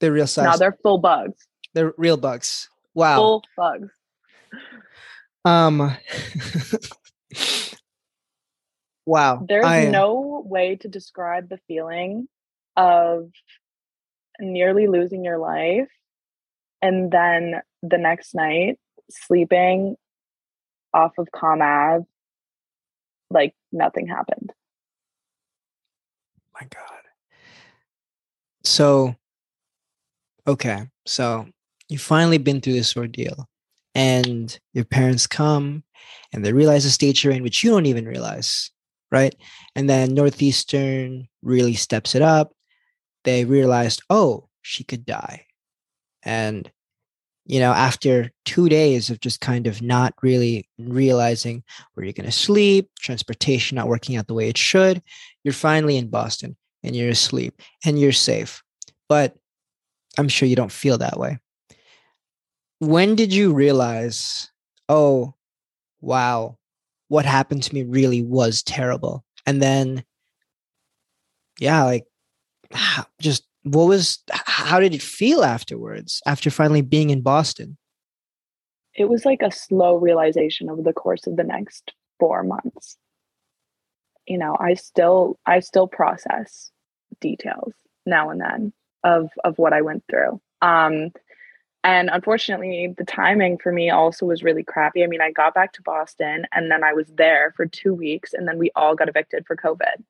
they're 0.00 0.12
real 0.12 0.26
size. 0.26 0.46
No, 0.46 0.56
they're 0.56 0.78
full 0.82 0.98
bugs. 0.98 1.46
They're 1.74 1.92
real 1.98 2.16
bugs. 2.16 2.68
Wow, 2.94 3.16
full 3.16 3.44
bugs. 3.56 3.90
Um. 5.44 5.96
wow. 9.06 9.44
There's 9.46 9.64
I, 9.64 9.86
no 9.86 10.42
way 10.46 10.76
to 10.76 10.88
describe 10.88 11.48
the 11.48 11.58
feeling 11.68 12.26
of 12.76 13.30
nearly 14.38 14.86
losing 14.86 15.24
your 15.24 15.38
life 15.38 15.88
and 16.82 17.10
then 17.10 17.62
the 17.82 17.98
next 17.98 18.34
night 18.34 18.78
sleeping 19.10 19.96
off 20.92 21.12
of 21.18 21.28
Comav 21.34 22.04
like 23.30 23.54
nothing 23.72 24.06
happened. 24.06 24.52
My 26.54 26.66
God. 26.72 27.00
So, 28.64 29.14
okay. 30.46 30.86
So 31.06 31.46
you've 31.88 32.00
finally 32.00 32.38
been 32.38 32.60
through 32.60 32.74
this 32.74 32.96
ordeal 32.96 33.48
and 33.94 34.58
your 34.72 34.84
parents 34.84 35.26
come 35.26 35.84
and 36.32 36.44
they 36.44 36.52
realize 36.52 36.84
the 36.84 36.90
state 36.90 37.22
you're 37.22 37.32
in, 37.32 37.42
which 37.42 37.62
you 37.62 37.70
don't 37.70 37.86
even 37.86 38.06
realize, 38.06 38.70
right? 39.10 39.34
And 39.74 39.88
then 39.88 40.14
Northeastern 40.14 41.28
really 41.42 41.74
steps 41.74 42.14
it 42.14 42.22
up. 42.22 42.52
They 43.26 43.44
realized, 43.44 44.02
oh, 44.08 44.48
she 44.62 44.84
could 44.84 45.04
die. 45.04 45.46
And, 46.22 46.70
you 47.44 47.58
know, 47.58 47.72
after 47.72 48.30
two 48.44 48.68
days 48.68 49.10
of 49.10 49.20
just 49.20 49.40
kind 49.40 49.66
of 49.66 49.82
not 49.82 50.14
really 50.22 50.68
realizing 50.78 51.64
where 51.92 52.04
you're 52.06 52.12
going 52.12 52.26
to 52.26 52.32
sleep, 52.32 52.88
transportation 53.00 53.74
not 53.74 53.88
working 53.88 54.16
out 54.16 54.28
the 54.28 54.34
way 54.34 54.48
it 54.48 54.56
should, 54.56 55.02
you're 55.42 55.52
finally 55.52 55.96
in 55.96 56.08
Boston 56.08 56.56
and 56.84 56.94
you're 56.94 57.10
asleep 57.10 57.60
and 57.84 57.98
you're 57.98 58.12
safe. 58.12 58.62
But 59.08 59.36
I'm 60.16 60.28
sure 60.28 60.48
you 60.48 60.56
don't 60.56 60.72
feel 60.72 60.98
that 60.98 61.18
way. 61.18 61.40
When 62.78 63.16
did 63.16 63.34
you 63.34 63.52
realize, 63.52 64.50
oh, 64.88 65.34
wow, 66.00 66.58
what 67.08 67.24
happened 67.24 67.64
to 67.64 67.74
me 67.74 67.82
really 67.82 68.22
was 68.22 68.62
terrible? 68.62 69.24
And 69.46 69.60
then, 69.60 70.04
yeah, 71.58 71.82
like, 71.82 72.06
just 73.20 73.46
what 73.62 73.88
was, 73.88 74.20
how 74.30 74.78
did 74.78 74.94
it 74.94 75.02
feel 75.02 75.42
afterwards 75.42 76.22
after 76.26 76.50
finally 76.50 76.82
being 76.82 77.10
in 77.10 77.20
Boston? 77.20 77.76
It 78.94 79.08
was 79.08 79.24
like 79.24 79.42
a 79.42 79.50
slow 79.50 79.96
realization 79.96 80.70
over 80.70 80.82
the 80.82 80.92
course 80.92 81.26
of 81.26 81.36
the 81.36 81.44
next 81.44 81.92
four 82.20 82.44
months. 82.44 82.96
You 84.26 84.38
know, 84.38 84.56
I 84.58 84.74
still, 84.74 85.38
I 85.46 85.60
still 85.60 85.88
process 85.88 86.70
details 87.20 87.72
now 88.06 88.30
and 88.30 88.40
then 88.40 88.72
of 89.04 89.30
of 89.44 89.58
what 89.58 89.72
I 89.72 89.82
went 89.82 90.04
through. 90.08 90.40
Um, 90.62 91.10
and 91.84 92.10
unfortunately, 92.10 92.94
the 92.96 93.04
timing 93.04 93.58
for 93.58 93.70
me 93.70 93.90
also 93.90 94.26
was 94.26 94.42
really 94.42 94.64
crappy. 94.64 95.04
I 95.04 95.06
mean, 95.06 95.20
I 95.20 95.30
got 95.30 95.54
back 95.54 95.72
to 95.74 95.82
Boston 95.82 96.46
and 96.52 96.70
then 96.70 96.82
I 96.82 96.92
was 96.92 97.06
there 97.14 97.52
for 97.56 97.66
two 97.66 97.94
weeks, 97.94 98.32
and 98.32 98.48
then 98.48 98.58
we 98.58 98.70
all 98.74 98.94
got 98.94 99.08
evicted 99.08 99.46
for 99.46 99.56
COVID. 99.56 100.02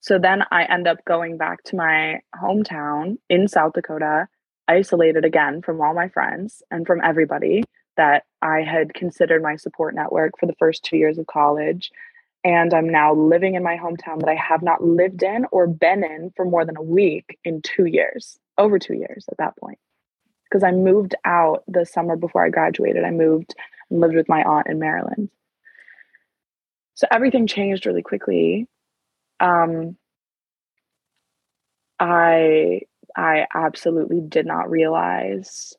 So 0.00 0.18
then 0.18 0.44
I 0.50 0.64
end 0.64 0.88
up 0.88 1.04
going 1.04 1.36
back 1.36 1.62
to 1.64 1.76
my 1.76 2.20
hometown 2.34 3.18
in 3.28 3.48
South 3.48 3.74
Dakota, 3.74 4.28
isolated 4.66 5.24
again 5.24 5.60
from 5.62 5.80
all 5.80 5.94
my 5.94 6.08
friends 6.08 6.62
and 6.70 6.86
from 6.86 7.00
everybody 7.02 7.62
that 7.96 8.24
I 8.40 8.62
had 8.62 8.94
considered 8.94 9.42
my 9.42 9.56
support 9.56 9.94
network 9.94 10.32
for 10.40 10.46
the 10.46 10.54
first 10.58 10.84
two 10.84 10.96
years 10.96 11.18
of 11.18 11.26
college. 11.26 11.90
And 12.42 12.72
I'm 12.72 12.88
now 12.88 13.14
living 13.14 13.54
in 13.56 13.62
my 13.62 13.76
hometown 13.76 14.20
that 14.20 14.30
I 14.30 14.36
have 14.36 14.62
not 14.62 14.82
lived 14.82 15.22
in 15.22 15.44
or 15.52 15.66
been 15.66 16.02
in 16.02 16.32
for 16.34 16.46
more 16.46 16.64
than 16.64 16.78
a 16.78 16.82
week 16.82 17.38
in 17.44 17.60
two 17.60 17.84
years, 17.84 18.38
over 18.56 18.78
two 18.78 18.94
years 18.94 19.26
at 19.30 19.36
that 19.36 19.56
point. 19.58 19.78
Because 20.44 20.62
I 20.62 20.72
moved 20.72 21.14
out 21.26 21.62
the 21.68 21.84
summer 21.84 22.16
before 22.16 22.42
I 22.42 22.48
graduated. 22.48 23.04
I 23.04 23.10
moved 23.10 23.54
and 23.90 24.00
lived 24.00 24.14
with 24.14 24.30
my 24.30 24.42
aunt 24.42 24.68
in 24.68 24.78
Maryland. 24.78 25.28
So 26.94 27.06
everything 27.10 27.46
changed 27.46 27.84
really 27.84 28.02
quickly. 28.02 28.66
Um, 29.40 29.96
I 31.98 32.82
I 33.16 33.46
absolutely 33.54 34.20
did 34.20 34.46
not 34.46 34.70
realize 34.70 35.74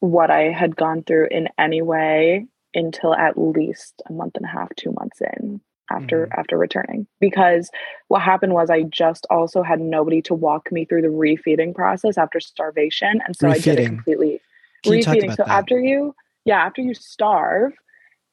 what 0.00 0.30
I 0.30 0.52
had 0.52 0.76
gone 0.76 1.02
through 1.02 1.28
in 1.30 1.48
any 1.58 1.82
way 1.82 2.46
until 2.74 3.14
at 3.14 3.38
least 3.38 4.02
a 4.08 4.12
month 4.12 4.36
and 4.36 4.44
a 4.44 4.48
half, 4.48 4.68
two 4.76 4.92
months 4.92 5.20
in 5.20 5.60
after 5.90 6.26
mm-hmm. 6.26 6.38
after 6.38 6.58
returning. 6.58 7.06
Because 7.20 7.70
what 8.08 8.22
happened 8.22 8.52
was 8.52 8.70
I 8.70 8.82
just 8.82 9.26
also 9.30 9.62
had 9.62 9.80
nobody 9.80 10.20
to 10.22 10.34
walk 10.34 10.70
me 10.70 10.84
through 10.84 11.02
the 11.02 11.08
refeeding 11.08 11.74
process 11.74 12.18
after 12.18 12.40
starvation. 12.40 13.20
And 13.24 13.36
so 13.36 13.48
refeeding. 13.48 13.54
I 13.54 13.58
did 13.58 13.78
it 13.78 13.86
completely 13.86 14.40
Can 14.84 14.92
refeeding. 14.92 15.30
So 15.36 15.44
that? 15.44 15.48
after 15.48 15.80
you, 15.80 16.14
yeah, 16.44 16.64
after 16.64 16.82
you 16.82 16.94
starve, 16.94 17.72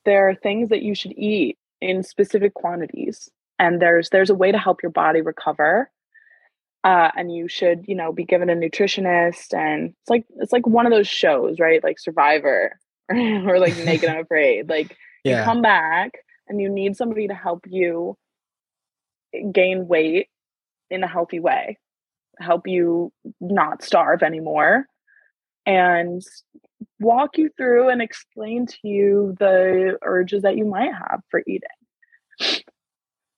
there 0.05 0.27
are 0.29 0.35
things 0.35 0.69
that 0.69 0.81
you 0.81 0.95
should 0.95 1.13
eat 1.13 1.57
in 1.81 2.03
specific 2.03 2.53
quantities. 2.53 3.29
And 3.63 3.81
there's 3.81 4.09
there's 4.09 4.29
a 4.29 4.35
way 4.35 4.51
to 4.51 4.57
help 4.57 4.83
your 4.83 4.91
body 4.91 5.21
recover 5.21 5.89
uh, 6.83 7.11
and 7.15 7.33
you 7.33 7.47
should 7.47 7.85
you 7.87 7.95
know 7.95 8.11
be 8.11 8.25
given 8.25 8.49
a 8.49 8.55
nutritionist 8.55 9.53
and 9.53 9.93
it's 10.01 10.09
like 10.09 10.25
it's 10.37 10.51
like 10.51 10.67
one 10.67 10.85
of 10.85 10.91
those 10.91 11.07
shows 11.07 11.59
right? 11.59 11.83
Like 11.83 11.99
survivor 11.99 12.79
or 13.09 13.59
like 13.59 13.77
naked 13.85 14.09
and 14.09 14.19
afraid 14.19 14.69
like 14.69 14.97
yeah. 15.23 15.39
you 15.39 15.45
come 15.45 15.61
back 15.61 16.11
and 16.47 16.59
you 16.59 16.69
need 16.69 16.95
somebody 16.95 17.27
to 17.27 17.33
help 17.33 17.65
you 17.67 18.17
gain 19.51 19.87
weight 19.87 20.27
in 20.89 21.03
a 21.03 21.07
healthy 21.07 21.39
way 21.39 21.77
help 22.39 22.67
you 22.67 23.11
not 23.39 23.83
starve 23.83 24.23
anymore 24.23 24.85
and 25.65 26.21
walk 26.99 27.37
you 27.37 27.49
through 27.57 27.89
and 27.89 28.01
explain 28.01 28.65
to 28.65 28.77
you 28.83 29.35
the 29.39 29.97
urges 30.01 30.41
that 30.41 30.57
you 30.57 30.65
might 30.65 30.91
have 30.93 31.21
for 31.29 31.41
eating 31.47 31.61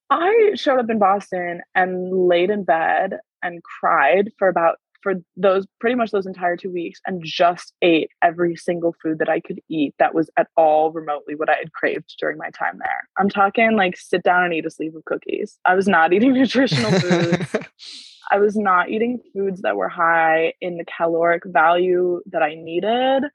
I 0.09 0.51
showed 0.55 0.79
up 0.79 0.89
in 0.89 0.99
Boston 0.99 1.61
and 1.73 2.27
laid 2.27 2.49
in 2.49 2.63
bed 2.63 3.19
and 3.41 3.61
cried 3.63 4.31
for 4.37 4.47
about 4.47 4.77
for 5.01 5.13
those 5.37 5.67
pretty 5.79 5.95
much 5.95 6.09
those 6.09 6.25
entire 6.25 6.57
two 6.57 6.71
weeks 6.71 6.99
and 7.05 7.23
just 7.23 7.73
ate 7.83 8.09
every 8.23 8.55
single 8.55 8.95
food 9.03 9.19
that 9.19 9.29
I 9.29 9.39
could 9.39 9.59
eat 9.69 9.93
that 9.99 10.15
was 10.15 10.31
at 10.35 10.47
all 10.57 10.91
remotely 10.91 11.35
what 11.35 11.47
I 11.47 11.57
had 11.57 11.73
craved 11.73 12.15
during 12.19 12.39
my 12.39 12.49
time 12.49 12.79
there. 12.79 13.07
I'm 13.19 13.29
talking 13.29 13.75
like 13.75 13.97
sit 13.97 14.23
down 14.23 14.43
and 14.43 14.53
eat 14.53 14.65
a 14.65 14.71
sleeve 14.71 14.95
of 14.95 15.05
cookies. 15.05 15.59
I 15.63 15.75
was 15.75 15.87
not 15.87 16.11
eating 16.13 16.33
nutritional 16.33 16.91
foods. 16.99 17.55
I 18.31 18.39
was 18.39 18.55
not 18.55 18.89
eating 18.89 19.19
foods 19.31 19.61
that 19.61 19.75
were 19.75 19.89
high 19.89 20.53
in 20.59 20.77
the 20.77 20.85
caloric 20.85 21.43
value 21.45 22.21
that 22.31 22.41
I 22.41 22.55
needed. 22.55 23.25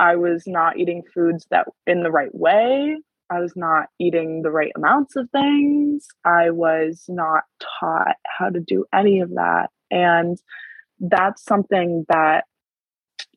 I 0.00 0.16
was 0.16 0.42
not 0.48 0.76
eating 0.76 1.04
foods 1.14 1.46
that 1.50 1.68
in 1.86 2.02
the 2.02 2.10
right 2.10 2.34
way. 2.34 2.96
I 3.32 3.40
was 3.40 3.54
not 3.56 3.86
eating 3.98 4.42
the 4.42 4.50
right 4.50 4.72
amounts 4.76 5.16
of 5.16 5.30
things. 5.30 6.06
I 6.24 6.50
was 6.50 7.04
not 7.08 7.44
taught 7.80 8.16
how 8.26 8.50
to 8.50 8.60
do 8.60 8.84
any 8.92 9.20
of 9.20 9.30
that. 9.30 9.70
And 9.90 10.38
that's 11.00 11.42
something 11.42 12.04
that 12.08 12.44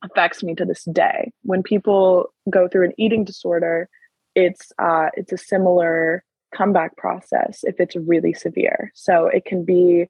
affects 0.03 0.43
me 0.43 0.53
to 0.55 0.65
this 0.65 0.83
day. 0.91 1.31
When 1.43 1.63
people 1.63 2.33
go 2.49 2.67
through 2.67 2.85
an 2.85 2.93
eating 2.97 3.23
disorder, 3.23 3.87
it's 4.35 4.73
uh, 4.79 5.07
it's 5.13 5.31
a 5.31 5.37
similar 5.37 6.25
comeback 6.53 6.97
process 6.97 7.59
if 7.63 7.79
it's 7.79 7.95
really 7.95 8.33
severe. 8.33 8.91
So 8.95 9.27
it 9.27 9.45
can 9.45 9.63
be 9.63 10.07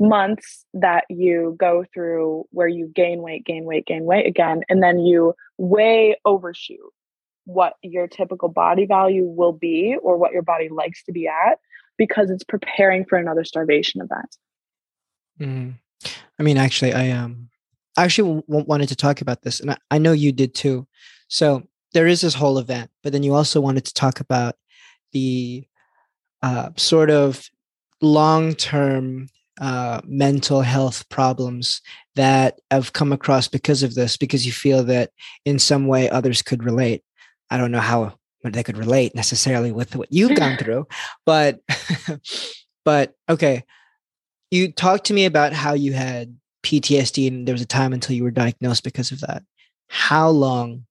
months 0.00 0.64
that 0.72 1.04
you 1.10 1.54
go 1.58 1.84
through 1.92 2.46
where 2.50 2.68
you 2.68 2.90
gain 2.94 3.20
weight, 3.20 3.44
gain 3.44 3.64
weight, 3.64 3.84
gain 3.84 4.04
weight 4.04 4.26
again, 4.26 4.62
and 4.70 4.82
then 4.82 5.00
you 5.00 5.34
way 5.58 6.16
overshoot 6.24 6.92
what 7.48 7.74
your 7.82 8.06
typical 8.06 8.48
body 8.50 8.84
value 8.84 9.24
will 9.24 9.52
be 9.52 9.96
or 10.02 10.18
what 10.18 10.32
your 10.32 10.42
body 10.42 10.68
likes 10.68 11.02
to 11.04 11.12
be 11.12 11.26
at 11.26 11.58
because 11.96 12.28
it's 12.30 12.44
preparing 12.44 13.06
for 13.06 13.16
another 13.16 13.42
starvation 13.42 14.02
event. 14.02 14.36
Mm. 15.40 15.74
I 16.38 16.42
mean, 16.42 16.58
actually, 16.58 16.92
I 16.92 17.10
um, 17.10 17.48
I 17.96 18.04
actually 18.04 18.42
w- 18.46 18.64
wanted 18.66 18.90
to 18.90 18.96
talk 18.96 19.22
about 19.22 19.42
this, 19.42 19.60
and 19.60 19.70
I, 19.70 19.78
I 19.90 19.98
know 19.98 20.12
you 20.12 20.30
did 20.30 20.54
too. 20.54 20.86
So 21.28 21.66
there 21.94 22.06
is 22.06 22.20
this 22.20 22.34
whole 22.34 22.58
event, 22.58 22.90
but 23.02 23.12
then 23.12 23.22
you 23.22 23.34
also 23.34 23.60
wanted 23.60 23.86
to 23.86 23.94
talk 23.94 24.20
about 24.20 24.54
the 25.12 25.66
uh, 26.42 26.70
sort 26.76 27.10
of 27.10 27.48
long-term 28.02 29.28
uh, 29.60 30.00
mental 30.04 30.60
health 30.60 31.08
problems 31.08 31.80
that 32.14 32.60
have 32.70 32.92
come 32.92 33.12
across 33.12 33.48
because 33.48 33.82
of 33.82 33.94
this, 33.94 34.16
because 34.16 34.44
you 34.44 34.52
feel 34.52 34.84
that 34.84 35.10
in 35.46 35.58
some 35.58 35.86
way 35.86 36.10
others 36.10 36.42
could 36.42 36.62
relate. 36.62 37.02
I 37.50 37.56
don't 37.56 37.72
know 37.72 37.80
how 37.80 38.18
they 38.44 38.62
could 38.62 38.78
relate 38.78 39.14
necessarily 39.14 39.72
with 39.72 39.96
what 39.96 40.12
you've 40.12 40.36
gone 40.36 40.56
through. 40.58 40.86
But 41.26 41.60
but 42.84 43.14
okay. 43.28 43.64
You 44.50 44.72
talked 44.72 45.06
to 45.06 45.14
me 45.14 45.26
about 45.26 45.52
how 45.52 45.74
you 45.74 45.92
had 45.92 46.34
PTSD 46.64 47.28
and 47.28 47.46
there 47.46 47.52
was 47.52 47.62
a 47.62 47.66
time 47.66 47.92
until 47.92 48.16
you 48.16 48.24
were 48.24 48.30
diagnosed 48.30 48.82
because 48.82 49.12
of 49.12 49.20
that. 49.20 49.42
How 49.88 50.30
long 50.30 50.86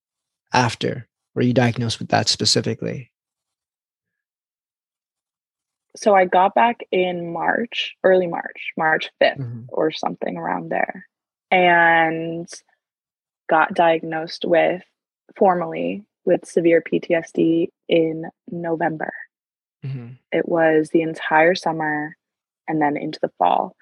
after 0.53 1.07
were 1.33 1.41
you 1.41 1.53
diagnosed 1.53 1.99
with 1.99 2.09
that 2.09 2.27
specifically? 2.27 3.11
So 5.95 6.13
I 6.13 6.25
got 6.25 6.53
back 6.53 6.81
in 6.91 7.33
March, 7.33 7.95
early 8.03 8.27
March, 8.27 8.71
March 8.77 9.09
5th 9.21 9.39
mm-hmm. 9.39 9.61
or 9.69 9.89
something 9.89 10.37
around 10.37 10.69
there, 10.69 11.07
and 11.49 12.47
got 13.49 13.73
diagnosed 13.73 14.45
with 14.45 14.83
formally 15.35 16.05
with 16.27 16.45
severe 16.45 16.83
PTSD 16.83 17.69
in 17.87 18.25
November. 18.51 19.11
Mm-hmm. 19.83 20.07
It 20.31 20.47
was 20.47 20.89
the 20.89 21.01
entire 21.01 21.55
summer 21.55 22.15
and 22.67 22.81
then 22.81 22.97
into 22.97 23.19
the 23.21 23.31
fall. 23.39 23.75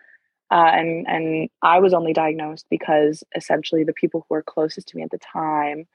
Uh, 0.51 0.69
and 0.73 1.07
and 1.07 1.49
I 1.63 1.79
was 1.79 1.93
only 1.93 2.13
diagnosed 2.13 2.67
because 2.69 3.23
essentially 3.35 3.83
the 3.83 3.93
people 3.93 4.21
who 4.21 4.35
were 4.35 4.43
closest 4.43 4.87
to 4.89 4.97
me 4.97 5.03
at 5.03 5.09
the 5.09 5.17
time 5.17 5.87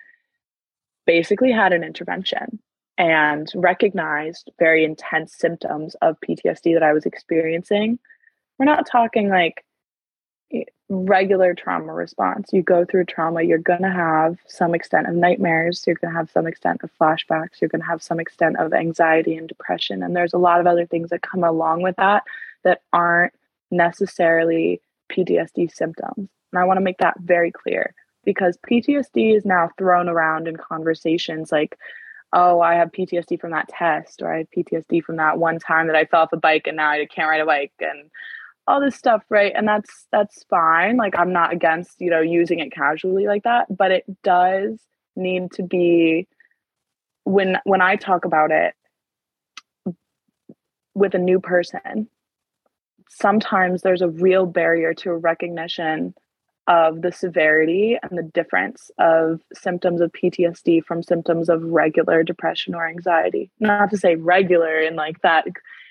basically 1.07 1.53
had 1.53 1.73
an 1.73 1.85
intervention 1.85 2.59
and 2.99 3.51
recognized 3.55 4.51
very 4.59 4.85
intense 4.85 5.35
symptoms 5.35 5.95
of 6.03 6.17
PTSD 6.21 6.75
that 6.75 6.83
I 6.83 6.93
was 6.93 7.07
experiencing. 7.07 7.99
We're 8.59 8.67
not 8.67 8.89
talking 8.91 9.29
like 9.29 9.65
regular 10.89 11.55
trauma 11.55 11.93
response. 11.93 12.53
You 12.53 12.63
go 12.63 12.85
through 12.85 13.05
trauma, 13.05 13.43
you're 13.43 13.59
going 13.59 13.83
to 13.83 13.91
have 13.91 14.39
some 14.47 14.75
extent 14.75 15.09
of 15.09 15.15
nightmares, 15.15 15.85
you're 15.87 15.97
going 15.97 16.13
to 16.13 16.19
have 16.19 16.31
some 16.31 16.47
extent 16.47 16.81
of 16.83 16.91
flashbacks, 17.01 17.61
you're 17.61 17.69
going 17.69 17.83
to 17.83 17.87
have 17.87 18.03
some 18.03 18.19
extent 18.19 18.59
of 18.59 18.73
anxiety 18.73 19.37
and 19.37 19.49
depression. 19.49 20.03
And 20.03 20.17
there's 20.17 20.35
a 20.35 20.39
lot 20.39 20.61
of 20.61 20.67
other 20.67 20.87
things 20.87 21.11
that 21.11 21.23
come 21.23 21.45
along 21.45 21.83
with 21.83 21.97
that 21.97 22.25
that 22.65 22.83
aren't 22.93 23.33
necessarily 23.71 24.81
PTSD 25.11 25.73
symptoms. 25.73 26.29
And 26.53 26.61
I 26.61 26.65
want 26.65 26.79
to 26.79 26.85
make 26.85 26.99
that 26.99 27.19
very 27.21 27.53
clear 27.53 27.95
because 28.25 28.59
PTSD 28.69 29.37
is 29.37 29.45
now 29.45 29.71
thrown 29.79 30.09
around 30.09 30.49
in 30.49 30.57
conversations 30.57 31.53
like, 31.53 31.79
oh, 32.33 32.61
I 32.61 32.75
have 32.75 32.93
PTSD 32.93 33.41
from 33.41 33.51
that 33.53 33.69
test, 33.69 34.23
or 34.23 34.33
I 34.33 34.39
have 34.39 34.51
PTSD 34.57 35.03
from 35.03 35.17
that 35.17 35.39
one 35.39 35.59
time 35.59 35.87
that 35.87 35.97
I 35.97 36.05
fell 36.05 36.23
off 36.23 36.33
a 36.33 36.37
bike 36.37 36.67
and 36.67 36.77
now 36.77 36.91
I 36.91 37.07
can't 37.07 37.29
ride 37.29 37.41
a 37.41 37.47
bike. 37.47 37.73
And 37.81 38.11
all 38.67 38.81
this 38.81 38.97
stuff 38.97 39.23
right 39.29 39.53
and 39.57 39.67
that's 39.67 40.07
that's 40.13 40.45
fine 40.45 40.97
like 40.97 41.19
i'm 41.19 41.33
not 41.33 41.53
against 41.53 42.01
you 42.01 42.11
know 42.11 42.21
using 42.21 42.61
it 42.61 42.73
casually 42.73 43.27
like 43.27 43.43
that 43.43 43.67
but 43.75 43.91
it 43.91 44.05
does 44.23 44.79
need 45.17 45.51
to 45.51 45.63
be 45.63 46.27
when 47.25 47.59
when 47.65 47.81
i 47.81 47.97
talk 47.97 48.25
about 48.25 48.51
it 48.51 48.75
with 50.95 51.15
a 51.15 51.19
new 51.19 51.41
person 51.41 52.09
sometimes 53.09 53.83
there's 53.83 54.03
a 54.03 54.09
real 54.09 54.47
barrier 54.47 54.95
to 54.95 55.11
a 55.11 55.17
recognition 55.17 56.15
of 56.71 57.03
the 57.03 57.11
severity 57.11 57.99
and 58.01 58.17
the 58.17 58.23
difference 58.23 58.93
of 58.99 59.41
symptoms 59.53 60.01
of 60.01 60.13
PTSD 60.13 60.85
from 60.85 61.03
symptoms 61.03 61.49
of 61.49 61.65
regular 61.65 62.23
depression 62.23 62.77
or 62.77 62.87
anxiety. 62.87 63.51
Not 63.59 63.91
to 63.91 63.97
say 63.97 64.15
regular 64.15 64.79
in 64.79 64.95
like 64.95 65.21
that, 65.23 65.49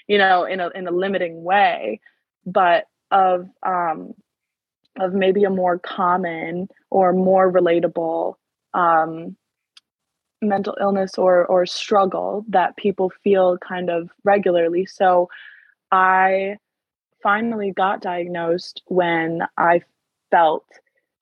you 0.07 0.17
know, 0.17 0.45
in 0.45 0.61
a 0.61 0.69
in 0.69 0.87
a 0.87 0.91
limiting 0.91 1.43
way, 1.43 1.99
but 2.45 2.85
of 3.11 3.47
um, 3.65 4.13
of 4.99 5.13
maybe 5.13 5.43
a 5.43 5.49
more 5.49 5.79
common 5.79 6.67
or 6.89 7.13
more 7.13 7.51
relatable 7.51 8.35
um, 8.73 9.35
mental 10.41 10.77
illness 10.79 11.17
or 11.17 11.45
or 11.45 11.65
struggle 11.65 12.45
that 12.49 12.77
people 12.77 13.11
feel 13.23 13.57
kind 13.57 13.89
of 13.89 14.09
regularly. 14.23 14.85
So 14.85 15.29
I 15.91 16.57
finally 17.21 17.71
got 17.71 18.01
diagnosed 18.01 18.81
when 18.87 19.41
I 19.57 19.81
felt 20.31 20.65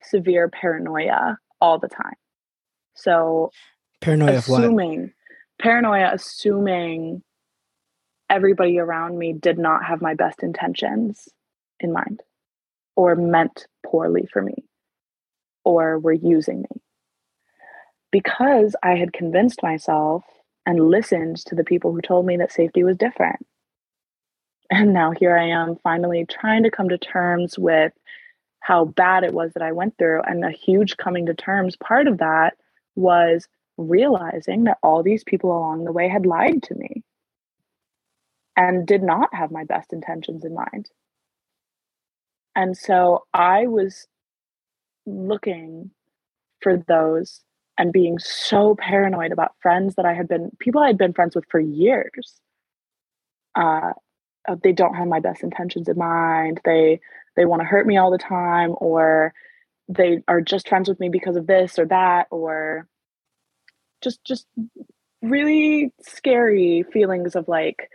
severe 0.03 0.49
paranoia 0.49 1.39
all 1.59 1.79
the 1.79 1.87
time. 1.87 2.15
So 2.93 3.51
paranoia 4.01 4.33
assuming 4.33 5.13
paranoia 5.59 6.11
assuming 6.13 7.23
everybody 8.29 8.79
around 8.79 9.17
me 9.17 9.33
did 9.33 9.57
not 9.57 9.85
have 9.85 10.01
my 10.01 10.13
best 10.13 10.43
intentions 10.43 11.29
in 11.79 11.91
mind 11.91 12.21
or 12.95 13.15
meant 13.15 13.67
poorly 13.85 14.27
for 14.31 14.41
me 14.41 14.65
or 15.63 15.99
were 15.99 16.13
using 16.13 16.61
me. 16.61 16.81
Because 18.11 18.75
I 18.81 18.95
had 18.95 19.13
convinced 19.13 19.61
myself 19.61 20.23
and 20.65 20.89
listened 20.89 21.37
to 21.45 21.55
the 21.55 21.63
people 21.63 21.91
who 21.93 22.01
told 22.01 22.25
me 22.25 22.37
that 22.37 22.51
safety 22.51 22.83
was 22.83 22.97
different. 22.97 23.45
And 24.69 24.93
now 24.93 25.11
here 25.11 25.37
I 25.37 25.49
am 25.49 25.77
finally 25.77 26.25
trying 26.25 26.63
to 26.63 26.71
come 26.71 26.89
to 26.89 26.97
terms 26.97 27.57
with 27.57 27.93
how 28.59 28.85
bad 28.85 29.23
it 29.23 29.33
was 29.33 29.53
that 29.53 29.63
I 29.63 29.71
went 29.71 29.97
through. 29.97 30.21
And 30.23 30.43
a 30.43 30.51
huge 30.51 30.97
coming 30.97 31.27
to 31.27 31.33
terms 31.33 31.77
part 31.77 32.07
of 32.07 32.17
that 32.17 32.57
was 32.95 33.47
realizing 33.77 34.65
that 34.65 34.79
all 34.83 35.03
these 35.03 35.23
people 35.23 35.51
along 35.51 35.85
the 35.85 35.91
way 35.91 36.09
had 36.09 36.25
lied 36.25 36.63
to 36.63 36.75
me 36.75 37.03
and 38.57 38.85
did 38.87 39.03
not 39.03 39.33
have 39.33 39.51
my 39.51 39.63
best 39.63 39.93
intentions 39.93 40.43
in 40.43 40.53
mind. 40.53 40.89
And 42.55 42.75
so 42.75 43.25
I 43.33 43.67
was 43.67 44.07
looking 45.05 45.91
for 46.61 46.77
those 46.77 47.41
and 47.77 47.93
being 47.93 48.17
so 48.17 48.75
paranoid 48.75 49.31
about 49.31 49.51
friends 49.61 49.95
that 49.95 50.05
I 50.05 50.15
had 50.15 50.27
been, 50.27 50.49
people 50.59 50.81
I 50.81 50.87
had 50.87 50.97
been 50.97 51.13
friends 51.13 51.35
with 51.35 51.45
for 51.51 51.59
years. 51.59 52.41
Uh, 53.55 53.91
they 54.63 54.71
don't 54.71 54.95
have 54.95 55.07
my 55.07 55.19
best 55.19 55.43
intentions 55.43 55.87
in 55.87 55.97
mind. 55.97 56.61
They 56.65 56.99
they 57.35 57.45
want 57.45 57.61
to 57.61 57.67
hurt 57.67 57.85
me 57.85 57.97
all 57.97 58.11
the 58.11 58.17
time, 58.17 58.73
or 58.77 59.33
they 59.89 60.23
are 60.27 60.41
just 60.41 60.67
friends 60.69 60.89
with 60.89 60.99
me 60.99 61.09
because 61.09 61.35
of 61.35 61.47
this 61.47 61.77
or 61.77 61.85
that, 61.85 62.27
or 62.31 62.87
just 64.01 64.23
just 64.23 64.47
really 65.21 65.91
scary 66.01 66.83
feelings 66.91 67.35
of 67.35 67.47
like 67.47 67.89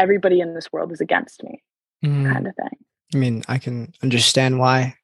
everybody 0.00 0.40
in 0.40 0.54
this 0.54 0.72
world 0.72 0.90
is 0.90 1.00
against 1.00 1.44
me 1.44 1.62
mm. 2.04 2.32
kind 2.32 2.46
of 2.46 2.56
thing. 2.56 2.78
I 3.14 3.16
mean, 3.16 3.44
I 3.48 3.58
can 3.58 3.92
understand 4.02 4.58
why. 4.58 4.96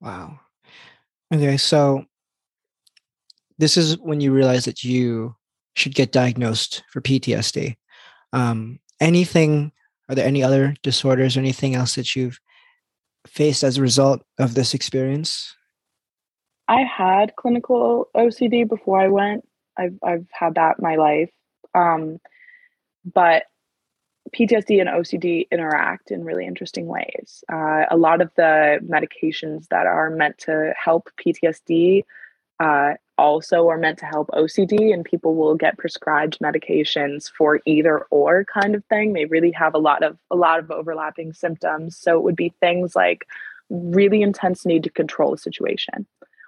Wow. 0.00 0.40
Okay, 1.32 1.56
so 1.56 2.04
this 3.58 3.76
is 3.76 3.98
when 3.98 4.20
you 4.20 4.32
realize 4.32 4.64
that 4.64 4.82
you 4.82 5.36
should 5.74 5.94
get 5.94 6.12
diagnosed 6.12 6.82
for 6.90 7.00
PTSD. 7.00 7.76
Um, 8.32 8.80
anything, 9.00 9.72
are 10.08 10.14
there 10.14 10.26
any 10.26 10.42
other 10.42 10.74
disorders 10.82 11.36
or 11.36 11.40
anything 11.40 11.74
else 11.74 11.94
that 11.94 12.16
you've 12.16 12.40
faced 13.26 13.62
as 13.62 13.76
a 13.78 13.82
result 13.82 14.22
of 14.38 14.54
this 14.54 14.74
experience? 14.74 15.54
I 16.68 16.82
had 16.82 17.36
clinical 17.36 18.08
OCD 18.16 18.68
before 18.68 19.00
I 19.00 19.08
went. 19.08 19.46
I've 19.76 19.98
I've 20.02 20.26
had 20.32 20.54
that 20.54 20.80
my 20.80 20.96
life. 20.96 21.30
Um, 21.74 22.18
but 23.04 23.44
PTSD 24.34 24.80
and 24.80 24.88
OCD 24.88 25.48
interact 25.50 26.10
in 26.10 26.24
really 26.24 26.46
interesting 26.46 26.86
ways. 26.86 27.42
Uh, 27.52 27.84
a 27.90 27.96
lot 27.96 28.20
of 28.20 28.30
the 28.36 28.78
medications 28.82 29.66
that 29.68 29.86
are 29.86 30.10
meant 30.10 30.38
to 30.38 30.72
help 30.82 31.10
PTSD 31.24 32.04
uh, 32.60 32.94
also 33.18 33.68
are 33.68 33.78
meant 33.78 33.98
to 33.98 34.06
help 34.06 34.28
OCD, 34.28 34.92
and 34.92 35.04
people 35.04 35.34
will 35.34 35.54
get 35.54 35.78
prescribed 35.78 36.38
medications 36.42 37.30
for 37.30 37.60
either 37.66 38.00
or 38.10 38.44
kind 38.44 38.74
of 38.74 38.84
thing. 38.86 39.12
They 39.12 39.24
really 39.24 39.50
have 39.52 39.74
a 39.74 39.78
lot 39.78 40.02
of 40.02 40.18
a 40.30 40.36
lot 40.36 40.58
of 40.58 40.70
overlapping 40.70 41.32
symptoms. 41.32 41.96
So 41.96 42.16
it 42.16 42.22
would 42.22 42.36
be 42.36 42.54
things 42.60 42.94
like 42.94 43.26
really 43.70 44.22
intense 44.22 44.66
need 44.66 44.84
to 44.84 44.90
control 44.90 45.34
a 45.34 45.38
situation 45.38 46.06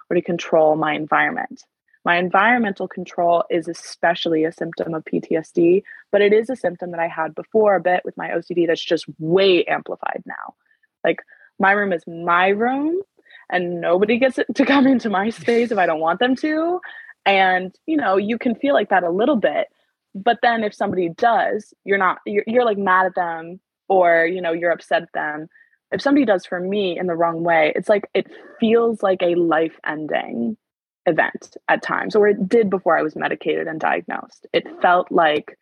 or 0.09 0.15
to 0.15 0.21
control 0.21 0.75
my 0.75 0.93
environment. 0.93 1.63
My 2.05 2.17
environmental 2.17 2.87
control 2.87 3.45
is 3.49 3.67
especially 3.67 4.43
a 4.43 4.51
symptom 4.51 4.93
of 4.93 5.05
PTSD, 5.05 5.83
but 6.11 6.21
it 6.21 6.33
is 6.33 6.49
a 6.49 6.55
symptom 6.55 6.91
that 6.91 6.99
I 6.99 7.07
had 7.07 7.33
before 7.33 7.75
a 7.75 7.81
bit 7.81 8.01
with 8.03 8.17
my 8.17 8.29
OCD 8.29 8.67
that's 8.67 8.83
just 8.83 9.05
way 9.19 9.63
amplified 9.65 10.23
now. 10.25 10.55
Like 11.03 11.19
my 11.59 11.71
room 11.71 11.93
is 11.93 12.03
my 12.05 12.49
room 12.49 13.01
and 13.49 13.79
nobody 13.79 14.17
gets 14.17 14.37
to 14.55 14.65
come 14.65 14.85
into 14.85 15.09
my 15.09 15.29
space 15.29 15.71
if 15.71 15.77
I 15.77 15.85
don't 15.85 16.01
want 16.01 16.19
them 16.19 16.35
to. 16.37 16.81
And, 17.25 17.73
you 17.85 17.95
know, 17.95 18.17
you 18.17 18.37
can 18.37 18.55
feel 18.55 18.73
like 18.73 18.89
that 18.89 19.03
a 19.03 19.09
little 19.09 19.37
bit. 19.37 19.67
But 20.13 20.39
then 20.41 20.63
if 20.63 20.73
somebody 20.73 21.09
does, 21.09 21.73
you're 21.85 21.97
not, 21.97 22.19
you're, 22.25 22.43
you're 22.45 22.65
like 22.65 22.77
mad 22.77 23.05
at 23.05 23.15
them 23.15 23.61
or, 23.87 24.25
you 24.25 24.41
know, 24.41 24.51
you're 24.51 24.71
upset 24.71 25.03
at 25.03 25.13
them. 25.13 25.47
If 25.91 26.01
somebody 26.01 26.25
does 26.25 26.45
for 26.45 26.59
me 26.59 26.97
in 26.99 27.07
the 27.07 27.15
wrong 27.15 27.43
way, 27.43 27.71
it's 27.75 27.87
like 27.87 28.09
it 28.13 28.27
feels 28.59 29.01
like 29.01 29.21
a 29.21 29.35
life 29.35 29.79
ending 29.85 30.57
event 31.05 31.57
at 31.67 31.81
times, 31.81 32.15
or 32.15 32.27
it 32.27 32.47
did 32.47 32.69
before 32.69 32.97
I 32.97 33.03
was 33.03 33.15
medicated 33.15 33.67
and 33.67 33.79
diagnosed. 33.79 34.47
It 34.53 34.65
felt 34.81 35.11
like 35.11 35.57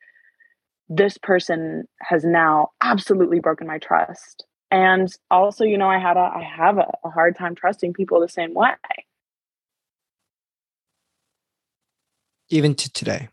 this 0.89 1.17
person 1.17 1.87
has 2.01 2.23
now 2.23 2.69
absolutely 2.81 3.39
broken 3.39 3.65
my 3.65 3.77
trust 3.77 4.45
and 4.71 5.15
also 5.29 5.63
you 5.63 5.77
know 5.77 5.87
i 5.87 5.97
had 5.97 6.17
a 6.17 6.19
i 6.35 6.43
have 6.43 6.77
a, 6.77 6.85
a, 7.05 7.09
hard 7.09 7.33
time 7.37 7.55
trusting 7.55 7.93
people 7.93 8.19
the 8.19 8.27
same 8.27 8.53
way 8.53 8.73
Even 12.51 12.75
to 12.75 12.91
today. 12.91 13.29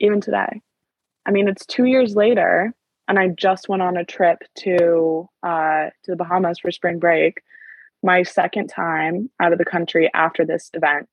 Even 0.00 0.20
today. 0.20 0.60
I 1.24 1.30
mean, 1.30 1.46
it's 1.48 1.64
two 1.64 1.84
years 1.84 2.16
later, 2.16 2.74
and 3.06 3.18
I 3.18 3.28
just 3.28 3.68
went 3.68 3.80
on 3.80 3.96
a 3.96 4.04
trip 4.04 4.38
to 4.58 5.28
uh, 5.44 5.90
to 6.04 6.10
the 6.10 6.16
Bahamas 6.16 6.58
for 6.58 6.72
spring 6.72 6.98
break. 6.98 7.40
My 8.02 8.22
second 8.22 8.68
time 8.68 9.30
out 9.40 9.52
of 9.52 9.58
the 9.58 9.64
country 9.64 10.10
after 10.14 10.44
this 10.44 10.70
event. 10.74 11.08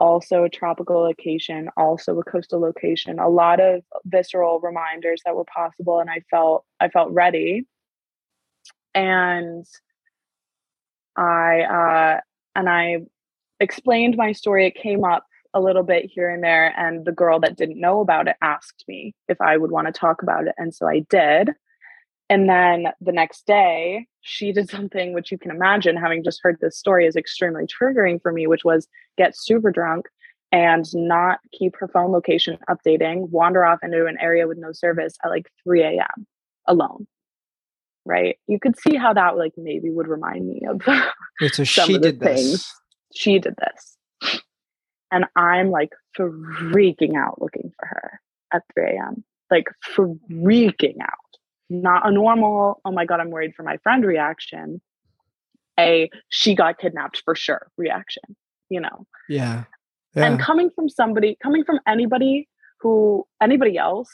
Also 0.00 0.44
a 0.44 0.48
tropical 0.48 1.00
location, 1.00 1.68
also 1.76 2.18
a 2.18 2.24
coastal 2.24 2.60
location. 2.60 3.18
A 3.18 3.28
lot 3.28 3.60
of 3.60 3.82
visceral 4.04 4.60
reminders 4.60 5.20
that 5.24 5.34
were 5.34 5.44
possible, 5.44 5.98
and 5.98 6.08
I 6.08 6.22
felt 6.30 6.64
I 6.78 6.88
felt 6.88 7.10
ready. 7.10 7.66
And 8.94 9.66
I 11.16 11.62
uh, 11.62 12.20
and 12.54 12.68
I 12.68 12.98
explained 13.60 14.16
my 14.16 14.32
story. 14.32 14.66
It 14.66 14.74
came 14.76 15.04
up 15.04 15.24
a 15.54 15.60
little 15.60 15.82
bit 15.82 16.10
here 16.12 16.28
and 16.30 16.42
there. 16.42 16.74
And 16.78 17.04
the 17.04 17.12
girl 17.12 17.40
that 17.40 17.56
didn't 17.56 17.80
know 17.80 18.00
about 18.00 18.28
it 18.28 18.36
asked 18.42 18.84
me 18.86 19.14
if 19.28 19.40
I 19.40 19.56
would 19.56 19.70
want 19.70 19.86
to 19.86 19.92
talk 19.92 20.22
about 20.22 20.46
it. 20.46 20.54
And 20.58 20.74
so 20.74 20.86
I 20.86 21.00
did. 21.10 21.50
And 22.30 22.48
then 22.48 22.88
the 23.00 23.12
next 23.12 23.46
day, 23.46 24.06
she 24.20 24.52
did 24.52 24.70
something 24.70 25.12
which 25.12 25.32
you 25.32 25.38
can 25.38 25.50
imagine, 25.50 25.96
having 25.96 26.24
just 26.24 26.40
heard 26.42 26.58
this 26.60 26.78
story, 26.78 27.06
is 27.06 27.16
extremely 27.16 27.64
triggering 27.66 28.20
for 28.20 28.32
me, 28.32 28.46
which 28.46 28.64
was 28.64 28.86
get 29.16 29.36
super 29.36 29.70
drunk 29.70 30.06
and 30.50 30.84
not 30.94 31.40
keep 31.52 31.76
her 31.78 31.88
phone 31.88 32.10
location 32.10 32.58
updating, 32.70 33.28
wander 33.28 33.64
off 33.66 33.80
into 33.82 34.06
an 34.06 34.16
area 34.20 34.46
with 34.46 34.58
no 34.58 34.72
service 34.72 35.14
at 35.24 35.28
like 35.28 35.50
3 35.64 35.82
a.m. 35.82 36.26
alone. 36.66 37.06
Right. 38.06 38.38
You 38.46 38.58
could 38.58 38.78
see 38.78 38.96
how 38.96 39.12
that 39.12 39.36
like 39.36 39.52
maybe 39.58 39.90
would 39.90 40.08
remind 40.08 40.48
me 40.48 40.62
of 40.66 40.80
Wait, 41.40 41.54
so 41.54 41.64
she 41.64 41.98
did 41.98 42.18
things. 42.20 42.52
This. 42.52 42.74
She 43.14 43.38
did 43.38 43.54
this. 43.56 44.40
And 45.10 45.26
I'm 45.36 45.70
like 45.70 45.90
freaking 46.16 47.16
out 47.16 47.40
looking 47.40 47.72
for 47.78 47.86
her 47.86 48.20
at 48.52 48.62
3 48.74 48.96
a.m. 48.96 49.24
Like 49.50 49.68
freaking 49.94 51.00
out. 51.02 51.27
Not 51.70 52.08
a 52.08 52.12
normal, 52.12 52.80
oh 52.84 52.90
my 52.90 53.04
God, 53.04 53.20
I'm 53.20 53.30
worried 53.30 53.54
for 53.54 53.62
my 53.62 53.76
friend 53.78 54.04
reaction. 54.04 54.80
A, 55.78 56.10
she 56.28 56.54
got 56.54 56.78
kidnapped 56.78 57.22
for 57.24 57.34
sure 57.34 57.68
reaction, 57.76 58.22
you 58.68 58.80
know? 58.80 59.06
Yeah. 59.28 59.64
yeah. 60.14 60.26
And 60.26 60.40
coming 60.40 60.70
from 60.74 60.88
somebody, 60.88 61.36
coming 61.42 61.64
from 61.64 61.78
anybody 61.86 62.48
who, 62.80 63.26
anybody 63.40 63.76
else, 63.76 64.08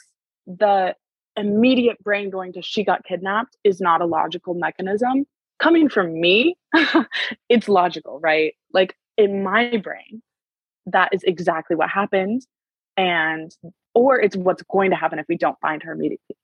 the 0.45 0.95
immediate 1.37 2.01
brain 2.03 2.29
going 2.29 2.53
to 2.53 2.61
she 2.61 2.83
got 2.83 3.03
kidnapped 3.03 3.57
is 3.63 3.81
not 3.81 4.01
a 4.01 4.05
logical 4.05 4.53
mechanism. 4.53 5.25
Coming 5.59 5.89
from 5.89 6.19
me, 6.19 6.57
it's 7.49 7.67
logical, 7.67 8.19
right? 8.19 8.53
Like 8.73 8.95
in 9.17 9.43
my 9.43 9.77
brain, 9.77 10.21
that 10.85 11.09
is 11.13 11.23
exactly 11.23 11.75
what 11.75 11.89
happened 11.89 12.45
and 12.97 13.51
or 13.93 14.19
it's 14.19 14.35
what's 14.35 14.63
going 14.63 14.91
to 14.91 14.95
happen 14.95 15.19
if 15.19 15.25
we 15.27 15.37
don't 15.37 15.59
find 15.61 15.81
her 15.83 15.93
immediately 15.93 16.35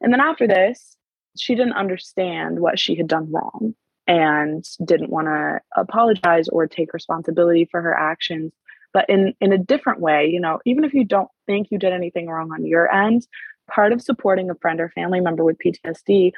and 0.00 0.12
then 0.12 0.20
after 0.20 0.46
this 0.46 0.96
she 1.36 1.54
didn't 1.54 1.74
understand 1.74 2.60
what 2.60 2.78
she 2.78 2.94
had 2.94 3.08
done 3.08 3.30
wrong 3.30 3.74
and 4.06 4.64
didn't 4.84 5.10
want 5.10 5.26
to 5.26 5.60
apologize 5.76 6.48
or 6.48 6.66
take 6.66 6.92
responsibility 6.92 7.66
for 7.70 7.80
her 7.80 7.94
actions 7.94 8.52
but 8.92 9.08
in 9.08 9.34
in 9.40 9.52
a 9.52 9.58
different 9.58 10.00
way 10.00 10.26
you 10.26 10.40
know 10.40 10.60
even 10.64 10.84
if 10.84 10.92
you 10.92 11.04
don't 11.04 11.28
think 11.46 11.68
you 11.70 11.78
did 11.78 11.92
anything 11.92 12.28
wrong 12.28 12.52
on 12.52 12.64
your 12.64 12.92
end 12.92 13.26
part 13.70 13.92
of 13.92 14.02
supporting 14.02 14.50
a 14.50 14.54
friend 14.56 14.80
or 14.80 14.88
family 14.90 15.20
member 15.20 15.44
with 15.44 15.58
PTSD 15.58 16.32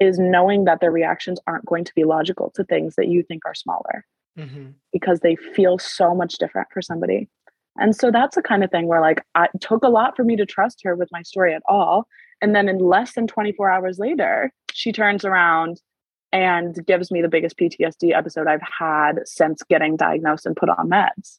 is 0.00 0.18
knowing 0.18 0.64
that 0.64 0.80
their 0.80 0.90
reactions 0.90 1.38
aren't 1.46 1.66
going 1.66 1.84
to 1.84 1.94
be 1.94 2.04
logical 2.04 2.50
to 2.54 2.64
things 2.64 2.96
that 2.96 3.08
you 3.08 3.22
think 3.22 3.42
are 3.44 3.54
smaller 3.54 4.04
mm-hmm. 4.38 4.68
because 4.92 5.20
they 5.20 5.36
feel 5.36 5.78
so 5.78 6.14
much 6.14 6.38
different 6.38 6.68
for 6.72 6.80
somebody. 6.80 7.28
And 7.76 7.94
so 7.94 8.10
that's 8.10 8.34
the 8.34 8.42
kind 8.42 8.64
of 8.64 8.70
thing 8.70 8.86
where 8.86 9.00
like 9.00 9.22
it 9.36 9.60
took 9.60 9.84
a 9.84 9.88
lot 9.88 10.16
for 10.16 10.24
me 10.24 10.36
to 10.36 10.46
trust 10.46 10.80
her 10.84 10.96
with 10.96 11.08
my 11.12 11.22
story 11.22 11.54
at 11.54 11.62
all. 11.68 12.08
And 12.42 12.54
then 12.54 12.68
in 12.68 12.78
less 12.78 13.14
than 13.14 13.26
24 13.26 13.70
hours 13.70 13.98
later, 13.98 14.52
she 14.72 14.92
turns 14.92 15.24
around 15.24 15.80
and 16.32 16.74
gives 16.86 17.10
me 17.10 17.22
the 17.22 17.28
biggest 17.28 17.58
PTSD 17.58 18.16
episode 18.16 18.46
I've 18.46 18.60
had 18.78 19.20
since 19.24 19.62
getting 19.68 19.96
diagnosed 19.96 20.46
and 20.46 20.56
put 20.56 20.68
on 20.68 20.88
meds. 20.88 21.38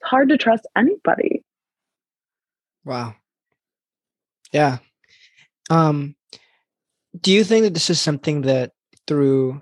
It's 0.00 0.10
hard 0.10 0.28
to 0.28 0.36
trust 0.36 0.66
anybody. 0.76 1.42
Wow. 2.84 3.14
Yeah. 4.52 4.78
Um 5.70 6.16
do 7.20 7.32
you 7.32 7.44
think 7.44 7.64
that 7.64 7.74
this 7.74 7.90
is 7.90 8.00
something 8.00 8.42
that 8.42 8.72
through 9.06 9.60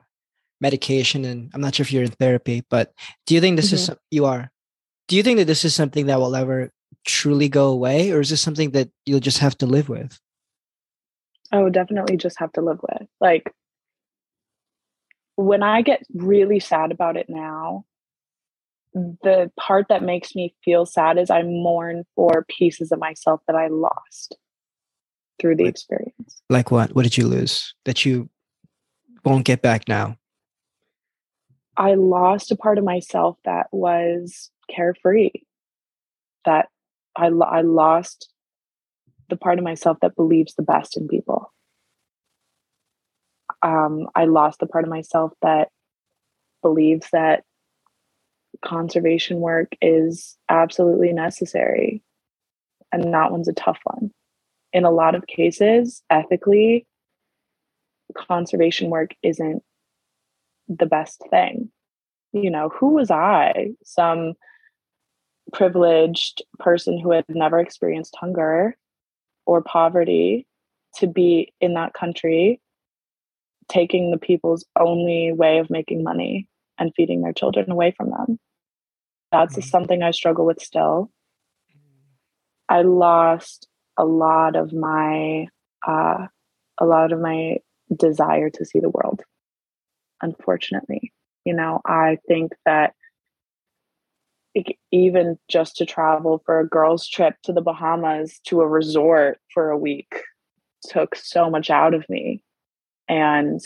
medication 0.61 1.25
and 1.25 1.51
i'm 1.55 1.61
not 1.61 1.75
sure 1.75 1.85
if 1.85 1.93
you're 1.93 2.03
in 2.03 2.11
therapy 2.11 2.63
but 2.71 2.93
do 3.27 3.35
you 3.35 3.41
think 3.41 3.57
this 3.57 3.67
mm-hmm. 3.67 3.93
is 3.93 3.99
you 4.11 4.25
are 4.25 4.51
do 5.09 5.17
you 5.17 5.23
think 5.23 5.39
that 5.39 5.47
this 5.47 5.65
is 5.65 5.75
something 5.75 6.07
that 6.07 6.19
will 6.19 6.35
ever 6.35 6.71
truly 7.05 7.49
go 7.49 7.69
away 7.69 8.11
or 8.11 8.21
is 8.21 8.31
this 8.31 8.41
something 8.41 8.71
that 8.71 8.91
you'll 9.07 9.21
just 9.21 9.39
have 9.39 9.57
to 9.59 9.67
live 9.67 9.89
with? 9.89 10.19
Oh 11.53 11.69
definitely 11.69 12.17
just 12.17 12.39
have 12.39 12.53
to 12.53 12.61
live 12.61 12.81
with 12.83 13.09
like 13.21 13.53
when 15.37 15.63
i 15.63 15.83
get 15.83 16.03
really 16.15 16.59
sad 16.59 16.91
about 16.91 17.17
it 17.17 17.27
now 17.29 17.85
the 18.93 19.51
part 19.59 19.87
that 19.89 20.03
makes 20.03 20.35
me 20.35 20.55
feel 20.65 20.87
sad 20.87 21.19
is 21.19 21.31
i 21.31 21.43
mourn 21.43 22.05
for 22.17 22.45
pieces 22.49 22.91
of 22.91 22.99
myself 22.99 23.41
that 23.47 23.57
i 23.57 23.69
lost 23.69 24.37
through 25.41 25.57
the 25.57 25.67
experience. 25.67 26.43
like 26.49 26.71
what? 26.71 26.95
What 26.95 27.03
did 27.03 27.17
you 27.17 27.27
lose 27.27 27.75
that 27.85 28.05
you 28.05 28.29
won't 29.25 29.45
get 29.45 29.63
back 29.63 29.89
now? 29.89 30.17
I 31.77 31.95
lost 31.95 32.53
a 32.53 32.57
part 32.57 32.79
of 32.79 32.85
myself 32.85 33.37
that 33.45 33.67
was 33.73 34.51
carefree, 34.71 35.31
that 36.45 36.69
I, 37.17 37.27
I 37.27 37.61
lost 37.63 38.29
the 39.29 39.37
part 39.37 39.59
of 39.59 39.65
myself 39.65 39.99
that 40.03 40.17
believes 40.17 40.55
the 40.55 40.63
best 40.63 40.97
in 40.97 41.09
people. 41.09 41.53
Um, 43.63 44.09
I 44.15 44.27
lost 44.27 44.61
the 44.61 44.67
part 44.67 44.85
of 44.85 44.91
myself 44.91 45.33
that 45.43 45.69
believes 46.63 47.09
that 47.13 47.45
conservation 48.65 49.41
work 49.41 49.73
is 49.81 50.37
absolutely 50.49 51.13
necessary. 51.13 52.03
And 52.93 53.13
that 53.13 53.33
one's 53.33 53.49
a 53.49 53.53
tough 53.53 53.79
one. 53.85 54.11
In 54.73 54.85
a 54.85 54.91
lot 54.91 55.15
of 55.15 55.27
cases, 55.27 56.03
ethically, 56.11 56.87
conservation 58.17 58.91
work 58.91 59.15
isn't 59.23 59.63
the 60.69 60.87
best 60.87 61.23
thing. 61.31 61.71
You 62.33 62.51
know, 62.51 62.69
who 62.69 62.95
was 62.95 63.11
I, 63.11 63.71
some 63.85 64.35
privileged 65.55 66.43
person 66.59 66.99
who 66.99 67.13
had 67.13 67.25
never 67.29 67.59
experienced 67.59 68.15
hunger 68.21 68.77
or 69.47 69.63
poverty, 69.63 70.47
to 70.97 71.07
be 71.07 71.53
in 71.61 71.75
that 71.75 71.95
country 71.95 72.61
taking 73.69 74.11
the 74.11 74.19
people's 74.19 74.65
only 74.79 75.33
way 75.33 75.59
of 75.59 75.71
making 75.71 76.03
money 76.03 76.47
and 76.79 76.93
feeding 76.95 77.23
their 77.23 77.33
children 77.33 77.71
away 77.71 77.93
from 77.97 78.11
them? 78.11 78.39
That's 79.33 79.55
mm-hmm. 79.55 79.69
something 79.69 80.03
I 80.03 80.11
struggle 80.11 80.45
with 80.45 80.61
still. 80.61 81.11
I 82.69 82.83
lost 82.83 83.69
a 83.99 84.05
lot 84.05 84.57
of 84.57 84.73
my 84.73 85.49
uh, 85.87 86.27
a 86.81 86.85
lot 86.85 87.13
of 87.13 87.21
my 87.21 87.59
desire 87.97 88.51
to 88.51 88.65
see 88.65 88.81
the 88.81 88.91
world 88.91 89.23
unfortunately. 90.25 91.13
You 91.45 91.55
know, 91.55 91.81
I 91.85 92.19
think 92.27 92.53
that 92.65 92.95
even 94.93 95.39
just 95.49 95.77
to 95.77 95.87
travel 95.87 96.43
for 96.47 96.61
a 96.61 96.69
girls' 96.69 97.09
trip 97.09 97.35
to 97.43 97.53
the 97.53 97.61
Bahamas 97.61 98.41
to 98.47 98.61
a 98.61 98.69
resort 98.69 99.39
for 99.53 99.71
a 99.71 99.79
week 99.79 100.15
took 100.89 101.17
so 101.17 101.51
much 101.51 101.71
out 101.71 101.95
of 101.95 102.09
me 102.09 102.43
and 103.09 103.61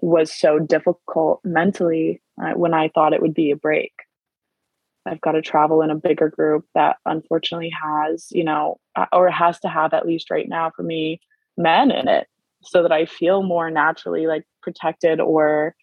was 0.00 0.32
so 0.32 0.58
difficult 0.58 1.40
mentally 1.44 2.20
uh, 2.42 2.52
when 2.52 2.74
I 2.74 2.88
thought 2.88 3.12
it 3.12 3.22
would 3.22 3.34
be 3.34 3.50
a 3.50 3.56
break. 3.56 3.92
I've 5.06 5.20
got 5.20 5.32
to 5.32 5.42
travel 5.42 5.82
in 5.82 5.90
a 5.90 5.96
bigger 5.96 6.28
group 6.28 6.66
that 6.74 6.96
unfortunately 7.06 7.72
has, 7.82 8.26
you 8.30 8.44
know, 8.44 8.78
uh, 8.94 9.06
or 9.12 9.30
has 9.30 9.58
to 9.60 9.68
have 9.68 9.94
at 9.94 10.06
least 10.06 10.30
right 10.30 10.48
now 10.48 10.70
for 10.74 10.82
me, 10.82 11.20
men 11.56 11.90
in 11.90 12.08
it 12.08 12.26
so 12.62 12.82
that 12.82 12.92
I 12.92 13.06
feel 13.06 13.42
more 13.42 13.70
naturally 13.70 14.26
like 14.26 14.44
protected 14.62 15.20
or 15.20 15.74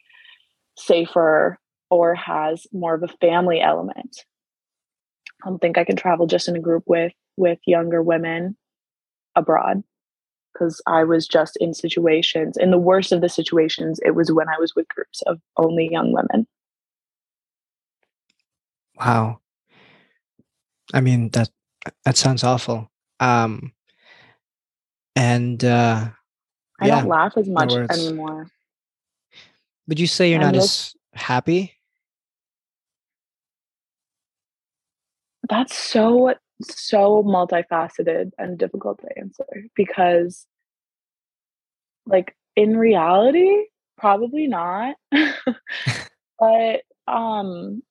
safer 0.78 1.58
or 1.90 2.16
has 2.16 2.68
more 2.72 2.94
of 2.94 3.04
a 3.04 3.08
family 3.08 3.62
element. 3.62 4.26
I 5.44 5.50
don't 5.50 5.60
think 5.60 5.78
I 5.78 5.84
can 5.84 5.96
travel 5.96 6.28
just 6.28 6.48
in 6.48 6.56
a 6.56 6.62
group 6.62 6.84
with 6.88 7.14
with 7.38 7.60
younger 7.66 8.02
women 8.02 8.56
abroad 9.36 9.84
because 10.54 10.82
I 10.88 11.04
was 11.04 11.28
just 11.28 11.58
in 11.58 11.74
situations 11.74 12.58
in 12.58 12.72
the 12.72 12.78
worst 12.78 13.12
of 13.12 13.22
the 13.22 13.30
situations 13.30 14.00
it 14.06 14.16
was 14.16 14.32
when 14.32 14.48
I 14.48 14.58
was 14.60 14.74
with 14.76 14.88
groups 14.88 15.22
of 15.24 15.40
only 15.58 15.90
young 15.92 16.14
women. 16.14 16.48
Wow. 18.98 19.42
I 20.94 21.02
mean 21.02 21.30
that 21.32 21.50
that 22.06 22.18
sounds 22.18 22.44
awful. 22.44 22.90
Um 23.20 23.74
and 25.16 25.64
uh 25.64 26.10
I 26.80 26.88
yeah, 26.88 27.02
don't 27.02 27.10
laugh 27.10 27.34
as 27.38 27.48
much 27.48 27.74
anymore. 27.74 28.48
Would 29.88 30.00
you 30.00 30.08
say 30.08 30.30
you're 30.32 30.40
not 30.40 30.56
as 30.56 30.96
happy? 31.16 31.76
that's 35.50 35.78
so 35.78 36.34
so 36.62 37.24
multifaceted 37.24 38.32
and 38.38 38.58
difficult 38.58 39.00
to 39.00 39.08
answer 39.18 39.46
because 39.76 40.46
like 42.06 42.36
in 42.56 42.78
reality 42.78 43.64
probably 43.98 44.48
not 44.48 44.96
but 46.40 46.82
um 47.08 47.82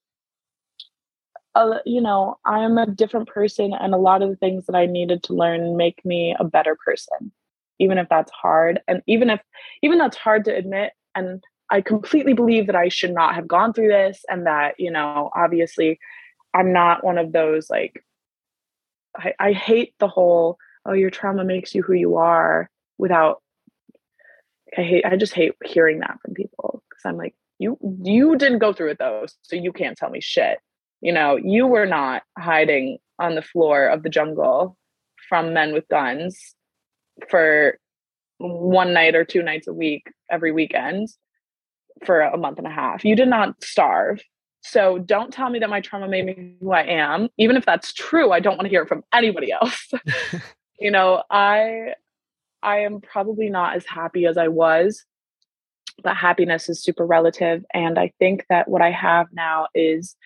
uh, 1.54 1.78
you 1.84 2.00
know 2.00 2.36
i'm 2.44 2.78
a 2.78 2.86
different 2.86 3.28
person 3.28 3.72
and 3.78 3.94
a 3.94 3.98
lot 3.98 4.22
of 4.22 4.30
the 4.30 4.36
things 4.36 4.66
that 4.66 4.76
i 4.76 4.86
needed 4.86 5.22
to 5.22 5.34
learn 5.34 5.76
make 5.76 6.04
me 6.04 6.34
a 6.38 6.44
better 6.44 6.76
person 6.84 7.30
even 7.78 7.98
if 7.98 8.08
that's 8.08 8.32
hard 8.32 8.80
and 8.88 9.02
even 9.06 9.30
if 9.30 9.40
even 9.82 9.98
that's 9.98 10.16
hard 10.16 10.44
to 10.44 10.54
admit 10.54 10.92
and 11.14 11.44
i 11.74 11.80
completely 11.80 12.32
believe 12.32 12.66
that 12.66 12.76
i 12.76 12.88
should 12.88 13.12
not 13.12 13.34
have 13.34 13.48
gone 13.48 13.72
through 13.72 13.88
this 13.88 14.24
and 14.28 14.46
that 14.46 14.74
you 14.78 14.90
know 14.90 15.30
obviously 15.34 15.98
i'm 16.54 16.72
not 16.72 17.04
one 17.04 17.18
of 17.18 17.32
those 17.32 17.68
like 17.68 18.04
i, 19.16 19.32
I 19.38 19.52
hate 19.52 19.94
the 19.98 20.08
whole 20.08 20.58
oh 20.86 20.92
your 20.92 21.10
trauma 21.10 21.44
makes 21.44 21.74
you 21.74 21.82
who 21.82 21.94
you 21.94 22.16
are 22.16 22.70
without 22.98 23.42
i 24.78 24.82
hate 24.82 25.04
i 25.04 25.16
just 25.16 25.34
hate 25.34 25.54
hearing 25.64 25.98
that 26.00 26.18
from 26.22 26.34
people 26.34 26.82
because 26.88 27.02
i'm 27.04 27.16
like 27.16 27.34
you 27.58 27.78
you 28.02 28.36
didn't 28.36 28.58
go 28.58 28.72
through 28.72 28.90
it 28.90 28.98
though 28.98 29.26
so 29.42 29.56
you 29.56 29.72
can't 29.72 29.96
tell 29.96 30.10
me 30.10 30.20
shit. 30.20 30.58
You 31.00 31.12
know 31.12 31.36
you 31.36 31.66
were 31.66 31.86
not 31.86 32.22
hiding 32.38 32.98
on 33.18 33.34
the 33.34 33.42
floor 33.42 33.86
of 33.86 34.02
the 34.02 34.08
jungle 34.08 34.76
from 35.28 35.52
men 35.52 35.72
with 35.72 35.88
guns 35.88 36.54
for 37.30 37.78
one 38.38 38.92
night 38.92 39.14
or 39.14 39.24
two 39.24 39.42
nights 39.42 39.68
a 39.68 39.72
week 39.72 40.10
every 40.30 40.52
weekend 40.52 41.08
for 42.04 42.20
a 42.20 42.36
month 42.36 42.58
and 42.58 42.66
a 42.66 42.70
half. 42.70 43.04
You 43.04 43.16
did 43.16 43.28
not 43.28 43.62
starve. 43.62 44.20
So 44.62 44.98
don't 44.98 45.32
tell 45.32 45.50
me 45.50 45.58
that 45.58 45.68
my 45.68 45.80
trauma 45.80 46.08
made 46.08 46.26
me 46.26 46.54
who 46.60 46.72
I 46.72 46.82
am. 46.82 47.28
Even 47.36 47.56
if 47.56 47.66
that's 47.66 47.92
true, 47.92 48.32
I 48.32 48.40
don't 48.40 48.56
want 48.56 48.62
to 48.62 48.70
hear 48.70 48.82
it 48.82 48.88
from 48.88 49.04
anybody 49.12 49.52
else. 49.52 49.92
you 50.80 50.90
know, 50.90 51.22
I 51.30 51.94
I 52.62 52.78
am 52.78 53.00
probably 53.00 53.50
not 53.50 53.76
as 53.76 53.84
happy 53.86 54.24
as 54.24 54.38
I 54.38 54.48
was, 54.48 55.04
but 56.02 56.16
happiness 56.16 56.68
is 56.68 56.82
super 56.82 57.04
relative 57.04 57.62
and 57.74 57.98
I 57.98 58.12
think 58.18 58.46
that 58.48 58.68
what 58.68 58.80
I 58.80 58.90
have 58.90 59.26
now 59.32 59.68
is 59.74 60.16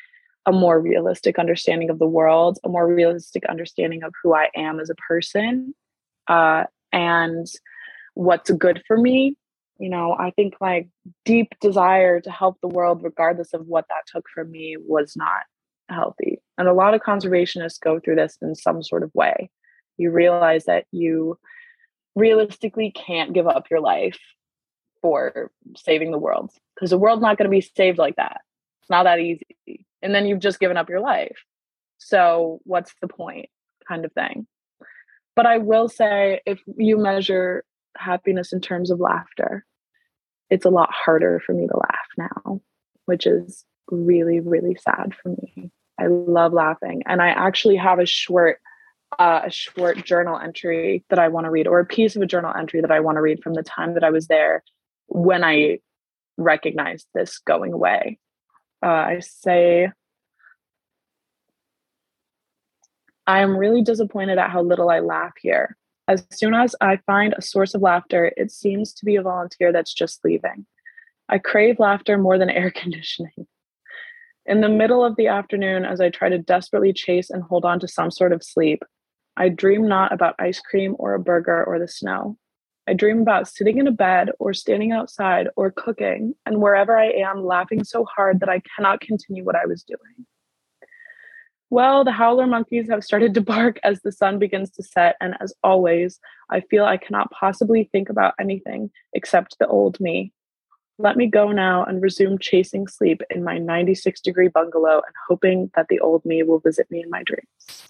a 0.47 0.53
more 0.53 0.81
realistic 0.81 1.39
understanding 1.39 1.91
of 1.91 1.99
the 1.99 2.07
world, 2.07 2.59
a 2.65 2.69
more 2.69 2.87
realistic 2.87 3.45
understanding 3.47 4.03
of 4.03 4.15
who 4.23 4.35
I 4.35 4.49
am 4.57 4.81
as 4.81 4.89
a 4.89 4.95
person. 4.95 5.75
Uh, 6.27 6.65
and 6.93 7.47
what's 8.15 8.51
good 8.53 8.83
for 8.87 8.97
me 8.97 9.37
you 9.79 9.89
know 9.89 10.15
i 10.19 10.31
think 10.31 10.55
my 10.61 10.87
deep 11.25 11.53
desire 11.61 12.21
to 12.21 12.31
help 12.31 12.57
the 12.61 12.69
world 12.69 13.03
regardless 13.03 13.55
of 13.55 13.67
what 13.67 13.87
that 13.89 14.07
took 14.07 14.27
from 14.35 14.51
me 14.51 14.77
was 14.79 15.15
not 15.17 15.45
healthy. 15.91 16.41
And 16.57 16.69
a 16.69 16.73
lot 16.73 16.95
of 16.95 17.01
conservationists 17.01 17.81
go 17.81 18.01
through 18.01 18.17
this 18.17 18.37
in 18.43 18.55
some 18.55 18.83
sort 18.83 19.03
of 19.03 19.15
way. 19.15 19.51
You 19.97 20.11
realize 20.11 20.65
that 20.67 20.85
you 20.93 21.39
realistically 22.15 22.91
can't 22.91 23.33
give 23.33 23.47
up 23.47 23.71
your 23.71 23.81
life 23.81 24.19
for 25.01 25.51
saving 25.77 26.11
the 26.11 26.19
world 26.19 26.51
because 26.75 26.91
the 26.91 26.99
world's 26.99 27.23
not 27.23 27.39
going 27.39 27.45
to 27.45 27.57
be 27.57 27.61
saved 27.61 27.99
like 27.99 28.17
that. 28.17 28.41
It's 28.81 28.91
not 28.91 29.05
that 29.05 29.21
easy. 29.21 29.87
And 30.03 30.15
then 30.15 30.27
you've 30.27 30.41
just 30.41 30.61
given 30.61 30.77
up 30.77 30.89
your 30.89 31.01
life. 31.01 31.39
So 31.99 32.61
what's 32.65 32.95
the 33.01 33.09
point 33.09 33.49
kind 33.87 34.05
of 34.05 34.13
thing. 34.13 34.47
But 35.35 35.47
I 35.47 35.59
will 35.59 35.89
say, 35.89 36.41
if 36.47 36.61
you 36.77 36.99
measure 36.99 37.65
happiness 37.99 38.53
in 38.53 38.61
terms 38.61 38.91
of 38.91 39.01
laughter, 39.01 39.65
it's 40.51 40.65
a 40.65 40.71
lot 40.71 40.91
harder 40.93 41.41
for 41.45 41.53
me 41.53 41.67
to 41.67 41.77
laugh 41.77 42.31
now, 42.47 42.61
which 43.05 43.27
is 43.27 43.65
really, 43.91 44.41
really 44.41 44.77
sad 44.77 45.15
for 45.23 45.31
me. 45.31 45.71
I 45.99 46.07
love 46.07 46.53
laughing. 46.53 47.03
And 47.07 47.21
I 47.21 47.29
actually 47.29 47.77
have 47.77 47.99
a 47.99 48.07
short 48.07 48.59
uh, 49.19 49.41
a 49.47 49.51
short 49.51 50.05
journal 50.05 50.39
entry 50.39 51.05
that 51.09 51.19
I 51.19 51.29
want 51.29 51.47
to 51.47 51.51
read, 51.51 51.67
or 51.67 51.81
a 51.81 51.87
piece 51.87 52.15
of 52.15 52.23
a 52.23 52.27
journal 52.27 52.53
entry 52.55 52.83
that 52.83 52.91
I 52.91 53.01
want 53.01 53.17
to 53.17 53.23
read 53.23 53.43
from 53.43 53.55
the 53.55 53.63
time 53.63 53.95
that 53.95 54.05
I 54.05 54.11
was 54.11 54.27
there 54.27 54.63
when 55.07 55.43
I 55.43 55.79
recognized 56.37 57.07
this 57.15 57.39
going 57.39 57.73
away. 57.73 58.19
Uh, 58.83 58.87
I 58.87 59.21
say, 59.21 59.91
I 63.27 63.41
am 63.41 63.57
really 63.57 63.83
disappointed 63.83 64.39
at 64.39 64.51
how 64.51 64.63
little 64.63 64.91
I 64.91 65.01
laugh 65.01 65.33
here. 65.41 65.77
As 66.09 66.25
soon 66.33 66.55
as 66.55 66.75
I 66.81 66.97
find 67.07 67.35
a 67.37 67.43
source 67.43 67.75
of 67.75 67.83
laughter, 67.83 68.33
it 68.39 68.51
seems 68.51 68.95
to 68.95 69.05
be 69.05 69.17
a 69.17 69.23
volunteer 69.23 69.73
that's 69.73 69.93
just 69.93 70.25
leaving. 70.25 70.65
I 71.29 71.37
crave 71.37 71.79
laughter 71.79 72.17
more 72.17 72.39
than 72.39 72.49
air 72.49 72.71
conditioning. 72.75 73.47
In 74.47 74.63
the 74.63 74.71
middle 74.71 75.05
of 75.05 75.17
the 75.17 75.27
afternoon, 75.27 75.85
as 75.85 76.01
I 76.01 76.09
try 76.09 76.31
to 76.31 76.39
desperately 76.39 76.95
chase 76.95 77.29
and 77.29 77.43
hold 77.43 77.67
on 77.67 77.79
to 77.81 77.89
some 77.89 78.11
sort 78.11 78.33
of 78.33 78.43
sleep, 78.43 78.83
I 79.37 79.51
dream 79.51 79.87
not 79.87 80.11
about 80.11 80.35
ice 80.39 80.61
cream 80.61 80.97
or 80.99 81.13
a 81.13 81.21
burger 81.21 81.63
or 81.63 81.79
the 81.79 81.87
snow. 81.87 82.39
I 82.89 82.95
dream 82.95 83.21
about 83.21 83.47
sitting 83.47 83.77
in 83.77 83.87
a 83.87 83.93
bed 83.93 84.31
or 84.39 84.55
standing 84.55 84.93
outside 84.93 85.49
or 85.57 85.71
cooking, 85.71 86.35
and 86.47 86.63
wherever 86.63 86.99
I 86.99 87.11
am, 87.11 87.45
laughing 87.45 87.85
so 87.85 88.07
hard 88.07 88.41
that 88.41 88.49
I 88.49 88.63
cannot 88.75 89.03
continue 89.03 89.45
what 89.45 89.57
I 89.57 89.67
was 89.67 89.83
doing. 89.83 90.27
Well, 91.71 92.03
the 92.03 92.13
howler 92.13 92.47
monkeys 92.47 92.89
have 92.89 93.05
started 93.05 93.35
to 93.35 93.41
bark 93.43 93.79
as 93.85 94.01
the 94.01 94.13
sun 94.13 94.39
begins 94.39 94.71
to 94.73 94.83
set, 94.83 95.17
and 95.21 95.35
as 95.41 95.53
always, 95.63 96.19
I 96.51 96.61
feel 96.61 96.85
I 96.85 96.97
cannot 96.97 97.31
possibly 97.31 97.89
think 97.93 98.09
about 98.09 98.35
anything 98.41 98.91
except 99.13 99.59
the 99.59 99.67
old 99.67 100.01
me. 100.01 100.33
Let 100.99 101.17
me 101.17 101.27
go 101.27 101.53
now 101.53 101.85
and 101.85 102.03
resume 102.03 102.39
chasing 102.39 102.89
sleep 102.89 103.21
in 103.31 103.45
my 103.45 103.59
96 103.59 104.21
degree 104.21 104.49
bungalow 104.49 104.95
and 104.95 105.15
hoping 105.29 105.71
that 105.77 105.87
the 105.89 106.01
old 106.01 106.25
me 106.25 106.43
will 106.43 106.59
visit 106.59 106.91
me 106.91 107.03
in 107.03 107.11
my 107.11 107.23
dreams. 107.23 107.89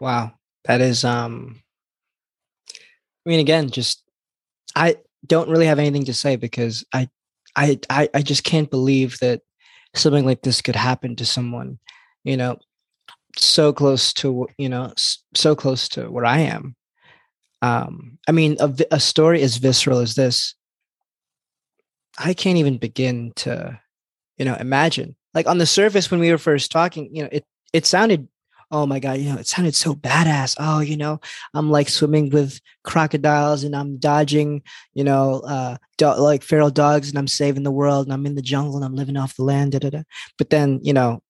Wow. 0.00 0.32
That 0.64 0.80
is 0.80 1.04
um 1.04 1.62
I 3.26 3.30
mean 3.30 3.40
again, 3.40 3.70
just 3.70 4.02
I 4.76 4.96
don't 5.26 5.48
really 5.48 5.66
have 5.66 5.78
anything 5.78 6.04
to 6.04 6.14
say 6.14 6.36
because 6.36 6.84
I 6.92 7.08
I 7.56 7.80
I, 7.88 8.10
I 8.12 8.22
just 8.22 8.44
can't 8.44 8.70
believe 8.70 9.18
that 9.20 9.40
something 9.94 10.24
like 10.24 10.42
this 10.42 10.62
could 10.62 10.76
happen 10.76 11.16
to 11.16 11.26
someone, 11.26 11.78
you 12.24 12.36
know, 12.36 12.58
so 13.36 13.72
close 13.72 14.12
to, 14.14 14.48
you 14.58 14.68
know, 14.68 14.92
so 15.34 15.54
close 15.54 15.88
to 15.90 16.10
where 16.10 16.24
I 16.24 16.40
am. 16.40 16.74
Um, 17.62 18.18
I 18.28 18.32
mean, 18.32 18.56
a, 18.60 18.72
a 18.92 19.00
story 19.00 19.42
as 19.42 19.56
visceral 19.56 19.98
as 19.98 20.14
this, 20.14 20.54
I 22.18 22.34
can't 22.34 22.58
even 22.58 22.78
begin 22.78 23.32
to, 23.36 23.80
you 24.36 24.44
know, 24.44 24.54
imagine. 24.54 25.16
Like 25.34 25.46
on 25.46 25.58
the 25.58 25.66
surface, 25.66 26.10
when 26.10 26.20
we 26.20 26.30
were 26.30 26.38
first 26.38 26.70
talking, 26.70 27.14
you 27.14 27.22
know, 27.22 27.28
it 27.30 27.44
it 27.72 27.86
sounded 27.86 28.28
oh 28.70 28.86
my 28.86 28.98
god 28.98 29.18
you 29.18 29.30
know 29.30 29.38
it 29.38 29.46
sounded 29.46 29.74
so 29.74 29.94
badass. 29.94 30.54
Oh 30.58 30.80
you 30.80 30.96
know 30.96 31.20
i'm 31.54 31.70
like 31.70 31.88
swimming 31.88 32.30
with 32.30 32.60
crocodiles 32.84 33.64
and 33.64 33.74
i'm 33.74 33.96
dodging 33.98 34.62
you 34.94 35.04
know 35.04 35.40
uh 35.40 35.76
do- 35.96 36.14
like 36.18 36.42
feral 36.42 36.70
dogs 36.70 37.08
and 37.08 37.18
i'm 37.18 37.28
saving 37.28 37.62
the 37.62 37.70
world 37.70 38.06
and 38.06 38.12
i'm 38.12 38.26
in 38.26 38.34
the 38.34 38.42
jungle 38.42 38.76
and 38.76 38.84
i'm 38.84 38.94
living 38.94 39.16
off 39.16 39.36
the 39.36 39.44
land 39.44 39.72
da, 39.72 39.78
da, 39.78 39.90
da. 39.90 40.02
but 40.36 40.50
then 40.50 40.80
you 40.82 40.92
know 40.92 41.22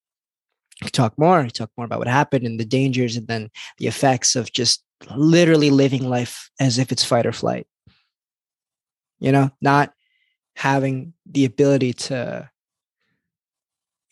talk 0.92 1.18
more 1.18 1.48
talk 1.48 1.70
more 1.76 1.84
about 1.84 1.98
what 1.98 2.08
happened 2.08 2.46
and 2.46 2.58
the 2.60 2.64
dangers 2.64 3.16
and 3.16 3.26
then 3.26 3.50
the 3.78 3.86
effects 3.86 4.36
of 4.36 4.52
just 4.52 4.84
literally 5.14 5.70
living 5.70 6.08
life 6.08 6.50
as 6.60 6.78
if 6.78 6.92
it's 6.92 7.04
fight 7.04 7.26
or 7.26 7.32
flight. 7.32 7.66
You 9.18 9.32
know 9.32 9.50
not 9.60 9.92
having 10.54 11.14
the 11.26 11.44
ability 11.44 11.92
to 11.92 12.48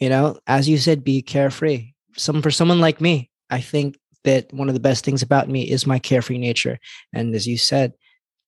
you 0.00 0.08
know 0.08 0.38
as 0.46 0.68
you 0.68 0.78
said 0.78 1.04
be 1.04 1.22
carefree 1.22 1.92
some 2.16 2.42
for 2.42 2.50
someone 2.50 2.80
like 2.80 3.00
me, 3.00 3.30
I 3.50 3.60
think 3.60 3.98
that 4.24 4.52
one 4.52 4.68
of 4.68 4.74
the 4.74 4.80
best 4.80 5.04
things 5.04 5.22
about 5.22 5.48
me 5.48 5.62
is 5.62 5.86
my 5.86 5.98
carefree 5.98 6.38
nature. 6.38 6.78
And 7.12 7.34
as 7.34 7.46
you 7.46 7.56
said, 7.56 7.92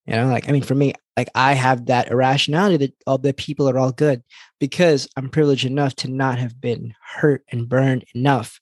you 0.07 0.15
know, 0.15 0.27
like 0.27 0.49
I 0.49 0.53
mean, 0.53 0.63
for 0.63 0.75
me, 0.75 0.95
like 1.17 1.29
I 1.35 1.53
have 1.53 1.87
that 1.87 2.11
irrationality 2.11 2.77
that 2.79 2.95
all 3.07 3.19
the 3.19 3.33
people 3.33 3.69
are 3.69 3.79
all 3.79 3.93
good 3.93 4.23
because 4.59 5.09
I'm 5.17 5.29
privileged 5.29 5.67
enough 5.67 5.95
to 5.97 6.09
not 6.09 6.39
have 6.39 6.61
been 6.61 6.95
hurt 7.17 7.45
and 7.51 7.69
burned 7.69 8.05
enough 8.15 8.61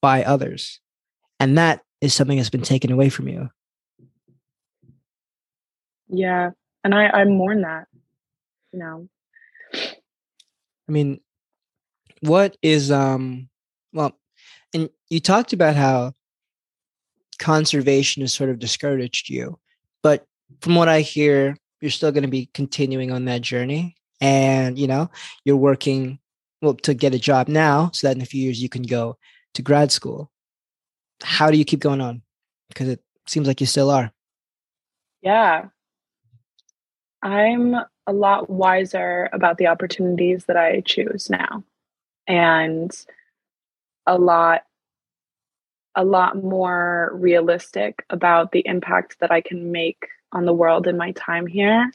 by 0.00 0.24
others. 0.24 0.80
And 1.40 1.56
that 1.58 1.82
is 2.00 2.14
something 2.14 2.36
that's 2.36 2.50
been 2.50 2.62
taken 2.62 2.92
away 2.92 3.08
from 3.08 3.28
you. 3.28 3.48
Yeah. 6.08 6.50
And 6.84 6.94
I, 6.94 7.08
I 7.08 7.24
mourn 7.24 7.62
that, 7.62 7.86
you 8.72 8.78
know. 8.78 9.08
I 9.74 10.92
mean, 10.92 11.20
what 12.20 12.56
is 12.62 12.90
um 12.90 13.48
well, 13.92 14.18
and 14.74 14.88
you 15.08 15.20
talked 15.20 15.52
about 15.52 15.76
how 15.76 16.12
conservation 17.38 18.22
has 18.22 18.34
sort 18.34 18.50
of 18.50 18.58
discouraged 18.58 19.28
you, 19.28 19.58
but 20.02 20.24
from 20.60 20.74
what 20.74 20.88
I 20.88 21.00
hear, 21.00 21.56
you're 21.80 21.90
still 21.90 22.12
going 22.12 22.22
to 22.22 22.28
be 22.28 22.50
continuing 22.54 23.12
on 23.12 23.26
that 23.26 23.42
journey. 23.42 23.96
And, 24.20 24.78
you 24.78 24.86
know, 24.86 25.10
you're 25.44 25.56
working 25.56 26.18
well 26.60 26.74
to 26.74 26.94
get 26.94 27.14
a 27.14 27.18
job 27.18 27.48
now 27.48 27.90
so 27.92 28.08
that 28.08 28.16
in 28.16 28.22
a 28.22 28.26
few 28.26 28.42
years 28.42 28.60
you 28.60 28.68
can 28.68 28.82
go 28.82 29.16
to 29.54 29.62
grad 29.62 29.92
school. 29.92 30.30
How 31.22 31.50
do 31.50 31.58
you 31.58 31.64
keep 31.64 31.80
going 31.80 32.00
on? 32.00 32.22
Because 32.68 32.88
it 32.88 33.00
seems 33.26 33.46
like 33.46 33.60
you 33.60 33.66
still 33.66 33.90
are. 33.90 34.10
Yeah. 35.22 35.66
I'm 37.22 37.74
a 38.06 38.12
lot 38.12 38.50
wiser 38.50 39.28
about 39.32 39.58
the 39.58 39.66
opportunities 39.66 40.46
that 40.46 40.56
I 40.56 40.82
choose 40.84 41.28
now 41.30 41.64
and 42.26 42.90
a 44.08 44.18
lot 44.18 44.62
a 45.94 46.04
lot 46.04 46.42
more 46.42 47.10
realistic 47.14 48.04
about 48.08 48.52
the 48.52 48.62
impact 48.66 49.16
that 49.20 49.32
I 49.32 49.40
can 49.40 49.72
make 49.72 50.06
on 50.32 50.44
the 50.44 50.52
world 50.52 50.86
in 50.86 50.96
my 50.96 51.10
time 51.12 51.46
here. 51.46 51.90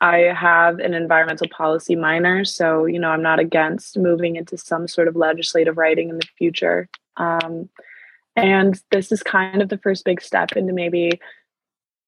I 0.00 0.18
have 0.18 0.78
an 0.78 0.92
environmental 0.92 1.48
policy 1.48 1.96
minor, 1.96 2.44
so 2.44 2.84
you 2.84 2.98
know 2.98 3.08
I'm 3.08 3.22
not 3.22 3.38
against 3.40 3.98
moving 3.98 4.36
into 4.36 4.56
some 4.56 4.86
sort 4.86 5.08
of 5.08 5.16
legislative 5.16 5.78
writing 5.78 6.10
in 6.10 6.18
the 6.18 6.28
future. 6.38 6.88
Um, 7.16 7.68
and 8.36 8.80
this 8.90 9.10
is 9.10 9.22
kind 9.22 9.62
of 9.62 9.70
the 9.70 9.78
first 9.78 10.04
big 10.04 10.20
step 10.20 10.52
into 10.52 10.74
maybe 10.74 11.18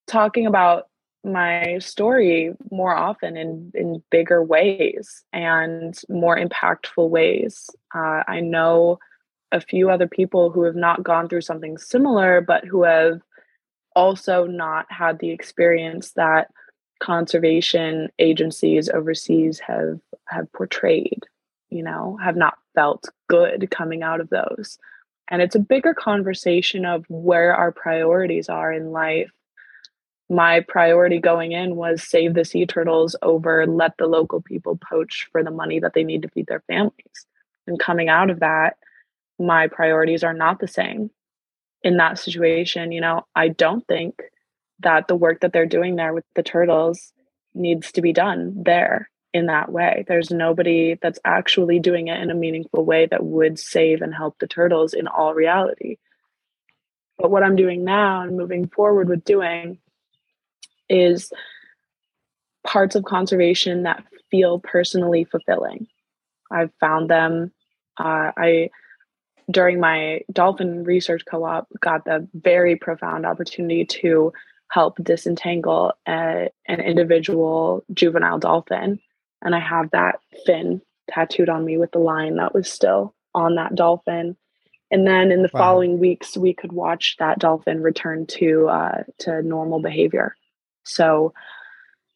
talking 0.06 0.46
about 0.46 0.88
my 1.24 1.78
story 1.78 2.54
more 2.70 2.94
often 2.94 3.36
in 3.36 3.72
in 3.74 4.02
bigger 4.10 4.42
ways 4.42 5.24
and 5.32 5.98
more 6.10 6.38
impactful 6.38 7.08
ways. 7.08 7.70
Uh, 7.94 8.22
I 8.28 8.40
know 8.40 8.98
a 9.52 9.60
few 9.60 9.90
other 9.90 10.06
people 10.06 10.50
who 10.50 10.62
have 10.62 10.76
not 10.76 11.02
gone 11.02 11.28
through 11.28 11.40
something 11.40 11.78
similar, 11.78 12.40
but 12.40 12.64
who 12.64 12.82
have 12.82 13.20
also 13.96 14.46
not 14.46 14.86
had 14.90 15.18
the 15.18 15.30
experience 15.30 16.12
that 16.12 16.48
conservation 17.00 18.08
agencies 18.18 18.88
overseas 18.88 19.58
have 19.60 19.98
have 20.28 20.52
portrayed. 20.52 21.24
You 21.70 21.82
know, 21.82 22.18
have 22.22 22.36
not 22.36 22.58
felt 22.74 23.08
good 23.28 23.70
coming 23.70 24.02
out 24.02 24.20
of 24.20 24.30
those. 24.30 24.78
And 25.30 25.42
it's 25.42 25.54
a 25.54 25.60
bigger 25.60 25.92
conversation 25.92 26.86
of 26.86 27.04
where 27.08 27.54
our 27.54 27.70
priorities 27.70 28.48
are 28.48 28.72
in 28.72 28.92
life 28.92 29.30
my 30.28 30.60
priority 30.60 31.18
going 31.18 31.52
in 31.52 31.76
was 31.76 32.02
save 32.02 32.34
the 32.34 32.44
sea 32.44 32.66
turtles 32.66 33.16
over 33.22 33.66
let 33.66 33.96
the 33.96 34.06
local 34.06 34.42
people 34.42 34.78
poach 34.88 35.26
for 35.32 35.42
the 35.42 35.50
money 35.50 35.80
that 35.80 35.94
they 35.94 36.04
need 36.04 36.22
to 36.22 36.28
feed 36.28 36.46
their 36.46 36.62
families. 36.66 37.26
And 37.66 37.78
coming 37.78 38.08
out 38.08 38.30
of 38.30 38.40
that, 38.40 38.76
my 39.38 39.68
priorities 39.68 40.24
are 40.24 40.34
not 40.34 40.60
the 40.60 40.68
same. 40.68 41.10
In 41.82 41.96
that 41.98 42.18
situation, 42.18 42.90
you 42.92 43.00
know, 43.00 43.24
I 43.36 43.48
don't 43.48 43.86
think 43.86 44.20
that 44.80 45.08
the 45.08 45.16
work 45.16 45.40
that 45.40 45.52
they're 45.52 45.66
doing 45.66 45.96
there 45.96 46.12
with 46.12 46.24
the 46.34 46.42
turtles 46.42 47.12
needs 47.54 47.92
to 47.92 48.02
be 48.02 48.12
done 48.12 48.62
there 48.64 49.10
in 49.32 49.46
that 49.46 49.70
way. 49.70 50.04
There's 50.08 50.30
nobody 50.30 50.98
that's 51.00 51.18
actually 51.24 51.78
doing 51.78 52.08
it 52.08 52.20
in 52.20 52.30
a 52.30 52.34
meaningful 52.34 52.84
way 52.84 53.06
that 53.06 53.24
would 53.24 53.58
save 53.58 54.02
and 54.02 54.14
help 54.14 54.38
the 54.38 54.46
turtles 54.46 54.94
in 54.94 55.06
all 55.06 55.34
reality. 55.34 55.98
But 57.18 57.30
what 57.30 57.42
I'm 57.42 57.56
doing 57.56 57.84
now 57.84 58.22
and 58.22 58.36
moving 58.36 58.68
forward 58.68 59.08
with 59.08 59.24
doing 59.24 59.78
is 60.88 61.32
parts 62.64 62.94
of 62.94 63.04
conservation 63.04 63.82
that 63.84 64.04
feel 64.30 64.60
personally 64.60 65.24
fulfilling. 65.24 65.86
I've 66.50 66.72
found 66.80 67.10
them. 67.10 67.52
Uh, 67.98 68.32
I 68.36 68.70
during 69.50 69.80
my 69.80 70.20
dolphin 70.32 70.84
research 70.84 71.22
co-op 71.28 71.68
got 71.80 72.04
the 72.04 72.28
very 72.34 72.76
profound 72.76 73.24
opportunity 73.24 73.84
to 73.84 74.32
help 74.70 74.96
disentangle 75.02 75.92
a, 76.06 76.50
an 76.66 76.80
individual 76.80 77.84
juvenile 77.92 78.38
dolphin. 78.38 79.00
And 79.42 79.54
i 79.54 79.60
have 79.60 79.90
that 79.92 80.20
fin 80.44 80.82
tattooed 81.10 81.48
on 81.48 81.64
me 81.64 81.78
with 81.78 81.92
the 81.92 81.98
line 81.98 82.36
that 82.36 82.54
was 82.54 82.70
still 82.70 83.14
on 83.34 83.54
that 83.54 83.74
dolphin. 83.74 84.36
And 84.90 85.06
then 85.06 85.30
in 85.30 85.42
the 85.42 85.50
wow. 85.52 85.60
following 85.60 85.98
weeks 85.98 86.36
we 86.36 86.52
could 86.52 86.72
watch 86.72 87.16
that 87.18 87.38
dolphin 87.38 87.82
return 87.82 88.26
to 88.26 88.68
uh, 88.68 89.02
to 89.20 89.42
normal 89.42 89.80
behavior. 89.80 90.36
So 90.84 91.32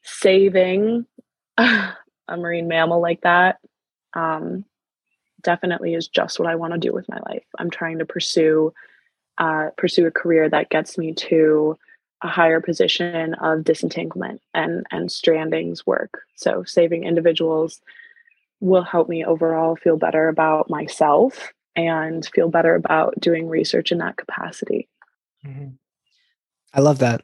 saving 0.03 1.07
a 1.57 1.95
marine 2.29 2.69
mammal 2.69 3.01
like 3.01 3.23
that 3.23 3.59
um, 4.15 4.65
definitely 5.43 5.95
is 5.95 6.09
just 6.09 6.39
what 6.39 6.49
I 6.49 6.57
want 6.57 6.73
to 6.73 6.79
do 6.79 6.93
with 6.93 7.09
my 7.09 7.19
life. 7.29 7.45
I'm 7.59 7.71
trying 7.71 7.99
to 7.99 8.05
pursue 8.05 8.73
uh, 9.39 9.71
pursue 9.77 10.07
a 10.07 10.11
career 10.11 10.49
that 10.49 10.71
gets 10.71 10.99
me 10.99 11.15
to 11.15 11.79
a 12.23 12.29
higher 12.29 12.61
position 12.61 13.35
of 13.35 13.65
disentanglement 13.65 14.41
and 14.55 14.87
and 14.91 15.09
strandings 15.09 15.87
work. 15.87 16.23
So 16.37 16.65
saving 16.65 17.05
individuals 17.05 17.81
will 18.61 18.85
help 18.85 19.09
me 19.09 19.25
overall 19.25 19.75
feel 19.75 19.97
better 19.97 20.29
about 20.29 20.71
myself 20.71 21.53
and 21.75 22.25
feel 22.35 22.49
better 22.49 22.75
about 22.75 23.19
doing 23.19 23.49
research 23.49 23.91
in 23.91 23.99
that 23.99 24.17
capacity. 24.17 24.89
Mm-hmm. 25.45 25.71
I 26.73 26.81
love 26.81 27.01
that. 27.01 27.23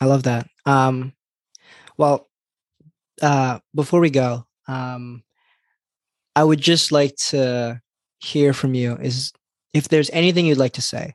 I 0.00 0.06
love 0.06 0.22
that. 0.22 0.48
Um, 0.64 1.12
well, 1.96 2.28
uh, 3.20 3.58
before 3.74 4.00
we 4.00 4.10
go, 4.10 4.46
um, 4.66 5.22
I 6.38 6.44
would 6.44 6.60
just 6.60 6.92
like 6.92 7.16
to 7.16 7.80
hear 8.20 8.52
from 8.52 8.74
you 8.74 8.94
is 8.94 9.32
if 9.74 9.88
there's 9.88 10.08
anything 10.10 10.46
you'd 10.46 10.56
like 10.56 10.74
to 10.74 10.80
say 10.80 11.14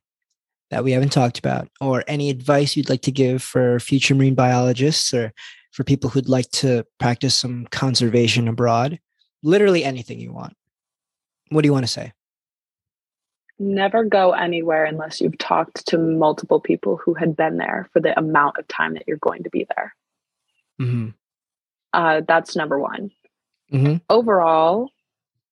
that 0.70 0.84
we 0.84 0.92
haven't 0.92 1.14
talked 1.14 1.40
about, 1.40 1.70
or 1.80 2.04
any 2.08 2.30
advice 2.30 2.76
you'd 2.76 2.90
like 2.90 3.04
to 3.04 3.12
give 3.12 3.42
for 3.42 3.80
future 3.80 4.16
marine 4.16 4.36
biologists 4.36 5.14
or 5.14 5.32
for 5.72 5.86
people 5.86 6.10
who'd 6.10 6.28
like 6.28 6.50
to 6.50 6.86
practice 7.00 7.36
some 7.36 7.68
conservation 7.72 8.50
abroad. 8.50 9.00
Literally 9.44 9.86
anything 9.86 10.20
you 10.20 10.34
want. 10.34 10.58
What 11.52 11.62
do 11.62 11.68
you 11.68 11.74
want 11.74 11.86
to 11.86 11.92
say? 11.92 12.12
never 13.60 14.04
go 14.04 14.32
anywhere 14.32 14.84
unless 14.84 15.22
you've 15.22 15.38
talked 15.38 15.88
to 15.88 15.98
multiple 15.98 16.60
people 16.60 16.98
who 16.98 17.14
had 17.14 17.34
been 17.34 17.56
there 17.58 17.88
for 17.94 18.02
the 18.02 18.18
amount 18.20 18.58
of 18.58 18.68
time 18.68 18.94
that 18.96 19.04
you're 19.08 19.16
going 19.18 19.44
to 19.44 19.50
be 19.50 19.66
there. 19.74 19.96
Mm-hmm. 20.82 21.10
Uh, 21.94 22.22
that's 22.28 22.58
number 22.58 22.78
one. 22.78 23.12
Mm-hmm. 23.72 23.98
Overall, 24.10 24.90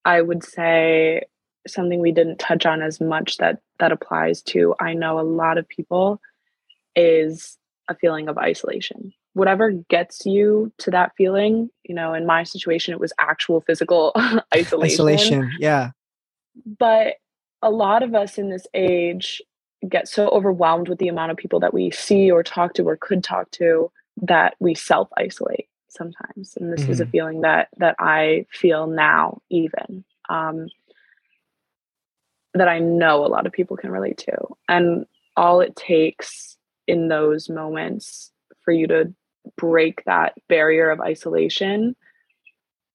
I 0.06 0.22
would 0.22 0.44
say 0.44 1.24
something 1.68 2.00
we 2.00 2.12
didn't 2.12 2.40
touch 2.40 2.66
on 2.66 2.82
as 2.82 3.00
much 3.00 3.38
that 3.38 3.60
that 3.80 3.92
applies 3.92 4.42
to 4.42 4.76
I 4.80 4.94
know 4.94 5.20
a 5.20 5.22
lot 5.22 5.58
of 5.58 5.68
people 5.68 6.20
is 6.96 7.58
a 7.88 7.96
feeling 7.96 8.28
of 8.28 8.38
isolation. 8.38 9.14
Whatever 9.34 9.72
gets 9.72 10.26
you 10.26 10.72
to 10.80 10.92
that 10.92 11.14
feeling, 11.18 11.70
you 11.84 11.96
know, 11.96 12.14
in 12.14 12.26
my 12.26 12.44
situation, 12.44 12.94
it 12.94 13.00
was 13.00 13.14
actual 13.20 13.62
physical 13.62 14.12
isolation. 14.54 15.06
Isolation, 15.06 15.52
yeah. 15.60 15.92
But 16.66 17.16
a 17.62 17.70
lot 17.70 18.04
of 18.04 18.14
us 18.14 18.38
in 18.38 18.50
this 18.50 18.68
age 18.74 19.42
get 19.88 20.08
so 20.08 20.28
overwhelmed 20.30 20.90
with 20.90 21.00
the 21.00 21.08
amount 21.08 21.32
of 21.32 21.38
people 21.38 21.60
that 21.60 21.74
we 21.74 21.92
see 21.92 22.30
or 22.30 22.44
talk 22.44 22.74
to 22.74 22.84
or 22.84 22.98
could 22.98 23.24
talk 23.24 23.50
to 23.52 23.92
that 24.22 24.56
we 24.60 24.76
self 24.76 25.10
isolate 25.18 25.68
sometimes 25.92 26.58
and 26.58 26.72
this 26.72 26.82
mm-hmm. 26.82 26.92
is 26.92 27.00
a 27.00 27.04
mm-hmm. 27.04 27.12
feeling 27.12 27.42
that 27.42 27.70
that 27.78 27.96
i 28.00 28.46
feel 28.52 28.88
now 28.88 29.42
even 29.50 30.04
um, 30.30 30.68
that 32.54 32.68
i 32.68 32.80
know 32.80 33.26
a 33.26 33.28
lot 33.28 33.46
of 33.46 33.52
people 33.52 33.78
can 33.78 33.92
relate 33.92 34.18
to 34.18 34.36
and 34.68 35.06
all 35.36 35.62
it 35.62 35.76
takes 35.76 36.58
in 36.88 37.08
those 37.08 37.50
moments 37.50 38.32
for 38.64 38.72
you 38.72 38.88
to 38.88 39.14
break 39.58 40.04
that 40.06 40.34
barrier 40.48 40.90
of 40.90 41.00
isolation 41.00 41.96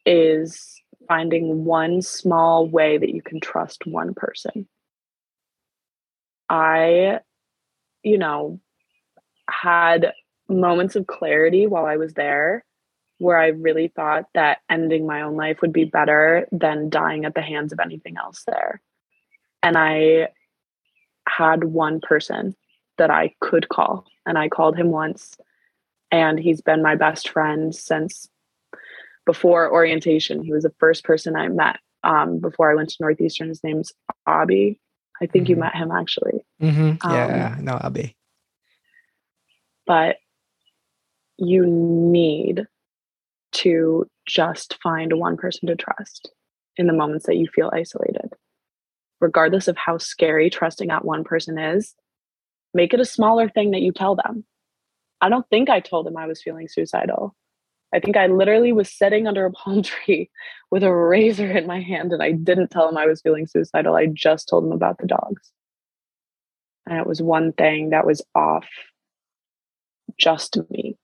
is 0.04 0.80
finding 1.08 1.64
one 1.64 2.02
small 2.02 2.68
way 2.68 2.98
that 2.98 3.14
you 3.14 3.22
can 3.22 3.40
trust 3.40 3.86
one 3.86 4.14
person. 4.14 4.66
I, 6.48 7.20
you 8.02 8.18
know, 8.18 8.60
had 9.48 10.12
moments 10.48 10.94
of 10.94 11.06
clarity 11.06 11.66
while 11.66 11.86
I 11.86 11.96
was 11.96 12.14
there 12.14 12.64
where 13.18 13.38
I 13.38 13.48
really 13.48 13.88
thought 13.88 14.26
that 14.34 14.58
ending 14.68 15.06
my 15.06 15.22
own 15.22 15.36
life 15.36 15.60
would 15.62 15.72
be 15.72 15.84
better 15.84 16.46
than 16.52 16.90
dying 16.90 17.24
at 17.24 17.34
the 17.34 17.42
hands 17.42 17.72
of 17.72 17.80
anything 17.80 18.16
else 18.16 18.44
there. 18.46 18.80
And 19.62 19.76
I 19.76 20.28
had 21.28 21.64
one 21.64 22.00
person 22.00 22.54
that 22.98 23.10
I 23.10 23.34
could 23.40 23.68
call, 23.68 24.04
and 24.24 24.38
I 24.38 24.48
called 24.48 24.76
him 24.76 24.90
once, 24.90 25.36
and 26.10 26.38
he's 26.38 26.60
been 26.60 26.82
my 26.82 26.94
best 26.94 27.28
friend 27.30 27.74
since 27.74 28.28
before 29.24 29.70
orientation. 29.70 30.42
He 30.42 30.52
was 30.52 30.62
the 30.62 30.74
first 30.78 31.04
person 31.04 31.36
I 31.36 31.48
met 31.48 31.78
um, 32.04 32.38
before 32.38 32.70
I 32.70 32.74
went 32.74 32.90
to 32.90 32.96
Northeastern. 33.00 33.48
His 33.48 33.64
name's 33.64 33.92
Abby. 34.26 34.78
I 35.20 35.26
think 35.26 35.44
mm-hmm. 35.44 35.50
you 35.50 35.56
met 35.56 35.74
him 35.74 35.90
actually. 35.90 36.44
Mm-hmm. 36.62 37.10
Yeah, 37.10 37.54
um, 37.58 37.64
no, 37.64 37.78
Abby. 37.82 38.16
But 39.86 40.16
you 41.38 41.66
need 41.66 42.66
to 43.56 44.06
just 44.26 44.78
find 44.82 45.14
one 45.18 45.38
person 45.38 45.68
to 45.68 45.76
trust 45.76 46.30
in 46.76 46.88
the 46.88 46.94
moments 46.94 47.26
that 47.26 47.36
you 47.36 47.48
feel 47.54 47.70
isolated. 47.74 48.32
Regardless 49.20 49.68
of 49.68 49.76
how 49.78 49.98
scary 49.98 50.50
trusting 50.50 50.88
that 50.88 51.04
one 51.04 51.24
person 51.24 51.58
is, 51.58 51.94
make 52.74 52.94
it 52.94 53.00
a 53.00 53.04
smaller 53.06 53.48
thing 53.48 53.72
that 53.72 53.82
you 53.82 53.92
tell 53.92 54.16
them. 54.16 54.44
I 55.20 55.28
don't 55.30 55.48
think 55.50 55.70
I 55.70 55.80
told 55.80 56.06
him 56.06 56.16
I 56.16 56.26
was 56.26 56.42
feeling 56.42 56.68
suicidal. 56.68 57.34
I 57.94 58.00
think 58.00 58.16
I 58.16 58.26
literally 58.28 58.72
was 58.72 58.90
sitting 58.90 59.26
under 59.28 59.46
a 59.46 59.52
palm 59.52 59.82
tree 59.84 60.30
with 60.70 60.84
a 60.84 60.94
razor 60.94 61.50
in 61.50 61.66
my 61.66 61.80
hand 61.82 62.12
and 62.12 62.22
I 62.22 62.32
didn't 62.32 62.70
tell 62.70 62.88
him 62.88 62.98
I 62.98 63.06
was 63.06 63.22
feeling 63.22 63.46
suicidal. 63.46 63.96
I 63.96 64.06
just 64.06 64.48
told 64.48 64.64
him 64.64 64.72
about 64.72 64.98
the 64.98 65.06
dogs. 65.08 65.52
And 66.88 66.98
it 66.98 67.06
was 67.06 67.22
one 67.22 67.52
thing 67.52 67.90
that 67.90 68.06
was 68.06 68.22
off 68.34 68.66
just 70.18 70.58
me 70.70 70.96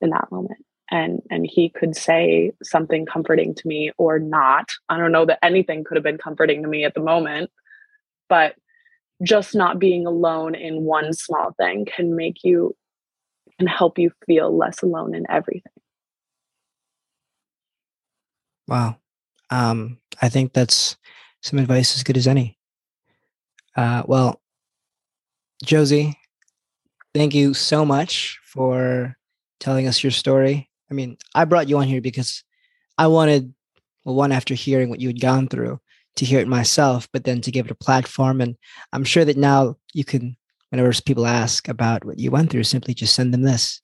in 0.00 0.10
that 0.10 0.30
moment. 0.32 0.64
And 0.92 1.20
and 1.30 1.44
he 1.50 1.70
could 1.70 1.96
say 1.96 2.52
something 2.62 3.04
comforting 3.06 3.54
to 3.56 3.66
me 3.66 3.90
or 3.98 4.20
not. 4.20 4.68
I 4.88 4.98
don't 4.98 5.10
know 5.10 5.26
that 5.26 5.44
anything 5.44 5.82
could 5.82 5.96
have 5.96 6.04
been 6.04 6.18
comforting 6.18 6.62
to 6.62 6.68
me 6.68 6.84
at 6.84 6.94
the 6.94 7.00
moment 7.00 7.50
but 8.32 8.54
just 9.22 9.54
not 9.54 9.78
being 9.78 10.06
alone 10.06 10.54
in 10.54 10.84
one 10.84 11.12
small 11.12 11.52
thing 11.58 11.84
can 11.84 12.16
make 12.16 12.42
you 12.42 12.74
can 13.58 13.66
help 13.66 13.98
you 13.98 14.10
feel 14.24 14.56
less 14.56 14.80
alone 14.80 15.14
in 15.14 15.26
everything. 15.28 15.72
Wow. 18.66 18.96
Um 19.50 19.98
i 20.22 20.30
think 20.30 20.54
that's 20.54 20.96
some 21.42 21.58
advice 21.58 21.94
as 21.94 22.02
good 22.02 22.16
as 22.16 22.26
any. 22.26 22.58
Uh 23.76 24.02
well 24.06 24.40
josie 25.62 26.18
thank 27.14 27.34
you 27.34 27.52
so 27.52 27.84
much 27.84 28.38
for 28.44 29.14
telling 29.60 29.86
us 29.86 30.02
your 30.02 30.10
story 30.10 30.70
I 30.92 30.94
mean, 30.94 31.16
I 31.34 31.46
brought 31.46 31.70
you 31.70 31.78
on 31.78 31.86
here 31.86 32.02
because 32.02 32.44
I 32.98 33.06
wanted, 33.06 33.54
well, 34.04 34.14
one, 34.14 34.30
after 34.30 34.52
hearing 34.52 34.90
what 34.90 35.00
you 35.00 35.08
had 35.08 35.22
gone 35.22 35.48
through, 35.48 35.80
to 36.16 36.26
hear 36.26 36.38
it 36.38 36.46
myself, 36.46 37.08
but 37.14 37.24
then 37.24 37.40
to 37.40 37.50
give 37.50 37.64
it 37.64 37.72
a 37.72 37.74
platform. 37.74 38.42
And 38.42 38.56
I'm 38.92 39.02
sure 39.02 39.24
that 39.24 39.38
now 39.38 39.76
you 39.94 40.04
can, 40.04 40.36
whenever 40.68 40.92
people 41.00 41.26
ask 41.26 41.66
about 41.66 42.04
what 42.04 42.18
you 42.18 42.30
went 42.30 42.50
through, 42.50 42.64
simply 42.64 42.92
just 42.92 43.14
send 43.14 43.32
them 43.32 43.40
this. 43.40 43.80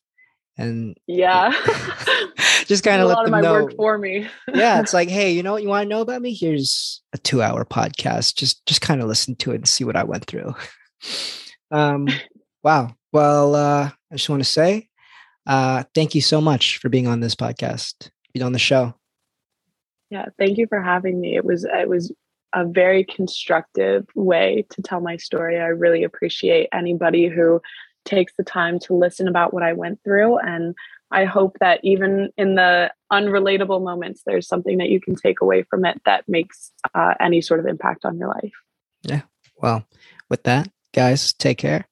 And 0.59 0.99
yeah, 1.07 1.51
just 2.67 2.85
kind 2.85 3.01
of 3.01 3.09
let 3.09 3.25
them 3.25 3.41
know 3.41 3.71
for 3.75 3.97
me. 3.97 4.29
yeah, 4.53 4.79
it's 4.81 4.93
like, 4.93 5.09
hey, 5.09 5.33
you 5.33 5.43
know 5.43 5.53
what 5.53 5.63
you 5.63 5.71
want 5.71 5.85
to 5.85 5.89
know 5.89 6.03
about 6.03 6.21
me? 6.21 6.35
Here's 6.35 7.01
a 7.15 7.19
two-hour 7.19 7.65
podcast. 7.65 8.37
Just 8.37 8.67
just 8.67 8.83
kind 8.83 9.01
of 9.01 9.09
listen 9.09 9.35
to 9.37 9.53
it 9.53 9.57
and 9.57 9.69
see 9.69 9.85
what 9.85 9.97
I 9.97 10.05
went 10.05 10.27
through. 10.27 10.55
um, 11.71 12.07
wow. 12.63 12.95
Well, 13.13 13.55
uh, 13.55 13.91
I 14.13 14.15
just 14.15 14.29
want 14.29 14.41
to 14.41 14.49
say 14.49 14.88
uh, 15.49 15.83
thank 15.95 16.15
you 16.15 16.21
so 16.21 16.41
much 16.41 16.79
for 16.79 16.89
being 16.89 17.07
on 17.07 17.21
this 17.21 17.35
podcast, 17.35 18.11
being 18.33 18.45
on 18.45 18.53
the 18.53 18.59
show. 18.59 18.95
Yeah, 20.11 20.27
thank 20.39 20.59
you 20.59 20.67
for 20.69 20.81
having 20.81 21.21
me. 21.21 21.37
It 21.37 21.45
was 21.45 21.65
it 21.65 21.89
was 21.89 22.13
a 22.55 22.65
very 22.65 23.05
constructive 23.05 24.07
way 24.15 24.65
to 24.71 24.83
tell 24.83 25.01
my 25.01 25.17
story. 25.17 25.59
I 25.59 25.67
really 25.67 26.05
appreciate 26.05 26.69
anybody 26.73 27.27
who 27.29 27.61
takes 28.05 28.33
the 28.39 28.45
time 28.45 28.79
to 28.79 28.95
listen 28.95 29.29
about 29.29 29.53
what 29.53 29.63
I 29.63 29.75
went 29.75 30.03
through 30.03 30.39
and 30.39 30.75
I 31.11 31.25
hope 31.25 31.57
that 31.61 31.81
even 31.83 32.31
in 32.37 32.55
the 32.55 32.93
unrelatable 33.11 33.83
moments, 33.83 34.23
there's 34.27 34.47
something 34.47 34.79
that 34.79 34.91
you 34.91 35.01
can 35.01 35.15
take 35.15 35.41
away 35.41 35.63
from 35.63 35.85
it 35.85 36.01
that 36.05 36.29
makes 36.29 36.71
uh, 36.95 37.15
any 37.19 37.41
sort 37.41 37.61
of 37.61 37.67
impact 37.67 38.05
on 38.05 38.19
your 38.19 38.29
life. 38.29 38.53
Yeah. 39.03 39.23
Well, 39.57 39.87
with 40.29 40.43
that, 40.43 40.69
guys, 40.93 41.33
take 41.33 41.59
care. 41.59 41.89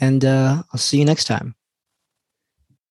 And 0.00 0.24
uh, 0.24 0.62
I'll 0.72 0.78
see 0.78 0.98
you 0.98 1.04
next 1.04 1.24
time. 1.24 1.54